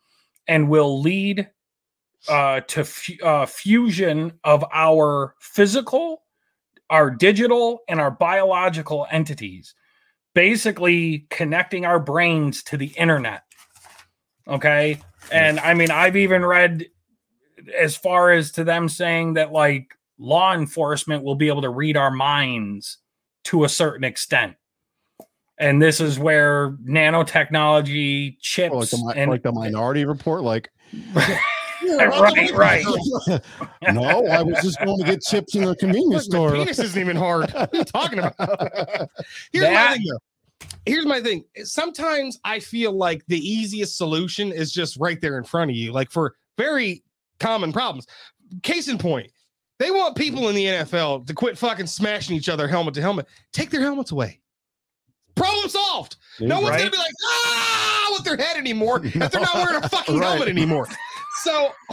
and 0.48 0.70
will 0.70 1.02
lead 1.02 1.50
uh, 2.30 2.62
to 2.62 2.84
fu- 2.86 3.24
uh, 3.24 3.46
fusion 3.46 4.34
of 4.44 4.64
our 4.74 5.36
physical 5.40 6.24
our 6.90 7.10
digital 7.10 7.80
and 7.90 8.00
our 8.00 8.12
biological 8.12 9.08
entities 9.12 9.74
basically 10.38 11.26
connecting 11.32 11.84
our 11.84 12.00
brains 12.00 12.62
to 12.62 12.78
the 12.78 12.88
internet 12.98 13.42
okay 14.48 15.00
and 15.32 15.60
i 15.62 15.74
mean 15.74 15.90
i've 15.90 16.16
even 16.16 16.46
read 16.46 16.86
as 17.78 17.96
far 17.96 18.32
as 18.32 18.52
to 18.52 18.64
them 18.64 18.88
saying 18.88 19.34
that 19.34 19.52
like 19.52 19.96
law 20.20 20.54
enforcement 20.54 21.24
will 21.24 21.36
be 21.36 21.48
able 21.48 21.62
to 21.62 21.70
read 21.70 21.98
our 21.98 22.12
minds 22.12 22.98
to 23.46 23.64
a 23.64 23.70
certain 23.70 24.04
extent. 24.04 24.56
And 25.60 25.82
this 25.82 26.00
is 26.00 26.20
where 26.20 26.72
nanotechnology 26.88 28.38
chips 28.42 28.74
Oh, 28.74 28.78
like, 28.78 28.90
the, 28.90 29.14
and 29.16 29.32
like 29.32 29.44
the 29.44 29.52
minority 29.52 30.06
report, 30.06 30.44
like 30.44 30.70
right, 31.84 32.52
right. 32.52 32.86
no, 33.92 34.28
I 34.28 34.44
was 34.44 34.62
just 34.62 34.80
going 34.80 35.00
to 35.00 35.06
get 35.06 35.22
chips 35.22 35.56
in 35.56 35.64
the 35.64 35.76
convenience 35.76 36.26
store. 36.26 36.52
Penis 36.52 36.78
isn't 36.78 37.00
even 37.00 37.16
hard. 37.16 37.52
What 37.52 37.74
are 37.74 37.78
you 37.78 37.84
talking 37.86 38.20
about? 38.20 38.36
Here's 39.52 39.70
my 39.74 39.94
thing 39.94 40.04
though. 40.12 40.20
Here's 40.86 41.06
my 41.06 41.22
thing. 41.22 41.44
Sometimes 41.64 42.40
I 42.46 42.60
feel 42.60 42.92
like 42.94 43.24
the 43.28 43.38
easiest 43.40 43.98
solution 43.98 44.52
is 44.52 44.72
just 44.72 44.98
right 45.00 45.20
there 45.22 45.38
in 45.38 45.44
front 45.44 45.70
of 45.72 45.78
you, 45.78 45.92
like 45.92 46.12
for 46.12 46.36
very 46.58 47.04
common 47.40 47.74
problems. 47.74 48.08
Case 48.64 48.88
in 48.88 48.98
point, 48.98 49.30
they 49.80 49.92
want 49.92 50.16
people 50.16 50.48
in 50.50 50.56
the 50.56 50.66
NFL 50.66 51.28
to 51.28 51.34
quit 51.34 51.58
fucking 51.58 51.88
smashing 51.88 52.36
each 52.38 52.48
other 52.50 52.68
helmet 52.68 52.94
to 52.96 53.02
helmet. 53.02 53.28
Take 53.52 53.70
their 53.70 53.82
helmets 53.82 54.12
away. 54.12 54.40
Problem 55.36 55.70
solved. 55.70 56.16
No 56.40 56.62
one's 56.62 56.78
gonna 56.78 56.90
be 56.90 56.98
like 56.98 57.12
ah 57.26 58.10
with 58.14 58.24
their 58.24 58.38
head 58.38 58.58
anymore 58.58 59.02
if 59.04 59.14
they're 59.32 59.42
not 59.42 59.54
wearing 59.56 59.84
a 59.84 59.90
fucking 59.90 60.18
Right. 60.18 60.28
helmet 60.30 60.48
anymore. 60.48 60.88
So 61.44 61.72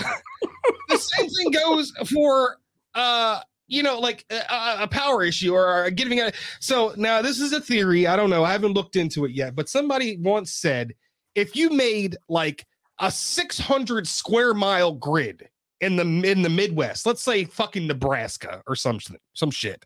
the 0.88 0.96
same 0.96 1.28
thing 1.28 1.50
goes 1.50 1.92
for 2.14 2.58
uh 2.94 3.40
you 3.74 3.82
know 3.82 3.98
like 3.98 4.24
a, 4.30 4.76
a 4.80 4.88
power 4.88 5.22
issue 5.22 5.54
or 5.54 5.90
giving 5.90 6.20
a 6.20 6.32
so 6.60 6.94
now 6.96 7.20
this 7.20 7.40
is 7.40 7.52
a 7.52 7.60
theory 7.60 8.06
i 8.06 8.16
don't 8.16 8.30
know 8.30 8.44
i 8.44 8.52
haven't 8.52 8.72
looked 8.72 8.96
into 8.96 9.24
it 9.24 9.32
yet 9.32 9.54
but 9.54 9.68
somebody 9.68 10.16
once 10.18 10.52
said 10.52 10.92
if 11.34 11.56
you 11.56 11.70
made 11.70 12.16
like 12.28 12.66
a 13.00 13.10
600 13.10 14.06
square 14.06 14.54
mile 14.54 14.92
grid 14.92 15.48
in 15.80 15.96
the 15.96 16.04
in 16.30 16.42
the 16.42 16.48
midwest 16.48 17.06
let's 17.06 17.22
say 17.22 17.44
fucking 17.44 17.86
nebraska 17.86 18.62
or 18.66 18.76
something 18.76 19.18
some 19.34 19.50
shit 19.50 19.84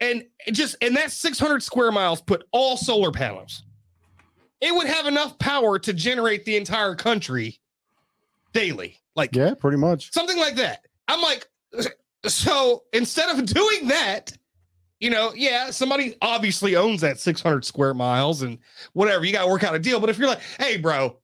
and 0.00 0.24
it 0.46 0.52
just 0.52 0.76
and 0.80 0.96
that 0.96 1.12
600 1.12 1.62
square 1.62 1.92
miles 1.92 2.20
put 2.20 2.44
all 2.52 2.76
solar 2.76 3.12
panels 3.12 3.62
it 4.60 4.74
would 4.74 4.86
have 4.86 5.06
enough 5.06 5.38
power 5.38 5.78
to 5.78 5.92
generate 5.92 6.44
the 6.44 6.56
entire 6.56 6.94
country 6.94 7.60
daily 8.52 8.98
like 9.16 9.34
yeah, 9.34 9.54
pretty 9.54 9.78
much. 9.78 10.12
something 10.12 10.38
like 10.38 10.56
that. 10.56 10.84
I'm 11.08 11.22
like, 11.22 11.48
so 12.28 12.84
instead 12.92 13.28
of 13.36 13.44
doing 13.54 13.88
that, 13.88 14.32
you 15.00 15.10
know, 15.10 15.32
yeah, 15.34 15.70
somebody 15.70 16.16
obviously 16.22 16.74
owns 16.76 17.00
that 17.02 17.20
600 17.20 17.64
square 17.64 17.92
miles 17.94 18.42
and 18.42 18.58
whatever. 18.94 19.24
You 19.24 19.32
got 19.32 19.42
to 19.44 19.50
work 19.50 19.62
out 19.64 19.74
a 19.74 19.78
deal. 19.78 20.00
But 20.00 20.08
if 20.10 20.18
you're 20.18 20.28
like, 20.28 20.40
hey, 20.58 20.78
bro, 20.78 21.16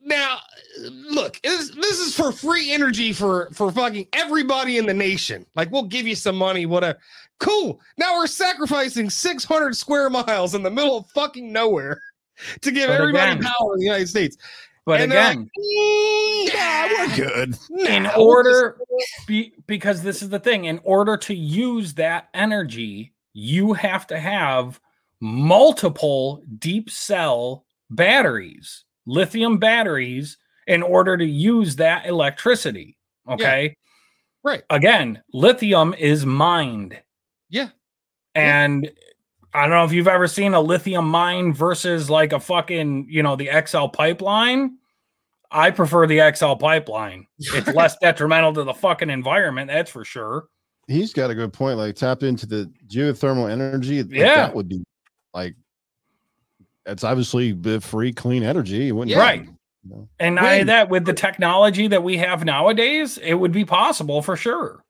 now 0.00 0.38
look, 0.80 1.40
this, 1.42 1.70
this 1.70 1.98
is 1.98 2.14
for 2.14 2.30
free 2.32 2.70
energy 2.72 3.12
for 3.12 3.48
for 3.52 3.72
fucking 3.72 4.08
everybody 4.12 4.78
in 4.78 4.86
the 4.86 4.94
nation. 4.94 5.44
Like, 5.54 5.70
we'll 5.72 5.84
give 5.84 6.06
you 6.06 6.14
some 6.14 6.36
money, 6.36 6.66
whatever. 6.66 6.98
Cool. 7.40 7.80
Now 7.96 8.16
we're 8.16 8.26
sacrificing 8.26 9.08
600 9.10 9.76
square 9.76 10.10
miles 10.10 10.54
in 10.54 10.62
the 10.62 10.70
middle 10.70 10.98
of 10.98 11.06
fucking 11.10 11.50
nowhere 11.52 12.00
to 12.60 12.70
give 12.70 12.88
But 12.88 13.00
everybody 13.00 13.32
again- 13.32 13.42
power 13.44 13.74
in 13.74 13.78
the 13.78 13.84
United 13.86 14.08
States. 14.08 14.36
But 14.88 15.02
And 15.02 15.12
they're 15.12 15.22
like, 15.22 15.36
again, 15.36 15.50
"Mm, 15.58 16.48
yeah, 16.54 16.86
we're 16.86 17.16
good. 17.16 17.58
in 17.86 18.02
Nah, 18.04 18.12
we'll 18.16 18.26
order 18.26 18.78
be, 19.26 19.52
because 19.66 20.00
this 20.02 20.22
is 20.22 20.30
the 20.30 20.38
thing 20.38 20.64
in 20.64 20.80
order 20.82 21.18
to 21.18 21.34
use 21.34 21.92
that 21.94 22.30
energy 22.32 23.12
you 23.34 23.74
have 23.74 24.06
to 24.06 24.18
have 24.18 24.80
multiple 25.20 26.42
deep 26.58 26.88
cell 26.88 27.66
batteries 27.90 28.86
lithium 29.04 29.58
batteries 29.58 30.38
in 30.68 30.82
order 30.82 31.18
to 31.18 31.26
use 31.26 31.76
that 31.76 32.06
electricity 32.06 32.96
okay? 33.28 33.76
Right. 34.42 34.62
Again 34.70 35.22
lithium 35.34 35.92
is 35.98 36.24
mined. 36.24 36.98
Yeah. 37.50 37.68
and 38.34 38.90
I 39.54 39.62
don't 39.62 39.70
know 39.70 39.84
if 39.84 39.92
you've 39.92 40.08
ever 40.08 40.26
seen 40.28 40.54
a 40.54 40.60
lithium 40.60 41.08
mine 41.08 41.52
versus 41.54 42.10
like 42.10 42.32
a 42.32 42.40
fucking, 42.40 43.06
you 43.08 43.22
know, 43.22 43.34
the 43.36 43.48
XL 43.66 43.86
pipeline. 43.86 44.76
I 45.50 45.70
prefer 45.70 46.06
the 46.06 46.32
XL 46.34 46.54
pipeline. 46.54 47.26
It's 47.38 47.68
less 47.68 47.96
detrimental 48.02 48.52
to 48.54 48.64
the 48.64 48.74
fucking 48.74 49.08
environment, 49.08 49.70
that's 49.70 49.90
for 49.90 50.04
sure. 50.04 50.48
He's 50.86 51.12
got 51.14 51.30
a 51.30 51.34
good 51.34 51.52
point. 51.52 51.78
Like 51.78 51.96
tap 51.96 52.22
into 52.22 52.46
the 52.46 52.70
geothermal 52.86 53.50
energy. 53.50 54.02
like, 54.02 54.12
Yeah. 54.12 54.34
that 54.36 54.54
would 54.54 54.68
be 54.68 54.82
like 55.34 55.54
that's 56.84 57.04
obviously 57.04 57.52
the 57.52 57.80
free, 57.80 58.12
clean 58.12 58.42
energy. 58.42 58.88
It 58.88 58.92
wouldn't 58.92 59.16
Right. 59.16 59.46
And 60.18 60.34
not 60.34 60.44
only 60.44 60.58
When- 60.58 60.66
that, 60.68 60.88
with 60.90 61.04
the 61.06 61.12
technology 61.14 61.86
that 61.88 62.02
we 62.02 62.16
have 62.18 62.44
nowadays, 62.44 63.16
it 63.18 63.34
would 63.34 63.52
be 63.52 63.64
possible 63.64 64.20
for 64.22 64.36
sure. 64.36 64.82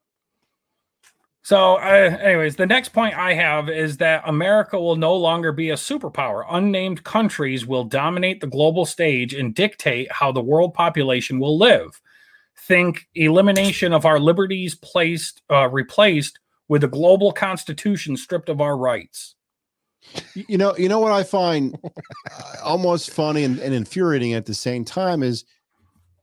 So, 1.49 1.77
uh, 1.77 2.19
anyways, 2.21 2.57
the 2.57 2.67
next 2.67 2.91
point 2.91 3.17
I 3.17 3.33
have 3.33 3.71
is 3.71 3.97
that 3.97 4.23
America 4.27 4.79
will 4.79 4.97
no 4.97 5.15
longer 5.15 5.51
be 5.51 5.71
a 5.71 5.77
superpower. 5.77 6.45
Unnamed 6.51 7.05
countries 7.05 7.65
will 7.65 7.85
dominate 7.85 8.43
the 8.43 8.47
global 8.47 8.85
stage 8.85 9.33
and 9.33 9.55
dictate 9.55 10.13
how 10.13 10.31
the 10.31 10.43
world 10.43 10.75
population 10.75 11.41
will 11.41 11.57
live. 11.57 12.03
Think 12.67 13.09
elimination 13.15 13.95
of 13.95 14.05
our 14.05 14.21
liberties 14.21 14.75
placed 14.75 15.41
uh, 15.51 15.71
replaced 15.71 16.39
with 16.69 16.85
a 16.85 16.89
global 16.89 17.33
constitution 17.33 18.19
stripped 18.19 18.51
of 18.51 18.61
our 18.61 18.77
rights. 18.77 19.35
You 20.35 20.59
know, 20.59 20.77
you 20.77 20.91
know 20.91 21.01
what 21.01 21.13
I 21.13 21.23
find 21.23 21.79
uh, 21.83 22.43
almost 22.63 23.09
funny 23.09 23.45
and, 23.45 23.59
and 23.61 23.73
infuriating 23.73 24.35
at 24.35 24.45
the 24.45 24.53
same 24.53 24.85
time 24.85 25.23
is 25.23 25.47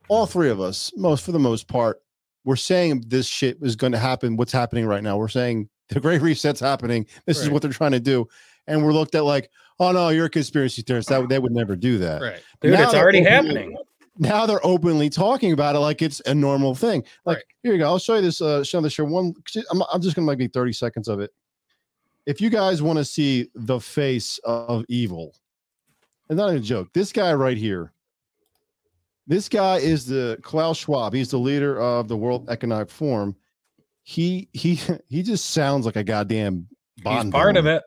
all 0.08 0.28
three 0.28 0.52
of 0.52 0.62
us, 0.62 0.92
most 0.96 1.26
for 1.26 1.32
the 1.32 1.40
most 1.40 1.68
part, 1.68 2.00
we're 2.46 2.56
saying 2.56 3.04
this 3.08 3.28
shit 3.28 3.58
is 3.62 3.76
going 3.76 3.92
to 3.92 4.00
happen. 4.00 4.38
What's 4.38 4.54
happening 4.54 4.86
right 4.86 5.04
now? 5.04 5.18
We're 5.18 5.28
saying 5.28 5.68
the 5.90 6.00
great 6.00 6.22
reset's 6.22 6.60
happening. 6.60 7.06
This 7.26 7.40
is 7.40 7.50
what 7.50 7.62
they're 7.62 7.72
trying 7.72 7.92
to 7.92 8.00
do, 8.00 8.28
and 8.68 8.84
we're 8.84 8.94
looked 8.94 9.16
at 9.16 9.26
like, 9.26 9.50
Oh 9.78 9.92
no, 9.92 10.08
you're 10.08 10.28
a 10.28 10.30
conspiracy 10.30 10.82
theorist. 10.84 11.10
That 11.10 11.28
they 11.28 11.38
would 11.38 11.52
never 11.52 11.76
do 11.76 11.98
that. 11.98 12.22
Right. 12.22 12.42
Dude, 12.62 12.72
Now 12.74 12.84
it's 12.84 12.94
already 12.94 13.20
openly- 13.28 13.32
happening. 13.50 13.78
Now 14.18 14.46
they're 14.46 14.66
openly 14.66 15.10
talking 15.10 15.52
about 15.52 15.76
it 15.76 15.80
like 15.80 16.02
it's 16.02 16.22
a 16.26 16.34
normal 16.34 16.74
thing. 16.74 17.04
Like 17.26 17.44
here 17.64 17.74
you 17.74 17.80
go. 17.80 17.86
I'll 17.86 18.00
show 18.00 18.16
you 18.16 18.22
this. 18.22 18.42
Uh, 18.42 18.64
show 18.64 18.80
this 18.80 18.94
show 18.94 19.04
one. 19.04 19.34
I'm, 19.70 19.84
I'm 19.92 20.02
just 20.02 20.16
gonna 20.16 20.26
maybe 20.26 20.48
30 20.48 20.72
seconds 20.72 21.10
of 21.10 21.20
it. 21.20 21.32
If 22.26 22.40
you 22.40 22.50
guys 22.50 22.82
want 22.82 22.98
to 22.98 23.04
see 23.04 23.50
the 23.54 23.82
face 23.82 24.40
of 24.46 24.86
evil, 24.88 25.36
and 26.30 26.38
not 26.38 26.50
even 26.52 26.62
a 26.62 26.66
joke. 26.66 26.88
This 26.94 27.12
guy 27.12 27.34
right 27.34 27.58
here. 27.58 27.92
This 29.28 29.50
guy 29.50 29.78
is 29.78 30.06
the 30.06 30.38
Klaus 30.44 30.78
Schwab. 30.78 31.14
He's 31.14 31.32
the 31.32 31.40
leader 31.40 31.80
of 31.80 32.08
the 32.08 32.18
World 32.18 32.50
Economic 32.50 32.90
Forum. 32.90 33.36
He 34.04 34.50
he 34.54 34.80
he 35.10 35.24
just 35.24 35.52
sounds 35.52 35.86
like 35.86 35.96
a 35.96 36.04
goddamn 36.04 36.68
Bond 37.04 37.28
He's 37.28 37.32
part 37.34 37.58
of 37.58 37.66
it. 37.66 37.84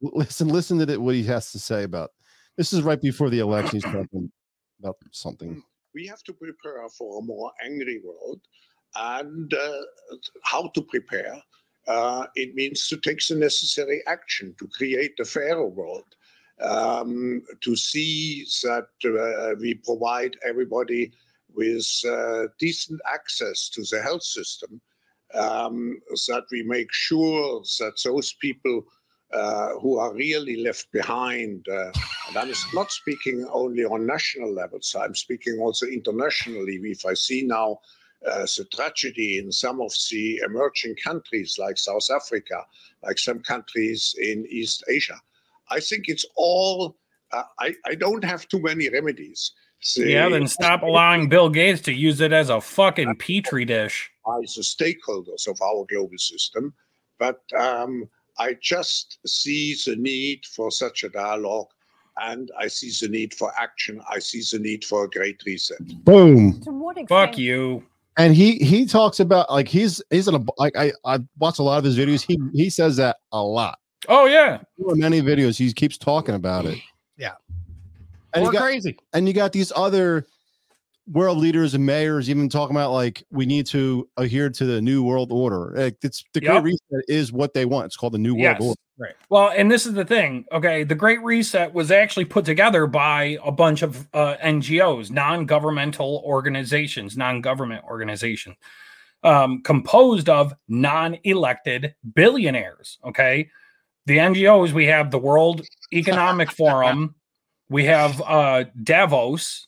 Listen, 0.00 0.48
listen 0.48 0.84
to 0.84 0.96
what 0.98 1.14
he 1.14 1.22
has 1.24 1.52
to 1.52 1.58
say 1.58 1.84
about. 1.84 2.10
This 2.56 2.72
is 2.72 2.82
right 2.82 3.00
before 3.00 3.30
the 3.30 3.38
election. 3.38 3.76
He's 3.76 3.84
talking 3.84 4.30
about 4.80 4.96
something. 5.12 5.62
we 5.94 6.06
have 6.06 6.22
to 6.24 6.32
prepare 6.32 6.88
for 6.88 7.20
a 7.20 7.22
more 7.22 7.52
angry 7.64 8.00
world 8.04 8.40
and 8.96 9.52
uh, 9.54 9.82
how 10.44 10.68
to 10.68 10.82
prepare 10.82 11.40
uh, 11.88 12.26
it 12.34 12.54
means 12.54 12.88
to 12.88 12.96
take 12.96 13.26
the 13.26 13.34
necessary 13.34 14.02
action 14.06 14.54
to 14.58 14.68
create 14.68 15.14
a 15.20 15.24
fairer 15.24 15.66
world 15.66 16.04
um, 16.60 17.42
to 17.60 17.76
see 17.76 18.44
that 18.62 18.88
uh, 19.04 19.54
we 19.60 19.74
provide 19.74 20.36
everybody 20.46 21.12
with 21.54 21.86
uh, 22.08 22.46
decent 22.58 23.00
access 23.12 23.68
to 23.68 23.82
the 23.90 24.00
health 24.02 24.22
system 24.22 24.80
um, 25.34 26.00
that 26.28 26.44
we 26.50 26.62
make 26.62 26.92
sure 26.92 27.62
that 27.78 27.94
those 28.04 28.32
people 28.34 28.84
uh, 29.32 29.78
who 29.80 29.98
are 29.98 30.14
really 30.14 30.56
left 30.62 30.90
behind. 30.92 31.66
Uh, 31.68 31.90
and 32.28 32.36
I'm 32.36 32.52
not 32.74 32.92
speaking 32.92 33.46
only 33.50 33.84
on 33.84 34.06
national 34.06 34.52
levels, 34.52 34.94
I'm 34.98 35.14
speaking 35.14 35.58
also 35.58 35.86
internationally. 35.86 36.78
If 36.84 37.06
I 37.06 37.14
see 37.14 37.42
now 37.42 37.78
uh, 38.30 38.42
the 38.42 38.66
tragedy 38.72 39.38
in 39.38 39.50
some 39.50 39.80
of 39.80 39.92
the 40.10 40.40
emerging 40.44 40.96
countries 41.02 41.56
like 41.58 41.78
South 41.78 42.08
Africa, 42.14 42.64
like 43.02 43.18
some 43.18 43.40
countries 43.40 44.14
in 44.20 44.46
East 44.50 44.84
Asia, 44.88 45.18
I 45.72 45.80
think 45.80 46.04
it's 46.08 46.24
all, 46.36 46.96
uh, 47.32 47.42
I, 47.58 47.74
I 47.86 47.94
don't 47.94 48.24
have 48.24 48.46
too 48.48 48.60
many 48.60 48.88
remedies. 48.88 49.52
The- 49.96 50.10
Yeah, 50.12 50.28
then 50.28 50.46
stop 50.46 50.82
allowing 50.88 51.28
Bill 51.28 51.48
Gates 51.48 51.80
to 51.82 51.92
use 51.92 52.20
it 52.20 52.32
as 52.32 52.50
a 52.50 52.60
fucking 52.60 53.16
petri 53.16 53.64
dish. 53.64 54.10
by 54.24 54.38
the 54.40 54.62
stakeholders 54.62 55.48
of 55.48 55.60
our 55.60 55.84
global 55.88 56.18
system. 56.18 56.72
But 57.18 57.40
um, 57.58 58.08
I 58.38 58.56
just 58.60 59.18
see 59.26 59.74
the 59.86 59.96
need 59.96 60.44
for 60.46 60.70
such 60.70 61.04
a 61.04 61.08
dialogue 61.08 61.68
and 62.20 62.50
I 62.58 62.68
see 62.68 62.90
the 63.00 63.08
need 63.10 63.32
for 63.34 63.50
action. 63.58 64.00
I 64.08 64.18
see 64.18 64.42
the 64.52 64.62
need 64.62 64.84
for 64.84 65.04
a 65.04 65.10
great 65.10 65.40
reset. 65.46 65.78
Boom. 66.04 66.62
Fuck 67.08 67.38
you. 67.38 67.84
And 68.18 68.34
he 68.36 68.56
he 68.58 68.84
talks 68.84 69.20
about 69.20 69.50
like 69.50 69.66
he's 69.68 70.02
he's 70.10 70.28
in 70.28 70.34
a 70.34 70.44
like 70.58 70.76
I 70.76 70.92
I 71.04 71.20
watch 71.38 71.58
a 71.58 71.62
lot 71.62 71.78
of 71.78 71.84
his 71.84 71.96
videos. 71.96 72.20
He 72.22 72.38
he 72.52 72.68
says 72.68 72.96
that 72.98 73.16
a 73.32 73.42
lot. 73.42 73.78
Oh 74.08 74.26
yeah. 74.26 74.60
In 74.78 74.98
many 74.98 75.20
videos, 75.22 75.56
he 75.58 75.72
keeps 75.72 75.96
talking 75.98 76.34
about 76.34 76.66
it. 76.66 76.78
Yeah. 77.16 77.32
And 78.34 78.42
you 78.42 78.48
We're 78.48 78.52
got- 78.52 78.62
crazy. 78.62 78.98
And 79.12 79.26
you 79.28 79.34
got 79.34 79.52
these 79.52 79.72
other 79.76 80.26
world 81.12 81.38
leaders 81.38 81.74
and 81.74 81.84
mayors 81.84 82.30
even 82.30 82.48
talking 82.48 82.76
about 82.76 82.92
like 82.92 83.24
we 83.30 83.44
need 83.44 83.66
to 83.66 84.08
adhere 84.16 84.48
to 84.50 84.64
the 84.64 84.80
new 84.80 85.02
world 85.02 85.32
order. 85.32 85.72
Like 85.76 85.96
it's 86.02 86.24
the 86.32 86.42
Yep. 86.42 86.62
great 86.62 86.74
reset 86.92 87.04
is 87.08 87.32
what 87.32 87.54
they 87.54 87.64
want. 87.64 87.86
It's 87.86 87.96
called 87.96 88.14
the 88.14 88.18
new 88.18 88.34
world 88.34 88.40
Yes. 88.58 88.60
order. 88.60 88.78
Right. 88.98 89.14
Well, 89.30 89.52
and 89.56 89.68
this 89.70 89.84
is 89.84 89.94
the 89.94 90.04
thing. 90.04 90.44
Okay, 90.52 90.84
the 90.84 90.94
Great 90.94 91.20
Reset 91.24 91.72
was 91.74 91.90
actually 91.90 92.26
put 92.26 92.44
together 92.44 92.86
by 92.86 93.36
a 93.42 93.50
bunch 93.50 93.82
of 93.82 94.06
uh, 94.14 94.36
NGOs, 94.40 95.10
non-governmental 95.10 96.22
organizations, 96.24 97.16
non-government 97.16 97.84
organizations, 97.84 98.54
um, 99.24 99.60
composed 99.62 100.28
of 100.28 100.54
non-elected 100.68 101.94
billionaires. 102.14 102.98
Okay, 103.04 103.48
the 104.06 104.18
NGOs 104.18 104.72
we 104.72 104.86
have 104.86 105.10
the 105.10 105.18
World 105.18 105.62
Economic 105.92 106.50
Forum, 106.58 107.14
we 107.68 107.84
have 107.86 108.20
uh, 108.22 108.64
Davos, 108.82 109.66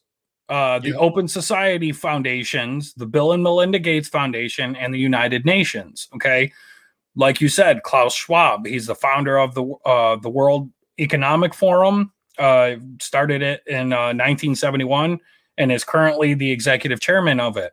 uh, 0.48 0.78
the 0.78 0.94
Open 0.94 1.26
Society 1.28 1.92
Foundations, 1.92 2.92
the 2.94 3.06
Bill 3.06 3.32
and 3.32 3.42
Melinda 3.42 3.78
Gates 3.78 4.08
Foundation, 4.08 4.76
and 4.76 4.92
the 4.92 4.98
United 4.98 5.46
Nations. 5.46 6.08
Okay, 6.14 6.52
like 7.16 7.40
you 7.40 7.48
said, 7.48 7.82
Klaus 7.82 8.14
Schwab. 8.14 8.66
He's 8.66 8.86
the 8.86 8.94
founder 8.94 9.38
of 9.38 9.54
the 9.54 9.64
uh, 9.86 10.16
the 10.16 10.30
World 10.30 10.70
Economic 10.98 11.54
Forum. 11.54 12.12
Uh, 12.38 12.76
started 13.00 13.42
it 13.42 13.62
in 13.68 13.92
uh, 13.92 14.10
1971 14.10 15.20
and 15.56 15.70
is 15.70 15.84
currently 15.84 16.34
the 16.34 16.50
executive 16.50 16.98
chairman 16.98 17.38
of 17.38 17.56
it. 17.56 17.72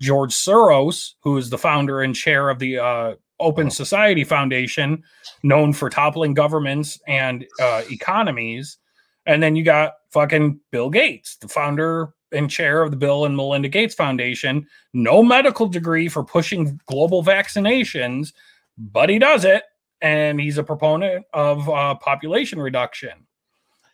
George 0.00 0.32
Soros, 0.32 1.14
who 1.20 1.36
is 1.36 1.50
the 1.50 1.58
founder 1.58 2.02
and 2.02 2.14
chair 2.14 2.48
of 2.48 2.60
the 2.60 2.78
uh, 2.78 3.14
Open 3.40 3.70
Society 3.70 4.24
Foundation, 4.24 5.02
known 5.42 5.72
for 5.72 5.90
toppling 5.90 6.34
governments 6.34 6.98
and 7.06 7.46
uh, 7.60 7.82
economies. 7.90 8.78
And 9.26 9.42
then 9.42 9.56
you 9.56 9.64
got 9.64 9.94
fucking 10.10 10.60
Bill 10.70 10.90
Gates, 10.90 11.36
the 11.36 11.48
founder 11.48 12.10
and 12.32 12.50
chair 12.50 12.82
of 12.82 12.90
the 12.90 12.96
Bill 12.96 13.24
and 13.24 13.36
Melinda 13.36 13.68
Gates 13.68 13.94
Foundation. 13.94 14.66
No 14.92 15.22
medical 15.22 15.66
degree 15.66 16.08
for 16.08 16.24
pushing 16.24 16.80
global 16.86 17.22
vaccinations, 17.22 18.32
but 18.78 19.08
he 19.08 19.18
does 19.18 19.44
it. 19.44 19.64
And 20.00 20.40
he's 20.40 20.58
a 20.58 20.62
proponent 20.62 21.24
of 21.32 21.68
uh, 21.68 21.94
population 21.96 22.60
reduction. 22.60 23.26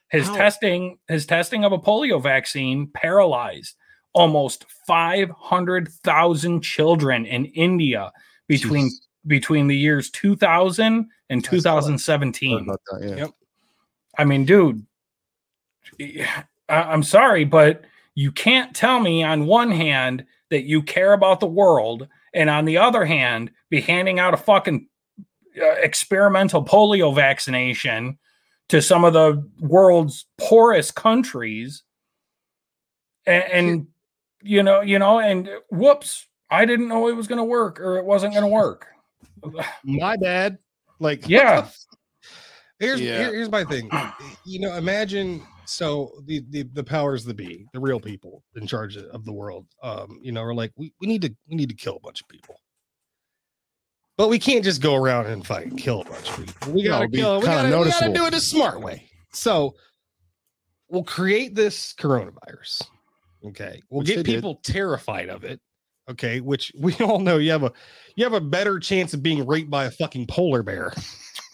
His 0.09 0.29
testing, 0.29 0.99
his 1.09 1.25
testing 1.25 1.65
of 1.65 1.73
a 1.73 1.79
polio 1.79 2.23
vaccine 2.23 2.91
paralyzed 2.93 3.77
almost 4.13 4.67
500,000 4.87 6.61
children 6.63 7.25
in 7.25 7.47
India 7.47 8.13
between 8.47 8.91
between 9.27 9.67
the 9.69 9.77
years 9.77 10.11
2000 10.11 11.09
and 11.31 11.45
2017. 11.45 12.67
yeah. 13.19 13.27
I 14.19 14.25
mean, 14.25 14.45
dude, 14.45 14.85
I- 16.01 16.45
I'm 16.69 17.03
sorry, 17.03 17.45
but 17.45 17.83
you 18.15 18.31
can't 18.33 18.75
tell 18.75 19.01
me 19.01 19.23
on 19.23 19.47
one 19.47 19.71
hand 19.71 20.25
that 20.51 20.65
you 20.65 20.83
care 20.83 21.13
about 21.15 21.41
the 21.41 21.47
world, 21.47 22.09
and 22.35 22.51
on 22.51 22.65
the 22.67 22.79
other 22.79 23.05
hand, 23.05 23.51
be 23.71 23.81
handing 23.81 24.19
out 24.19 24.35
a 24.35 24.37
fucking 24.37 24.87
uh, 25.61 25.65
experimental 25.81 26.65
polio 26.65 27.15
vaccination 27.15 28.19
to 28.69 28.83
some 28.83 29.05
of 29.05 29.13
the 29.13 29.49
world's 29.61 30.27
poorest 30.39 30.95
countries, 30.95 31.83
and, 33.27 33.45
and 33.45 33.87
you 34.43 34.63
know, 34.63 34.81
you 34.83 34.99
know, 34.99 35.21
and 35.21 35.49
whoops, 35.71 36.27
I 36.51 36.65
didn't 36.65 36.89
know 36.89 37.09
it 37.09 37.17
was 37.17 37.29
going 37.29 37.39
to 37.39 37.45
work 37.45 37.81
or 37.81 37.99
it 37.99 38.05
wasn't 38.05 38.35
going 38.35 38.45
to 38.45 38.49
work. 38.49 38.89
My 39.85 40.17
bad. 40.17 40.59
Like 41.01 41.29
Yeah. 41.29 41.69
Here's 42.79 43.01
Yeah. 43.01 43.19
here- 43.19 43.35
here's 43.35 43.51
my 43.51 43.65
thing. 43.65 43.89
You 44.45 44.59
know, 44.61 44.75
imagine 44.77 45.41
so 45.67 46.11
the, 46.25 46.45
the 46.51 46.65
the 46.73 46.83
powers 46.83 47.25
that 47.27 47.37
be, 47.37 47.65
the 47.73 47.79
real 47.79 48.01
people 48.01 48.43
in 48.57 48.67
charge 48.67 48.97
of 48.97 49.25
the 49.25 49.33
world, 49.33 49.67
um, 49.85 50.19
you 50.21 50.33
know, 50.33 50.43
are 50.43 50.53
like 50.55 50.73
we, 50.77 50.93
we 51.01 51.07
need 51.07 51.23
to 51.23 51.33
we 51.49 51.55
need 51.55 51.69
to 51.69 51.77
kill 51.77 51.97
a 51.97 52.01
bunch 52.01 52.21
of 52.21 52.29
people. 52.29 52.57
But 54.19 54.29
we 54.29 54.39
can't 54.39 54.65
just 54.65 54.83
go 54.83 54.95
around 54.97 55.27
and 55.27 55.47
fight 55.47 55.67
and 55.67 55.79
kill 55.79 56.01
a 56.03 56.05
bunch 56.05 56.29
of 56.31 56.37
people. 56.45 56.73
We 56.73 56.83
gotta 56.83 57.05
it'd 57.05 57.13
be 57.13 57.19
kill. 57.19 57.39
We 57.41 57.47
gotta, 57.47 57.69
we 57.79 57.91
gotta 57.91 58.13
do 58.13 58.27
it 58.27 58.35
a 58.35 58.41
smart 58.41 58.81
way. 58.81 59.09
So 59.33 59.75
we'll 60.89 61.05
create 61.05 61.55
this 61.55 61.95
coronavirus. 61.95 62.83
Okay, 63.47 63.81
we'll 63.91 64.01
Which 64.01 64.09
get 64.09 64.17
they 64.17 64.23
did. 64.25 64.35
people 64.37 64.61
terrified 64.65 65.29
of 65.29 65.45
it. 65.45 65.61
Okay, 66.13 66.41
which 66.41 66.73
we 66.79 66.95
all 66.97 67.19
know 67.19 67.39
you 67.39 67.51
have 67.51 67.63
a 67.65 67.73
you 68.17 68.25
have 68.25 68.33
a 68.35 68.41
better 68.41 68.79
chance 68.79 69.13
of 69.15 69.23
being 69.23 69.47
raped 69.47 69.71
by 69.71 69.85
a 69.87 69.91
fucking 69.91 70.27
polar 70.27 70.63
bear 70.63 70.93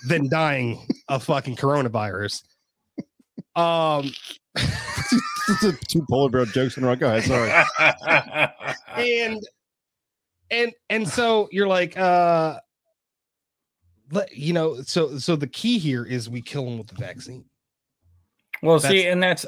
than 0.09 0.29
dying 0.31 0.87
of 1.09 1.25
fucking 1.25 1.57
coronavirus. 1.57 2.43
Um, 3.57 4.13
Two 5.89 6.05
polar 6.11 6.31
bear 6.31 6.45
jokes 6.45 6.77
in 6.77 6.85
a 6.85 6.87
row. 6.87 6.97
Go 6.97 7.15
ahead. 7.15 7.25
Sorry. 7.25 7.51
and 8.97 9.41
and 10.51 10.73
and 10.91 11.09
so 11.09 11.49
you're 11.53 11.67
like 11.69 11.97
uh 11.99 12.59
let- 14.11 14.35
you 14.37 14.53
know 14.53 14.81
so 14.83 15.19
so 15.19 15.37
the 15.37 15.47
key 15.47 15.79
here 15.79 16.05
is 16.05 16.29
we 16.31 16.41
kill 16.43 16.65
them 16.65 16.79
with 16.79 16.87
the 16.89 16.95
vaccine 16.95 17.45
Well, 18.63 18.79
see, 18.81 19.07
and 19.07 19.23
that's 19.23 19.47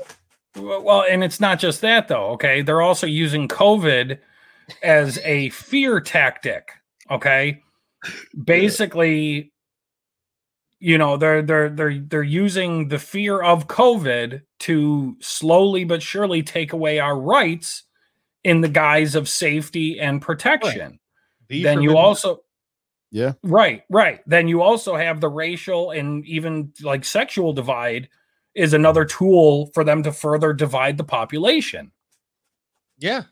well, 0.56 1.04
and 1.08 1.22
it's 1.24 1.40
not 1.40 1.58
just 1.58 1.80
that 1.80 2.08
though. 2.08 2.30
Okay, 2.32 2.62
they're 2.62 2.82
also 2.82 3.06
using 3.06 3.48
COVID 3.48 4.18
as 4.82 5.18
a 5.18 5.50
fear 5.50 6.00
tactic. 6.00 6.72
Okay, 7.10 7.62
basically, 8.44 9.52
you 10.78 10.98
know, 10.98 11.16
they're 11.16 11.42
they're 11.42 11.68
they're 11.68 11.98
they're 11.98 12.22
using 12.22 12.88
the 12.88 12.98
fear 12.98 13.40
of 13.40 13.66
COVID 13.68 14.42
to 14.60 15.16
slowly 15.20 15.84
but 15.84 16.02
surely 16.02 16.42
take 16.42 16.72
away 16.72 16.98
our 16.98 17.18
rights 17.18 17.84
in 18.44 18.60
the 18.60 18.68
guise 18.68 19.14
of 19.14 19.28
safety 19.28 20.00
and 20.00 20.22
protection. 20.22 20.98
V 21.48 21.62
Then 21.62 21.82
you 21.82 21.96
also 21.96 22.40
Yeah. 23.10 23.32
Right, 23.42 23.82
right. 23.90 24.20
Then 24.26 24.48
you 24.48 24.62
also 24.62 24.96
have 24.96 25.20
the 25.20 25.28
racial 25.28 25.90
and 25.90 26.24
even 26.26 26.72
like 26.80 27.04
sexual 27.04 27.52
divide 27.52 28.08
is 28.54 28.72
another 28.72 29.04
tool 29.04 29.70
for 29.74 29.84
them 29.84 30.02
to 30.04 30.12
further 30.12 30.52
divide 30.52 30.96
the 30.96 31.04
population. 31.04 31.92
Yeah. 32.98 33.24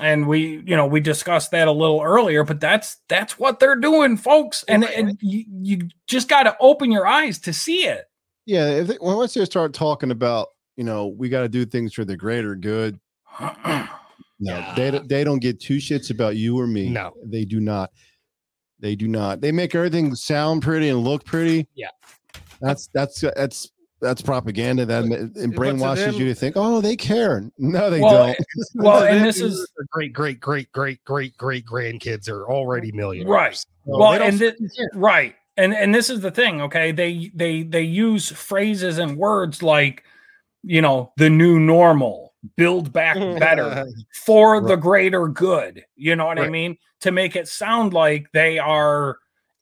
And 0.00 0.28
we, 0.28 0.62
you 0.66 0.76
know, 0.76 0.86
we 0.86 1.00
discussed 1.00 1.50
that 1.52 1.66
a 1.68 1.72
little 1.72 2.02
earlier, 2.02 2.44
but 2.44 2.60
that's 2.60 2.98
that's 3.08 3.38
what 3.38 3.58
they're 3.60 3.76
doing, 3.76 4.16
folks. 4.16 4.62
And 4.68 4.84
and 4.84 5.18
you, 5.22 5.44
you 5.62 5.88
just 6.06 6.28
got 6.28 6.42
to 6.44 6.56
open 6.60 6.92
your 6.92 7.06
eyes 7.06 7.38
to 7.40 7.52
see 7.52 7.86
it. 7.86 8.04
Yeah, 8.46 8.68
if 8.68 8.88
they, 8.88 8.98
well, 9.00 9.16
once 9.16 9.34
they 9.34 9.44
start 9.44 9.72
talking 9.72 10.10
about, 10.10 10.48
you 10.76 10.84
know, 10.84 11.06
we 11.06 11.28
got 11.28 11.42
to 11.42 11.48
do 11.48 11.64
things 11.64 11.94
for 11.94 12.04
the 12.04 12.16
greater 12.16 12.54
good. 12.56 12.98
No, 14.42 14.72
they 14.74 14.90
don't- 14.90 15.06
they 15.06 15.22
don't 15.22 15.38
get 15.38 15.60
two 15.60 15.76
shits 15.76 16.10
about 16.10 16.34
you 16.36 16.58
or 16.58 16.66
me. 16.66 16.88
No. 16.88 17.12
they 17.26 17.44
do 17.44 17.60
not. 17.60 17.90
They 18.78 18.96
do 18.96 19.06
not. 19.06 19.42
They 19.42 19.52
make 19.52 19.74
everything 19.74 20.14
sound 20.14 20.62
pretty 20.62 20.88
and 20.88 21.00
look 21.04 21.26
pretty. 21.26 21.68
Yeah. 21.74 21.90
That's 22.62 22.88
that's 22.94 23.20
that's 23.20 23.70
that's 24.00 24.22
propaganda 24.22 24.86
that 24.86 25.04
ma- 25.06 25.14
it 25.16 25.50
brainwashes 25.52 26.04
them- 26.06 26.14
you 26.14 26.24
to 26.26 26.34
think, 26.34 26.54
oh, 26.56 26.80
they 26.80 26.96
care. 26.96 27.50
No, 27.58 27.90
they 27.90 28.00
Well, 28.00 28.26
don't. 28.34 28.38
well, 28.76 29.02
and 29.04 29.24
this 29.24 29.38
your 29.38 29.48
is 29.48 29.70
great, 29.92 30.12
great, 30.12 30.40
great, 30.40 30.70
great, 30.72 31.04
great, 31.04 31.36
great 31.36 31.66
grandkids 31.66 32.28
are 32.28 32.46
already 32.48 32.92
millionaires. 32.92 33.28
right 33.30 33.56
So 33.56 33.64
well 33.84 34.12
and 34.14 34.38
thi- 34.38 34.50
fucking 34.50 34.70
care. 34.76 34.90
right 34.94 35.34
and 35.56 35.74
and 35.74 35.94
this 35.94 36.10
is 36.10 36.20
the 36.20 36.30
thing 36.30 36.60
okay 36.62 36.92
they 36.92 37.30
they 37.34 37.62
they 37.62 37.82
use 37.82 38.30
phrases 38.30 38.98
and 38.98 39.16
words 39.16 39.62
like 39.62 40.04
you 40.62 40.80
know 40.80 41.12
the 41.16 41.28
new 41.28 41.58
normal 41.58 42.34
build 42.56 42.92
back 42.92 43.16
better 43.38 43.84
for 44.24 44.60
the 44.60 44.76
greater 44.76 45.26
good 45.28 45.84
you 45.96 46.14
know 46.14 46.26
what 46.26 46.38
i 46.38 46.48
mean 46.48 46.76
to 47.00 47.10
make 47.10 47.34
it 47.36 47.48
sound 47.48 47.92
like 47.92 48.26
they 48.32 48.58
are 48.58 49.16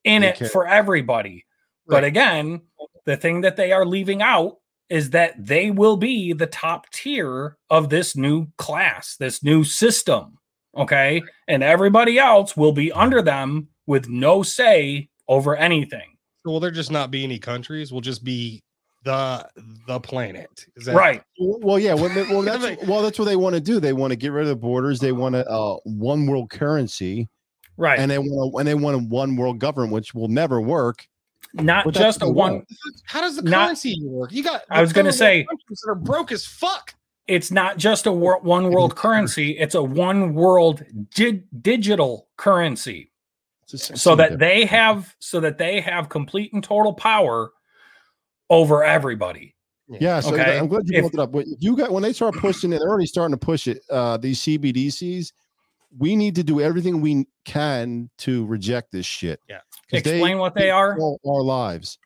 in 0.05 0.23
They 0.23 0.29
it 0.29 0.37
care. 0.37 0.49
for 0.51 0.67
everybody 0.67 1.45
but 1.87 2.05
again 2.05 2.61
the 3.09 3.17
thing 3.17 3.41
that 3.41 3.57
they 3.57 3.73
are 3.73 3.85
leaving 3.85 4.23
out 4.23 4.59
is 4.89 5.11
that 5.11 5.35
they 5.45 5.71
will 5.71 5.97
be 5.97 6.33
the 6.33 6.47
top 6.47 6.89
tier 6.91 7.57
of 7.71 7.89
this 7.89 8.15
new 8.17 8.47
class 8.57 9.17
this 9.17 9.43
new 9.43 9.65
system 9.65 10.39
okay 10.77 11.21
and 11.49 11.63
everybody 11.63 12.19
else 12.19 12.57
will 12.57 12.73
be 12.73 12.93
under 12.93 13.21
them 13.21 13.69
with 13.87 14.09
no 14.09 14.43
say 14.43 15.09
over 15.29 15.57
anything 15.57 16.19
Will 16.49 16.61
there 16.61 16.71
just 16.71 16.91
not 16.91 17.11
be 17.11 17.25
any 17.25 17.39
countries? 17.39 17.93
We'll 17.93 18.01
just 18.01 18.25
be 18.25 18.63
the 19.05 19.47
the 19.87 20.01
planet. 20.01 20.67
Is 20.77 20.87
that 20.87 20.95
right 20.95 21.23
Well, 21.39 21.79
yeah. 21.79 21.95
Well, 21.95 22.11
well, 22.31 22.43
that's 22.59 22.87
well, 22.87 23.03
that's 23.03 23.19
what 23.19 23.27
they 23.27 23.37
want 23.37 23.55
to 23.55 23.61
do. 23.61 23.81
They 23.81 23.93
want 23.93 24.13
to 24.13 24.17
get 24.17 24.33
rid 24.33 24.43
of 24.43 24.49
the 24.49 24.57
borders. 24.57 25.01
They 25.01 25.13
want 25.13 25.35
a 25.35 25.49
uh, 25.49 25.77
one 25.85 26.27
world 26.27 26.51
currency, 26.51 27.29
right 27.77 27.99
and 27.99 28.11
they 28.11 28.19
want 28.19 28.53
to, 28.53 28.59
and 28.59 28.69
they 28.69 28.75
want 28.75 28.97
a 28.97 29.07
one 29.09 29.37
world 29.37 29.59
government, 29.59 29.93
which 29.93 30.15
will 30.15 30.29
never 30.29 30.61
work. 30.61 31.07
Not 31.61 31.85
But 31.85 31.95
just 31.95 32.23
a 32.23 32.29
one. 32.29 32.65
How 33.05 33.21
does 33.21 33.37
the 33.37 33.43
Not- 33.43 33.67
currency 33.67 33.97
work? 34.05 34.33
You 34.33 34.43
got. 34.43 34.63
I 34.71 34.81
was 34.81 34.93
gonna 34.93 35.13
say- 35.13 35.47
that 35.49 35.77
are 35.89 35.95
broke 35.95 36.33
as 36.33 36.45
fuck. 36.47 36.95
it's 37.27 37.51
not 37.51 37.77
just 37.77 38.07
a 38.07 38.13
wor- 38.13 38.41
one 38.41 38.71
world 38.71 38.97
currency 38.97 39.51
it's 39.59 39.75
a 39.75 39.83
one 39.83 40.33
world 40.33 40.83
di- 41.15 41.43
digital 41.61 42.27
currency 42.39 43.11
so 43.67 44.17
that 44.17 44.39
they 44.39 44.65
have 44.65 45.15
so 45.19 45.39
that 45.39 45.59
they 45.59 45.79
have 45.79 46.09
complete 46.09 46.51
and 46.55 46.65
total 46.65 46.95
power 46.95 47.51
over 48.49 48.83
everybody 48.83 49.55
Yeah, 50.01 50.21
so 50.21 50.33
Okay. 50.33 50.59
I'm 50.59 50.69
glad 50.69 50.85
you 50.87 50.97
If- 50.99 51.03
brought 51.13 51.15
it 51.15 51.21
up. 51.21 51.33
But 51.33 51.45
you 51.59 51.77
got 51.77 51.91
when 51.93 52.03
they 52.03 52.15
start 52.15 52.35
pushing 52.37 52.73
it, 52.73 52.79
they're 52.79 52.89
already 52.89 53.07
starting 53.07 53.33
to 53.39 53.45
push 53.45 53.67
it. 53.67 53.83
Uh, 53.91 54.17
these 54.17 54.39
CBDCs, 54.41 55.33
we 55.99 56.15
need 56.17 56.35
to 56.35 56.43
do 56.45 56.61
everything 56.61 57.01
we 57.03 57.27
can 57.47 58.09
to 58.19 58.45
reject 58.47 58.91
this 58.93 59.07
shit. 59.07 59.41
Yeah. 59.49 59.61
'Cause 59.91 60.01
Explain 60.01 60.39
what 60.39 60.55
they 60.55 60.71
are. 60.71 60.99
Our 61.27 61.43
lives, 61.43 61.99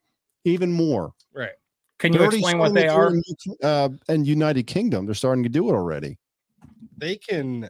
even 0.45 0.73
more. 0.73 1.13
Right. 1.35 1.51
can 1.99 2.13
you 2.13 2.23
explain 2.25 2.59
what 2.59 2.75
they 2.75 2.89
are 2.89 3.15
it 3.15 3.25
in, 3.47 3.57
Uh, 3.63 3.89
and 4.09 4.27
United 4.27 4.67
Kingdom, 4.67 5.07
they're 5.07 5.15
starting 5.15 5.43
to 5.45 5.49
do 5.49 5.69
it 5.69 5.73
already. 5.73 6.19
They 6.97 7.17
can 7.17 7.69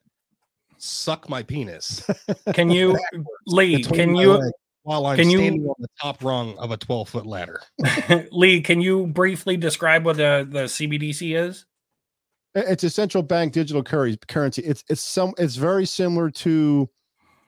suck 0.79 1.29
my 1.29 1.43
penis. 1.43 2.03
can 2.55 2.71
you 2.71 2.99
lee 3.47 3.83
can 3.83 4.15
you 4.17 4.33
legs 4.33 4.53
while 4.83 5.07
I'm 5.07 5.17
can 5.17 5.31
you- 5.31 5.39
standing 5.39 5.67
on 5.67 5.75
the 5.79 5.89
top 6.01 6.23
rung 6.25 6.57
of 6.59 6.71
a 6.73 6.77
12 6.77 7.09
foot 7.09 7.27
ladder? 7.27 7.61
lee 8.33 8.61
can 8.61 8.81
you 8.81 9.07
briefly 9.07 9.57
describe 9.57 10.05
what 10.05 10.17
the 10.17 10.47
the 10.51 10.65
cbdc 10.65 11.37
is 11.37 11.65
It's 12.55 12.85
a 12.85 12.91
central 12.91 13.23
bank 13.23 13.53
digital 13.53 13.83
currency. 13.83 14.63
It's 14.63 14.83
it's 14.89 15.01
some 15.03 15.33
it's 15.39 15.57
very 15.57 15.87
similar 15.87 16.31
to 16.31 16.89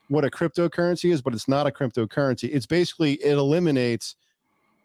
what 0.08 0.24
a 0.24 0.30
cryptocurrency 0.30 1.10
is, 1.12 1.22
but 1.22 1.32
it's 1.34 1.48
not 1.48 1.66
a 1.66 1.70
cryptocurrency. 1.70 2.50
It's 2.52 2.66
basically 2.66 3.14
it 3.14 3.32
eliminates 3.32 4.16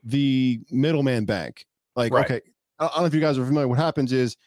the 0.04 0.62
middleman 0.72 1.26
bank. 1.26 1.66
Like, 1.96 2.14
Right. 2.14 2.26
okay, 2.26 2.42
I 2.80 2.88
don't 2.88 3.00
know 3.02 3.06
if 3.06 3.14
you 3.14 3.20
guys 3.20 3.38
are 3.38 3.46
familiar. 3.46 3.68
What 3.68 3.78
happens 3.78 4.14
is 4.14 4.38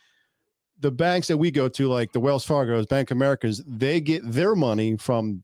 the 0.80 0.90
banks 0.90 1.28
that 1.28 1.36
we 1.36 1.50
go 1.50 1.68
to, 1.68 1.88
like 1.88 2.12
the 2.12 2.20
Wells 2.20 2.44
Fargo's, 2.44 2.86
Bank 2.86 3.10
of 3.10 3.16
America's, 3.16 3.62
they 3.66 4.00
get 4.00 4.22
their 4.24 4.54
money 4.54 4.96
from 4.96 5.42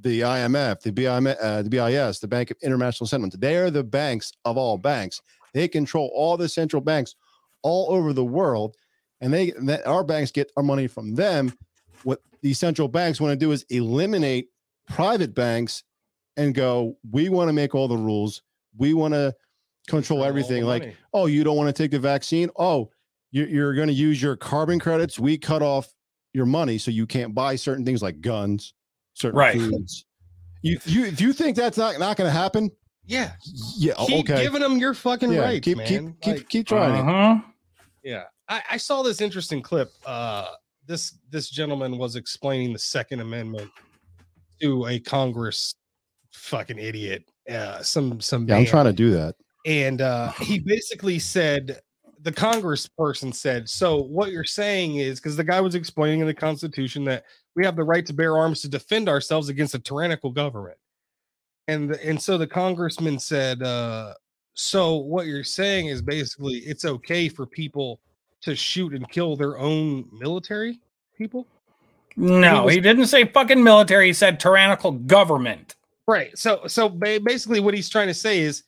the 0.00 0.20
IMF, 0.20 0.80
the 0.82 0.92
BIM, 0.92 1.26
uh, 1.26 1.62
the 1.62 1.70
BIS, 1.70 2.18
the 2.20 2.28
Bank 2.28 2.50
of 2.50 2.56
International 2.62 3.06
Settlements. 3.06 3.36
They 3.36 3.56
are 3.56 3.70
the 3.70 3.82
banks 3.84 4.32
of 4.44 4.56
all 4.56 4.78
banks. 4.78 5.20
They 5.54 5.66
control 5.68 6.10
all 6.14 6.36
the 6.36 6.48
central 6.48 6.82
banks 6.82 7.14
all 7.62 7.90
over 7.92 8.12
the 8.12 8.24
world, 8.24 8.76
and 9.20 9.32
they 9.32 9.52
that 9.62 9.86
our 9.86 10.04
banks 10.04 10.30
get 10.30 10.52
our 10.56 10.62
money 10.62 10.86
from 10.86 11.14
them. 11.14 11.52
What 12.04 12.20
these 12.42 12.58
central 12.58 12.88
banks 12.88 13.20
want 13.20 13.32
to 13.32 13.36
do 13.36 13.52
is 13.52 13.64
eliminate 13.70 14.48
private 14.86 15.34
banks 15.34 15.84
and 16.36 16.54
go. 16.54 16.96
We 17.10 17.28
want 17.28 17.48
to 17.48 17.52
make 17.52 17.74
all 17.74 17.88
the 17.88 17.96
rules. 17.96 18.42
We 18.76 18.94
want 18.94 19.14
to 19.14 19.34
control 19.88 20.24
everything. 20.24 20.64
Like, 20.64 20.82
money. 20.82 20.96
oh, 21.14 21.26
you 21.26 21.44
don't 21.44 21.56
want 21.56 21.74
to 21.74 21.82
take 21.82 21.90
the 21.90 21.98
vaccine. 21.98 22.50
Oh, 22.56 22.90
you're, 23.30 23.48
you're 23.48 23.74
going 23.74 23.88
to 23.88 23.94
use 23.94 24.20
your 24.22 24.36
carbon 24.36 24.78
credits. 24.78 25.18
We 25.18 25.36
cut 25.38 25.62
off 25.62 25.92
your 26.32 26.46
money 26.46 26.78
so 26.78 26.90
you 26.90 27.06
can't 27.06 27.34
buy 27.34 27.56
certain 27.56 27.84
things 27.84 28.02
like 28.02 28.20
guns, 28.20 28.74
certain 29.14 29.38
Right. 29.38 29.58
foods. 29.58 30.04
You 30.62 30.78
you 30.86 31.10
do 31.12 31.24
you 31.24 31.32
think 31.32 31.56
that's 31.56 31.78
not 31.78 31.98
not 32.00 32.16
going 32.16 32.26
to 32.28 32.36
happen? 32.36 32.70
Yeah. 33.04 33.32
Yeah. 33.76 33.94
Keep 34.06 34.30
okay. 34.30 34.42
giving 34.42 34.60
them 34.60 34.76
your 34.76 34.92
fucking 34.92 35.30
Yeah, 35.32 35.40
rights, 35.40 35.64
keep 35.64 35.78
man. 35.78 35.86
keep 35.86 36.20
keep 36.20 36.36
Like, 36.36 36.48
keep 36.48 36.66
trying 36.66 36.94
uh-huh 37.08 37.40
Yeah, 38.02 38.24
I, 38.48 38.62
I 38.72 38.76
saw 38.76 39.02
this 39.02 39.20
interesting 39.20 39.62
clip. 39.62 39.92
Uh, 40.04 40.46
this 40.88 41.18
this 41.30 41.50
gentleman 41.50 41.98
was 41.98 42.16
explaining 42.16 42.72
the 42.72 42.78
Second 42.78 43.20
Amendment 43.20 43.70
to 44.60 44.86
a 44.86 44.98
Congress 44.98 45.74
fucking 46.32 46.78
idiot. 46.78 47.30
Uh, 47.48 47.80
some 47.82 48.20
some 48.20 48.48
Yeah, 48.48 48.56
I'm 48.56 48.64
trying 48.66 48.86
to 48.86 48.92
do 48.92 49.10
that. 49.12 49.36
and 49.66 50.00
uh, 50.00 50.32
he 50.40 50.58
basically 50.58 51.18
said 51.20 51.80
the 52.22 52.32
congressperson 52.32 53.32
said 53.32 53.68
so 53.68 54.02
what 54.02 54.32
you're 54.32 54.42
saying 54.42 54.96
is 54.96 55.20
because 55.20 55.36
the 55.36 55.44
guy 55.44 55.60
was 55.60 55.76
explaining 55.76 56.18
in 56.18 56.26
the 56.26 56.34
constitution 56.34 57.04
that 57.04 57.24
we 57.54 57.64
have 57.64 57.76
the 57.76 57.84
right 57.84 58.04
to 58.04 58.12
bear 58.12 58.36
arms 58.36 58.60
to 58.60 58.68
defend 58.68 59.08
ourselves 59.08 59.48
against 59.48 59.72
a 59.76 59.78
tyrannical 59.78 60.32
government 60.32 60.76
and 61.68 61.90
the- 61.90 62.04
and 62.04 62.20
so 62.20 62.36
the 62.36 62.46
congressman 62.46 63.20
said 63.20 63.62
uh 63.62 64.12
so 64.54 64.96
what 64.96 65.26
you're 65.26 65.44
saying 65.44 65.86
is 65.86 66.02
basically 66.02 66.54
it's 66.66 66.84
okay 66.84 67.28
for 67.28 67.46
people 67.46 68.00
to 68.42 68.54
shoot 68.54 68.92
and 68.94 69.08
kill 69.10 69.36
their 69.36 69.58
own 69.58 70.08
military 70.12 70.80
people 71.16 71.46
no 72.16 72.64
was- 72.64 72.74
he 72.74 72.80
didn't 72.80 73.06
say 73.06 73.24
fucking 73.24 73.62
military 73.62 74.06
he 74.08 74.12
said 74.12 74.38
tyrannical 74.40 74.92
government 74.92 75.74
Right. 76.06 76.38
So 76.38 76.62
so 76.68 76.88
basically 76.88 77.60
what 77.60 77.74
he's 77.74 77.90
trying 77.90 78.06
to 78.08 78.14
say 78.14 78.38
is 78.38 78.62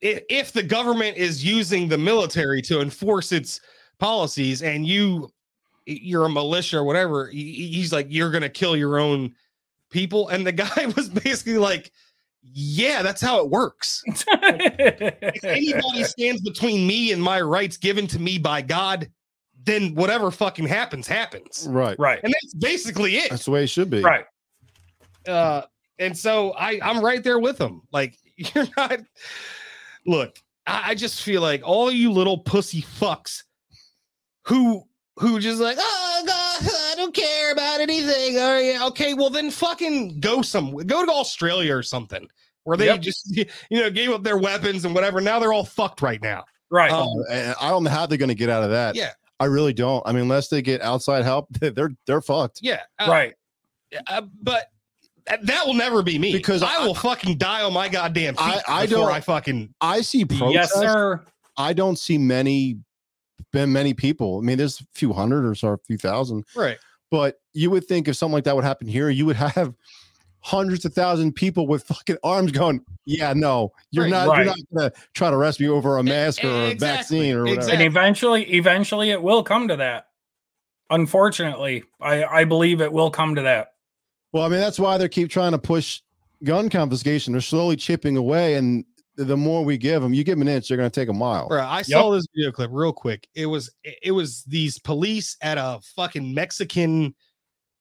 if 0.00 0.50
the 0.52 0.62
government 0.62 1.18
is 1.18 1.44
using 1.44 1.88
the 1.88 1.98
military 1.98 2.62
to 2.62 2.80
enforce 2.80 3.32
its 3.32 3.60
policies 3.98 4.62
and 4.62 4.86
you 4.86 5.28
you're 5.84 6.24
a 6.24 6.30
militia 6.30 6.78
or 6.78 6.84
whatever 6.84 7.28
he- 7.28 7.52
he- 7.52 7.68
he's 7.68 7.92
like 7.92 8.06
you're 8.08 8.30
to 8.42 8.48
kill 8.48 8.76
your 8.78 8.98
own 8.98 9.34
people 9.90 10.28
and 10.28 10.46
the 10.46 10.52
guy 10.64 10.86
was 10.96 11.10
basically 11.10 11.58
like 11.58 11.92
yeah 12.52 13.02
that's 13.02 13.20
how 13.20 13.40
it 13.40 13.50
works. 13.50 14.02
If 14.28 15.44
anybody 15.44 16.04
stands 16.04 16.40
between 16.42 16.86
me 16.86 17.12
and 17.12 17.22
my 17.22 17.40
rights 17.40 17.76
given 17.76 18.06
to 18.08 18.18
me 18.18 18.38
by 18.38 18.62
god 18.62 19.10
then 19.64 19.94
whatever 19.94 20.30
fucking 20.30 20.66
happens 20.66 21.08
happens. 21.08 21.66
Right. 21.68 21.98
right. 21.98 22.20
And 22.22 22.32
that's 22.32 22.54
basically 22.54 23.16
it. 23.16 23.30
That's 23.30 23.46
the 23.46 23.50
way 23.50 23.64
it 23.64 23.68
should 23.68 23.90
be. 23.90 24.00
right. 24.00 24.24
Uh 25.26 25.62
and 25.98 26.16
so 26.16 26.52
i 26.52 26.78
i'm 26.82 27.02
right 27.04 27.24
there 27.24 27.38
with 27.38 27.58
them. 27.58 27.82
Like 27.92 28.16
you're 28.36 28.66
not 28.76 29.00
look 30.06 30.38
I, 30.66 30.90
I 30.90 30.94
just 30.94 31.22
feel 31.22 31.42
like 31.42 31.62
all 31.64 31.90
you 31.90 32.12
little 32.12 32.38
pussy 32.38 32.82
fucks 32.82 33.42
who 34.46 34.84
who 35.18 35.40
just 35.40 35.60
like 35.60 35.78
oh 35.80 36.05
god 36.05 36.05
i 36.90 36.94
don't 36.96 37.14
care 37.14 37.52
about 37.52 37.80
anything 37.80 38.36
oh 38.38 38.58
yeah 38.58 38.86
okay 38.86 39.14
well 39.14 39.30
then 39.30 39.50
fucking 39.50 40.18
go 40.20 40.42
some 40.42 40.74
go 40.86 41.04
to 41.04 41.12
australia 41.12 41.74
or 41.76 41.82
something 41.82 42.26
where 42.64 42.76
they 42.76 42.86
Yep. 42.86 43.00
just 43.00 43.36
you 43.36 43.46
know 43.80 43.90
gave 43.90 44.10
up 44.10 44.22
their 44.22 44.38
weapons 44.38 44.84
and 44.84 44.94
whatever 44.94 45.20
now 45.20 45.38
they're 45.38 45.52
all 45.52 45.64
fucked 45.64 46.02
right 46.02 46.20
now 46.22 46.44
right 46.70 46.90
Um, 46.90 47.08
I 47.30 47.70
don't 47.70 47.84
know 47.84 47.90
how 47.90 48.06
they're 48.06 48.18
going 48.18 48.28
to 48.28 48.34
get 48.34 48.48
out 48.50 48.62
of 48.64 48.70
that. 48.70 48.94
yeah 48.96 49.12
I 49.38 49.44
really 49.44 49.74
don't. 49.74 50.02
I 50.06 50.12
mean, 50.12 50.22
unless 50.22 50.48
they 50.48 50.62
get 50.62 50.80
outside 50.80 51.22
help, 51.22 51.46
they're 51.60 51.90
they're 52.06 52.22
fucked. 52.22 52.60
yeah 52.62 52.80
uh, 52.98 53.06
right 53.08 53.34
uh, 54.08 54.22
but 54.42 54.70
that, 55.26 55.44
that 55.46 55.66
will 55.66 55.74
never 55.74 56.02
be 56.02 56.18
me 56.18 56.32
Because 56.32 56.62
I 56.62 56.84
will 56.84 56.94
fucking 56.94 57.36
die 57.38 57.62
on 57.62 57.72
my 57.72 57.88
goddamn 57.88 58.34
feet 58.34 58.42
I- 58.42 58.62
I 58.66 58.86
before 58.86 59.04
don't- 59.06 59.12
I 59.14 59.20
fucking 59.20 59.74
I 59.80 60.00
see 60.00 60.24
protests. 60.24 60.52
yes 60.54 60.72
sir 60.74 61.22
I 61.58 61.72
don't 61.72 61.98
see 61.98 62.18
many, 62.18 62.78
been 63.52 63.72
many 63.72 63.94
people. 63.94 64.38
I 64.38 64.42
mean, 64.42 64.58
there's 64.58 64.80
a 64.80 64.84
few 64.94 65.12
hundred 65.12 65.46
or 65.46 65.54
so, 65.54 65.68
a 65.68 65.78
few 65.86 65.96
thousand, 65.98 66.44
Right. 66.54 66.78
but 67.10 67.38
you 67.54 67.70
would 67.70 67.86
think 67.86 68.08
if 68.08 68.16
something 68.16 68.34
like 68.34 68.44
that 68.44 68.54
would 68.56 68.64
happen 68.64 68.86
here, 68.86 69.08
you 69.10 69.26
would 69.26 69.36
have 69.56 69.74
hundreds 70.40 70.84
of 70.84 70.94
thousand 70.94 71.32
people 71.32 71.66
with 71.66 71.82
fucking 71.84 72.18
arms 72.22 72.52
going, 72.52 72.80
yeah, 73.04 73.32
no, 73.32 73.72
you're 73.90 74.04
Right. 74.04 74.10
not, 74.10 74.28
Right. 74.28 74.36
you're 74.38 74.46
not 74.46 74.58
gonna 74.74 74.92
try 75.14 75.30
to 75.30 75.36
arrest 75.36 75.58
me 75.60 75.68
over 75.68 75.98
a 75.98 76.02
mask 76.02 76.44
or 76.44 76.48
a 76.48 76.74
vaccine 76.74 77.34
or 77.34 77.44
whatever. 77.44 77.70
And 77.72 77.82
eventually, 77.82 78.44
eventually, 78.52 79.10
it 79.10 79.20
will 79.22 79.42
come 79.42 79.66
to 79.68 79.76
that. 79.76 80.06
Unfortunately, 80.90 81.82
I 82.00 82.24
I 82.24 82.44
believe 82.44 82.80
it 82.80 82.92
will 82.92 83.10
come 83.10 83.34
to 83.34 83.42
that. 83.42 83.72
Well, 84.32 84.44
I 84.44 84.48
mean, 84.48 84.60
that's 84.60 84.78
why 84.78 84.98
they 84.98 85.08
keep 85.08 85.30
trying 85.30 85.52
to 85.52 85.58
push 85.58 86.00
gun 86.44 86.68
confiscation. 86.68 87.32
They're 87.32 87.40
slowly 87.40 87.74
chipping 87.76 88.16
away, 88.16 88.54
and 88.54 88.84
the 89.16 89.36
more 89.36 89.64
we 89.64 89.78
give 89.78 90.02
them, 90.02 90.12
you 90.12 90.24
give 90.24 90.38
them 90.38 90.46
an 90.46 90.54
inch, 90.54 90.68
they're 90.68 90.76
going 90.76 90.90
to 90.90 91.00
take 91.00 91.08
a 91.08 91.12
mile. 91.12 91.48
Bro, 91.48 91.64
I 91.64 91.82
saw 91.82 92.10
this 92.10 92.26
video 92.34 92.52
clip 92.52 92.70
real 92.72 92.92
quick. 92.92 93.26
It 93.34 93.46
was 93.46 93.70
it 93.82 94.12
was 94.12 94.44
these 94.44 94.78
police 94.78 95.36
at 95.40 95.58
a 95.58 95.80
fucking 95.96 96.34
Mexican. 96.34 97.14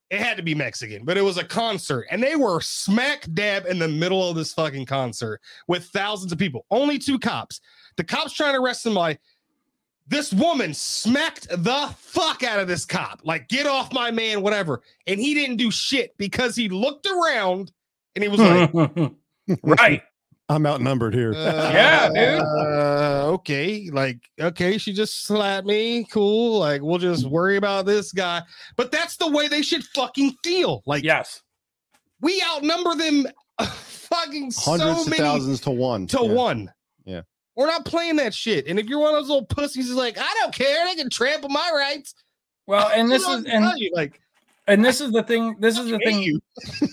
It 0.10 0.20
had 0.20 0.38
to 0.38 0.44
be 0.44 0.56
Mexican, 0.56 1.04
but 1.04 1.18
it 1.18 1.24
was 1.24 1.38
a 1.38 1.44
concert, 1.44 2.06
and 2.10 2.22
they 2.24 2.36
were 2.36 2.62
smack 2.62 3.28
dab 3.34 3.66
in 3.66 3.80
the 3.80 3.88
middle 3.88 4.30
of 4.30 4.36
this 4.36 4.54
fucking 4.54 4.86
concert 4.86 5.42
with 5.68 5.86
thousands 5.86 6.32
of 6.32 6.38
people. 6.38 6.66
Only 6.72 6.98
two 6.98 7.20
cops. 7.20 7.60
The 7.98 8.04
cops 8.04 8.34
trying 8.34 8.54
to 8.54 8.62
arrest 8.62 8.84
somebody. 8.84 9.18
This 10.08 10.32
woman 10.32 10.76
smacked 10.76 11.48
the 11.50 11.90
fuck 11.98 12.44
out 12.44 12.60
of 12.60 12.68
this 12.68 12.86
cop. 12.86 13.22
Like, 13.24 13.48
get 13.48 13.66
off 13.66 13.92
my 13.92 14.12
man, 14.12 14.44
whatever. 14.44 14.84
And 15.08 15.20
he 15.20 15.34
didn't 15.34 15.58
do 15.58 15.72
shit 15.72 16.16
because 16.18 16.56
he 16.56 16.70
looked 16.70 17.08
around 17.08 17.72
and 18.14 18.24
he 18.24 18.30
was 18.30 18.40
like, 18.40 18.72
right. 19.64 20.04
I'm 20.48 20.66
outnumbered 20.66 21.14
here. 21.16 21.34
yeah, 21.34 22.10
dude. 22.10 22.42
Uh, 22.42 23.24
okay, 23.34 23.90
like 23.92 24.20
okay, 24.40 24.78
she 24.78 24.94
just 24.94 25.26
slapped 25.26 25.66
me. 25.66 26.06
Cool. 26.12 26.60
Like 26.60 26.82
we'll 26.82 27.00
just 27.00 27.26
worry 27.26 27.58
about 27.58 27.86
this 27.86 28.12
guy. 28.12 28.42
But 28.76 28.92
that's 28.92 29.18
the 29.18 29.30
way 29.32 29.48
they 29.48 29.62
should 29.64 29.84
fucking 29.84 30.36
feel. 30.44 30.84
Like 30.86 31.04
yes, 31.04 31.42
we 32.22 32.44
outnumber 32.54 32.96
them. 32.96 33.26
uh, 33.58 33.66
fucking 33.66 34.52
Hundreds 34.56 34.98
so 34.98 35.02
of 35.04 35.10
many 35.10 35.22
thousands 35.24 35.62
to 35.62 35.72
one. 35.72 36.06
to 36.08 36.20
Yeah. 36.22 36.32
one. 36.32 36.72
Yeah. 37.06 37.22
We're 37.56 37.68
not 37.68 37.86
playing 37.86 38.18
that 38.18 38.34
shit. 38.34 38.68
And 38.68 38.78
if 38.78 38.86
you're 38.88 39.00
one 39.00 39.16
of 39.16 39.22
those 39.22 39.30
little 39.30 39.46
pussies, 39.46 39.88
who's 39.88 39.96
like, 39.96 40.18
I 40.20 40.36
don't 40.42 40.54
care. 40.54 40.86
They 40.86 40.96
can 40.96 41.10
trample 41.10 41.50
my 41.50 41.72
rights. 41.74 42.14
Well, 42.68 42.90
and 42.94 43.10
this 43.12 43.26
is 43.28 43.46
and 43.46 43.66
you, 43.78 43.92
like 43.94 44.20
and 44.68 44.84
this 44.84 45.02
is 45.02 45.12
the 45.12 45.24
thing. 45.24 45.56
This 45.60 45.78
is 45.78 45.90
the 45.90 46.00
thing. 46.00 46.40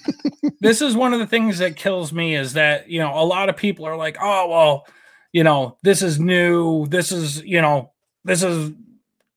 this 0.61 0.83
is 0.83 0.97
one 0.97 1.13
of 1.13 1.21
the 1.21 1.27
things 1.27 1.59
that 1.59 1.77
kills 1.77 2.13
me 2.13 2.35
is 2.35 2.53
that 2.55 2.89
you 2.89 2.99
know 2.99 3.13
a 3.15 3.25
lot 3.25 3.49
of 3.49 3.57
people 3.57 3.87
are 3.87 3.97
like, 3.97 4.17
oh 4.21 4.49
well, 4.49 4.87
you 5.33 5.45
know 5.45 5.79
this 5.83 6.03
is 6.03 6.21
new. 6.21 6.87
This 6.87 7.13
is 7.13 7.43
you 7.43 7.61
know 7.61 7.93
this 8.25 8.43
is 8.43 8.73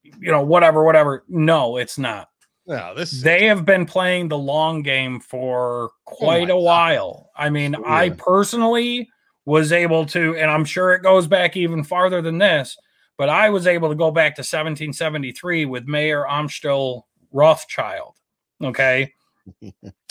you 0.03 0.31
know 0.31 0.41
whatever 0.41 0.83
whatever. 0.83 1.23
No, 1.27 1.77
it's 1.77 1.97
not. 1.97 2.29
No, 2.67 2.93
this 2.95 3.21
they 3.21 3.45
have 3.45 3.63
been 3.63 3.85
playing 3.85 4.27
the 4.27 4.37
long 4.37 4.81
game 4.81 5.19
for 5.19 5.91
quite 6.05 6.49
a 6.49 6.57
while. 6.57 7.29
I 7.35 7.49
mean, 7.49 7.75
I 7.85 8.09
personally 8.09 9.09
was 9.45 9.71
able 9.71 10.07
to, 10.07 10.35
and 10.35 10.49
I'm 10.49 10.65
sure 10.65 10.93
it 10.93 11.03
goes 11.03 11.27
back 11.27 11.55
even 11.55 11.83
farther 11.83 12.21
than 12.21 12.39
this, 12.39 12.75
but 13.17 13.29
I 13.29 13.51
was 13.51 13.67
able 13.67 13.89
to 13.89 13.95
go 13.95 14.09
back 14.09 14.35
to 14.35 14.39
1773 14.39 15.65
with 15.65 15.85
Mayer 15.85 16.25
Amschel 16.27 17.03
Rothschild. 17.31 18.14
Okay. 18.63 19.13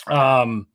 um, 0.07 0.67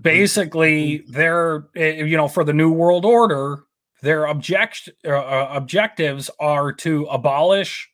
basically, 0.00 1.04
their, 1.08 1.68
eh, 1.76 2.04
you 2.04 2.16
know, 2.16 2.28
for 2.28 2.44
the 2.44 2.52
New 2.52 2.72
World 2.72 3.04
Order, 3.04 3.64
their 4.02 4.28
object, 4.28 4.88
uh, 5.04 5.10
uh, 5.10 5.48
objectives 5.52 6.30
are 6.38 6.72
to 6.72 7.04
abolish 7.06 7.90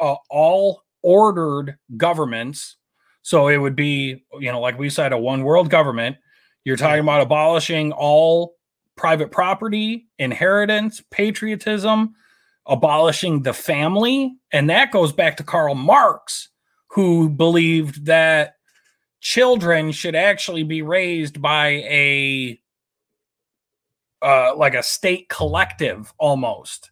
uh, 0.00 0.16
all 0.30 0.82
ordered 1.02 1.76
governments. 1.96 2.76
So 3.22 3.48
it 3.48 3.58
would 3.58 3.76
be, 3.76 4.24
you 4.40 4.52
know, 4.52 4.60
like 4.60 4.78
we 4.78 4.90
said, 4.90 5.12
a 5.12 5.18
one 5.18 5.44
world 5.44 5.70
government. 5.70 6.16
You're 6.64 6.76
talking 6.76 7.00
about 7.00 7.20
abolishing 7.20 7.92
all 7.92 8.56
private 8.96 9.30
property, 9.30 10.06
inheritance, 10.18 11.02
patriotism, 11.10 12.14
abolishing 12.66 13.42
the 13.42 13.52
family. 13.52 14.36
And 14.52 14.70
that 14.70 14.90
goes 14.90 15.12
back 15.12 15.36
to 15.38 15.44
Karl 15.44 15.74
Marx, 15.74 16.48
who 16.94 17.28
believed 17.28 18.06
that 18.06 18.54
children 19.20 19.90
should 19.92 20.14
actually 20.14 20.62
be 20.62 20.82
raised 20.82 21.40
by 21.42 21.66
a 21.68 22.60
uh, 24.22 24.54
like 24.56 24.74
a 24.74 24.82
state 24.82 25.28
collective 25.28 26.12
almost. 26.18 26.90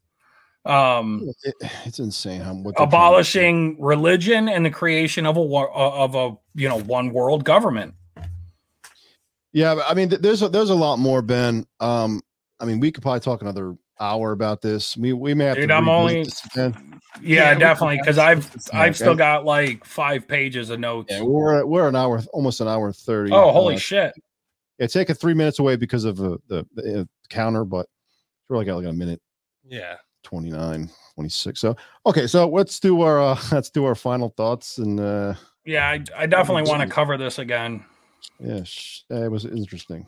Um 0.64 1.28
It- 1.42 1.54
it's 1.86 1.98
insane 1.98 2.40
how 2.40 2.52
what 2.54 2.76
they're 2.76 2.86
trying 2.86 2.90
to- 2.90 2.96
abolishing 2.96 3.80
religion 3.80 4.48
and 4.48 4.64
the 4.64 4.70
creation 4.70 5.26
of 5.26 5.36
a 5.36 5.42
wa- 5.42 5.72
of 5.72 6.14
a 6.14 6.36
you 6.54 6.68
know 6.68 6.78
one 6.80 7.10
world 7.12 7.44
government. 7.44 7.94
Yeah, 9.52 9.82
I 9.86 9.92
mean, 9.94 10.08
there's 10.08 10.40
a, 10.42 10.48
there's 10.48 10.70
a 10.70 10.74
lot 10.74 10.98
more, 10.98 11.20
Ben. 11.20 11.66
Um, 11.80 12.22
I 12.58 12.64
mean, 12.64 12.80
we 12.80 12.90
could 12.90 13.02
probably 13.02 13.20
talk 13.20 13.42
another 13.42 13.76
hour 14.02 14.32
about 14.32 14.60
this. 14.60 14.96
We 14.96 15.12
we 15.12 15.32
may 15.34 15.44
have 15.46 15.56
Dude, 15.56 15.68
to. 15.68 15.74
I'm 15.74 15.88
only- 15.88 16.24
this 16.24 16.44
again. 16.46 16.76
yeah, 17.20 17.54
we 17.54 17.60
definitely 17.60 17.98
because 17.98 18.18
i've 18.18 18.50
i've 18.72 18.90
Okay. 18.90 18.92
still 18.94 19.14
got 19.14 19.44
like 19.44 19.84
five 19.84 20.26
pages 20.26 20.70
of 20.70 20.80
notes 20.80 21.12
Yeah, 21.12 21.22
we're 21.22 21.64
we're 21.64 21.88
an 21.88 21.94
hour, 21.94 22.20
almost 22.32 22.60
an 22.60 22.68
hour 22.68 22.92
thirty. 22.92 23.32
oh 23.32 23.52
holy 23.52 23.76
Uh, 23.76 23.78
shit 23.78 24.12
Yeah, 24.78 24.86
take 24.88 25.10
it 25.10 25.14
three 25.14 25.34
minutes 25.34 25.58
away 25.58 25.76
because 25.76 26.04
of 26.04 26.16
the 26.16 26.38
the, 26.48 26.66
the 26.74 27.00
uh, 27.00 27.04
counter, 27.28 27.64
but 27.64 27.80
it's 27.82 28.48
really 28.50 28.64
got 28.64 28.76
like 28.76 28.86
a 28.86 28.92
minute 28.92 29.20
Yeah. 29.64 29.96
29, 30.24 30.88
26. 31.14 31.60
So 31.60 31.76
okay, 32.06 32.26
so 32.26 32.48
let's 32.48 32.80
do 32.80 33.02
our 33.02 33.20
uh, 33.20 33.38
let's 33.52 33.70
do 33.70 33.84
our 33.84 33.94
final 33.94 34.30
thoughts 34.36 34.78
and 34.78 34.98
uh 34.98 35.34
yeah 35.64 35.86
i, 35.88 36.02
I 36.16 36.26
definitely 36.26 36.68
want 36.70 36.82
to 36.82 36.88
cover 36.88 37.16
this 37.16 37.38
again 37.38 37.84
yeah, 38.40 38.64
uh, 39.10 39.22
it 39.24 39.30
was 39.30 39.44
interesting. 39.44 40.06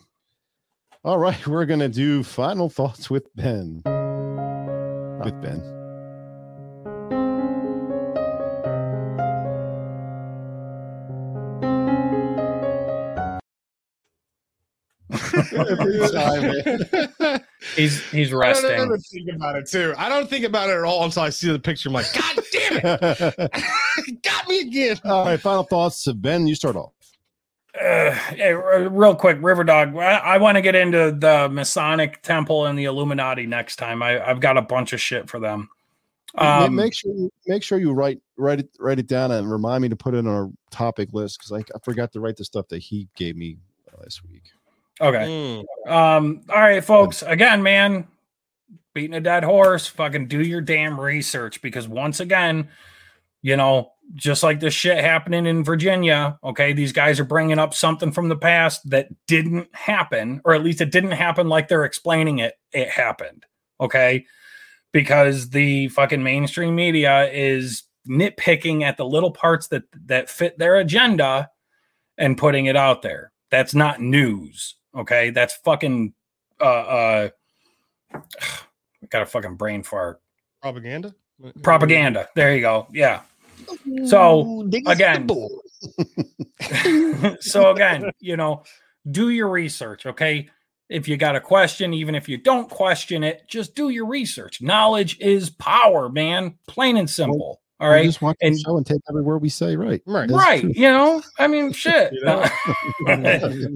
All 1.05 1.19
right, 1.19 1.47
we're 1.47 1.67
gonna 1.67 1.91
do 1.91 2.23
final 2.23 2.71
thoughts 2.71 3.11
with 3.11 3.29
Ben. 3.37 3.83
Ah. 3.85 5.21
With 5.23 5.41
Ben. 5.43 5.63
Every 15.57 16.09
time, 16.09 16.43
man. 16.43 17.45
he's 17.77 18.03
he's 18.11 18.29
I 18.29 18.31
don't 18.31 18.41
resting 18.41 18.71
ever 18.71 18.99
think 18.99 19.31
about 19.35 19.57
it 19.57 19.67
too. 19.67 19.95
I 19.99 20.09
don't 20.09 20.29
think 20.29 20.47
about 20.47 20.71
it 20.71 20.73
at 20.73 20.85
all 20.85 21.05
until 21.05 21.23
I 21.23 21.29
see 21.29 21.53
the 21.53 21.59
picture. 21.59 21.91
I'm 21.91 21.93
like, 21.93 22.13
God 22.15 22.45
damn 22.51 22.81
it, 22.83 23.53
got 24.23 24.49
me 24.49 24.61
again. 24.61 24.99
All 25.05 25.27
right, 25.27 25.39
final 25.39 25.65
thoughts. 25.65 26.07
Of 26.07 26.23
Ben, 26.23 26.47
you 26.47 26.55
start 26.55 26.77
off. 26.77 26.94
Uh, 27.95 28.89
real 28.91 29.15
quick, 29.15 29.39
River 29.41 29.65
Dog. 29.65 29.97
I, 29.97 30.17
I 30.17 30.39
want 30.39 30.57
to 30.57 30.63
get 30.63 30.75
into 30.75 31.13
the 31.13 31.49
Masonic 31.51 32.23
Temple 32.23 32.67
and 32.67 32.79
the 32.79 32.85
Illuminati 32.85 33.47
next 33.47 33.77
time. 33.77 34.03
I, 34.03 34.25
I've 34.25 34.41
got 34.41 34.57
a 34.57 34.63
bunch 34.63 34.93
of 34.93 35.01
shit 35.01 35.29
for 35.29 35.39
them. 35.39 35.69
Um, 36.37 36.75
make 36.75 36.95
sure 36.95 37.13
you 37.15 37.31
make 37.47 37.63
sure 37.63 37.79
you 37.79 37.93
write 37.93 38.21
write 38.37 38.59
it 38.59 38.69
write 38.81 38.99
it 38.99 39.07
down 39.07 39.31
and 39.31 39.49
remind 39.51 39.83
me 39.83 39.89
to 39.89 39.95
put 39.95 40.15
it 40.15 40.19
on 40.19 40.27
our 40.27 40.51
topic 40.71 41.11
list 41.13 41.39
because 41.39 41.53
I, 41.53 41.59
I 41.59 41.79
forgot 41.85 42.13
to 42.13 42.21
write 42.21 42.37
the 42.37 42.45
stuff 42.45 42.67
that 42.69 42.79
he 42.79 43.09
gave 43.15 43.37
me 43.37 43.57
last 44.01 44.25
week. 44.25 44.43
Okay. 45.01 45.65
Um, 45.87 46.43
all 46.49 46.61
right, 46.61 46.85
folks. 46.85 47.23
Again, 47.23 47.63
man, 47.63 48.09
beating 48.95 49.15
a 49.15 49.21
dead 49.21 49.45
horse. 49.45 49.87
Fucking 49.87 50.27
do 50.27 50.41
your 50.41 50.61
damn 50.61 51.01
research 51.01 51.63
because 51.63 51.87
once 51.87 52.19
again, 52.19 52.69
you 53.43 53.57
know, 53.57 53.93
just 54.15 54.43
like 54.43 54.61
this 54.61 54.75
shit 54.75 54.99
happening 55.03 55.47
in 55.47 55.65
Virginia, 55.65 56.39
okay, 56.45 56.73
these 56.73 56.93
guys 56.93 57.19
are 57.19 57.25
bringing 57.25 57.59
up 57.59 57.75
something 57.75 58.13
from 58.13 58.29
the 58.29 58.37
past 58.37 58.89
that 58.91 59.09
didn't 59.27 59.75
happen, 59.75 60.41
or 60.45 60.55
at 60.55 60.63
least 60.63 60.81
it 60.81 60.93
didn't 60.93 61.13
happen 61.13 61.49
like 61.49 61.69
they're 61.69 61.85
explaining 61.85 62.39
it. 62.39 62.55
It 62.73 62.89
happened, 62.89 63.47
okay, 63.81 64.27
because 64.93 65.51
the 65.51 65.89
fucking 65.89 66.23
mainstream 66.23 66.75
media 66.75 67.31
is 67.33 67.85
nitpicking 68.09 68.83
at 68.83 68.97
the 68.97 69.07
little 69.07 69.31
parts 69.31 69.69
that 69.69 69.85
that 70.07 70.29
fit 70.29 70.59
their 70.59 70.77
agenda 70.77 71.51
and 72.19 72.39
putting 72.39 72.67
it 72.67 72.77
out 72.77 73.03
there. 73.03 73.33
That's 73.51 73.75
not 73.75 74.01
news. 74.01 74.77
Okay. 74.95 75.31
That's 75.31 75.55
fucking 75.55 76.15
uh 76.61 76.65
uh 76.65 77.29
I 78.15 79.07
got 79.11 79.23
a 79.23 79.27
fucking 79.27 79.57
brain 79.57 79.83
fart. 79.83 80.21
Propaganda. 80.63 81.15
Propaganda. 81.63 82.29
There 82.35 82.55
you 82.55 82.61
go. 82.61 82.87
Yeah. 82.93 83.23
So 84.07 84.69
again, 84.87 85.29
so 87.41 87.71
again, 87.71 88.11
you 88.21 88.37
know, 88.37 88.65
do 89.11 89.31
your 89.31 89.49
research, 89.49 90.07
okay? 90.07 90.49
If 90.89 91.09
you 91.09 91.17
got 91.17 91.37
a 91.37 91.41
question, 91.41 91.95
even 91.95 92.15
if 92.15 92.29
you 92.29 92.37
don't 92.37 92.69
question 92.69 93.25
it, 93.25 93.49
just 93.49 93.75
do 93.75 93.89
your 93.89 94.07
research. 94.07 94.61
Knowledge 94.61 95.19
is 95.21 95.51
power, 95.51 96.09
man. 96.09 96.59
Plain 96.69 96.97
and 96.97 97.09
simple. 97.09 97.61
All 97.85 97.91
You 97.91 97.97
right. 97.97 98.05
just 98.07 98.23
watch 98.23 98.37
the 98.41 98.59
show 98.65 98.77
and 98.77 98.87
take 98.87 99.01
every 99.09 99.23
word 99.23 99.39
we 99.43 99.49
say. 99.49 99.77
Right. 99.77 100.01
Right. 100.07 100.29
That's 100.29 100.33
right 100.45 100.61
true. 100.63 100.73
you 100.75 100.89
know 100.89 101.23
i 101.39 101.47
mean 101.47 101.73
shit 101.85 102.13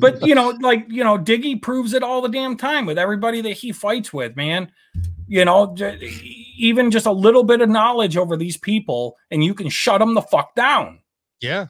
but 0.00 0.26
you 0.26 0.34
know 0.34 0.50
like 0.60 0.84
you 0.88 1.04
know 1.04 1.18
diggy 1.18 1.60
proves 1.60 1.92
it 1.92 2.02
all 2.02 2.20
the 2.22 2.28
damn 2.28 2.56
time 2.56 2.86
with 2.86 2.98
everybody 2.98 3.40
that 3.42 3.52
he 3.52 3.72
fights 3.72 4.12
with 4.12 4.34
man 4.36 4.70
you 5.30 5.44
know, 5.44 5.74
j- 5.76 5.98
even 6.56 6.90
just 6.90 7.04
a 7.04 7.12
little 7.12 7.44
bit 7.44 7.60
of 7.60 7.68
knowledge 7.68 8.16
over 8.16 8.34
these 8.34 8.56
people, 8.56 9.14
and 9.30 9.44
you 9.44 9.52
can 9.52 9.68
shut 9.68 9.98
them 9.98 10.14
the 10.14 10.22
fuck 10.22 10.54
down 10.54 11.00
Yeah. 11.42 11.66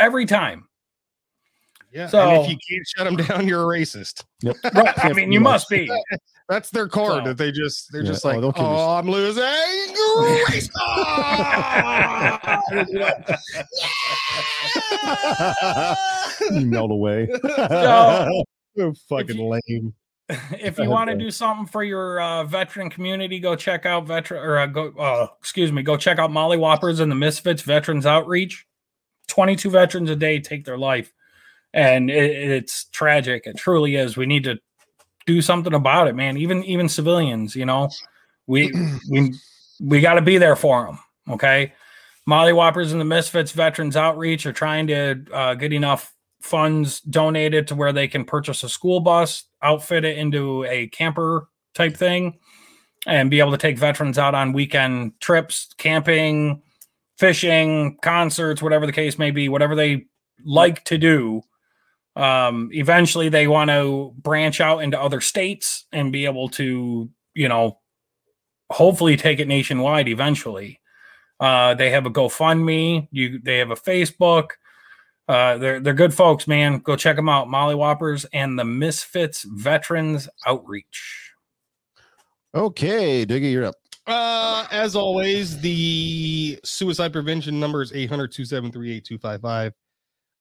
every 0.00 0.24
time. 0.24 0.66
Yeah. 1.92 2.06
So- 2.08 2.28
and 2.28 2.44
if 2.44 2.50
you 2.50 2.56
can't 2.68 2.86
shut 2.96 3.04
them 3.04 3.16
down, 3.26 3.48
you're 3.48 3.62
a 3.72 3.78
racist. 3.78 4.24
Yep. 4.40 4.56
Right. 4.74 5.04
I 5.04 5.12
mean, 5.12 5.32
you 5.32 5.40
must 5.40 5.68
be. 5.68 5.90
That's 6.48 6.70
their 6.70 6.88
card 6.88 7.22
So- 7.22 7.28
that 7.28 7.38
they 7.38 7.52
just 7.52 7.92
they're 7.92 8.02
Yeah, 8.02 8.08
just 8.12 8.24
oh, 8.24 8.28
like, 8.30 8.40
they'll 8.40 8.52
oh. 8.56 8.90
I'm 8.96 9.08
losing. 9.08 9.42
you 16.50 16.66
melt 16.66 16.90
away. 16.90 17.28
So- 17.42 18.44
so 18.76 18.94
fucking 19.08 19.36
lame. 19.38 19.92
if 20.58 20.78
you 20.78 20.88
want 20.88 21.10
to 21.10 21.16
do 21.16 21.30
something 21.30 21.66
for 21.66 21.84
your 21.84 22.18
uh, 22.22 22.44
veteran 22.44 22.88
community, 22.88 23.38
go 23.38 23.54
check 23.54 23.84
out 23.84 24.06
veteran 24.06 24.42
or 24.42 24.56
uh, 24.58 24.66
go 24.66 24.88
uh, 24.98 25.26
excuse 25.38 25.70
me, 25.70 25.82
go 25.82 25.96
check 25.98 26.18
out 26.18 26.30
Molly 26.30 26.56
Whoppers 26.56 26.98
and 27.00 27.10
the 27.10 27.16
Misfits 27.16 27.60
Veterans 27.62 28.06
Outreach. 28.06 28.66
Twenty 29.28 29.56
two 29.56 29.68
veterans 29.68 30.08
a 30.08 30.16
day 30.16 30.40
take 30.40 30.64
their 30.64 30.78
life, 30.78 31.12
and 31.74 32.10
it, 32.10 32.30
it's 32.30 32.84
tragic. 32.86 33.46
It 33.46 33.56
truly 33.56 33.96
is. 33.96 34.16
We 34.16 34.26
need 34.26 34.44
to 34.44 34.58
do 35.26 35.40
something 35.40 35.74
about 35.74 36.08
it, 36.08 36.14
man. 36.14 36.36
Even 36.36 36.64
even 36.64 36.88
civilians, 36.88 37.56
you 37.56 37.66
know, 37.66 37.88
we 38.46 38.72
we 39.10 39.34
we 39.80 40.00
got 40.00 40.14
to 40.14 40.22
be 40.22 40.38
there 40.38 40.56
for 40.56 40.86
them. 40.86 40.98
Okay, 41.28 41.72
Molly 42.26 42.52
Whoppers 42.52 42.92
and 42.92 43.00
the 43.00 43.04
Misfits 43.04 43.52
Veterans 43.52 43.96
Outreach 43.96 44.46
are 44.46 44.52
trying 44.52 44.86
to 44.88 45.24
uh, 45.32 45.54
get 45.54 45.72
enough 45.72 46.14
funds 46.40 47.00
donated 47.00 47.68
to 47.68 47.74
where 47.74 47.92
they 47.92 48.08
can 48.08 48.24
purchase 48.24 48.62
a 48.64 48.68
school 48.68 49.00
bus, 49.00 49.44
outfit 49.62 50.04
it 50.04 50.18
into 50.18 50.64
a 50.64 50.88
camper 50.88 51.48
type 51.74 51.96
thing, 51.96 52.38
and 53.06 53.30
be 53.30 53.38
able 53.38 53.52
to 53.52 53.58
take 53.58 53.78
veterans 53.78 54.18
out 54.18 54.34
on 54.34 54.52
weekend 54.52 55.18
trips, 55.20 55.72
camping, 55.78 56.62
fishing, 57.16 57.96
concerts, 58.02 58.60
whatever 58.60 58.86
the 58.86 58.92
case 58.92 59.18
may 59.18 59.30
be, 59.30 59.48
whatever 59.48 59.74
they 59.74 60.06
like 60.44 60.84
to 60.84 60.98
do. 60.98 61.42
Um, 62.14 62.70
eventually, 62.72 63.28
they 63.28 63.46
want 63.46 63.70
to 63.70 64.12
branch 64.18 64.60
out 64.60 64.78
into 64.78 65.00
other 65.00 65.20
states 65.20 65.86
and 65.92 66.12
be 66.12 66.26
able 66.26 66.48
to, 66.50 67.10
you 67.34 67.48
know, 67.48 67.78
hopefully 68.70 69.16
take 69.16 69.40
it 69.40 69.48
nationwide 69.48 70.08
eventually. 70.08 70.80
Uh, 71.40 71.74
they 71.74 71.90
have 71.90 72.06
a 72.06 72.10
GoFundMe. 72.10 73.08
You 73.10 73.40
they 73.40 73.58
have 73.58 73.70
a 73.70 73.76
Facebook. 73.76 74.50
Uh, 75.28 75.56
they're 75.58 75.80
they're 75.80 75.94
good 75.94 76.14
folks, 76.14 76.46
man. 76.46 76.78
Go 76.78 76.96
check 76.96 77.16
them 77.16 77.28
out. 77.28 77.48
Molly 77.48 77.74
Whoppers 77.74 78.26
and 78.32 78.58
the 78.58 78.64
Misfits 78.64 79.42
Veterans 79.42 80.28
Outreach. 80.46 81.32
Okay, 82.54 83.24
Diggy, 83.24 83.52
you're 83.52 83.64
up. 83.64 83.74
Uh, 84.06 84.66
as 84.70 84.94
always, 84.94 85.58
the 85.60 86.60
suicide 86.64 87.12
prevention 87.12 87.58
number 87.58 87.82
is 87.82 87.92
800 87.92 88.32
273 88.32 88.96
8255. 88.96 89.72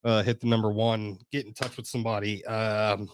Uh, 0.04 0.24
hit 0.24 0.40
the 0.40 0.48
number 0.48 0.72
one, 0.72 1.20
get 1.32 1.46
in 1.46 1.54
touch 1.54 1.78
with 1.78 1.86
somebody 1.86 2.44
um, 2.46 3.08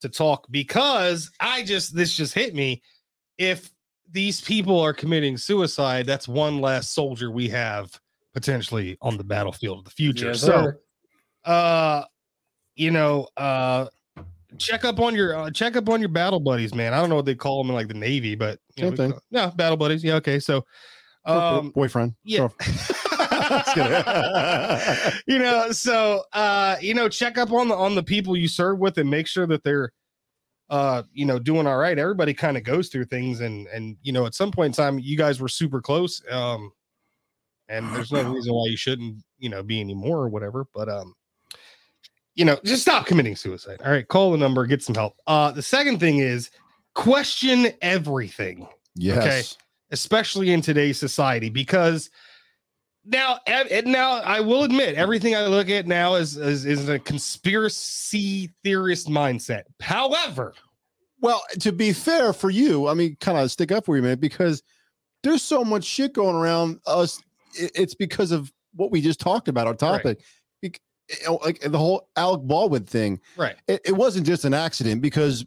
to 0.00 0.08
talk 0.08 0.46
because 0.50 1.30
I 1.40 1.62
just, 1.62 1.94
this 1.94 2.14
just 2.14 2.32
hit 2.32 2.54
me. 2.54 2.82
If 3.36 3.70
these 4.10 4.40
people 4.40 4.80
are 4.80 4.94
committing 4.94 5.36
suicide, 5.36 6.06
that's 6.06 6.26
one 6.26 6.60
less 6.60 6.90
soldier 6.90 7.30
we 7.30 7.48
have 7.50 7.90
potentially 8.32 8.96
on 9.02 9.16
the 9.16 9.24
battlefield 9.24 9.78
of 9.78 9.84
the 9.84 9.90
future. 9.90 10.28
Yes, 10.28 10.40
so, 10.40 10.72
uh, 11.44 12.04
you 12.76 12.90
know, 12.90 13.28
uh, 13.36 13.86
check 14.58 14.84
up 14.84 15.00
on 15.00 15.14
your 15.14 15.36
uh, 15.36 15.50
check 15.50 15.76
up 15.76 15.88
on 15.88 16.00
your 16.00 16.08
battle 16.08 16.40
buddies, 16.40 16.74
man. 16.74 16.92
I 16.92 17.00
don't 17.00 17.08
know 17.08 17.16
what 17.16 17.24
they 17.24 17.34
call 17.34 17.62
them 17.62 17.70
in 17.70 17.74
like 17.74 17.88
the 17.88 17.94
Navy, 17.94 18.34
but 18.34 18.58
you 18.76 18.90
know, 18.90 19.08
we 19.08 19.14
yeah, 19.30 19.50
battle 19.54 19.76
buddies. 19.76 20.02
Yeah, 20.02 20.14
okay. 20.14 20.38
So, 20.38 20.64
um, 21.24 21.70
boyfriend. 21.70 22.14
yeah. 22.24 22.48
You 25.26 25.38
know, 25.38 25.72
so 25.72 26.24
uh, 26.32 26.76
you 26.80 26.94
know, 26.94 27.08
check 27.08 27.38
up 27.38 27.52
on 27.52 27.68
the 27.68 27.74
on 27.74 27.94
the 27.94 28.02
people 28.02 28.36
you 28.36 28.48
serve 28.48 28.78
with 28.78 28.98
and 28.98 29.10
make 29.10 29.26
sure 29.26 29.46
that 29.46 29.64
they're 29.64 29.92
uh, 30.70 31.02
you 31.12 31.26
know, 31.26 31.38
doing 31.38 31.66
all 31.66 31.76
right. 31.76 31.98
Everybody 31.98 32.34
kind 32.34 32.56
of 32.56 32.64
goes 32.64 32.88
through 32.88 33.04
things 33.06 33.40
and 33.40 33.66
and 33.68 33.96
you 34.02 34.12
know, 34.12 34.26
at 34.26 34.34
some 34.34 34.50
point 34.50 34.76
in 34.76 34.84
time, 34.84 34.98
you 34.98 35.16
guys 35.16 35.40
were 35.40 35.48
super 35.48 35.80
close. 35.80 36.22
Um, 36.30 36.72
and 37.68 37.94
there's 37.94 38.12
no 38.12 38.22
reason 38.30 38.52
why 38.52 38.66
you 38.66 38.76
shouldn't, 38.76 39.22
you 39.38 39.48
know, 39.48 39.62
be 39.62 39.80
anymore 39.80 40.18
or 40.18 40.28
whatever. 40.28 40.66
But 40.74 40.88
um, 40.88 41.14
you 42.34 42.44
know, 42.44 42.58
just 42.64 42.82
stop 42.82 43.06
committing 43.06 43.36
suicide. 43.36 43.80
All 43.84 43.90
right, 43.90 44.06
call 44.06 44.32
the 44.32 44.38
number, 44.38 44.66
get 44.66 44.82
some 44.82 44.94
help. 44.94 45.16
Uh, 45.26 45.50
the 45.50 45.62
second 45.62 46.00
thing 46.00 46.18
is 46.18 46.50
question 46.94 47.68
everything 47.82 48.66
yes. 48.94 49.18
Okay? 49.18 49.42
Especially 49.90 50.52
in 50.52 50.60
today's 50.60 50.98
society 50.98 51.50
because 51.50 52.10
now 53.06 53.38
and 53.46 53.86
now 53.86 54.14
I 54.22 54.40
will 54.40 54.64
admit 54.64 54.94
everything 54.94 55.34
I 55.36 55.46
look 55.46 55.68
at 55.70 55.86
now 55.86 56.14
is 56.14 56.36
is, 56.36 56.64
is 56.64 56.88
a 56.88 56.98
conspiracy 56.98 58.50
theorist 58.62 59.08
mindset. 59.08 59.62
However, 59.80 60.54
Well, 61.20 61.42
to 61.60 61.72
be 61.72 61.92
fair 61.92 62.32
for 62.32 62.50
you, 62.50 62.88
I 62.88 62.94
mean, 62.94 63.16
kind 63.20 63.38
of 63.38 63.50
stick 63.50 63.72
up 63.72 63.84
for 63.86 63.96
you, 63.96 64.02
man, 64.02 64.18
because 64.18 64.62
there's 65.22 65.42
so 65.42 65.64
much 65.64 65.84
shit 65.84 66.12
going 66.12 66.36
around 66.36 66.80
us. 66.86 67.20
It's 67.54 67.94
because 67.94 68.30
of 68.32 68.52
what 68.74 68.90
we 68.90 69.00
just 69.00 69.20
talked 69.20 69.48
about, 69.48 69.66
our 69.66 69.74
topic. 69.74 70.20
Bec- 70.60 70.80
you 71.08 71.26
know, 71.26 71.38
Like 71.44 71.60
the 71.60 71.78
whole 71.78 72.08
Alec 72.16 72.42
Baldwin 72.42 72.84
thing. 72.84 73.20
right, 73.36 73.56
It, 73.68 73.80
it 73.84 73.92
wasn't 73.92 74.26
just 74.26 74.44
an 74.44 74.52
accident 74.54 75.00
because 75.02 75.44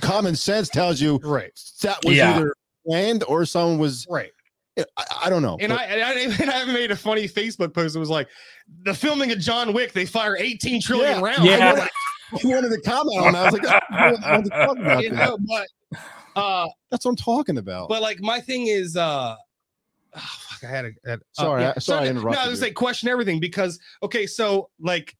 common 0.00 0.34
sense 0.34 0.68
tells 0.68 1.00
you 1.00 1.18
right, 1.22 1.52
that 1.82 1.98
was 2.04 2.16
Yeah. 2.16 2.36
either 2.36 2.54
planned 2.86 3.22
or 3.28 3.44
someone 3.44 3.78
was. 3.78 4.06
right. 4.08 4.30
I, 4.78 5.04
I 5.24 5.30
don't 5.30 5.42
know. 5.42 5.56
And 5.60 5.70
but- 5.70 5.80
I, 5.80 5.84
and 5.84 6.02
I 6.02 6.12
and 6.42 6.50
I 6.50 6.64
made 6.72 6.90
a 6.90 6.96
funny 6.96 7.28
Facebook 7.28 7.72
post. 7.74 7.94
It 7.96 8.00
was 8.00 8.10
like 8.10 8.28
the 8.82 8.94
filming 8.94 9.30
of 9.32 9.38
John 9.38 9.72
Wick. 9.72 9.92
They 9.92 10.04
fire 10.06 10.36
18 10.36 10.80
trillion 10.82 11.20
Yeah. 11.20 11.20
rounds. 11.20 11.44
Yeah. 11.44 11.56
I 11.56 11.72
wanted- 11.74 11.90
wanted 12.44 12.68
to 12.70 12.80
comment 12.80 13.26
on 13.26 13.32
that. 13.34 13.38
I 13.38 13.44
was 13.44 13.52
like, 13.52 13.82
I 13.92 14.10
don't 14.32 14.44
to 14.44 14.50
talk 14.50 14.78
about 14.78 15.02
you 15.04 15.10
that. 15.10 15.16
know, 15.28 15.38
but 15.46 16.00
uh, 16.34 16.68
That's 16.90 17.04
what 17.04 17.12
I'm 17.12 17.16
talking 17.16 17.58
about. 17.58 17.88
but 17.88 18.02
like 18.02 18.20
my 18.20 18.40
thing 18.40 18.66
is 18.66 18.96
uh 18.96 19.36
oh, 20.16 20.20
fuck, 20.48 20.64
I 20.64 20.66
had 20.72 20.84
a 20.86 20.90
had, 21.08 21.20
uh, 21.20 21.22
Sorry, 21.42 21.64
I- 21.66 21.74
sorry 21.78 22.08
I 22.08 22.12
No, 22.12 22.28
I 22.30 22.48
was 22.48 22.58
you. 22.60 22.66
like 22.66 22.74
question 22.74 23.08
everything 23.08 23.38
because 23.38 23.78
okay, 24.02 24.26
so 24.26 24.70
like 24.80 25.14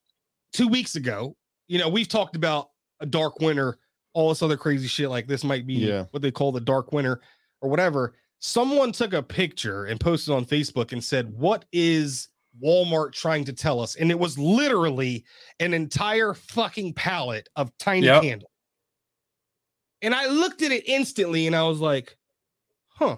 two 0.52 0.66
weeks 0.66 0.97
ago, 0.97 1.36
you 1.68 1.78
know, 1.78 1.89
we've 1.89 2.09
talked 2.09 2.35
about 2.36 2.70
a 3.01 3.06
dark 3.06 3.39
winter, 3.40 3.78
all 4.12 4.31
this 4.31 4.43
other 4.43 4.56
crazy 4.56 4.89
shit. 4.89 5.09
Like 5.10 5.28
this 5.28 5.44
might 5.44 5.66
be 5.66 5.74
Yeah. 5.74 6.05
what 6.10 6.22
they 6.22 6.31
call 6.32 6.51
the 6.52 6.60
dark 6.60 6.93
winter 6.93 7.20
or 7.60 7.68
whatever. 7.70 8.14
Someone 8.46 8.92
took 8.92 9.14
a 9.14 9.22
picture 9.22 9.86
and 9.86 9.98
posted 9.98 10.34
on 10.34 10.44
Facebook 10.44 10.92
and 10.92 11.02
said, 11.02 11.32
What 11.32 11.64
is 11.72 12.28
Walmart 12.62 13.12
trying 13.12 13.42
to 13.46 13.54
tell 13.54 13.80
us? 13.80 13.96
And 13.96 14.10
it 14.10 14.18
was 14.18 14.38
literally 14.38 15.24
an 15.60 15.72
entire 15.72 16.34
fucking 16.34 16.92
pallet 16.92 17.48
of 17.56 17.72
tiny 17.78 18.04
Yep. 18.04 18.22
candles. 18.22 18.50
And 20.02 20.14
I 20.14 20.26
looked 20.26 20.60
at 20.60 20.72
it 20.72 20.86
instantly 20.86 21.46
and 21.46 21.56
I 21.56 21.62
was 21.62 21.80
like, 21.80 22.18
huh. 22.88 23.16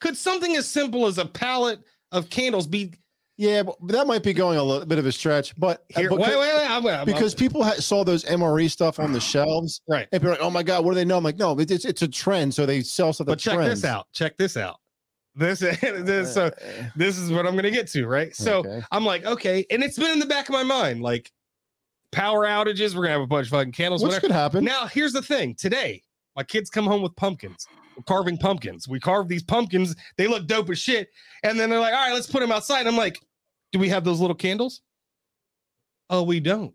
Could 0.00 0.16
something 0.16 0.56
as 0.56 0.68
simple 0.68 1.06
as 1.06 1.18
a 1.18 1.24
pallet 1.24 1.78
of 2.10 2.28
candles 2.28 2.66
be 2.66 2.94
Yeah, 3.38 3.62
but 3.62 3.76
that 3.88 4.06
might 4.06 4.22
be 4.22 4.32
going 4.34 4.58
a 4.58 4.62
little 4.62 4.86
bit 4.86 4.98
of 4.98 5.06
a 5.06 5.12
stretch. 5.12 5.56
But 5.58 5.84
uh, 5.96 6.00
here? 6.00 6.10
but- 6.10 6.18
wait, 6.20 6.28
wait, 6.38 6.54
wait. 6.54 6.70
I'm, 6.70 6.86
I'm- 6.86 7.06
because 7.06 7.34
people 7.34 7.62
ha- 7.64 7.72
saw 7.74 8.04
those 8.04 8.24
MRE 8.24 8.70
stuff 8.70 9.00
on 9.00 9.12
the 9.12 9.20
shelves, 9.32 9.80
right. 9.88 10.06
and 10.12 10.20
people 10.20 10.30
like, 10.32 10.40
"Oh 10.42 10.50
my 10.50 10.62
god, 10.62 10.84
what 10.84 10.92
do 10.92 10.94
they 10.96 11.04
know?" 11.04 11.16
I'm 11.16 11.24
like, 11.24 11.38
"No, 11.38 11.58
it's 11.58 11.84
it's 11.84 12.02
a 12.02 12.08
trend, 12.08 12.54
so 12.54 12.66
they 12.66 12.82
sell 12.82 13.12
stuff 13.12 13.26
But 13.26 13.38
check 13.38 13.54
trends." 13.54 13.80
this 13.80 13.88
out. 13.88 14.06
Check 14.12 14.36
this 14.36 14.56
out. 14.56 14.76
This, 15.34 15.60
this, 15.80 16.34
so 16.34 16.50
this 16.94 17.16
is 17.18 17.32
what 17.32 17.46
I'm 17.46 17.52
going 17.52 17.62
to 17.64 17.70
get 17.70 17.88
to, 17.88 18.06
right? 18.06 18.36
So 18.36 18.58
Okay. 18.58 18.82
I'm 18.92 19.06
like, 19.06 19.24
okay, 19.24 19.64
and 19.70 19.82
it's 19.82 19.98
been 19.98 20.10
in 20.12 20.18
the 20.18 20.26
back 20.26 20.48
of 20.50 20.52
my 20.52 20.62
mind, 20.62 21.00
like 21.00 21.32
power 22.10 22.44
outages. 22.44 22.94
We're 22.94 23.04
gonna 23.04 23.12
have 23.14 23.22
a 23.22 23.26
bunch 23.26 23.46
of 23.46 23.52
fucking 23.52 23.72
candles. 23.72 24.02
Which 24.02 24.10
whatever. 24.10 24.26
could 24.26 24.30
happen. 24.32 24.62
Now, 24.64 24.86
here's 24.86 25.14
the 25.14 25.22
thing. 25.22 25.54
Today, 25.54 26.02
my 26.36 26.42
kids 26.42 26.68
come 26.68 26.84
home 26.84 27.00
with 27.00 27.16
pumpkins. 27.16 27.66
Carving 28.06 28.38
pumpkins. 28.38 28.88
We 28.88 29.00
carve 29.00 29.28
these 29.28 29.42
pumpkins. 29.42 29.94
They 30.16 30.26
look 30.26 30.46
dope 30.46 30.70
as 30.70 30.78
shit. 30.78 31.08
And 31.42 31.58
then 31.58 31.70
they're 31.70 31.80
like, 31.80 31.94
all 31.94 32.06
right, 32.06 32.14
let's 32.14 32.26
put 32.26 32.40
them 32.40 32.52
outside. 32.52 32.86
I'm 32.86 32.96
like, 32.96 33.18
do 33.72 33.78
we 33.78 33.88
have 33.88 34.04
those 34.04 34.20
little 34.20 34.36
candles? 34.36 34.82
Oh, 36.10 36.22
we 36.22 36.40
don't. 36.40 36.74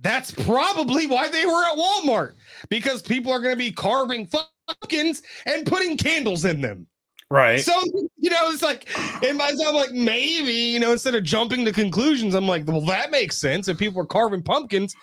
That's 0.00 0.32
probably 0.32 1.06
why 1.06 1.28
they 1.28 1.46
were 1.46 1.64
at 1.64 1.76
Walmart 1.76 2.34
because 2.68 3.02
people 3.02 3.30
are 3.30 3.40
going 3.40 3.54
to 3.54 3.58
be 3.58 3.70
carving 3.70 4.28
pumpkins 4.66 5.22
and 5.46 5.66
putting 5.66 5.96
candles 5.96 6.44
in 6.44 6.60
them. 6.60 6.86
Right. 7.30 7.60
So, 7.60 7.72
you 8.18 8.28
know, 8.28 8.50
it's 8.50 8.62
like, 8.62 8.88
in 9.22 9.38
my 9.38 9.48
I'm 9.48 9.74
like, 9.74 9.92
maybe, 9.92 10.52
you 10.52 10.78
know, 10.80 10.92
instead 10.92 11.14
of 11.14 11.24
jumping 11.24 11.64
to 11.64 11.72
conclusions, 11.72 12.34
I'm 12.34 12.46
like, 12.46 12.66
well, 12.66 12.82
that 12.82 13.10
makes 13.10 13.38
sense. 13.38 13.68
If 13.68 13.78
people 13.78 14.02
are 14.02 14.06
carving 14.06 14.42
pumpkins, 14.42 14.94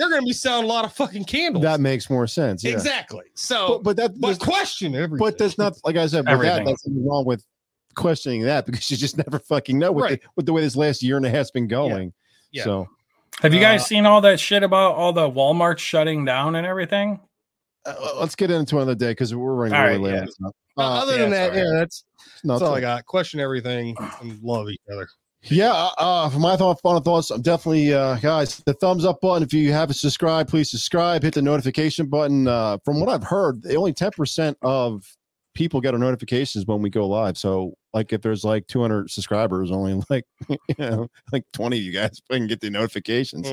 they're 0.00 0.08
going 0.08 0.22
to 0.22 0.26
be 0.26 0.32
selling 0.32 0.64
a 0.64 0.68
lot 0.68 0.84
of 0.84 0.92
fucking 0.94 1.24
candles. 1.24 1.62
That 1.62 1.78
makes 1.80 2.08
more 2.10 2.26
sense. 2.26 2.64
Yeah. 2.64 2.72
Exactly. 2.72 3.24
So, 3.34 3.68
But, 3.68 3.82
but 3.84 3.96
that, 3.98 4.20
but 4.20 4.28
there's- 4.28 4.38
question 4.38 4.94
everything. 4.94 5.18
but 5.18 5.38
there's 5.38 5.58
not 5.58 5.76
like 5.84 5.96
I 5.96 6.06
said. 6.06 6.26
With 6.28 6.40
that, 6.42 6.64
that's 6.64 6.86
nothing 6.86 7.06
wrong 7.06 7.24
with 7.24 7.44
questioning 7.94 8.42
that 8.42 8.66
because 8.66 8.90
you 8.90 8.96
just 8.96 9.16
never 9.26 9.38
fucking 9.38 9.78
know 9.78 9.92
what 9.92 10.02
Right. 10.04 10.20
the, 10.22 10.28
with 10.36 10.46
the 10.46 10.52
way 10.52 10.62
this 10.62 10.74
last 10.76 11.02
year 11.02 11.16
and 11.18 11.26
a 11.26 11.30
half's 11.30 11.50
been 11.50 11.68
going. 11.68 12.12
Yeah. 12.52 12.64
So 12.64 12.88
Have 13.42 13.52
you 13.54 13.60
guys 13.60 13.82
Uh, 13.82 13.84
seen 13.84 14.06
all 14.06 14.20
that 14.22 14.40
shit 14.40 14.62
about 14.62 14.94
all 14.94 15.12
the 15.12 15.28
Walmart 15.30 15.78
shutting 15.78 16.24
down 16.24 16.56
and 16.56 16.66
everything? 16.66 17.20
uh, 17.86 17.94
let's 18.18 18.34
get 18.34 18.50
into 18.50 18.76
another 18.76 18.94
day 18.94 19.10
because 19.10 19.34
we're 19.34 19.54
running 19.54 19.74
All 19.74 19.84
really 19.84 19.96
right, 19.96 20.02
late. 20.02 20.12
yeah. 20.14 20.18
on 20.20 20.26
this 20.26 20.40
now. 20.40 20.48
Uh, 20.78 20.80
Uh, 20.82 21.02
other 21.02 21.18
than 21.18 21.30
that, 21.30 21.54
yeah, 21.54 21.64
that's 21.72 22.04
that's 22.44 22.62
all 22.62 22.74
I 22.74 22.80
got. 22.80 23.04
Question 23.06 23.38
everything 23.40 23.94
and 24.22 24.40
love 24.42 24.68
each 24.70 24.80
other. 24.92 25.08
Yeah, 25.44 25.72
uh, 25.72 25.90
uh, 25.96 26.28
for 26.28 26.38
my 26.38 26.56
thought, 26.56 26.80
final 26.82 27.00
thoughts, 27.00 27.30
I'm 27.30 27.40
definitely, 27.40 27.94
uh, 27.94 28.16
guys, 28.16 28.58
the 28.66 28.74
thumbs 28.74 29.06
up 29.06 29.20
button. 29.22 29.42
If 29.42 29.54
you 29.54 29.72
haven't 29.72 29.94
subscribed, 29.94 30.50
please 30.50 30.70
subscribe. 30.70 31.22
Hit 31.22 31.34
the 31.34 31.42
notification 31.42 32.06
button. 32.06 32.46
Uh, 32.46 32.76
from 32.84 33.00
what 33.00 33.08
I've 33.08 33.24
heard, 33.24 33.62
the 33.62 33.74
only 33.76 33.94
10% 33.94 34.54
of 34.60 35.04
people 35.54 35.80
get 35.80 35.94
our 35.94 35.98
notifications 35.98 36.66
when 36.66 36.82
we 36.82 36.90
go 36.90 37.08
live. 37.08 37.38
So, 37.38 37.74
like, 37.94 38.12
if 38.12 38.20
there's 38.20 38.44
like 38.44 38.66
200 38.66 39.10
subscribers, 39.10 39.70
only 39.70 40.02
like, 40.10 40.26
you 40.48 40.58
know, 40.78 41.08
like 41.32 41.44
20 41.54 41.78
of 41.78 41.82
you 41.82 41.92
guys 41.92 42.20
can 42.30 42.46
get 42.46 42.60
the 42.60 42.68
notifications. 42.68 43.48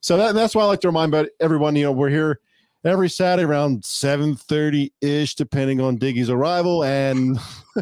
So 0.00 0.16
that, 0.16 0.34
that's 0.34 0.54
why 0.54 0.62
I 0.62 0.66
like 0.66 0.80
to 0.80 0.88
remind 0.88 1.12
about 1.12 1.28
everyone. 1.40 1.74
You 1.74 1.84
know, 1.84 1.92
we're 1.92 2.10
here 2.10 2.40
every 2.84 3.08
Saturday 3.08 3.44
around 3.44 3.82
7:30 3.82 4.90
ish, 5.00 5.34
depending 5.34 5.80
on 5.80 5.98
Diggy's 5.98 6.30
arrival. 6.30 6.84
And 6.84 7.38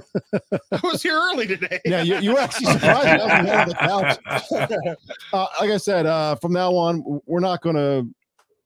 I 0.72 0.80
was 0.82 1.02
here 1.02 1.14
early 1.14 1.46
today. 1.46 1.80
yeah, 1.84 2.02
you, 2.02 2.18
you 2.18 2.32
were 2.32 2.40
actually 2.40 2.72
surprised. 2.72 3.06
me. 3.06 3.10
I 3.10 3.42
was 3.42 3.50
on 3.50 3.68
the 3.68 3.74
couch. 3.74 4.96
uh, 5.32 5.46
like 5.60 5.70
I 5.70 5.76
said, 5.76 6.06
uh, 6.06 6.36
from 6.36 6.52
now 6.52 6.74
on, 6.74 7.20
we're 7.26 7.40
not 7.40 7.62
gonna. 7.62 8.02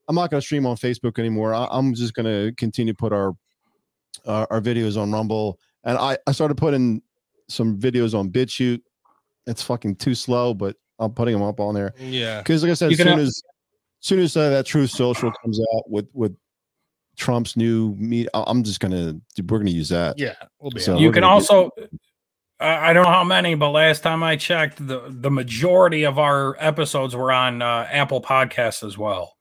I'm 0.06 0.14
not 0.14 0.30
gonna 0.30 0.42
stream 0.42 0.66
on 0.66 0.76
Facebook 0.76 1.18
anymore. 1.18 1.54
I, 1.54 1.66
I'm 1.70 1.94
just 1.94 2.14
gonna 2.14 2.52
continue 2.52 2.92
to 2.92 2.96
put 2.96 3.12
our 3.12 3.34
our, 4.26 4.46
our 4.50 4.60
videos 4.60 5.00
on 5.00 5.10
Rumble, 5.10 5.58
and 5.84 5.96
I 5.96 6.18
I 6.26 6.32
started 6.32 6.56
putting 6.56 7.02
some 7.48 7.78
videos 7.78 8.18
on 8.18 8.30
BitChute. 8.30 8.80
It's 9.46 9.62
fucking 9.62 9.96
too 9.96 10.14
slow, 10.14 10.54
but 10.54 10.76
I'm 10.98 11.12
putting 11.12 11.34
them 11.34 11.42
up 11.42 11.60
on 11.60 11.74
there. 11.74 11.94
Yeah. 11.98 12.38
Because 12.38 12.62
like 12.62 12.70
I 12.70 12.74
said, 12.74 12.90
You 12.90 12.94
as 12.94 12.98
soon 12.98 13.08
al- 13.08 13.18
as 13.18 13.42
soon 14.04 14.20
as 14.20 14.36
uh, 14.36 14.50
that 14.50 14.66
Truth 14.66 14.90
Social 14.90 15.32
comes 15.42 15.60
out 15.74 15.90
with 15.90 16.08
with 16.12 16.36
Trump's 17.16 17.56
new 17.56 17.94
meet, 17.96 18.28
I- 18.34 18.44
I'm 18.46 18.62
just 18.62 18.80
gonna 18.80 19.14
we're 19.48 19.58
gonna 19.58 19.70
use 19.70 19.88
that. 19.90 20.18
Yeah, 20.18 20.34
we'll 20.60 20.70
be. 20.70 20.80
So 20.80 20.98
you 20.98 21.10
can 21.12 21.24
also 21.24 21.70
I 22.60 22.90
I 22.90 22.92
don't 22.92 23.04
know 23.04 23.10
how 23.10 23.24
many, 23.24 23.54
but 23.54 23.70
last 23.70 24.02
time 24.02 24.22
I 24.22 24.36
checked, 24.36 24.86
the 24.86 25.02
the 25.08 25.30
majority 25.30 26.04
of 26.04 26.18
our 26.18 26.56
episodes 26.58 27.14
were 27.16 27.32
on 27.32 27.62
uh, 27.62 27.86
Apple 27.90 28.20
Podcasts 28.20 28.84
as 28.86 28.96
well. 28.98 29.36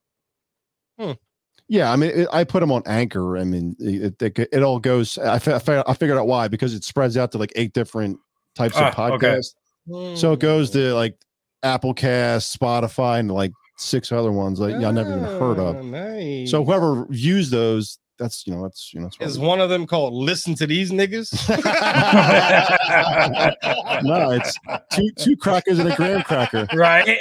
Yeah, 1.70 1.92
I 1.92 1.96
mean, 1.96 2.12
it, 2.12 2.28
I 2.32 2.44
put 2.44 2.60
them 2.60 2.72
on 2.72 2.84
Anchor. 2.86 3.38
I 3.38 3.44
mean, 3.46 3.76
it, 3.80 4.22
it, 4.22 4.38
it 4.52 4.62
all 4.64 4.80
goes. 4.80 5.18
I, 5.18 5.40
fi- 5.40 5.82
I 5.88 5.94
figured 5.94 6.18
out 6.18 6.28
why 6.28 6.48
because 6.48 6.74
it 6.76 6.84
spreads 6.84 7.18
out 7.18 7.32
to 7.32 7.38
like 7.38 7.52
eight 7.56 7.74
different 7.74 8.20
types 8.54 8.76
of 8.76 8.94
Ah, 8.98 9.10
okay. 9.12 9.40
podcasts. 9.88 10.18
So 10.18 10.34
it 10.34 10.40
goes 10.40 10.70
to 10.72 10.94
like 10.94 11.18
Apple 11.64 11.94
Cast, 11.94 12.58
Spotify, 12.60 13.20
and 13.20 13.32
like 13.32 13.52
six 13.84 14.12
other 14.12 14.32
ones 14.32 14.60
like 14.60 14.80
y'all 14.82 14.92
never 14.94 15.12
even 15.12 15.24
heard 15.24 15.60
Oh, 15.60 15.68
of. 15.68 15.86
nice. 15.86 16.50
So 16.52 16.64
whoever 16.64 17.06
views 17.10 17.50
those, 17.50 17.98
that's 18.20 18.46
you 18.48 18.54
know, 18.54 18.64
that's 18.64 18.94
you 18.94 19.00
know, 19.02 19.10
that's 19.20 19.34
Is 19.34 19.40
one 19.40 19.60
of 19.60 19.70
them 19.70 19.86
called 19.88 20.14
"Listen 20.14 20.54
to 20.56 20.68
These 20.68 20.92
Niggas"? 20.92 21.34
no, 24.04 24.32
it's 24.32 24.56
two 24.92 25.10
two 25.18 25.36
crackers 25.36 25.80
and 25.80 25.92
a 25.92 25.96
graham 25.96 26.22
cracker. 26.24 26.68
Right. 26.74 27.08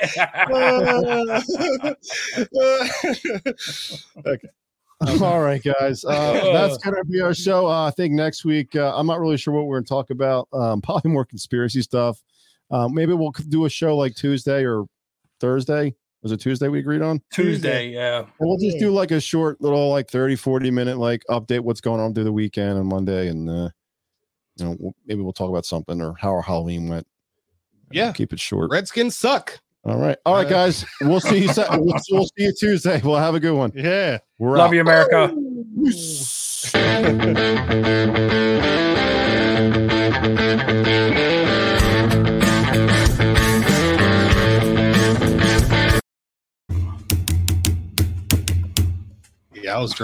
okay. 4.27 4.49
All 5.21 5.41
right, 5.41 5.63
guys. 5.63 6.05
Uh, 6.05 6.53
that's 6.53 6.79
gonna 6.79 7.05
be 7.05 7.21
our 7.21 7.35
show. 7.35 7.67
Uh, 7.67 7.89
I 7.89 7.91
think 7.91 8.15
next 8.15 8.45
week. 8.45 8.77
Uh, 8.77 8.95
I'm 8.95 9.07
not 9.07 9.21
really 9.21 9.37
sure 9.37 9.53
what 9.53 9.67
we're 9.67 9.79
gonna 9.81 9.87
talk 9.87 10.11
about. 10.11 10.49
Um, 10.53 10.81
probably 10.81 11.11
more 11.11 11.25
conspiracy 11.25 11.83
stuff. 11.83 12.23
Uh, 12.71 12.89
maybe 12.89 13.13
we'll 13.13 13.33
do 13.49 13.65
a 13.65 13.71
show 13.71 13.97
like 13.97 14.15
Tuesday 14.15 14.65
or 14.65 14.85
Thursday. 15.41 15.95
Was 16.23 16.31
it 16.33 16.39
Tuesday 16.39 16.69
we 16.69 16.79
agreed 16.79 17.03
on? 17.03 17.21
Tuesday, 17.33 17.89
yeah. 17.91 18.19
And 18.21 18.29
we'll 18.41 18.57
just 18.59 18.79
do 18.79 18.91
like 18.93 19.11
a 19.11 19.21
short 19.21 19.61
little 19.61 19.91
like 19.91 20.09
30, 20.09 20.37
40 20.37 20.71
minute 20.71 20.97
like 20.99 21.25
update 21.29 21.61
what's 21.61 21.81
going 21.81 22.01
on 22.01 22.15
through 22.15 22.25
the 22.25 22.33
weekend 22.33 22.79
and 22.79 22.87
Monday. 22.89 23.27
And, 23.29 23.51
uh, 23.51 23.71
you 24.57 24.65
know, 24.67 24.77
we'll, 24.79 24.95
maybe 25.05 25.21
we'll 25.23 25.33
talk 25.33 25.49
about 25.51 25.67
something 25.67 26.01
or 26.01 26.15
how 26.21 26.31
our 26.31 26.43
Halloween 26.43 26.89
went. 26.89 27.07
Yeah. 27.91 28.13
Keep 28.13 28.33
it 28.33 28.41
short. 28.41 28.71
Redskins 28.71 29.17
suck. 29.19 29.59
All 29.85 29.99
right. 29.99 30.17
All 30.25 30.35
right, 30.37 30.47
Uh, 30.47 30.51
guys. 30.51 30.85
We'll 31.01 31.19
see 31.19 31.39
you. 31.39 31.49
Sa- 31.53 31.67
we'll, 31.77 31.97
we'll 32.13 32.25
see 32.27 32.45
you 32.45 32.53
Tuesday. 32.57 33.01
We'll 33.03 33.17
have 33.17 33.35
a 33.35 33.41
good 33.41 33.55
one. 33.57 33.73
Yeah. 33.75 34.19
We're 34.39 34.57
Love 34.59 34.69
out. 34.71 34.75
you, 34.75 34.81
America. 34.81 35.35
I 49.73 49.79
was. 49.81 49.95